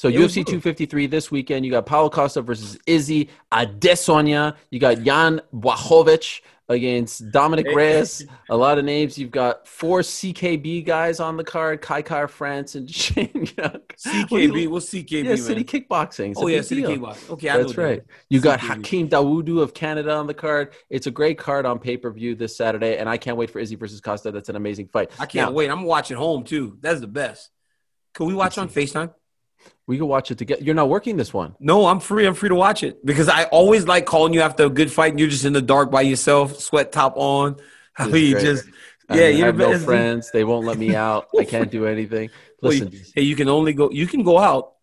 So 0.00 0.08
It 0.08 0.14
UFC 0.14 0.36
253 0.36 1.08
this 1.08 1.30
weekend. 1.30 1.66
You 1.66 1.70
got 1.70 1.84
Paulo 1.84 2.08
Costa 2.08 2.40
versus 2.40 2.78
Izzy 2.86 3.28
Adesanya. 3.52 4.56
You 4.70 4.80
got 4.80 5.02
Jan 5.02 5.42
Błachowicz 5.54 6.40
against 6.70 7.30
Dominic 7.30 7.66
Reyes. 7.74 8.24
A 8.48 8.56
lot 8.56 8.78
of 8.78 8.86
names. 8.86 9.18
You've 9.18 9.30
got 9.30 9.68
four 9.68 10.00
CKB 10.00 10.86
guys 10.86 11.20
on 11.20 11.36
the 11.36 11.44
card: 11.44 11.82
Kai 11.82 12.00
Kara-France 12.00 12.76
and 12.76 12.90
Shane 12.94 13.28
Young. 13.58 13.72
What 13.72 13.90
CKB. 13.98 14.68
What's 14.68 14.88
CKB, 14.88 15.10
Yeah, 15.12 15.22
man? 15.22 15.36
City 15.36 15.64
Kickboxing. 15.64 16.30
It's 16.30 16.40
oh 16.40 16.46
yeah, 16.46 16.62
City 16.62 16.80
deal. 16.80 16.96
Kickboxing. 16.96 17.30
Okay, 17.32 17.50
I 17.50 17.58
That's 17.58 17.74
that. 17.74 17.82
right. 17.82 18.02
You 18.30 18.40
got 18.40 18.60
CKB. 18.60 18.68
Hakeem 18.68 19.08
Dawodu 19.10 19.60
of 19.60 19.74
Canada 19.74 20.14
on 20.14 20.26
the 20.26 20.32
card. 20.32 20.72
It's 20.88 21.08
a 21.08 21.10
great 21.10 21.36
card 21.36 21.66
on 21.66 21.78
pay 21.78 21.98
per 21.98 22.10
view 22.10 22.34
this 22.34 22.56
Saturday, 22.56 22.96
and 22.96 23.06
I 23.06 23.18
can't 23.18 23.36
wait 23.36 23.50
for 23.50 23.58
Izzy 23.58 23.74
versus 23.74 24.00
Costa. 24.00 24.32
That's 24.32 24.48
an 24.48 24.56
amazing 24.56 24.88
fight. 24.88 25.10
I 25.18 25.26
can't 25.26 25.50
Now, 25.50 25.54
wait. 25.54 25.68
I'm 25.70 25.82
watching 25.82 26.16
home 26.16 26.44
too. 26.44 26.78
That's 26.80 27.00
the 27.00 27.06
best. 27.06 27.50
Can 28.14 28.24
we 28.24 28.32
watch 28.32 28.56
on 28.56 28.70
FaceTime? 28.70 29.12
We 29.90 29.98
can 29.98 30.06
watch 30.06 30.30
it 30.30 30.38
together. 30.38 30.62
You're 30.62 30.76
not 30.76 30.88
working 30.88 31.16
this 31.16 31.34
one. 31.34 31.56
No, 31.58 31.86
I'm 31.86 31.98
free. 31.98 32.24
I'm 32.24 32.34
free 32.34 32.48
to 32.48 32.54
watch 32.54 32.84
it 32.84 33.04
because 33.04 33.28
I 33.28 33.46
always 33.46 33.88
like 33.88 34.06
calling 34.06 34.32
you 34.32 34.40
after 34.40 34.66
a 34.66 34.70
good 34.70 34.92
fight 34.92 35.10
and 35.10 35.18
you're 35.18 35.28
just 35.28 35.44
in 35.44 35.52
the 35.52 35.60
dark 35.60 35.90
by 35.90 36.02
yourself, 36.02 36.60
sweat 36.60 36.92
top 36.92 37.14
on. 37.16 37.56
You 37.98 38.38
just 38.38 38.68
I 39.08 39.16
yeah, 39.16 39.22
mean, 39.22 39.34
I 39.34 39.38
you're 39.38 39.46
have 39.46 39.56
no 39.56 39.78
friends. 39.80 40.30
They 40.30 40.44
won't 40.44 40.64
let 40.64 40.78
me 40.78 40.94
out. 40.94 41.26
I 41.36 41.44
can't 41.44 41.72
do 41.72 41.86
anything. 41.86 42.30
Well, 42.62 42.72
Listen, 42.72 42.92
you, 42.92 43.00
hey, 43.14 43.22
you 43.22 43.36
can 43.36 43.48
only 43.48 43.72
go. 43.72 43.90
You 43.90 44.06
can 44.06 44.22
go 44.22 44.38
out 44.38 44.74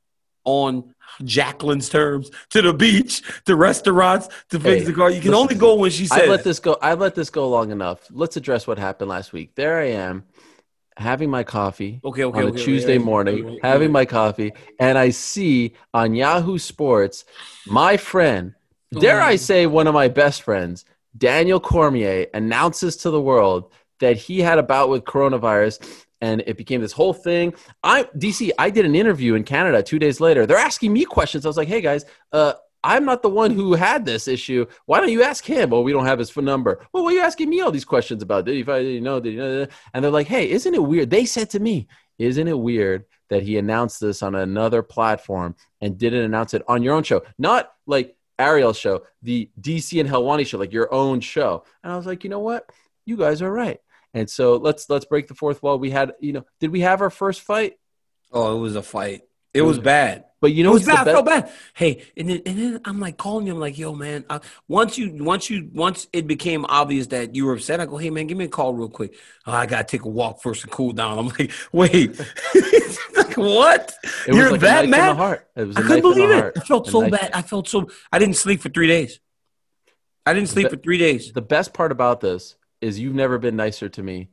on 0.46 0.96
Jacqueline's 1.24 1.90
terms 1.90 2.32
to 2.50 2.64
the 2.64 2.74
beach, 2.74 3.22
to 3.46 3.56
restaurants, 3.56 4.30
to 4.50 4.60
fix 4.60 4.82
Hey, 4.82 4.84
the 4.84 4.94
car. 4.94 5.12
You 5.12 5.22
can 5.22 5.30
listen, 5.30 5.44
only 5.44 5.56
go 5.56 5.76
when 5.76 5.92
she 5.92 6.08
says. 6.08 6.24
I 6.24 6.26
let 6.26 6.44
this 6.44 6.60
go. 6.60 6.78
I 6.82 6.96
let 6.96 7.14
this 7.14 7.30
go 7.30 7.48
long 7.48 7.70
enough. 7.70 8.00
Let's 8.10 8.36
address 8.36 8.66
what 8.66 8.80
happened 8.80 9.12
last 9.12 9.32
week. 9.32 9.54
There 9.54 9.80
I 9.80 9.90
am, 9.90 10.24
having 10.98 11.30
my 11.30 11.44
coffee 11.44 12.02
okay, 12.04 12.24
okay, 12.24 12.40
on 12.40 12.46
a 12.46 12.50
okay, 12.50 12.60
Tuesday 12.64 12.98
morning, 12.98 13.60
having 13.62 13.92
my 13.92 14.06
coffee, 14.06 14.52
and 14.80 14.98
I 14.98 15.10
see 15.12 15.74
on 15.94 16.16
Yahoo 16.16 16.58
Sports 16.58 17.24
my 17.66 17.98
friend, 17.98 18.54
dare 18.94 19.22
I 19.22 19.36
Mm. 19.36 19.40
say, 19.40 19.66
one 19.68 19.88
of 19.88 19.94
my 19.94 20.08
best 20.08 20.42
friends, 20.42 20.86
Daniel 21.18 21.60
Cormier, 21.60 22.28
announces 22.34 22.98
to 22.98 23.10
the 23.10 23.22
world 23.22 23.72
that 24.00 24.18
he 24.18 24.40
had 24.40 24.58
a 24.60 24.64
bout 24.64 24.90
with 24.90 25.04
coronavirus. 25.04 26.06
And 26.20 26.42
it 26.48 26.58
became 26.58 26.82
this 26.82 26.94
whole 26.94 27.14
thing. 27.14 27.54
I 27.84 28.06
DC. 28.18 28.52
I 28.58 28.72
did 28.72 28.86
an 28.86 28.96
interview 28.96 29.36
in 29.36 29.44
Canada 29.44 29.84
two 29.84 30.00
days 30.00 30.20
later. 30.20 30.48
They're 30.48 30.58
asking 30.58 30.92
me 30.92 31.06
questions. 31.06 31.46
I 31.46 31.50
was 31.50 31.58
like, 31.58 31.68
"Hey 31.68 31.80
guys, 31.82 32.06
uh, 32.32 32.54
I'm 32.84 33.06
not 33.06 33.22
the 33.22 33.30
one 33.30 33.52
who 33.52 33.74
had 33.74 34.06
this 34.06 34.28
issue. 34.28 34.66
Why 34.86 35.00
don't 35.00 35.12
you 35.12 35.24
ask 35.24 35.44
him? 35.44 35.72
Well, 35.72 35.84
we 35.84 35.92
don't 35.92 36.06
have 36.06 36.20
his 36.20 36.30
phone 36.30 36.46
number. 36.46 36.86
Well, 36.94 37.04
what 37.04 37.14
are 37.14 37.16
you 37.16 37.22
asking 37.22 37.50
me 37.50 37.62
all 37.62 37.72
these 37.72 37.86
questions 37.86 38.24
about? 38.24 38.46
Did 38.46 38.56
you, 38.56 38.64
find- 38.64 38.86
did 38.86 38.94
you 38.94 39.02
know? 39.02 39.20
Did 39.20 39.34
you 39.34 39.40
know? 39.40 39.68
And 39.94 40.04
they're 40.04 40.12
like, 40.12 40.28
hey, 40.28 40.50
isn't 40.50 40.74
it 40.74 40.84
weird? 40.84 41.10
They 41.10 41.26
said 41.26 41.50
to 41.52 41.60
me, 41.60 41.88
isn't 42.20 42.48
it 42.48 42.58
weird 42.58 43.06
that 43.30 43.44
he 43.44 43.58
announced 43.58 44.00
this 44.00 44.24
on 44.24 44.36
another 44.36 44.82
platform 44.82 45.56
and 45.82 45.98
didn't 45.98 46.24
announce 46.24 46.54
it 46.54 46.64
on 46.68 46.84
your 46.84 46.96
own 46.96 47.04
show? 47.04 47.24
Not 47.38 47.72
like 47.86 48.16
Ariel's 48.40 48.78
show, 48.78 49.04
the 49.22 49.50
DC 49.60 50.00
and 50.00 50.10
Helwani 50.10 50.46
show, 50.46 50.58
like 50.58 50.74
your 50.74 50.94
own 50.94 51.20
show. 51.20 51.64
And 51.84 51.92
I 51.92 51.98
was 51.98 52.06
like, 52.06 52.24
you 52.24 52.30
know 52.30 52.40
what? 52.40 52.70
You 53.06 53.18
guys 53.18 53.42
are 53.42 53.52
right. 53.52 53.80
And 54.14 54.30
so 54.30 54.56
let's 54.56 54.90
let's 54.90 55.06
break 55.06 55.28
the 55.28 55.36
fourth 55.36 55.62
wall. 55.62 55.78
We 55.80 55.92
had, 55.92 56.14
you 56.20 56.34
know, 56.34 56.46
did 56.60 56.72
we 56.72 56.82
have 56.82 57.02
our 57.02 57.10
first 57.10 57.42
fight? 57.42 57.78
Oh, 58.32 58.58
it 58.58 58.60
was 58.60 58.76
a 58.76 58.84
fight. 58.84 59.22
It 59.58 59.62
was 59.62 59.80
bad. 59.80 60.24
But 60.40 60.54
you 60.54 60.64
know, 60.64 60.70
it 60.70 60.74
was 60.74 60.86
bad. 60.86 61.08
I 61.08 61.12
felt 61.14 61.26
bad. 61.26 61.52
Hey, 61.74 62.04
and 62.16 62.30
then 62.30 62.42
and 62.46 62.58
then 62.60 62.82
I'm 62.86 63.00
like 63.00 63.18
calling 63.18 63.48
you. 63.48 63.54
I'm 63.54 63.60
like, 63.60 63.76
yo, 63.78 63.96
man. 63.96 64.24
Uh, 64.30 64.38
once 64.68 64.96
you 64.96 65.24
once 65.24 65.50
you 65.50 65.68
once 65.74 66.08
it 66.14 66.28
became 66.28 66.64
obvious 66.66 67.08
that 67.08 67.34
you 67.34 67.46
were 67.48 67.54
upset, 67.54 67.80
I 67.80 67.88
go, 67.88 67.98
hey, 67.98 68.12
man, 68.12 68.28
give 68.28 68.38
me 68.38 68.46
a 68.46 68.48
call 68.48 68.76
real 68.76 68.88
quick. 68.88 69.16
Oh, 69.48 69.52
I 69.52 69.66
gotta 69.66 69.84
take 69.84 70.04
a 70.04 70.10
walk 70.10 70.44
first 70.44 70.62
to 70.62 70.68
cool 70.68 70.92
down. 70.94 71.18
I'm 71.18 71.28
like, 71.30 71.52
wait, 71.72 72.20
like 73.16 73.36
what? 73.36 73.94
It 74.28 74.36
You're 74.36 74.52
like 74.52 74.62
that 74.62 74.76
knife 74.76 74.84
in 74.86 74.92
the 74.92 74.98
mad? 74.98 75.18
heart. 75.18 75.48
It 75.56 75.64
was 75.68 75.76
a 75.76 75.80
I 75.80 75.82
couldn't 75.82 76.04
knife 76.04 76.14
in 76.16 76.20
the 76.22 76.28
believe 76.28 76.44
it. 76.46 76.54
I 76.58 76.60
felt 76.66 76.88
A 76.88 76.92
so 76.92 77.02
knife- 77.02 77.12
bad. 77.12 77.32
I 77.34 77.42
felt 77.42 77.68
so. 77.68 77.90
I 78.12 78.20
didn't 78.20 78.36
sleep 78.36 78.62
for 78.62 78.70
three 78.70 78.88
days. 78.88 79.20
I 80.26 80.34
didn't 80.36 80.50
sleep 80.50 80.66
But- 80.66 80.78
for 80.78 80.84
three 80.84 81.00
days. 81.00 81.32
the 81.32 81.42
best 81.42 81.74
part 81.74 81.92
about 81.92 82.22
this 82.22 82.58
is 82.80 83.00
you've 83.00 83.16
never 83.16 83.40
been 83.40 83.56
nicer 83.56 83.90
to 83.90 84.04
me 84.04 84.30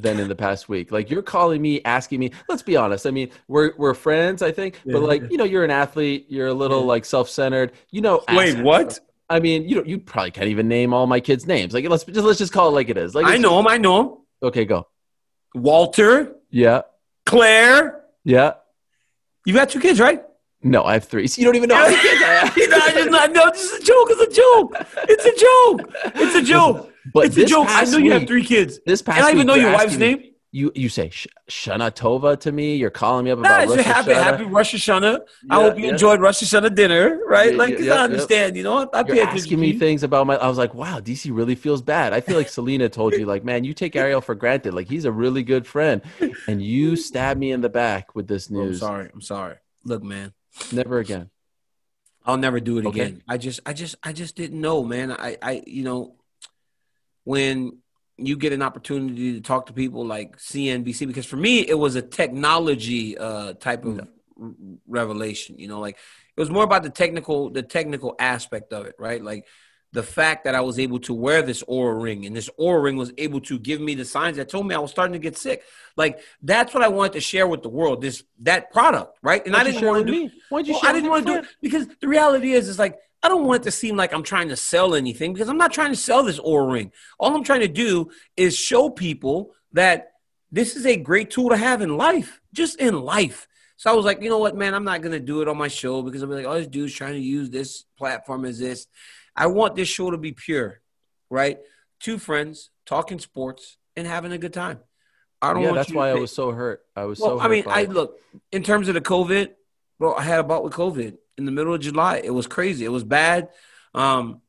than 0.00 0.18
in 0.20 0.28
the 0.28 0.34
past 0.34 0.68
week. 0.68 0.90
Like 0.92 1.10
you're 1.10 1.22
calling 1.22 1.60
me, 1.62 1.80
asking 1.84 2.20
me. 2.20 2.30
Let's 2.48 2.62
be 2.62 2.76
honest. 2.76 3.06
I 3.06 3.10
mean, 3.10 3.30
we're 3.48 3.72
we're 3.76 3.94
friends, 3.94 4.42
I 4.42 4.50
think, 4.52 4.80
but 4.84 5.00
Yeah. 5.00 5.06
like 5.06 5.30
you 5.30 5.36
know, 5.36 5.44
you're 5.44 5.64
an 5.64 5.70
athlete. 5.70 6.26
You're 6.28 6.48
a 6.48 6.54
little 6.54 6.80
Yeah. 6.80 6.86
like 6.86 7.04
self-centered. 7.04 7.72
You 7.90 8.00
know. 8.00 8.22
Wait, 8.30 8.54
ask- 8.56 8.64
what? 8.64 8.98
I 9.28 9.38
mean, 9.38 9.68
you 9.68 9.76
know, 9.76 9.84
you 9.84 9.98
probably 9.98 10.32
can't 10.32 10.48
even 10.48 10.66
name 10.66 10.92
all 10.92 11.06
my 11.06 11.20
kids' 11.20 11.46
names. 11.46 11.72
Like 11.72 11.88
let's 11.88 12.04
just 12.04 12.18
let's 12.20 12.38
just 12.38 12.52
call 12.52 12.68
it 12.68 12.72
like 12.72 12.88
it 12.88 12.96
is. 12.96 13.14
Like 13.14 13.26
I 13.26 13.30
it's- 13.30 13.42
know 13.42 13.58
him. 13.60 13.66
I 13.68 13.78
know 13.78 14.00
him. 14.00 14.16
Okay, 14.42 14.64
go. 14.64 14.88
Walter, 15.54 16.34
Yeah, 16.50 16.82
Claire. 17.26 18.02
yeah. 18.24 18.54
You 19.46 19.54
got 19.54 19.68
two 19.70 19.80
kids, 19.80 19.98
right? 20.00 20.22
No, 20.62 20.84
I 20.84 20.94
have 20.94 21.04
three. 21.04 21.26
So 21.26 21.40
you 21.40 21.46
don't 21.46 21.56
even 21.56 21.68
know 21.68 21.76
I. 21.76 22.52
You 22.56 22.68
know, 22.68 22.76
I 22.76 22.92
just 22.92 23.10
not 23.10 23.32
know. 23.32 23.50
This 23.50 23.72
is 23.72 23.80
a 23.80 23.84
joke. 23.84 24.08
It's 24.10 24.20
a 24.20 24.40
joke. 24.40 24.86
It's 25.08 25.24
a 25.24 25.32
joke. 25.36 25.92
It's 26.16 26.34
a 26.34 26.42
joke. 26.42 26.92
But 27.12 27.26
it's 27.26 27.36
a 27.36 27.46
joke. 27.46 27.66
I 27.68 27.84
know 27.84 27.98
you 27.98 28.12
have 28.12 28.26
three 28.26 28.44
kids. 28.44 28.80
This 28.84 29.02
past 29.02 29.18
And 29.18 29.26
I 29.26 29.32
even 29.32 29.46
know 29.46 29.54
your 29.54 29.72
wife's 29.72 29.96
me- 29.96 29.98
name. 29.98 30.24
You 30.52 30.72
you 30.74 30.88
say 30.88 31.10
Sh- 31.10 31.28
Shana 31.48 31.92
Tova 31.92 32.38
to 32.40 32.50
me. 32.50 32.74
You're 32.74 32.90
calling 32.90 33.24
me 33.24 33.30
up 33.30 33.38
about 33.38 33.64
a 33.64 33.68
Rosh 33.68 33.84
happy, 33.84 34.12
happy 34.12 34.42
Rosh 34.42 34.74
Hashanah. 34.74 35.20
I 35.48 35.62
hope 35.62 35.78
you 35.78 35.84
yeah. 35.84 35.92
enjoyed 35.92 36.20
Rosh 36.20 36.42
Hashanah 36.42 36.74
dinner, 36.74 37.20
right? 37.24 37.52
Yeah, 37.52 37.56
like, 37.56 37.78
yeah, 37.78 37.84
yeah, 37.84 37.92
I 37.92 37.96
yeah. 37.98 38.02
understand, 38.02 38.56
you 38.56 38.64
know. 38.64 38.90
I 38.92 39.04
pay 39.04 39.14
You're 39.14 39.28
asking 39.28 39.60
me 39.60 39.78
things 39.78 40.02
about 40.02 40.26
my. 40.26 40.34
I 40.34 40.48
was 40.48 40.58
like, 40.58 40.74
wow, 40.74 40.98
DC 40.98 41.30
really 41.32 41.54
feels 41.54 41.82
bad. 41.82 42.12
I 42.12 42.20
feel 42.20 42.36
like 42.36 42.48
Selena 42.48 42.88
told 42.88 43.12
you, 43.12 43.26
like, 43.26 43.44
man, 43.44 43.62
you 43.62 43.72
take 43.74 43.94
Ariel 43.94 44.20
for 44.20 44.34
granted. 44.34 44.74
Like 44.74 44.88
he's 44.88 45.04
a 45.04 45.12
really 45.12 45.44
good 45.44 45.68
friend, 45.68 46.02
and 46.48 46.60
you 46.60 46.96
stab 46.96 47.36
me 47.36 47.52
in 47.52 47.60
the 47.60 47.68
back 47.68 48.16
with 48.16 48.26
this 48.26 48.50
oh, 48.50 48.54
news. 48.54 48.82
I'm 48.82 48.88
sorry. 48.88 49.10
I'm 49.14 49.22
sorry. 49.22 49.56
Look, 49.84 50.02
man. 50.02 50.32
Never 50.72 50.98
again. 50.98 51.30
I'll 52.24 52.36
never 52.36 52.60
do 52.60 52.78
it 52.78 52.86
Okay. 52.86 53.00
again. 53.00 53.22
I 53.26 53.38
just, 53.38 53.60
I 53.64 53.72
just, 53.72 53.96
I 54.02 54.12
just 54.12 54.36
didn't 54.36 54.60
know, 54.60 54.84
man. 54.84 55.10
I, 55.10 55.36
I, 55.42 55.62
you 55.66 55.84
know, 55.84 56.16
when 57.24 57.78
you 58.16 58.36
get 58.36 58.52
an 58.52 58.62
opportunity 58.62 59.32
to 59.34 59.40
talk 59.40 59.66
to 59.66 59.72
people 59.72 60.04
like 60.06 60.36
CNBC, 60.36 61.06
because 61.06 61.26
for 61.26 61.36
me 61.36 61.60
it 61.60 61.78
was 61.78 61.96
a 61.96 62.02
technology 62.02 63.16
uh, 63.16 63.54
type 63.54 63.84
of 63.84 64.00
r- 64.00 64.52
revelation. 64.86 65.58
You 65.58 65.68
know, 65.68 65.80
like 65.80 65.96
it 66.36 66.40
was 66.40 66.50
more 66.50 66.64
about 66.64 66.82
the 66.82 66.90
technical, 66.90 67.50
the 67.50 67.62
technical 67.62 68.14
aspect 68.18 68.72
of 68.72 68.86
it, 68.86 68.94
right? 68.98 69.22
Like 69.22 69.46
the 69.92 70.02
fact 70.02 70.44
that 70.44 70.54
I 70.54 70.60
was 70.60 70.78
able 70.78 71.00
to 71.00 71.14
wear 71.14 71.42
this 71.42 71.62
Oura 71.64 72.00
ring, 72.00 72.24
and 72.24 72.34
this 72.36 72.48
Oura 72.58 72.82
ring 72.82 72.96
was 72.96 73.12
able 73.18 73.40
to 73.42 73.58
give 73.58 73.80
me 73.80 73.94
the 73.94 74.04
signs 74.04 74.36
that 74.36 74.48
told 74.48 74.66
me 74.66 74.74
I 74.74 74.78
was 74.78 74.90
starting 74.90 75.14
to 75.14 75.18
get 75.18 75.36
sick. 75.36 75.62
Like 75.96 76.20
that's 76.42 76.72
what 76.72 76.82
I 76.82 76.88
wanted 76.88 77.14
to 77.14 77.20
share 77.20 77.46
with 77.46 77.62
the 77.62 77.68
world. 77.68 78.00
This 78.00 78.22
that 78.40 78.70
product, 78.72 79.18
right? 79.22 79.44
And 79.44 79.54
Why'd 79.54 79.66
I 79.66 79.70
didn't 79.72 79.86
want 79.86 80.06
to 80.06 80.12
do. 80.12 80.18
me? 80.18 80.32
Why'd 80.48 80.66
you 80.66 80.74
Well, 80.74 80.82
share 80.82 80.90
I 80.90 80.92
didn't 80.92 81.10
want 81.10 81.26
to 81.26 81.32
do 81.32 81.38
it 81.40 81.46
because 81.60 81.86
the 82.00 82.08
reality 82.08 82.52
is, 82.52 82.68
is 82.68 82.78
like 82.78 82.98
I 83.22 83.28
don't 83.28 83.44
want 83.44 83.62
it 83.62 83.64
to 83.64 83.70
seem 83.70 83.96
like 83.96 84.14
I'm 84.14 84.22
trying 84.22 84.48
to 84.48 84.56
sell 84.56 84.94
anything 84.94 85.32
because 85.32 85.48
I'm 85.48 85.58
not 85.58 85.72
trying 85.72 85.90
to 85.90 85.96
sell 85.96 86.22
this 86.22 86.40
Oura 86.40 86.72
ring. 86.72 86.92
All 87.18 87.34
I'm 87.34 87.44
trying 87.44 87.60
to 87.60 87.68
do 87.68 88.10
is 88.36 88.56
show 88.56 88.90
people 88.90 89.52
that 89.72 90.12
this 90.52 90.76
is 90.76 90.86
a 90.86 90.96
great 90.96 91.30
tool 91.30 91.50
to 91.50 91.56
have 91.56 91.82
in 91.82 91.96
life, 91.96 92.40
just 92.52 92.80
in 92.80 93.00
life. 93.00 93.46
So 93.76 93.90
I 93.90 93.94
was 93.94 94.04
like, 94.04 94.20
you 94.22 94.28
know 94.28 94.38
what, 94.38 94.56
man, 94.56 94.74
I'm 94.74 94.84
not 94.84 95.00
gonna 95.00 95.20
do 95.20 95.42
it 95.42 95.48
on 95.48 95.56
my 95.56 95.68
show 95.68 96.02
because 96.02 96.22
I'm 96.22 96.30
like, 96.30 96.44
oh, 96.46 96.54
this 96.54 96.66
dude's 96.66 96.94
trying 96.94 97.14
to 97.14 97.20
use 97.20 97.50
this 97.50 97.84
platform 97.96 98.44
as 98.44 98.58
this. 98.58 98.86
I 99.40 99.46
want 99.46 99.74
this 99.74 99.88
show 99.88 100.10
to 100.10 100.18
be 100.18 100.32
pure, 100.32 100.80
right? 101.30 101.58
Two 101.98 102.18
friends 102.18 102.70
talking 102.84 103.18
sports 103.18 103.78
and 103.96 104.06
having 104.06 104.32
a 104.32 104.38
good 104.38 104.52
time. 104.52 104.80
I 105.40 105.54
don't 105.54 105.62
Yeah, 105.62 105.68
want 105.68 105.76
that's 105.78 105.92
why 105.92 106.10
I 106.10 106.14
was 106.14 106.30
so 106.30 106.50
hurt. 106.52 106.82
I 106.94 107.04
was 107.06 107.18
well, 107.18 107.38
so. 107.38 107.40
I 107.40 107.48
mean, 107.48 107.64
I 107.66 107.82
it. 107.82 107.90
look 107.90 108.20
in 108.52 108.62
terms 108.62 108.88
of 108.88 108.94
the 108.94 109.00
COVID, 109.00 109.48
bro. 109.98 110.14
I 110.14 110.22
had 110.22 110.40
a 110.40 110.44
bout 110.44 110.62
with 110.62 110.74
COVID 110.74 111.16
in 111.38 111.46
the 111.46 111.52
middle 111.52 111.72
of 111.72 111.80
July. 111.80 112.20
It 112.22 112.34
was 112.34 112.46
crazy. 112.46 112.84
It 112.84 112.90
was 112.90 113.04
bad. 113.04 113.48
Um, 113.94 114.42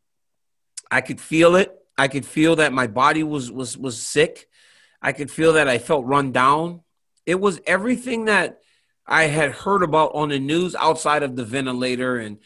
I 0.92 1.00
could 1.00 1.22
feel 1.22 1.56
it. 1.56 1.74
I 1.98 2.10
could 2.10 2.26
feel 2.26 2.58
that 2.58 2.74
my 2.74 2.88
body 2.88 3.24
was 3.24 3.50
was 3.50 3.78
was 3.78 4.02
sick. 4.02 4.50
I 5.02 5.14
could 5.14 5.32
feel 5.32 5.54
that 5.54 5.70
I 5.70 5.78
felt 5.78 6.06
run 6.06 6.34
down. 6.34 6.82
It 7.26 7.40
was 7.40 7.62
everything 7.66 8.26
that 8.26 8.60
I 9.08 9.24
had 9.24 9.52
heard 9.52 9.84
about 9.84 10.16
on 10.16 10.30
the 10.30 10.40
news 10.40 10.76
outside 10.76 11.24
of 11.24 11.38
the 11.38 11.46
ventilator 11.46 12.18
and 12.18 12.40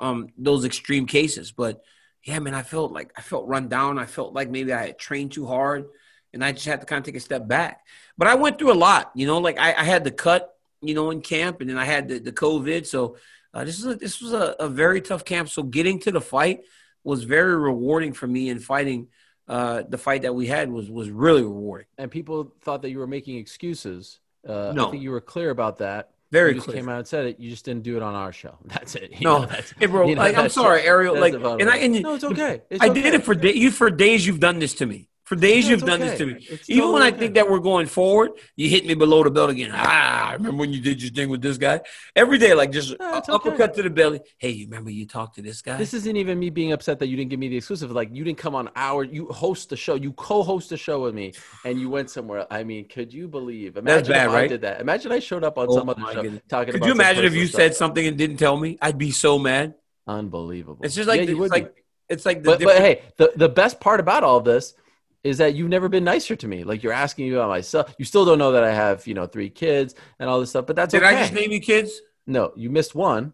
um, 0.00 0.28
those 0.36 0.64
extreme 0.64 1.06
cases. 1.06 1.52
But 1.52 1.82
yeah, 2.24 2.38
man, 2.40 2.54
I 2.54 2.62
felt 2.62 2.90
like 2.90 3.12
I 3.16 3.20
felt 3.20 3.46
run 3.46 3.68
down. 3.68 3.98
I 3.98 4.06
felt 4.06 4.34
like 4.34 4.50
maybe 4.50 4.72
I 4.72 4.86
had 4.88 4.98
trained 4.98 5.32
too 5.32 5.46
hard, 5.46 5.86
and 6.32 6.44
I 6.44 6.52
just 6.52 6.66
had 6.66 6.80
to 6.80 6.86
kind 6.86 6.98
of 6.98 7.04
take 7.06 7.16
a 7.16 7.20
step 7.20 7.46
back. 7.46 7.86
But 8.18 8.26
I 8.28 8.34
went 8.34 8.58
through 8.58 8.72
a 8.72 8.74
lot, 8.88 9.12
you 9.14 9.26
know. 9.26 9.38
Like 9.38 9.58
I, 9.58 9.72
I 9.74 9.84
had 9.84 10.02
the 10.04 10.10
cut, 10.10 10.52
you 10.82 10.94
know, 10.94 11.10
in 11.10 11.20
camp, 11.20 11.60
and 11.60 11.70
then 11.70 11.78
I 11.78 11.84
had 11.84 12.08
the, 12.08 12.18
the 12.18 12.32
COVID. 12.32 12.86
So 12.86 13.16
uh, 13.54 13.64
this 13.64 13.78
is 13.78 13.86
a, 13.86 13.94
this 13.94 14.20
was 14.20 14.32
a, 14.32 14.56
a 14.58 14.68
very 14.68 15.00
tough 15.00 15.24
camp. 15.24 15.48
So 15.48 15.62
getting 15.62 16.00
to 16.00 16.10
the 16.10 16.20
fight 16.20 16.60
was 17.04 17.24
very 17.24 17.56
rewarding 17.56 18.12
for 18.12 18.26
me, 18.26 18.50
and 18.50 18.62
fighting 18.62 19.08
uh, 19.48 19.82
the 19.88 19.98
fight 19.98 20.22
that 20.22 20.34
we 20.34 20.46
had 20.46 20.70
was 20.70 20.90
was 20.90 21.10
really 21.10 21.42
rewarding. 21.42 21.86
and 21.98 22.10
people 22.10 22.52
thought 22.60 22.82
that 22.82 22.90
you 22.90 22.98
were 22.98 23.06
making 23.06 23.36
excuses. 23.36 24.20
Uh, 24.46 24.72
No. 24.74 24.88
I 24.88 24.90
think 24.90 25.02
you 25.02 25.10
were 25.10 25.20
clear 25.20 25.50
about 25.50 25.78
that. 25.78 26.10
Very 26.32 26.50
you 26.50 26.54
just 26.54 26.66
clear. 26.66 26.76
came 26.76 26.88
out 26.88 26.98
and 26.98 27.08
said 27.08 27.26
it. 27.26 27.40
You 27.40 27.50
just 27.50 27.64
didn't 27.64 27.82
do 27.82 27.96
it 27.96 28.02
on 28.02 28.14
our 28.14 28.32
show. 28.32 28.56
That's 28.64 28.94
it. 28.94 29.12
You 29.20 29.24
No, 29.24 29.38
know, 29.40 29.46
that's, 29.46 29.74
hey, 29.78 29.86
bro. 29.86 30.08
you 30.08 30.14
know, 30.14 30.22
like, 30.22 30.36
I'm 30.36 30.48
sorry. 30.48 30.82
Ariel. 30.82 31.18
Like, 31.18 31.34
and 31.34 31.68
I 31.68 31.76
and 31.78 32.02
no, 32.02 32.14
it's 32.14 32.24
okay. 32.24 32.62
It's 32.70 32.82
I 32.82 32.88
okay. 32.88 33.02
did 33.02 33.14
it 33.14 33.24
for 33.24 33.34
day, 33.34 33.54
you 33.54 33.70
for 33.70 33.90
days. 33.90 34.26
You've 34.26 34.40
done 34.40 34.58
this 34.60 34.74
to 34.74 34.86
me 34.86 35.08
For 35.30 35.36
days 35.36 35.64
No, 35.64 35.70
you've 35.70 35.84
done 35.84 36.00
okay. 36.00 36.08
this 36.08 36.18
to 36.18 36.26
me. 36.26 36.44
It's 36.50 36.68
Even 36.68 36.78
totally 36.78 36.94
when 36.94 37.02
I 37.02 37.10
okay. 37.10 37.18
think 37.20 37.34
that 37.34 37.48
we're 37.48 37.60
going 37.60 37.86
forward, 37.86 38.32
you 38.56 38.68
hit 38.68 38.84
me 38.84 38.94
below 38.94 39.22
the 39.22 39.30
belt 39.30 39.50
again. 39.50 39.70
Ah, 39.72 40.30
I 40.30 40.32
remember 40.32 40.58
when 40.58 40.72
you 40.72 40.80
did 40.80 41.00
your 41.00 41.12
thing 41.12 41.28
with 41.28 41.40
this 41.40 41.56
guy. 41.56 41.82
Every 42.16 42.36
day, 42.36 42.52
like 42.52 42.72
just 42.72 42.96
No, 42.98 43.14
okay. 43.14 43.30
uppercut 43.30 43.74
to 43.74 43.84
the 43.84 43.90
belly. 43.90 44.18
Hey, 44.38 44.50
you 44.50 44.66
remember 44.66 44.90
you 44.90 45.06
talked 45.06 45.36
to 45.36 45.42
this 45.42 45.62
guy? 45.62 45.78
This 45.78 45.94
isn't 45.94 46.16
even 46.16 46.36
me 46.40 46.50
being 46.50 46.72
upset 46.72 46.98
that 46.98 47.06
you 47.06 47.16
didn't 47.16 47.30
give 47.30 47.38
me 47.38 47.46
the 47.46 47.58
exclusive. 47.58 47.92
Like 47.92 48.08
you 48.12 48.24
didn't 48.24 48.38
come 48.38 48.56
on 48.56 48.70
our, 48.74 49.04
you 49.04 49.26
host 49.26 49.70
the 49.70 49.76
show, 49.76 49.94
you 49.94 50.12
co-host 50.14 50.70
the 50.70 50.76
show 50.76 51.02
with 51.02 51.14
me, 51.14 51.32
and 51.64 51.78
you 51.78 51.88
went 51.90 52.10
somewhere. 52.10 52.44
I 52.50 52.64
mean, 52.64 52.88
could 52.88 53.12
you 53.14 53.28
believe? 53.28 53.76
Imagine 53.76 54.14
bad, 54.14 54.26
if 54.26 54.32
I 54.32 54.34
right? 54.34 54.48
did 54.48 54.62
that. 54.62 54.80
Imagine 54.80 55.12
I 55.12 55.20
showed 55.20 55.44
up 55.44 55.58
on 55.58 55.68
Oh 55.68 55.78
some 55.78 55.88
other 55.88 56.02
show 56.06 56.22
goodness. 56.22 56.42
talking 56.48 56.72
Could 56.72 56.84
you 56.86 56.92
imagine 56.92 57.24
if 57.24 57.34
you 57.34 57.46
stuff. 57.46 57.60
said 57.60 57.74
something 57.76 58.04
and 58.04 58.18
didn't 58.18 58.38
tell 58.38 58.56
me? 58.56 58.78
I'd 58.82 58.98
be 58.98 59.12
so 59.12 59.38
mad. 59.38 59.74
unbelievable? 60.08 60.84
It's 60.84 60.94
just 60.96 61.08
like 61.08 61.20
Yeah, 61.20 61.26
the, 61.26 61.32
it's 61.32 61.52
be. 61.52 61.60
like 61.60 61.84
it's 62.08 62.26
like 62.26 62.42
the 62.42 62.50
but, 62.50 62.62
but 62.62 62.78
hey, 62.78 63.02
the, 63.18 63.32
the 63.36 63.48
best 63.48 63.78
part 63.80 64.00
about 64.00 64.24
all 64.24 64.40
this 64.40 64.74
is 65.22 65.38
that 65.38 65.54
you've 65.54 65.68
never 65.68 65.88
been 65.88 66.04
nicer 66.04 66.36
to 66.36 66.48
me. 66.48 66.64
Like 66.64 66.82
you're 66.82 66.92
asking 66.92 67.28
me 67.28 67.34
about 67.34 67.48
myself. 67.48 67.94
You 67.98 68.04
still 68.04 68.24
don't 68.24 68.38
know 68.38 68.52
that 68.52 68.64
I 68.64 68.72
have, 68.72 69.06
you 69.06 69.14
know, 69.14 69.26
three 69.26 69.50
kids 69.50 69.94
and 70.18 70.28
all 70.30 70.40
this 70.40 70.50
stuff, 70.50 70.66
but 70.66 70.76
that's 70.76 70.92
did 70.92 71.02
okay. 71.02 71.14
I 71.14 71.20
just 71.20 71.32
name 71.32 71.50
you 71.50 71.60
kids? 71.60 72.00
no, 72.26 72.52
you 72.56 72.70
missed 72.70 72.94
one. 72.94 73.32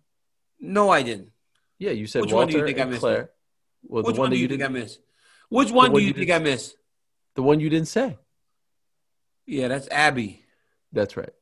No, 0.59 0.91
I 0.91 1.03
didn't. 1.03 1.31
Yeah, 1.79 1.91
you 1.91 2.07
said 2.07 2.23
Which 2.23 2.33
one 2.33 2.49
do 2.49 2.55
Walter 2.55 2.69
you 2.69 2.75
think 2.75 2.87
I 2.87 2.89
missed? 2.89 3.01
Claire. 3.01 3.31
Well, 3.83 4.03
Which 4.03 4.15
the 4.17 4.21
one, 4.21 4.31
one, 4.31 4.31
do 4.31 4.39
you 4.39 4.49
think 4.49 4.63
I 4.63 4.69
missed? 4.69 5.01
Which 5.49 5.71
one 5.71 5.93
do 5.93 6.01
you 6.01 6.09
you 6.09 6.13
think 6.13 6.31
I 6.31 6.39
missed? 6.39 6.77
the 7.35 7.43
one 7.43 7.61
you 7.61 7.69
didn't 7.69 7.89
say. 7.89 8.17
Yeah, 9.47 9.69
that's 9.69 9.89
Abby. 9.91 10.43
That's 10.93 11.17
right. 11.17 11.33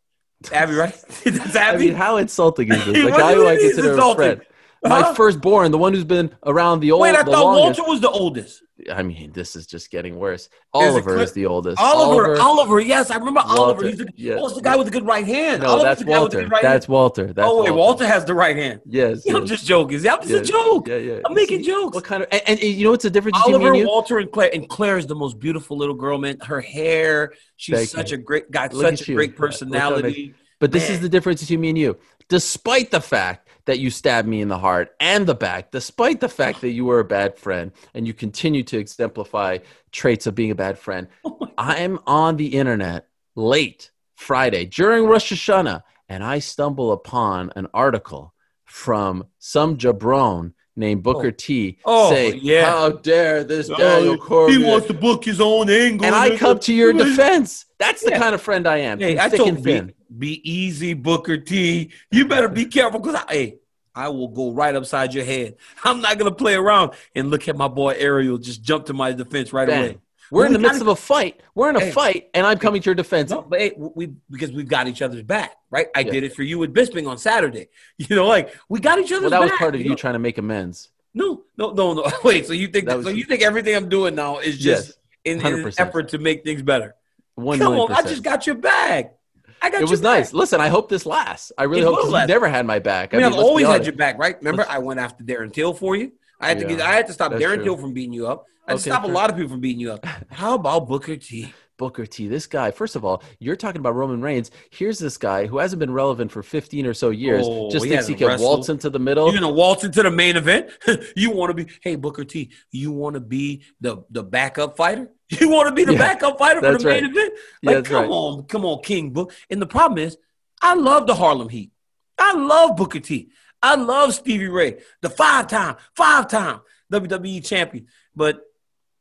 Abby, 0.53 0.75
right? 0.75 0.93
that's 1.25 1.57
Abby. 1.57 1.85
I 1.85 1.87
mean, 1.87 1.95
how 1.95 2.17
insulting 2.19 2.71
is 2.71 2.85
this? 2.85 2.87
The 3.05 3.11
What 3.11 3.19
guy 3.19 3.35
do 3.35 3.41
who 3.41 3.49
I 3.49 3.57
consider 3.57 3.93
a 3.97 4.15
friend. 4.15 4.43
My 4.87 5.01
Huh? 5.01 5.15
firstborn, 5.15 5.71
the 5.73 5.79
one 5.79 5.95
who's 5.95 6.05
been 6.05 6.31
around 6.45 6.81
the 6.81 6.93
old, 6.93 7.03
Wait, 7.03 7.15
I 7.17 7.23
thought 7.23 7.29
longest. 7.45 7.79
Walter 7.81 7.91
was 7.91 8.01
the 8.03 8.11
oldest. 8.11 8.63
I 8.93 9.03
mean, 9.03 9.33
this 9.33 9.57
is 9.57 9.67
just 9.67 9.91
getting 9.91 10.17
worse. 10.19 10.51
Oliver 10.75 11.19
is 11.21 11.33
the 11.33 11.47
oldest. 11.47 11.81
Oliver, 11.81 12.39
Oliver, 12.39 12.81
yes, 12.81 13.11
I 13.11 13.17
remember 13.17 13.41
Walter, 13.47 13.61
Oliver. 13.63 13.87
He's 13.87 13.99
the, 13.99 14.09
yeah. 14.17 14.35
oh, 14.35 14.47
it's 14.47 14.57
the 14.57 14.63
guy 14.63 14.77
with 14.77 14.87
the 14.87 14.91
good 14.91 15.07
right 15.07 15.25
hand. 15.25 15.63
No, 15.63 15.69
Oliver's 15.69 15.85
that's 15.85 16.01
the 16.01 16.07
guy 16.07 16.21
with 16.21 16.33
the 16.33 16.39
Walter. 16.39 16.49
right 16.51 16.63
That's 16.63 16.87
hand. 16.87 16.93
Walter. 16.93 17.33
That's 17.33 17.49
oh 17.49 17.63
wait, 17.65 17.71
Walter 17.71 18.07
has 18.07 18.25
the 18.25 18.35
right 18.35 18.57
hand. 18.57 18.81
Yes. 18.85 19.23
Yeah, 19.25 19.37
I'm 19.37 19.47
just 19.47 19.65
joking. 19.65 20.03
That 20.03 20.21
was 20.21 20.29
Yeah, 20.29 20.39
a 20.39 20.43
joke. 20.45 20.89
Yeah, 20.89 20.97
yeah. 20.97 21.21
I'm 21.25 21.35
making 21.35 21.63
jokes. 21.63 21.95
What 21.95 22.05
kind 22.05 22.25
of? 22.25 22.29
And, 22.33 22.43
and 22.47 22.63
you 22.63 22.85
know 22.85 22.91
what's 22.91 23.05
the 23.05 23.11
difference 23.11 23.39
between 23.39 23.59
me 23.61 23.65
Oliver, 23.65 23.75
and 23.75 23.79
you? 23.81 23.87
Walter, 23.87 24.19
and 24.19 24.31
Claire. 24.31 24.51
And 24.53 24.69
Claire 24.69 24.99
is 24.99 25.07
the 25.07 25.15
most 25.15 25.39
beautiful 25.39 25.79
little 25.79 25.95
girl, 25.95 26.19
man. 26.19 26.39
Her 26.43 26.61
hair, 26.61 27.33
she's 27.57 27.77
Thank 27.77 27.89
such 27.91 28.11
you. 28.11 28.19
a 28.19 28.21
great, 28.21 28.51
got 28.51 28.75
Look 28.75 28.83
such 28.99 29.09
a 29.09 29.13
you. 29.13 29.17
great 29.17 29.37
personality. 29.37 30.35
But 30.59 30.73
this 30.73 30.91
is 30.91 31.01
the 31.01 31.09
difference 31.09 31.41
between 31.43 31.61
me 31.61 31.69
and 31.71 31.79
you. 31.79 31.97
Despite 32.29 32.91
the 32.91 33.01
fact 33.01 33.44
that 33.67 33.79
you 33.79 33.91
stabbed 33.91 34.29
me 34.29 34.41
in 34.41 34.49
the 34.49 34.59
heart 34.59 34.95
and 35.01 35.27
the 35.27 35.35
back, 35.35 35.71
despite 35.71 36.21
the 36.21 36.29
fact 36.29 36.61
that 36.61 36.71
you 36.71 36.85
were 36.85 37.01
a 37.01 37.05
bad 37.05 37.39
friend 37.39 37.73
and 37.95 38.07
you 38.07 38.15
continue 38.15 38.63
to 38.65 38.79
exemplify 38.79 39.59
traits 39.93 40.27
of 40.27 40.35
being 40.35 40.51
a 40.51 40.57
bad 40.57 40.79
friend, 40.79 41.09
Oh 41.25 41.49
I'm 41.57 41.99
on 42.07 42.37
the 42.37 42.55
internet 42.55 43.07
late 43.37 43.91
Friday 44.17 44.65
during 44.65 45.07
Rosh 45.07 45.33
Hashanah 45.33 45.83
and 46.09 46.25
I 46.25 46.39
stumble 46.39 46.93
upon 46.93 47.53
an 47.57 47.69
article 47.73 48.35
from 48.65 49.27
some 49.39 49.77
jabron 49.77 50.54
named 50.77 51.03
Booker 51.03 51.29
oh. 51.29 51.37
T 51.37 51.79
Oh, 51.85 52.11
say, 52.11 52.35
yeah. 52.35 52.71
How 52.71 52.91
dare 52.91 53.45
this 53.45 53.71
Oh, 53.71 53.77
Daniel 53.77 54.19
Cormier? 54.19 54.59
he 54.59 54.65
wants 54.65 54.87
to 54.89 54.95
book 54.95 55.25
his 55.25 55.41
own 55.41 55.71
angle. 55.71 56.07
and 56.07 56.15
I 56.15 56.37
come 56.37 56.59
to 56.61 56.75
your 56.75 56.93
defense. 56.93 57.67
That's 57.79 58.03
the 58.03 58.11
Yeah. 58.11 58.19
kind 58.19 58.35
of 58.35 58.41
friend 58.43 58.67
I 58.67 58.79
am. 58.79 58.99
Hey, 58.99 59.19
I 59.19 59.29
told 59.29 59.63
be, 59.63 59.83
be 60.17 60.51
easy, 60.51 60.95
Booker 60.95 61.37
T. 61.39 61.91
You 62.11 62.27
better 62.27 62.49
be 62.49 62.67
careful 62.67 63.01
because 63.01 63.15
I, 63.29 63.33
hey, 63.33 63.59
I 63.95 64.09
will 64.09 64.29
go 64.29 64.53
right 64.53 64.75
upside 64.75 65.15
your 65.15 65.25
head. 65.25 65.57
I'm 65.85 66.01
not 66.01 66.19
gonna 66.19 66.33
play 66.35 66.55
around 66.55 66.93
and 67.15 67.31
look 67.31 67.47
at 67.49 67.57
my 67.57 67.69
boy 67.69 67.95
Ariel 67.99 68.39
just 68.39 68.63
jump 68.63 68.87
to 68.87 68.93
my 68.93 69.13
defense 69.13 69.53
right 69.53 69.69
Bang. 69.69 69.85
away. 69.85 69.99
We're 70.35 70.47
in 70.47 70.51
We 70.53 70.57
the 70.57 70.59
midst 70.63 70.81
gotta- 70.81 70.91
of 70.91 70.99
a 70.99 71.01
fight. 71.01 71.41
We're 71.55 71.71
in 71.71 71.77
a 71.77 71.81
Hey. 71.81 71.91
fight, 71.93 72.31
and 72.35 72.47
I'm 72.47 72.59
coming 72.59 72.83
to 72.83 72.87
your 72.87 72.95
defense. 72.95 73.31
No, 73.31 73.43
but 73.43 73.61
hey, 73.61 73.73
we 73.77 74.11
because 74.31 74.53
we've 74.53 74.69
got 74.69 74.89
each 74.89 75.01
other's 75.01 75.23
back, 75.23 75.53
right? 75.71 75.87
I 75.95 76.01
Yeah. 76.01 76.11
did 76.13 76.25
it 76.25 76.35
for 76.35 76.43
you 76.43 76.59
with 76.59 76.75
Bisping 76.75 77.09
on 77.09 77.19
Saturday. 77.19 77.69
You 77.99 78.17
know, 78.17 78.27
like 78.27 78.55
we 78.69 78.81
got 78.81 78.99
each 78.99 79.13
other's 79.13 79.23
Well, 79.23 79.31
that 79.31 79.41
was 79.41 79.51
back, 79.51 79.59
part 79.61 79.75
of 79.75 79.81
you 79.81 79.91
know? 79.91 79.95
trying 79.95 80.15
to 80.15 80.19
make 80.19 80.37
amends. 80.39 80.89
No, 81.15 81.43
no, 81.57 81.71
no, 81.71 81.95
no. 81.95 82.11
Wait, 82.25 82.47
so 82.47 82.53
you 82.53 82.67
think 82.69 82.87
That 82.87 82.91
that 82.93 82.97
was- 82.99 83.07
so 83.07 83.11
you 83.13 83.25
think 83.25 83.43
everything 83.43 83.77
I'm 83.77 83.89
doing 83.89 84.15
now 84.17 84.39
is 84.39 84.59
just 84.59 84.89
Yes, 84.89 84.97
in, 85.25 85.41
in 85.47 85.65
an 85.67 85.73
effort 85.79 86.09
to 86.09 86.19
make 86.19 86.43
things 86.43 86.63
better? 86.63 86.97
One 87.37 87.59
Come 87.59 87.79
on, 87.79 87.93
I 87.93 88.03
just 88.03 88.23
got 88.25 88.47
your 88.47 88.57
back. 88.57 89.15
I 89.63 89.71
got 89.71 89.83
it 89.83 89.89
was 89.89 90.01
back. 90.01 90.19
nice. 90.19 90.33
Listen, 90.35 90.61
I 90.61 90.69
hope 90.69 90.89
this 90.89 91.07
lasts. 91.07 91.51
I 91.57 91.63
really 91.65 91.83
It 91.83 91.85
hope 91.87 92.05
you 92.05 92.27
never 92.27 92.49
had 92.49 92.67
my 92.67 92.81
back. 92.81 93.15
I 93.15 93.17
mean, 93.19 93.27
I've 93.27 93.33
let's 93.33 93.43
always 93.43 93.67
had 93.67 93.85
your 93.87 93.95
back, 93.95 94.19
right? 94.19 94.37
Remember, 94.39 94.63
Let's- 94.63 94.75
I 94.75 94.79
went 94.79 95.01
after 95.01 95.25
Darren 95.25 95.53
Till 95.53 95.73
for 95.73 95.97
you. 95.97 96.13
I 96.41 96.49
had 96.49 96.59
to 96.59 96.65
get. 96.65 96.81
I 96.81 96.93
had 96.95 97.07
to 97.07 97.13
stop 97.13 97.33
Darren 97.33 97.57
true. 97.57 97.65
Till 97.65 97.77
from 97.77 97.93
beating 97.93 98.13
you 98.13 98.27
up. 98.27 98.47
I 98.67 98.73
had 98.73 98.79
to 98.81 98.83
Okay, 98.83 98.91
stop 98.91 99.05
a 99.05 99.13
lot 99.13 99.31
of 99.31 99.37
people 99.37 99.51
from 99.51 99.61
beating 99.61 99.81
you 99.81 99.93
up. 99.93 100.05
How 100.31 100.55
about 100.55 100.89
Booker 100.89 101.17
T? 101.17 101.53
Booker 101.77 102.07
T. 102.07 102.29
This 102.29 102.47
guy, 102.47 102.71
first 102.71 102.95
of 102.95 103.05
all, 103.05 103.23
you're 103.41 103.57
talking 103.57 103.81
about 103.81 103.97
Roman 103.97 104.23
Reigns. 104.23 104.51
Here's 104.71 104.99
this 104.99 105.17
guy 105.19 105.47
who 105.47 105.59
hasn't 105.59 105.81
been 105.81 105.93
relevant 105.93 106.31
for 106.31 106.43
15 106.43 106.87
or 106.87 106.95
so 106.95 107.11
years. 107.11 107.45
Oh, 107.49 107.69
just 107.69 107.85
he 107.85 107.91
thinks 107.91 108.07
he 108.07 108.15
can 108.15 108.29
wrestled. 108.29 108.49
waltz 108.49 108.69
into 108.69 108.91
the 108.91 109.01
middle. 109.01 109.27
You're 109.33 109.41
gonna 109.41 109.53
waltz 109.53 109.83
into 109.83 110.03
the 110.03 110.11
main 110.11 110.37
event. 110.37 110.71
you 111.17 111.31
want 111.33 111.51
to 111.57 111.65
be, 111.65 111.71
hey 111.83 111.97
Booker 111.97 112.25
T. 112.25 112.53
You 112.71 112.93
want 112.93 113.15
to 113.15 113.21
be 113.21 113.65
the 113.81 114.05
the 114.11 114.23
backup 114.23 114.77
fighter. 114.77 115.11
You 115.41 115.49
want 115.49 115.69
to 115.69 115.75
be 115.75 115.85
the 115.85 115.95
Yeah, 115.95 115.99
backup 115.99 116.39
fighter 116.39 116.61
for 116.61 116.79
the 116.79 116.85
main 116.85 117.07
event. 117.07 117.33
Like, 117.63 117.77
that's 117.77 117.89
come 117.89 118.03
right. 118.03 118.11
on, 118.11 118.45
come 118.45 118.65
on, 118.65 118.83
King 118.83 119.11
Book. 119.11 119.33
And 119.51 119.61
the 119.61 119.67
problem 119.67 119.99
is, 119.99 120.17
I 120.63 120.75
love 120.75 121.07
the 121.09 121.15
Harlem 121.15 121.49
Heat. 121.49 121.73
I 122.19 122.35
love 122.35 122.77
Booker 122.77 123.01
T. 123.01 123.31
I 123.65 123.77
love 123.77 124.13
Stevie 124.13 124.49
Ray, 124.49 124.77
the 125.01 125.09
five 125.09 125.49
time, 125.49 125.77
five 125.97 126.29
time 126.29 126.61
WWE 126.93 127.43
champion. 127.43 127.87
But 128.15 128.43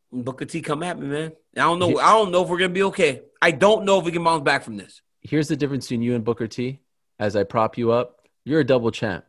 Booker 0.10 0.46
T 0.46 0.62
come 0.62 0.84
at 0.84 0.98
me, 0.98 1.08
man. 1.08 1.34
I 1.58 1.62
don't 1.62 1.80
know. 1.80 2.00
I 2.00 2.14
don't 2.14 2.32
know 2.32 2.44
if 2.44 2.50
we're 2.50 2.60
gonna 2.60 2.70
be 2.70 2.84
okay. 2.84 3.24
I 3.42 3.52
don't 3.52 3.84
know 3.84 4.00
if 4.00 4.06
we 4.06 4.14
can 4.14 4.24
bounce 4.24 4.42
back 4.42 4.64
from 4.64 4.78
this. 4.78 5.02
Here's 5.20 5.50
the 5.50 5.58
difference 5.58 5.88
between 5.88 6.02
you 6.02 6.16
and 6.16 6.24
Booker 6.24 6.48
T. 6.48 6.80
As 7.20 7.36
I 7.36 7.44
prop 7.44 7.78
you 7.78 7.92
up, 7.92 8.26
you're 8.46 8.62
a 8.62 8.66
double 8.66 8.90
champ. 8.92 9.26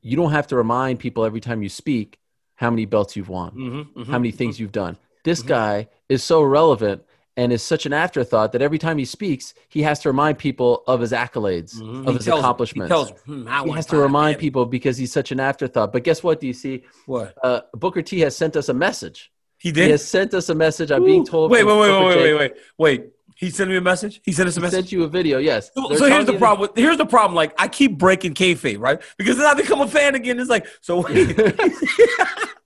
You 0.00 0.16
don't 0.16 0.32
have 0.32 0.46
to 0.48 0.56
remind 0.56 1.00
people 1.00 1.26
every 1.26 1.40
time 1.40 1.62
you 1.62 1.68
speak 1.68 2.18
how 2.54 2.70
many 2.70 2.86
belts 2.86 3.14
you've 3.14 3.28
won. 3.28 3.50
Mm-hmm, 3.50 4.00
mm-hmm 4.00 4.10
how 4.10 4.18
many 4.18 4.30
things 4.30 4.54
mm-hmm. 4.56 4.62
you've 4.62 4.72
done. 4.72 4.96
This 5.22 5.40
mm-hmm. 5.40 5.48
guy 5.48 5.88
is 6.08 6.24
so 6.24 6.42
relevant 6.42 7.04
and 7.36 7.52
is 7.52 7.62
such 7.62 7.86
an 7.86 7.92
afterthought 7.92 8.52
that 8.52 8.60
every 8.62 8.78
time 8.78 8.98
he 8.98 9.04
speaks, 9.04 9.54
he 9.68 9.82
has 9.82 9.98
to 10.00 10.08
remind 10.10 10.38
people 10.38 10.82
of 10.86 11.00
his 11.00 11.12
accolades, 11.12 11.74
Mhm. 11.80 12.00
of 12.06 12.06
He 12.08 12.12
his 12.18 12.28
accomplishments. 12.28 12.90
He 12.90 12.94
tells 12.94 13.10
hmm, 13.24 13.46
He 13.64 13.70
has 13.72 13.86
to 13.86 13.96
remind 13.96 14.34
Abby. 14.36 14.40
people 14.40 14.66
because 14.66 14.96
he's 14.98 15.12
such 15.12 15.32
an 15.32 15.40
afterthought. 15.40 15.92
But 15.92 16.04
guess 16.04 16.22
what, 16.22 16.40
DC? 16.40 16.82
What 17.06 17.34
Uh, 17.42 17.60
Booker 17.74 18.02
T 18.02 18.20
has 18.20 18.36
sent 18.36 18.54
us 18.56 18.68
a 18.68 18.74
message. 18.74 19.30
he 19.58 19.70
did. 19.72 19.84
He 19.84 19.90
has 19.92 20.04
sent 20.06 20.34
us 20.34 20.48
a 20.48 20.54
message. 20.54 20.90
I'm 20.90 21.04
being 21.04 21.24
told. 21.24 21.50
Wait, 21.50 21.64
wait, 21.64 21.78
wait, 21.78 21.88
Booker 21.88 22.06
wait, 22.06 22.14
J- 22.14 22.22
wait, 22.34 22.34
wait, 22.38 22.52
wait. 22.78 23.04
He 23.36 23.50
sent 23.50 23.70
me 23.70 23.76
a 23.76 23.80
message. 23.80 24.20
He 24.24 24.30
sent 24.32 24.48
us 24.48 24.56
a 24.56 24.60
He 24.60 24.62
message. 24.62 24.78
sent 24.80 24.92
you 24.92 25.02
a 25.04 25.08
video. 25.08 25.38
Yes. 25.38 25.70
So, 25.74 25.94
so 25.96 26.04
here's 26.06 26.26
the 26.26 26.34
problem. 26.38 26.60
With, 26.68 26.76
here's 26.76 26.96
the 26.98 27.06
problem. 27.06 27.34
Like 27.34 27.52
I 27.58 27.66
keep 27.66 27.98
breaking 27.98 28.34
kayfabe, 28.34 28.78
right? 28.78 29.00
Because 29.18 29.36
then 29.38 29.46
I 29.46 29.54
become 29.54 29.80
a 29.80 29.88
fan 29.88 30.14
again. 30.14 30.38
It's 30.38 30.50
like 30.50 30.66
so. 30.80 31.00
wait. 31.00 31.36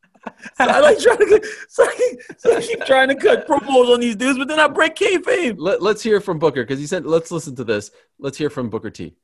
so 0.57 0.65
I 0.65 0.81
like 0.81 0.99
trying 0.99 1.19
to. 1.19 1.49
So, 1.69 1.85
I 1.85 1.95
keep, 1.95 2.39
so 2.39 2.57
I 2.57 2.61
keep 2.61 2.85
trying 2.85 3.09
to 3.09 3.15
cut 3.15 3.47
promos 3.47 3.93
on 3.93 4.01
these 4.01 4.17
dudes, 4.17 4.39
but 4.39 4.49
then 4.49 4.61
I 4.61 4.69
break 4.69 4.97
kayfabe. 4.97 5.57
Let, 5.59 5.83
let's 5.83 6.03
hear 6.03 6.21
from 6.21 6.39
Booker 6.39 6.63
because 6.63 6.79
he 6.79 6.87
said, 6.87 7.07
let's 7.07 7.31
listen 7.31 7.57
to 7.57 7.65
this. 7.65 7.91
Let's 8.19 8.39
hear 8.39 8.51
from 8.51 8.71
Booker 8.71 8.91
T. 8.91 9.15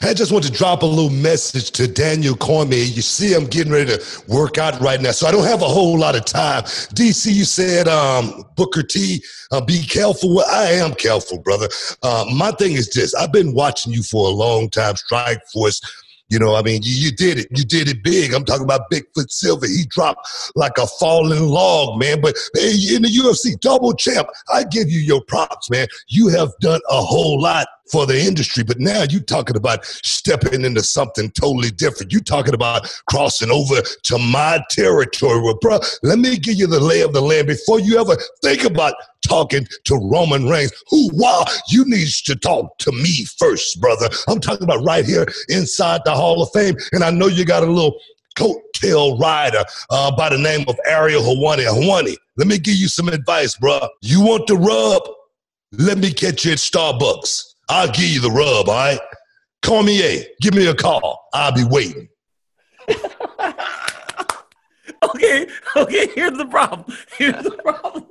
I 0.00 0.14
just 0.14 0.30
want 0.30 0.44
to 0.44 0.52
drop 0.52 0.82
a 0.82 0.86
little 0.86 1.10
message 1.10 1.72
to 1.72 1.88
Daniel 1.88 2.36
Cormier. 2.36 2.84
You 2.84 3.02
see, 3.02 3.34
I'm 3.34 3.46
getting 3.46 3.72
ready 3.72 3.96
to 3.96 4.22
work 4.28 4.56
out 4.56 4.80
right 4.80 5.00
now, 5.00 5.10
so 5.10 5.26
I 5.26 5.32
don't 5.32 5.44
have 5.44 5.60
a 5.60 5.68
whole 5.68 5.98
lot 5.98 6.14
of 6.14 6.24
time. 6.24 6.62
DC, 6.62 7.32
you 7.32 7.44
said 7.44 7.88
um, 7.88 8.44
Booker 8.54 8.84
T, 8.84 9.20
uh, 9.50 9.60
be 9.60 9.82
careful. 9.82 10.36
Well, 10.36 10.46
I 10.48 10.70
am 10.70 10.94
careful, 10.94 11.40
brother. 11.42 11.68
Uh, 12.04 12.26
my 12.32 12.52
thing 12.52 12.74
is 12.74 12.90
this: 12.90 13.12
I've 13.16 13.32
been 13.32 13.52
watching 13.54 13.92
you 13.92 14.04
for 14.04 14.28
a 14.28 14.32
long 14.32 14.70
time. 14.70 14.94
Strike 14.94 15.40
Force. 15.52 15.80
You 16.28 16.38
know, 16.38 16.54
I 16.54 16.62
mean, 16.62 16.82
you, 16.82 16.92
you 16.92 17.12
did 17.12 17.38
it. 17.38 17.48
You 17.50 17.64
did 17.64 17.88
it 17.88 18.02
big. 18.02 18.34
I'm 18.34 18.44
talking 18.44 18.64
about 18.64 18.90
Bigfoot 18.90 19.30
Silva. 19.30 19.66
He 19.66 19.84
dropped 19.88 20.28
like 20.54 20.76
a 20.76 20.86
falling 20.86 21.42
log, 21.42 21.98
man. 21.98 22.20
But 22.20 22.36
hey, 22.54 22.74
in 22.94 23.02
the 23.02 23.08
UFC, 23.08 23.58
double 23.60 23.94
champ, 23.94 24.28
I 24.52 24.64
give 24.64 24.90
you 24.90 24.98
your 24.98 25.22
props, 25.24 25.70
man. 25.70 25.86
You 26.08 26.28
have 26.28 26.50
done 26.60 26.80
a 26.90 27.00
whole 27.00 27.40
lot 27.40 27.66
for 27.90 28.06
the 28.06 28.20
industry, 28.20 28.64
but 28.64 28.78
now 28.78 29.04
you're 29.08 29.20
talking 29.22 29.56
about 29.56 29.84
stepping 29.84 30.64
into 30.64 30.82
something 30.82 31.30
totally 31.30 31.70
different. 31.70 32.12
You're 32.12 32.20
talking 32.20 32.54
about 32.54 32.88
crossing 33.08 33.50
over 33.50 33.80
to 33.80 34.18
my 34.18 34.62
territory. 34.70 35.40
Well, 35.40 35.58
bro, 35.60 35.78
let 36.02 36.18
me 36.18 36.36
give 36.38 36.56
you 36.56 36.66
the 36.66 36.80
lay 36.80 37.02
of 37.02 37.12
the 37.12 37.20
land 37.20 37.46
before 37.46 37.80
you 37.80 38.00
ever 38.00 38.16
think 38.42 38.64
about 38.64 38.94
talking 39.26 39.66
to 39.84 39.96
Roman 39.96 40.48
Reigns. 40.48 40.72
Who, 40.88 41.10
wow, 41.14 41.44
you 41.68 41.84
need 41.86 42.08
to 42.24 42.36
talk 42.36 42.78
to 42.78 42.92
me 42.92 43.24
first, 43.38 43.80
brother. 43.80 44.08
I'm 44.28 44.40
talking 44.40 44.64
about 44.64 44.84
right 44.84 45.04
here 45.04 45.26
inside 45.48 46.02
the 46.04 46.14
Hall 46.14 46.42
of 46.42 46.50
Fame, 46.52 46.76
and 46.92 47.02
I 47.02 47.10
know 47.10 47.26
you 47.26 47.44
got 47.44 47.62
a 47.62 47.66
little 47.66 47.98
coattail 48.36 49.18
rider 49.18 49.64
uh, 49.90 50.14
by 50.14 50.28
the 50.28 50.38
name 50.38 50.64
of 50.68 50.78
Ariel 50.86 51.22
Hawani. 51.22 51.66
Hawani, 51.66 52.16
let 52.36 52.46
me 52.46 52.58
give 52.58 52.76
you 52.76 52.88
some 52.88 53.08
advice, 53.08 53.56
bro. 53.56 53.80
You 54.00 54.20
want 54.24 54.46
the 54.46 54.56
rub? 54.56 55.02
Let 55.72 55.98
me 55.98 56.12
catch 56.12 56.44
you 56.44 56.52
at 56.52 56.58
Starbucks. 56.58 57.42
I'll 57.68 57.90
give 57.90 58.04
you 58.08 58.20
the 58.20 58.30
rub, 58.30 58.68
all 58.68 58.74
right? 58.74 59.00
Call 59.62 59.82
me 59.82 60.02
A. 60.02 60.26
Give 60.40 60.54
me 60.54 60.66
a 60.66 60.74
call. 60.74 61.28
I'll 61.34 61.52
be 61.52 61.64
waiting. 61.64 62.08
Okay, 65.14 65.46
okay. 65.76 66.08
Here's 66.08 66.36
the 66.36 66.46
problem. 66.46 66.84
Here's 67.16 67.42
the 67.44 67.52
problem. 67.52 68.06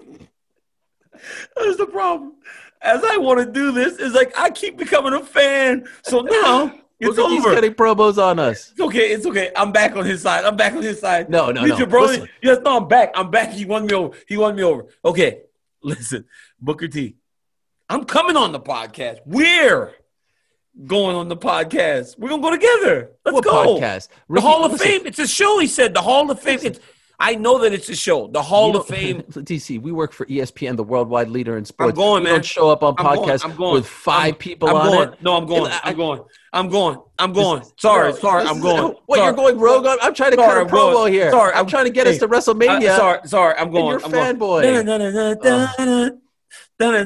here's 1.57 1.77
the 1.77 1.85
problem. 1.85 2.35
As 2.81 3.03
I 3.03 3.17
want 3.17 3.39
to 3.39 3.45
do 3.51 3.71
this, 3.71 3.97
it's 3.99 4.15
like 4.15 4.31
I 4.37 4.49
keep 4.49 4.77
becoming 4.77 5.13
a 5.13 5.23
fan. 5.23 5.85
So 6.03 6.21
now 6.21 6.67
it's 6.99 7.15
Booker 7.15 7.29
T's 7.29 7.45
over. 7.45 7.55
getting 7.55 7.73
promos 7.73 8.17
on 8.17 8.39
us. 8.39 8.71
It's 8.71 8.79
okay. 8.79 9.11
It's 9.11 9.25
okay. 9.25 9.51
I'm 9.55 9.71
back 9.71 9.95
on 9.95 10.05
his 10.05 10.21
side. 10.21 10.45
I'm 10.45 10.55
back 10.55 10.73
on 10.73 10.81
his 10.81 10.99
side. 11.01 11.29
No, 11.29 11.51
no, 11.51 11.63
Meet 11.63 11.69
no. 11.71 11.77
your 11.77 11.87
brother. 11.87 12.13
Listen. 12.13 12.29
Yes, 12.41 12.59
no, 12.63 12.77
I'm 12.77 12.87
back. 12.87 13.11
I'm 13.15 13.31
back. 13.31 13.51
He 13.51 13.65
won 13.65 13.85
me 13.85 13.93
over. 13.93 14.15
He 14.27 14.37
won 14.37 14.55
me 14.55 14.63
over. 14.63 14.85
Okay, 15.03 15.41
listen, 15.83 16.23
Booker 16.61 16.87
T. 16.87 17.15
I'm 17.89 18.03
coming 18.03 18.35
on 18.35 18.51
the 18.51 18.59
podcast. 18.59 19.19
We're 19.25 19.93
going 20.85 21.15
on 21.15 21.29
the 21.29 21.37
podcast. 21.37 22.17
We're 22.19 22.29
gonna 22.29 22.41
go 22.41 22.51
together. 22.51 23.11
Let's 23.25 23.35
What 23.35 23.43
go. 23.43 23.79
podcast? 23.79 24.09
The 24.29 24.41
Hall 24.41 24.65
of 24.65 24.73
listen, 24.73 24.87
Fame. 24.87 25.01
It's 25.05 25.19
a 25.19 25.27
show. 25.27 25.59
He 25.59 25.67
said 25.67 25.93
the 25.93 26.01
Hall 26.01 26.29
of 26.29 26.39
Fame. 26.39 26.59
It's, 26.63 26.79
I 27.19 27.33
know 27.33 27.57
that 27.59 27.73
it's 27.73 27.89
a 27.89 27.95
show. 27.95 28.27
The 28.27 28.43
Hall 28.43 28.75
of 28.77 28.85
Fame. 28.85 29.21
DC, 29.29 29.81
we 29.81 29.91
work 29.91 30.11
for 30.11 30.27
ESPN, 30.27 30.75
the 30.77 30.83
worldwide 30.83 31.29
leader 31.29 31.57
in 31.57 31.65
sports. 31.65 31.89
I'm 31.91 31.95
going, 31.95 32.21
we 32.23 32.25
man. 32.25 32.33
don't 32.35 32.45
show 32.45 32.69
up 32.69 32.83
on 32.83 32.93
I'm 32.99 33.15
going, 33.15 33.39
I'm 33.43 33.55
going. 33.55 33.73
with 33.73 33.87
5 33.87 34.19
I'm- 34.23 34.35
people 34.35 34.69
I'm 34.69 34.75
on 34.75 34.85
going. 34.91 35.09
it. 35.13 35.21
No, 35.23 35.35
I'm 35.35 35.47
going. 35.47 35.71
I- 35.71 35.79
I'm 35.85 35.95
going. 35.95 36.21
I'm 36.53 36.69
going. 36.69 36.97
I'm 37.17 37.33
going. 37.33 37.59
This- 37.61 37.73
Sorry, 37.79 38.11
no, 38.11 38.17
sorry. 38.19 38.43
this 38.43 38.51
I'm 38.51 38.57
is- 38.57 38.63
going. 38.63 38.95
What 39.07 39.15
Sorry. 39.17 39.25
you're 39.29 39.33
going 39.35 39.57
rogue 39.57 39.87
on? 39.87 39.97
I'm 40.01 40.13
trying 40.13 40.31
to 40.31 40.37
Sorry, 40.37 40.47
cut 40.47 40.57
a 40.57 40.61
I'm 40.61 40.67
going. 40.67 40.95
promo 40.95 41.09
here. 41.09 41.31
Sorry, 41.31 41.51
I'm, 41.53 41.57
I'm- 41.59 41.67
trying 41.67 41.85
to 41.85 41.91
get 41.91 42.05
hey, 42.05 42.13
us 42.13 42.19
to 42.19 42.27
WrestleMania. 42.27 42.89
Uh, 42.89 42.97
sorry, 42.97 43.19
sorry. 43.25 43.55
I'm 43.57 43.71
going. 43.71 43.87
you're 43.87 44.05
I'm 44.05 44.11
going. 44.11 44.37
fanboy. 44.37 44.61
Da-da-da-da-da-da-da. 44.85 46.09
Booker 46.79 47.03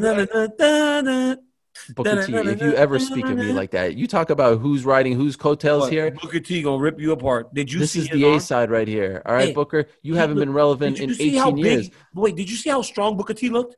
T, 2.26 2.34
if 2.36 2.62
you 2.62 2.74
ever 2.74 3.00
speak 3.00 3.26
of 3.26 3.38
me 3.38 3.54
like 3.54 3.72
that, 3.72 3.96
you 3.96 4.06
talk 4.08 4.30
about 4.30 4.60
who's 4.60 4.86
riding 4.86 5.14
whose 5.14 5.36
coattails 5.36 5.84
What? 5.84 5.92
here. 5.92 6.12
Booker 6.12 6.40
T 6.40 6.62
gonna 6.62 6.78
rip 6.82 7.00
you 7.00 7.12
apart. 7.14 7.54
Did 7.54 7.72
you 7.72 7.80
This 7.80 7.96
is 7.96 8.10
the 8.10 8.26
A 8.36 8.40
side 8.40 8.70
right 8.70 8.88
here. 8.88 9.22
All 9.26 9.34
right, 9.34 9.48
Hey, 9.50 9.54
Booker, 9.54 9.88
you 10.02 10.16
haven't 10.16 10.36
looked- 10.36 10.48
been 10.48 10.54
relevant 10.54 11.00
in 11.00 11.10
you 11.10 11.16
see 11.16 11.38
18 11.40 11.58
years. 11.58 11.90
Wait, 12.14 12.36
did 12.36 12.50
you 12.50 12.56
see 12.58 12.70
how 12.70 12.82
strong 12.82 13.16
Booker 13.18 13.34
T 13.34 13.50
looked? 13.50 13.78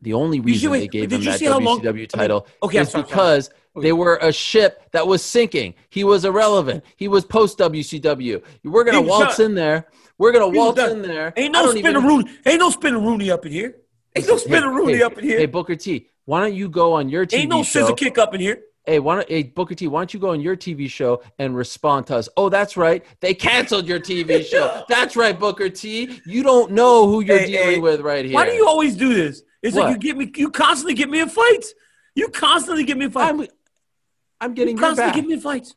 The 0.00 0.14
only 0.14 0.38
reason 0.38 0.72
see- 0.72 0.78
they 0.78 0.86
gave 0.88 1.10
him 1.12 1.24
that 1.24 1.42
how 1.42 1.58
long- 1.58 1.80
WCW 1.80 1.88
I 1.88 1.92
mean, 1.92 2.06
title 2.06 2.46
okay, 2.62 2.78
is 2.78 2.90
sorry, 2.90 3.02
because 3.02 3.50
Okay. 3.76 3.88
they 3.88 3.92
were 3.92 4.16
a 4.22 4.32
ship 4.32 4.82
that 4.92 5.06
was 5.08 5.22
sinking. 5.22 5.74
He 5.90 6.04
was 6.04 6.24
irrelevant. 6.24 6.84
He 6.96 7.08
was 7.08 7.24
post 7.24 7.58
WCW. 7.58 8.40
We're 8.62 8.84
gonna 8.84 9.00
waltz 9.02 9.40
in 9.40 9.56
there. 9.56 9.86
We're 10.16 10.30
gonna 10.32 10.48
waltz 10.48 10.80
in 10.80 11.02
there. 11.02 11.32
Ain't 11.36 11.52
no 11.52 11.72
spinning 11.72 12.04
Rooney. 12.06 12.30
Ain't 12.46 12.60
no 12.60 12.70
spinning 12.70 13.04
Rooney 13.04 13.30
up 13.32 13.44
in 13.44 13.50
here. 13.52 13.74
Ain't 14.18 14.28
no 14.28 14.36
Spinaroonie 14.36 14.96
hey, 14.96 15.02
up 15.02 15.18
in 15.18 15.24
here. 15.24 15.38
Hey, 15.38 15.46
Booker 15.46 15.76
T, 15.76 16.08
why 16.24 16.40
don't 16.40 16.54
you 16.54 16.68
go 16.68 16.92
on 16.94 17.08
your 17.08 17.26
TV 17.26 17.38
Ain't 17.40 17.50
no 17.50 17.62
show? 17.62 17.80
scissor 17.82 17.94
kick 17.94 18.18
up 18.18 18.34
in 18.34 18.40
here. 18.40 18.60
Hey, 18.86 18.98
why 19.00 19.16
don't 19.16 19.28
hey 19.28 19.42
Booker 19.42 19.74
T? 19.74 19.86
Why 19.86 20.00
don't 20.00 20.14
you 20.14 20.20
go 20.20 20.30
on 20.30 20.40
your 20.40 20.56
TV 20.56 20.88
show 20.88 21.22
and 21.38 21.54
respond 21.54 22.06
to 22.06 22.16
us? 22.16 22.28
Oh, 22.38 22.48
that's 22.48 22.76
right. 22.76 23.04
They 23.20 23.34
canceled 23.34 23.86
your 23.86 24.00
TV 24.00 24.42
show. 24.50 24.82
That's 24.88 25.14
right, 25.14 25.38
Booker 25.38 25.68
T. 25.68 26.20
You 26.24 26.42
don't 26.42 26.72
know 26.72 27.06
who 27.06 27.20
you're 27.20 27.38
Hey, 27.38 27.46
dealing 27.46 27.68
hey, 27.74 27.78
with 27.80 28.00
right 28.00 28.24
here. 28.24 28.34
Why 28.34 28.46
do 28.46 28.52
you 28.52 28.66
always 28.66 28.96
do 28.96 29.12
this? 29.12 29.42
It's 29.62 29.76
like 29.76 29.90
you 29.90 29.98
get 29.98 30.16
me. 30.16 30.30
You 30.36 30.50
constantly 30.50 30.94
get 30.94 31.10
me 31.10 31.20
in 31.20 31.28
fights. 31.28 31.74
You 32.14 32.28
constantly 32.28 32.84
get 32.84 32.96
me 32.96 33.04
in 33.06 33.10
fights. 33.10 33.30
I'm, 33.38 33.46
I'm 34.40 34.54
getting 34.54 34.76
you 34.76 34.80
constantly 34.82 35.10
back. 35.10 35.14
get 35.20 35.26
me 35.26 35.34
in 35.34 35.40
fights. 35.40 35.74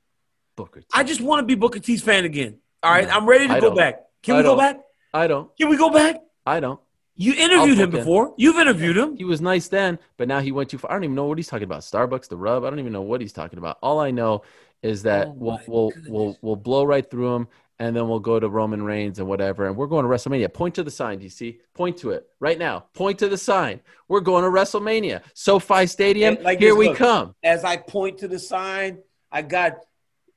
Booker 0.55 0.79
T. 0.81 0.87
I 0.93 1.03
just 1.03 1.19
want 1.19 1.41
to 1.41 1.45
be 1.45 1.55
Booker 1.55 1.79
T's 1.79 2.01
fan 2.01 2.23
again. 2.23 2.59
All 2.83 2.91
right, 2.91 3.07
No, 3.07 3.13
I'm 3.13 3.25
ready 3.25 3.47
to 3.47 3.53
I 3.53 3.59
go 3.59 3.67
don't. 3.69 3.75
back. 3.77 4.01
Can 4.23 4.35
I 4.35 4.37
we 4.37 4.43
go 4.43 4.49
don't. 4.49 4.57
back? 4.59 4.79
I 5.13 5.27
don't. 5.27 5.55
Can 5.57 5.67
we 5.69 5.75
go 5.77 5.89
back? 5.89 6.21
I 6.45 6.59
don't. 6.61 6.79
You 7.21 7.33
interviewed 7.33 7.77
him 7.77 7.89
book 7.91 7.99
in. 7.99 8.03
before. 8.05 8.33
You've 8.37 8.57
interviewed 8.57 8.97
him. 8.97 9.15
He 9.15 9.23
was 9.23 9.41
nice 9.41 9.67
then, 9.67 9.99
but 10.17 10.27
now 10.27 10.39
he 10.39 10.51
went 10.51 10.69
too 10.69 10.77
far. 10.77 10.91
I 10.91 10.95
don't 10.95 11.03
even 11.03 11.15
know 11.15 11.25
what 11.25 11.37
he's 11.37 11.47
talking 11.47 11.63
about. 11.63 11.81
Starbucks, 11.81 12.27
the 12.29 12.37
rub. 12.37 12.63
I 12.63 12.69
don't 12.69 12.79
even 12.79 12.93
know 12.93 13.01
what 13.01 13.21
he's 13.21 13.33
talking 13.33 13.59
about. 13.59 13.77
All 13.81 13.99
I 13.99 14.11
know 14.11 14.41
is 14.81 15.03
that 15.03 15.27
Oh 15.27 15.35
we'll 15.37 15.59
we'll 15.67 15.89
goodness. 15.89 16.09
we'll 16.09 16.37
we'll 16.41 16.55
blow 16.55 16.83
right 16.83 17.07
through 17.09 17.35
him, 17.35 17.47
and 17.79 17.95
then 17.95 18.07
we'll 18.07 18.19
go 18.19 18.39
to 18.39 18.49
Roman 18.49 18.83
Reigns 18.83 19.19
and 19.19 19.27
whatever, 19.27 19.67
and 19.67 19.75
we're 19.77 19.87
going 19.87 20.03
to 20.03 20.09
WrestleMania. 20.09 20.51
Point 20.53 20.75
to 20.75 20.83
the 20.83 20.91
sign, 20.91 21.19
DC. 21.19 21.59
Point 21.75 21.97
to 21.97 22.11
it 22.11 22.27
right 22.39 22.57
now. 22.57 22.85
Point 22.93 23.19
to 23.19 23.29
the 23.29 23.37
sign. 23.37 23.81
We're 24.07 24.21
going 24.21 24.43
to 24.43 24.49
WrestleMania. 24.49 25.21
SoFi 25.33 25.85
Stadium. 25.87 26.37
Like 26.41 26.59
here 26.59 26.75
we 26.75 26.87
look. 26.89 26.97
come. 26.97 27.35
As 27.43 27.63
I 27.63 27.77
point 27.77 28.17
to 28.19 28.27
the 28.27 28.39
sign, 28.39 28.99
I 29.31 29.43
got 29.43 29.77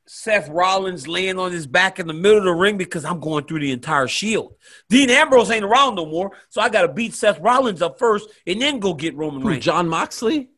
Seth 0.07 0.49
Rollins 0.51 1.09
laying 1.09 1.39
on 1.39 1.51
his 1.53 1.67
back 1.67 1.99
in 1.99 2.07
the 2.07 2.13
middle 2.13 2.39
of 2.39 2.45
the 2.45 2.53
ring 2.53 2.77
because 2.77 3.05
I'm 3.05 3.21
going 3.21 3.45
through 3.45 3.61
the 3.61 3.73
entire 3.73 4.07
shield. 4.07 4.55
Dean 4.91 5.09
Ambrose 5.11 5.51
ain't 5.51 5.65
around 5.65 5.95
no 5.95 6.05
more, 6.07 6.33
so 6.51 6.61
I 6.61 6.69
got 6.69 6.83
to 6.83 6.89
beat 6.89 7.15
Seth 7.15 7.41
Rollins 7.41 7.81
up 7.81 7.99
first 7.99 8.29
and 8.47 8.61
then 8.61 8.81
go 8.81 8.93
get 8.95 9.17
Roman 9.17 9.41
Who, 9.41 9.49
Reigns. 9.51 9.65
Jon 9.65 9.89
Moxley. 9.89 10.51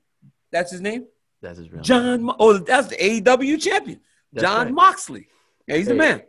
That's 0.50 0.72
his 0.72 0.80
name. 0.80 1.06
That's 1.42 1.58
his 1.58 1.68
real 1.68 1.76
name. 1.76 1.84
John. 1.84 2.22
Mo- 2.24 2.36
Oh, 2.38 2.58
that's 2.58 2.88
the 2.88 2.96
AEW 2.96 3.60
champion, 3.62 4.00
That's 4.32 4.42
John 4.44 4.66
right. 4.66 4.74
Moxley. 4.74 5.28
Yeah, 5.68 5.76
he's 5.76 5.86
the 5.86 5.94
man. 5.94 6.22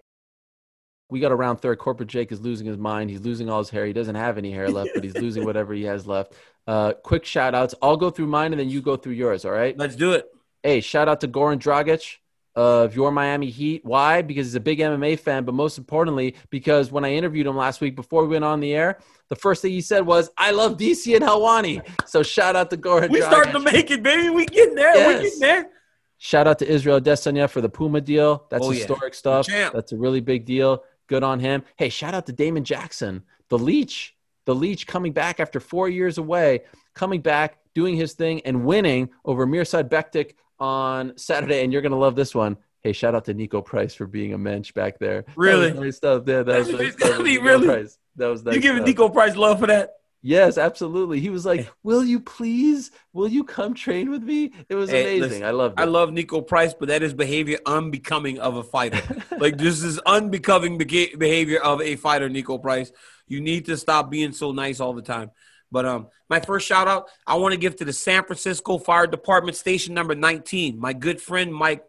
we 1.09 1.19
got 1.19 1.31
a 1.31 1.35
round 1.35 1.59
third. 1.61 1.79
Corporate 1.79 2.09
Jake 2.09 2.31
is 2.31 2.41
losing 2.41 2.67
his 2.67 2.77
mind. 2.77 3.09
He's 3.09 3.21
losing 3.21 3.49
all 3.49 3.59
his 3.59 3.69
hair. 3.69 3.85
He 3.85 3.93
doesn't 3.93 4.15
have 4.15 4.37
any 4.37 4.51
hair 4.51 4.69
left, 4.69 4.91
but 4.93 5.03
he's 5.03 5.15
losing 5.17 5.45
whatever 5.45 5.73
he 5.73 5.83
has 5.85 6.05
left. 6.05 6.33
Uh, 6.67 6.93
quick 7.03 7.23
shout 7.25 7.55
outs. 7.55 7.73
I'll 7.81 7.97
go 7.97 8.09
through 8.09 8.27
mine 8.27 8.51
and 8.53 8.59
then 8.59 8.69
you 8.69 8.81
go 8.81 8.95
through 8.97 9.13
yours. 9.13 9.45
All 9.45 9.51
right. 9.51 9.75
Let's 9.77 9.95
do 9.95 10.11
it. 10.13 10.25
Hey, 10.63 10.81
shout 10.81 11.07
out 11.07 11.21
to 11.21 11.27
Goran 11.27 11.59
Dragic 11.59 12.17
of 12.57 12.95
your 12.95 13.11
Miami 13.11 13.49
Heat. 13.51 13.85
Why? 13.85 14.21
Because 14.23 14.47
he's 14.47 14.55
a 14.55 14.59
big 14.59 14.79
MMA 14.79 15.19
fan, 15.19 15.45
but 15.45 15.53
most 15.53 15.77
importantly, 15.77 16.35
because 16.49 16.91
when 16.91 17.05
I 17.05 17.13
interviewed 17.13 17.45
him 17.45 17.55
last 17.55 17.79
week 17.81 17.95
before 17.95 18.23
we 18.23 18.29
went 18.29 18.43
on 18.43 18.59
the 18.59 18.73
air, 18.73 18.97
the 19.29 19.35
first 19.35 19.61
thing 19.61 19.71
he 19.71 19.79
said 19.81 20.05
was, 20.05 20.29
"I 20.37 20.51
love 20.51 20.75
DC 20.77 21.15
and 21.15 21.23
Helwani." 21.23 21.87
So 22.07 22.23
shout 22.23 22.55
out 22.55 22.69
to 22.71 22.77
Goran. 22.77 23.11
We 23.11 23.21
starting 23.21 23.53
to 23.53 23.59
make 23.59 23.91
it, 23.91 24.01
baby. 24.01 24.29
We 24.31 24.45
getting 24.47 24.73
there. 24.75 25.07
We 25.07 25.23
getting 25.23 25.39
there. 25.39 25.69
Shout 26.17 26.47
out 26.47 26.57
to 26.59 26.67
Israel 26.67 26.99
Adesanya 26.99 27.47
for 27.47 27.61
the 27.61 27.69
Puma 27.69 28.01
deal. 28.01 28.47
That's 28.49 28.65
Oh, 28.65 28.71
yeah. 28.71 28.79
historic 28.79 29.13
stuff. 29.13 29.45
champ. 29.47 29.73
That's 29.75 29.91
a 29.91 29.97
really 29.97 30.19
big 30.19 30.45
deal. 30.45 30.83
Good 31.05 31.23
on 31.23 31.39
him. 31.39 31.63
Hey, 31.77 31.89
shout 31.89 32.15
out 32.15 32.25
to 32.25 32.33
Damon 32.33 32.63
Jackson, 32.63 33.23
the 33.49 33.57
leech. 33.59 34.15
The 34.45 34.55
leech 34.55 34.87
coming 34.87 35.11
back 35.11 35.39
after 35.39 35.59
four 35.59 35.89
years 35.89 36.17
away, 36.17 36.61
coming 36.95 37.21
back, 37.21 37.59
doing 37.75 37.95
his 37.97 38.13
thing, 38.13 38.41
and 38.45 38.65
winning 38.65 39.09
over 39.25 39.45
Mirsad 39.45 39.89
Bektic 39.89 40.31
on 40.59 41.17
Saturday. 41.17 41.63
And 41.63 41.71
you're 41.71 41.81
going 41.81 41.91
to 41.91 41.97
love 41.97 42.15
this 42.15 42.33
one. 42.35 42.57
Hey, 42.81 42.93
shout 42.93 43.15
out 43.15 43.25
to 43.25 43.33
Niko 43.33 43.63
Price 43.63 43.95
for 43.95 44.05
being 44.07 44.33
a 44.33 44.37
mensch 44.37 44.71
back 44.71 44.99
there. 44.99 45.25
Really? 45.35 45.73
nice 45.73 45.97
stuff. 45.97 46.23
Yeah, 46.25 46.43
that 46.43 46.59
was 46.59 46.69
nice 46.71 46.93
stuff. 46.93 47.19
Niko 47.19 47.43
really? 47.43 47.67
Price. 47.67 47.97
That 48.15 48.27
was 48.27 48.43
nice 48.43 48.55
you 48.55 48.61
giving 48.61 48.85
stuff. 48.85 48.95
Niko 48.95 49.13
Price 49.13 49.35
love 49.35 49.59
for 49.59 49.67
that? 49.67 49.91
Yes, 50.23 50.57
absolutely. 50.57 51.19
He 51.19 51.29
was 51.29 51.45
like, 51.45 51.71
"Will 51.83 52.03
you 52.03 52.19
please? 52.19 52.91
Will 53.13 53.27
you 53.27 53.43
come 53.43 53.73
train 53.75 54.09
with 54.09 54.23
me?" 54.23 54.51
It 54.67 54.75
was 54.75 54.89
Hey, 54.89 55.03
amazing. 55.17 55.21
listen, 55.21 55.43
I 55.43 55.51
loved 55.51 55.79
it. 55.79 55.81
I 55.81 55.85
love 55.85 56.09
Niko 56.09 56.45
Price, 56.45 56.73
but 56.73 56.89
that 56.89 57.03
is 57.03 57.13
behavior 57.13 57.59
unbecoming 57.65 58.39
of 58.39 58.57
a 58.57 58.63
fighter. 58.63 59.01
like 59.37 59.57
this 59.57 59.83
is 59.83 59.99
unbecoming 59.99 60.77
behavior 60.77 61.59
of 61.59 61.81
a 61.81 61.95
fighter, 61.95 62.29
Niko 62.29 62.61
Price. 62.61 62.91
You 63.27 63.41
need 63.41 63.65
to 63.65 63.77
stop 63.77 64.09
being 64.09 64.31
so 64.31 64.51
nice 64.51 64.79
all 64.79 64.93
the 64.93 65.01
time. 65.01 65.31
But 65.71 65.85
um, 65.85 66.07
my 66.29 66.39
first 66.39 66.67
shout 66.67 66.87
out 66.87 67.09
I 67.25 67.35
want 67.35 67.53
to 67.53 67.59
give 67.59 67.75
to 67.77 67.85
the 67.85 67.93
San 67.93 68.23
Francisco 68.23 68.77
Fire 68.77 69.07
Department 69.07 69.57
Station 69.57 69.93
Number 69.93 70.15
19. 70.15 70.79
My 70.79 70.93
good 70.93 71.21
friend 71.21 71.53
Mike, 71.53 71.83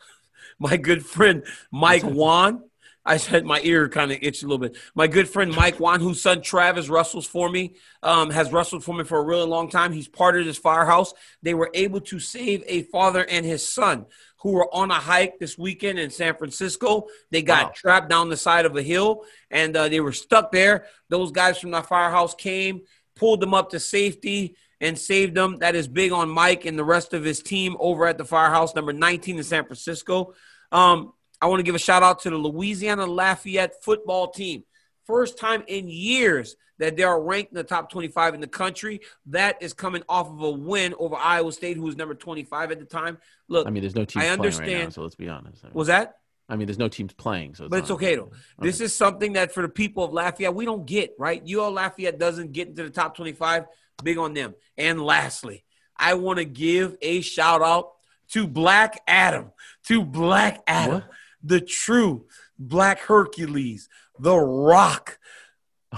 my 0.58 0.76
good 0.76 1.04
friend 1.04 1.44
Mike 1.70 2.04
Wan. 2.04 2.62
I 3.04 3.16
said 3.16 3.46
my 3.46 3.58
ear 3.62 3.88
kind 3.88 4.12
of 4.12 4.18
itched 4.20 4.42
a 4.42 4.46
little 4.46 4.58
bit. 4.58 4.76
My 4.94 5.06
good 5.06 5.30
friend 5.30 5.54
Mike 5.56 5.80
Wan, 5.80 5.98
whose 5.98 6.20
son 6.20 6.42
Travis 6.42 6.90
wrestles 6.90 7.26
for 7.26 7.48
me, 7.48 7.74
um, 8.02 8.28
has 8.28 8.52
wrestled 8.52 8.84
for 8.84 8.94
me 8.94 9.02
for 9.02 9.18
a 9.18 9.24
really 9.24 9.46
long 9.46 9.70
time. 9.70 9.92
He's 9.92 10.08
part 10.08 10.38
of 10.38 10.44
this 10.44 10.58
firehouse. 10.58 11.14
They 11.42 11.54
were 11.54 11.70
able 11.72 12.02
to 12.02 12.20
save 12.20 12.62
a 12.66 12.82
father 12.82 13.24
and 13.24 13.46
his 13.46 13.66
son 13.66 14.04
who 14.40 14.52
were 14.52 14.72
on 14.74 14.90
a 14.90 14.94
hike 14.94 15.38
this 15.38 15.58
weekend 15.58 15.98
in 15.98 16.10
San 16.10 16.34
Francisco. 16.36 17.06
They 17.30 17.42
got 17.42 17.64
Wow. 17.66 17.72
trapped 17.74 18.08
down 18.08 18.28
the 18.28 18.36
side 18.36 18.66
of 18.66 18.76
a 18.76 18.82
hill 18.82 19.24
and 19.50 19.76
uh, 19.76 19.88
they 19.88 20.00
were 20.00 20.12
stuck 20.12 20.52
there. 20.52 20.86
Those 21.08 21.32
guys 21.32 21.58
from 21.58 21.70
the 21.72 21.82
firehouse 21.82 22.34
came, 22.34 22.82
pulled 23.16 23.40
them 23.40 23.54
up 23.54 23.70
to 23.70 23.80
safety, 23.80 24.56
and 24.80 24.96
saved 24.96 25.34
them. 25.34 25.58
That 25.58 25.74
is 25.74 25.88
big 25.88 26.12
on 26.12 26.28
Mike 26.28 26.64
and 26.64 26.78
the 26.78 26.84
rest 26.84 27.12
of 27.12 27.24
his 27.24 27.42
team 27.42 27.76
over 27.80 28.06
at 28.06 28.16
the 28.16 28.24
firehouse, 28.24 28.76
number 28.76 28.92
19 28.92 29.38
in 29.38 29.42
San 29.42 29.64
Francisco. 29.64 30.34
Um, 30.70 31.12
I 31.40 31.46
want 31.46 31.58
to 31.58 31.64
give 31.64 31.74
a 31.74 31.80
shout 31.80 32.04
out 32.04 32.20
to 32.22 32.30
the 32.30 32.36
Louisiana 32.36 33.04
Lafayette 33.06 33.82
football 33.82 34.28
team. 34.30 34.62
First 35.08 35.38
time 35.38 35.64
in 35.66 35.88
years 35.88 36.54
that 36.78 36.96
they 36.96 37.02
are 37.02 37.20
ranked 37.20 37.50
in 37.50 37.56
the 37.56 37.64
top 37.64 37.90
25 37.90 38.34
in 38.34 38.40
the 38.40 38.46
country. 38.46 39.00
That 39.26 39.60
is 39.62 39.72
coming 39.72 40.02
off 40.08 40.28
of 40.28 40.40
a 40.42 40.50
win 40.50 40.94
over 40.98 41.16
Iowa 41.16 41.50
State, 41.50 41.76
who 41.78 41.82
was 41.84 41.96
number 41.96 42.14
25 42.14 42.70
at 42.70 42.78
the 42.78 42.84
time. 42.84 43.16
Look, 43.48 43.66
I 43.66 43.70
mean, 43.70 43.82
there's 43.82 43.96
no 43.96 44.04
team. 44.04 44.20
I 44.22 44.26
playing 44.26 44.40
right 44.40 44.40
now, 44.42 44.62
understand- 44.62 44.92
so 44.92 45.02
let's 45.02 45.16
be 45.16 45.28
honest. 45.28 45.64
I 45.64 45.68
mean, 45.68 45.74
was 45.74 45.88
that? 45.88 46.18
I 46.50 46.56
mean, 46.56 46.66
there's 46.66 46.78
no 46.78 46.88
teams 46.88 47.12
playing, 47.14 47.54
so 47.54 47.64
it's 47.64 47.70
But 47.70 47.78
it's 47.80 47.90
okay 47.90 48.16
though. 48.16 48.30
This 48.60 48.76
Okay. 48.76 48.84
is 48.84 48.94
something 48.94 49.32
that 49.32 49.52
for 49.52 49.62
the 49.62 49.68
people 49.68 50.04
of 50.04 50.12
Lafayette, 50.12 50.54
we 50.54 50.66
don't 50.66 50.86
get, 50.86 51.14
right? 51.18 51.42
UL 51.46 51.72
Lafayette 51.72 52.18
doesn't 52.18 52.52
get 52.52 52.68
into 52.68 52.82
the 52.84 52.90
top 52.90 53.14
25. 53.16 53.64
Big 54.04 54.18
on 54.18 54.32
them. 54.34 54.54
And 54.76 55.02
lastly, 55.02 55.64
I 55.96 56.14
want 56.14 56.38
to 56.38 56.44
give 56.44 56.96
a 57.02 57.22
shout 57.22 57.60
out 57.62 57.92
to 58.32 58.46
Black 58.46 59.00
Adam, 59.08 59.52
to 59.88 60.04
Black 60.04 60.62
Adam, 60.66 60.94
What? 61.00 61.10
the 61.42 61.60
true 61.60 62.26
Black 62.58 63.00
Hercules, 63.00 63.88
the 64.18 64.36
Rock, 64.36 65.18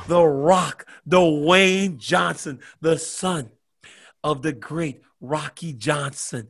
the 0.06 0.24
Rock, 0.24 0.86
the 1.06 1.24
Wayne 1.24 1.98
Johnson, 1.98 2.60
the 2.80 2.98
son 2.98 3.50
of 4.22 4.42
the 4.42 4.52
great 4.52 5.02
Rocky 5.20 5.72
Johnson 5.72 6.48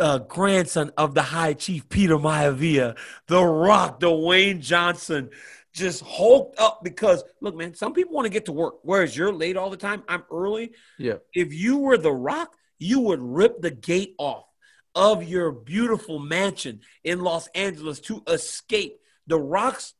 uh, 0.00 0.18
grandson 0.18 0.90
of 0.96 1.14
the 1.14 1.22
High 1.22 1.52
Chief 1.52 1.88
Peter 1.88 2.16
Maivia, 2.16 2.96
The 3.28 3.44
Rock, 3.44 4.00
Dwayne 4.00 4.60
Johnson, 4.60 5.30
just 5.72 6.02
hulked 6.02 6.58
up 6.58 6.82
because 6.82 7.22
look, 7.40 7.54
man, 7.54 7.74
some 7.74 7.92
people 7.92 8.14
want 8.14 8.26
to 8.26 8.32
get 8.32 8.46
to 8.46 8.52
work. 8.52 8.76
Whereas 8.82 9.16
you're 9.16 9.32
late 9.32 9.56
all 9.56 9.70
the 9.70 9.76
time, 9.76 10.02
I'm 10.08 10.24
early. 10.32 10.72
Yeah. 10.98 11.18
If 11.32 11.52
you 11.52 11.78
were 11.78 11.98
the 11.98 12.12
rock, 12.12 12.56
you 12.78 13.00
would 13.00 13.22
rip 13.22 13.60
the 13.60 13.70
gate 13.70 14.14
off 14.18 14.46
of 14.94 15.22
your 15.22 15.52
beautiful 15.52 16.18
mansion 16.18 16.80
in 17.04 17.20
Los 17.20 17.46
Angeles 17.48 18.00
to 18.00 18.22
escape. 18.26 18.98
The 19.28 19.38
rock's 19.38 19.94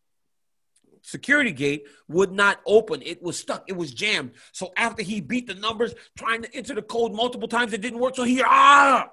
security 1.03 1.53
gate 1.53 1.87
would 2.09 2.33
not 2.33 2.61
open. 2.67 3.03
It 3.03 3.23
was 3.23 3.39
stuck. 3.39 3.65
It 3.69 3.77
was 3.77 3.93
jammed. 3.93 4.33
So 4.53 4.73
after 4.77 5.03
he 5.03 5.21
beat 5.21 5.47
the 5.47 5.55
numbers, 5.55 5.95
trying 6.17 6.43
to 6.43 6.55
enter 6.55 6.75
the 6.75 6.83
code 6.83 7.13
multiple 7.13 7.49
times, 7.49 7.73
it 7.73 7.81
didn't 7.81 8.01
work. 8.01 8.17
So 8.17 8.25
he 8.25 8.43
ah, 8.45 9.09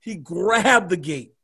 he 0.00 0.16
grabbed 0.16 0.90
the 0.90 0.96
gate 0.96 1.34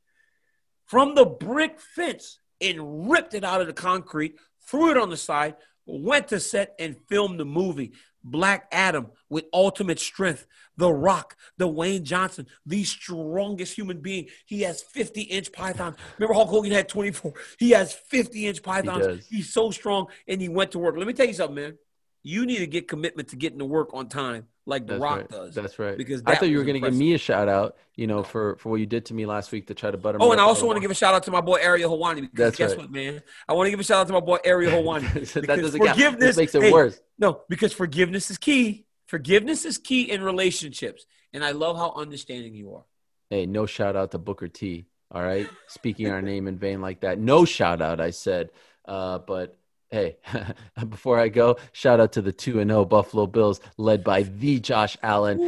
from 0.87 1.15
the 1.15 1.25
brick 1.25 1.81
fence 1.81 2.39
and 2.61 3.11
ripped 3.11 3.35
it 3.35 3.45
out 3.45 3.61
of 3.61 3.67
the 3.67 3.73
concrete, 3.73 4.37
threw 4.67 4.91
it 4.91 4.97
on 4.97 5.11
the 5.11 5.17
side, 5.17 5.57
went 5.87 6.29
to 6.29 6.41
set 6.41 6.75
and 6.79 6.97
filmed 7.09 7.39
the 7.39 7.45
movie. 7.45 7.93
Black 8.25 8.67
Adam 8.73 9.11
with 9.29 9.45
ultimate 9.53 10.01
strength, 10.01 10.47
The 10.77 10.91
Rock, 10.91 11.37
the 11.59 11.69
Wayne 11.69 12.05
Johnson, 12.05 12.47
the 12.65 12.83
strongest 12.85 13.77
human 13.77 14.01
being. 14.01 14.29
He 14.47 14.63
has 14.63 14.83
50 14.83 15.23
inch 15.23 15.53
pythons. 15.53 15.97
Remember 16.19 16.35
Hulk 16.35 16.49
Hogan 16.49 16.73
had 16.73 16.89
24. 16.89 17.33
He 17.59 17.71
has 17.71 17.93
50 17.93 18.47
inch 18.47 18.63
pythons. 18.63 19.07
does. 19.07 19.27
He's 19.27 19.53
so 19.53 19.71
strong 19.71 20.07
and 20.27 20.41
he 20.41 20.49
went 20.49 20.73
to 20.73 20.79
work. 20.79 20.97
Let 20.97 21.07
me 21.07 21.13
tell 21.13 21.27
you 21.27 21.35
something, 21.35 21.55
man. 21.55 21.79
You 22.25 22.47
need 22.47 22.59
to 22.59 22.67
get 22.67 22.89
commitment 22.89 23.29
to 23.29 23.37
getting 23.37 23.59
to 23.59 23.67
work 23.67 23.91
on 23.93 24.09
time 24.09 24.47
like 24.67 24.87
The 24.87 24.95
That's 24.95 25.03
Rock 25.03 25.19
right. 25.19 25.29
does. 25.29 25.55
That's 25.55 25.79
right. 25.79 25.97
Because 25.97 26.23
I 26.25 26.35
thought 26.35 26.49
you 26.49 26.57
were 26.57 26.65
going 26.65 26.81
to 26.83 26.89
give 26.89 26.99
me 26.99 27.13
a 27.13 27.19
shout 27.19 27.49
out, 27.49 27.77
you 27.97 28.07
know, 28.07 28.23
for 28.23 28.57
for 28.57 28.71
what 28.71 28.81
you 28.81 28.87
did 28.87 29.05
to 29.07 29.15
me 29.15 29.27
last 29.27 29.53
week 29.53 29.67
to 29.67 29.75
try 29.75 29.91
to 29.91 29.99
butter 29.99 30.19
me 30.19 30.25
Oh, 30.25 30.33
and 30.33 30.41
I 30.41 30.45
also 30.45 30.67
want 30.67 30.77
to 30.77 30.81
give 30.81 30.91
a 30.91 30.95
shout 30.95 31.15
out 31.15 31.23
to 31.25 31.31
my 31.31 31.43
boy 31.43 31.59
Ariel 31.61 31.97
Helwani 31.97 32.23
because 32.23 32.31
That's 32.35 32.57
guess 32.57 32.71
right. 32.71 32.79
what, 32.79 32.91
man? 32.91 33.23
I 33.47 33.53
want 33.53 33.67
to 33.67 33.71
give 33.71 33.81
a 33.81 33.85
shout 33.85 34.01
out 34.01 34.07
to 34.07 34.13
my 34.15 34.21
boy 34.21 34.39
Ariel 34.43 34.73
Helwani. 34.83 35.13
that 35.13 35.43
because 35.43 35.61
doesn't 35.61 35.87
forgiveness 35.87 36.37
makes 36.37 36.55
it 36.55 36.63
hey, 36.63 36.73
worse. 36.73 36.99
No, 37.19 37.43
because 37.49 37.73
forgiveness 37.73 38.31
is 38.31 38.39
key. 38.39 38.87
Forgiveness 39.07 39.67
is 39.67 39.77
key 39.77 40.11
in 40.11 40.23
relationships, 40.23 41.05
and 41.35 41.45
I 41.45 41.51
love 41.53 41.77
how 41.77 41.93
understanding 41.95 42.55
you 42.55 42.75
are. 42.75 42.85
Hey, 43.29 43.45
no 43.45 43.67
shout 43.67 43.97
out 43.97 44.13
to 44.13 44.19
Booker 44.19 44.49
T. 44.49 44.87
All 45.11 45.23
right, 45.23 45.49
speaking 45.69 46.11
our 46.11 46.23
name 46.33 46.49
in 46.49 46.57
vain 46.59 46.81
like 46.81 47.01
that. 47.01 47.19
No 47.19 47.45
shout 47.45 47.83
out, 47.83 48.01
I 48.01 48.11
said. 48.11 48.49
Uh, 48.87 49.19
but 49.19 49.59
hey, 49.91 50.17
before 50.89 51.19
I 51.19 51.29
go, 51.29 51.57
shout 51.73 52.01
out 52.01 52.13
to 52.13 52.23
the 52.23 52.33
two 52.33 52.61
and 52.61 52.71
zero 52.71 52.85
Buffalo 52.85 53.27
Bills, 53.27 53.61
led 53.77 54.03
by 54.05 54.23
the 54.23 54.61
Josh 54.61 54.97
Allen. 55.03 55.39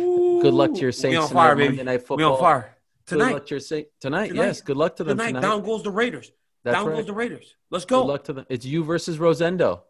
Good 0.41 0.55
luck 0.55 0.75
to 0.75 0.81
your 0.81 0.89
We 0.89 0.93
Saints 0.93 1.19
on 1.19 1.29
tonight, 1.29 1.43
fire, 1.43 1.57
baby. 1.57 1.69
Monday 1.69 1.83
Night 1.85 2.01
We 2.01 2.07
Football. 2.07 2.33
on 2.35 2.41
fire 2.41 2.77
Good 3.07 3.19
luck 3.19 3.47
to 3.47 3.51
your 3.51 3.61
Saints 3.61 3.91
tonight. 4.01 4.29
Tonight. 4.29 4.47
Yes, 4.47 4.61
good 4.61 4.77
luck 4.77 4.97
to 4.97 5.05
them 5.05 5.17
Tonight, 5.19 5.29
tonight. 5.29 5.41
down 5.43 5.63
goes 5.65 5.83
the 5.83 5.91
Raiders. 5.91 6.33
That's 6.65 6.77
down 6.77 6.87
right. 6.89 6.97
goes 6.97 7.07
the 7.07 7.13
Raiders. 7.13 7.55
Let's 7.71 7.85
go. 7.85 8.01
Good 8.01 8.03
go. 8.03 8.13
luck 8.13 8.25
to 8.25 8.33
them. 8.33 8.47
It's 8.49 8.65
you 8.65 8.83
versus 8.85 9.19
Rosendo. 9.19 9.83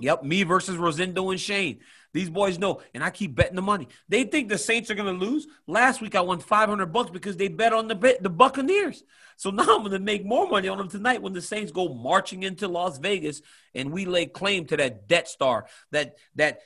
Yep, 0.00 0.24
me 0.24 0.42
versus 0.42 0.76
Rosendo 0.76 1.30
and 1.30 1.40
Shane. 1.40 1.80
These 2.14 2.30
boys 2.30 2.58
know, 2.58 2.80
and 2.94 3.04
I 3.04 3.10
keep 3.10 3.34
betting 3.34 3.56
the 3.56 3.62
money. 3.62 3.88
They 4.08 4.24
think 4.24 4.48
the 4.48 4.56
Saints 4.56 4.90
are 4.90 4.94
going 4.94 5.18
to 5.18 5.26
lose. 5.26 5.46
Last 5.66 6.00
week 6.00 6.14
I 6.14 6.22
won 6.22 6.38
five 6.38 6.68
hundred 6.70 6.86
bucks 6.86 7.10
because 7.10 7.36
they 7.36 7.48
bet 7.48 7.74
on 7.74 7.88
the 7.88 8.16
the 8.20 8.30
Buccaneers. 8.30 9.02
So 9.36 9.50
now 9.50 9.64
I'm 9.64 9.80
going 9.80 9.90
to 9.90 9.98
make 9.98 10.24
more 10.24 10.48
money 10.48 10.68
on 10.68 10.78
them 10.78 10.88
tonight 10.88 11.20
when 11.20 11.32
the 11.32 11.42
Saints 11.42 11.72
go 11.72 11.92
marching 11.92 12.44
into 12.44 12.68
Las 12.68 12.98
Vegas 12.98 13.42
and 13.74 13.90
we 13.90 14.06
lay 14.06 14.26
claim 14.26 14.64
to 14.66 14.76
that 14.76 15.08
Death 15.08 15.26
Star, 15.26 15.66
that 15.90 16.16
that 16.36 16.60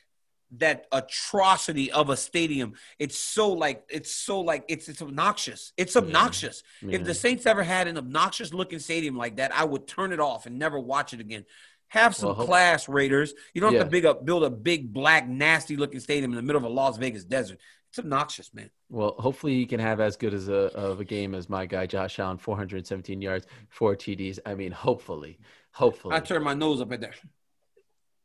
that 0.58 0.86
atrocity 0.92 1.92
of 1.92 2.10
a 2.10 2.16
stadium. 2.16 2.74
It's 2.98 3.18
so 3.18 3.52
like 3.52 3.84
it's 3.88 4.12
so 4.12 4.40
like 4.40 4.64
it's 4.68 4.88
it's 4.88 5.02
obnoxious. 5.02 5.72
It's 5.76 5.96
obnoxious. 5.96 6.62
If 6.82 7.04
the 7.04 7.14
Saints 7.14 7.46
ever 7.46 7.62
had 7.62 7.88
an 7.88 7.96
obnoxious 7.98 8.52
looking 8.52 8.78
stadium 8.78 9.16
like 9.16 9.36
that, 9.36 9.54
I 9.54 9.64
would 9.64 9.86
turn 9.86 10.12
it 10.12 10.20
off 10.20 10.46
and 10.46 10.58
never 10.58 10.78
watch 10.78 11.14
it 11.14 11.20
again. 11.20 11.44
Have 11.88 12.14
some 12.14 12.36
Well, 12.36 12.46
class, 12.46 12.88
Raiders. 12.88 13.32
You 13.54 13.60
don't 13.60 13.74
have 13.74 13.84
to 13.84 13.90
big 13.90 14.04
up, 14.04 14.24
build 14.24 14.44
a 14.44 14.50
big 14.50 14.92
black 14.92 15.26
nasty 15.26 15.76
looking 15.76 16.00
stadium 16.00 16.32
in 16.32 16.36
the 16.36 16.42
middle 16.42 16.58
of 16.58 16.64
a 16.64 16.68
Las 16.68 16.98
Vegas 16.98 17.24
desert. 17.24 17.58
It's 17.88 17.98
obnoxious, 17.98 18.52
man. 18.52 18.70
Well, 18.90 19.14
hopefully 19.18 19.54
you 19.54 19.66
can 19.66 19.80
have 19.80 19.98
as 19.98 20.16
good 20.16 20.34
as 20.34 20.48
a 20.48 20.66
of 20.76 21.00
a 21.00 21.04
game 21.04 21.34
as 21.34 21.48
my 21.48 21.64
guy 21.64 21.86
Josh 21.86 22.18
Allen, 22.18 22.36
417 22.36 23.22
yards, 23.22 23.46
four 23.70 23.96
TDs. 23.96 24.38
I 24.44 24.54
mean, 24.54 24.72
hopefully, 24.72 25.38
hopefully. 25.72 26.14
I 26.14 26.20
turn 26.20 26.42
my 26.42 26.54
nose 26.54 26.82
up 26.82 26.92
at 26.92 27.00
that. 27.00 27.14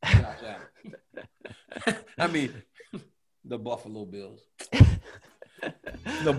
I 2.17 2.27
mean, 2.27 2.53
the 3.45 3.57
Buffalo 3.57 4.05
Bills. 4.05 4.41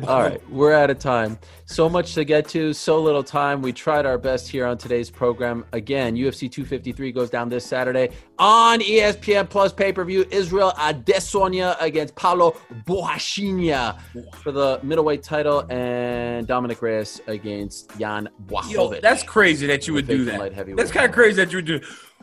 All 0.07 0.20
right, 0.20 0.51
we're 0.51 0.72
out 0.72 0.91
of 0.91 0.99
time. 0.99 1.39
So 1.66 1.89
much 1.89 2.14
to 2.14 2.25
get 2.25 2.49
to, 2.51 2.72
so 2.72 3.01
little 3.01 3.22
time. 3.22 3.62
We 3.62 3.72
tried 3.72 4.07
our 4.07 4.18
best 4.18 4.49
here 4.49 4.66
on 4.66 4.77
today's 4.77 5.11
program. 5.11 5.64
Again, 5.72 6.16
UFC 6.16 6.51
253 6.51 7.12
goes 7.12 7.31
down 7.31 7.49
this 7.49 7.64
Saturday 7.64 8.11
on 8.39 8.81
ESPN 8.81 9.49
Plus 9.49 9.72
pay 9.72 9.93
per 9.93 10.05
view. 10.05 10.27
Israel 10.31 10.72
Adesanya 10.77 11.77
against 11.81 12.14
Paulo 12.14 12.57
Borrachinha 12.85 13.99
for 14.43 14.53
the 14.53 14.81
middleweight 14.83 15.22
title, 15.22 15.64
and 15.70 16.47
Dominic 16.47 16.83
Reyes 16.83 17.20
against 17.27 17.99
Jan 17.99 18.29
Yo, 18.68 18.95
that's 19.01 19.22
crazy 19.22 19.66
that 19.66 19.87
you 19.87 19.95
would 19.95 20.07
do 20.07 20.25
that. 20.27 20.55
That's 20.77 20.91
kind 20.91 21.07
of 21.07 21.12
crazy 21.12 21.37
that 21.37 21.53
you 21.53 21.59
would 21.59 21.66
do. 21.66 21.81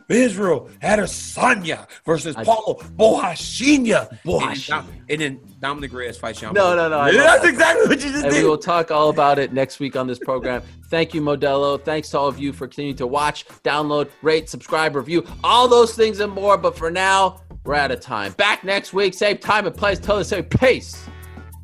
Israel 0.08 0.68
Adesanya 0.82 1.86
versus 2.04 2.34
Paulo 2.36 2.74
Borrachinha. 2.96 4.18
Borrachinha. 4.22 4.84
And, 5.08 5.20
then 5.20 5.40
Dominic 5.60 5.92
Reyes 5.92 6.16
fights 6.16 6.40
Sean. 6.40 6.54
No, 6.54 6.74
no, 6.74 6.88
no, 6.88 7.12
that's 7.12 7.42
that. 7.42 7.48
exactly 7.48 7.88
what 7.88 8.04
you 8.04 8.10
just 8.10 8.24
and 8.24 8.32
did. 8.32 8.42
we 8.42 8.48
will 8.48 8.58
talk 8.58 8.90
all 8.90 9.10
about 9.10 9.38
it 9.38 9.52
next 9.52 9.80
week 9.80 9.96
on 9.96 10.06
this 10.06 10.18
program. 10.18 10.62
Thank 10.88 11.14
you, 11.14 11.20
Modelo. 11.20 11.82
Thanks 11.82 12.10
to 12.10 12.18
all 12.18 12.28
of 12.28 12.38
you 12.38 12.52
for 12.52 12.66
continuing 12.66 12.96
to 12.96 13.06
watch, 13.06 13.46
download, 13.64 14.10
rate, 14.22 14.48
subscribe, 14.48 14.96
review, 14.96 15.24
all 15.44 15.68
those 15.68 15.94
things 15.94 16.20
and 16.20 16.32
more. 16.32 16.56
But 16.56 16.76
for 16.76 16.90
now, 16.90 17.42
we're 17.64 17.74
out 17.74 17.90
of 17.90 18.00
time. 18.00 18.32
Back 18.32 18.64
next 18.64 18.92
week, 18.92 19.14
same 19.14 19.38
time 19.38 19.66
and 19.66 19.76
place. 19.76 19.98
Tell 19.98 20.18
us, 20.18 20.28
say 20.28 20.42
peace. 20.42 21.06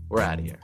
We're 0.08 0.22
out 0.22 0.38
of 0.38 0.44
here. 0.44 0.60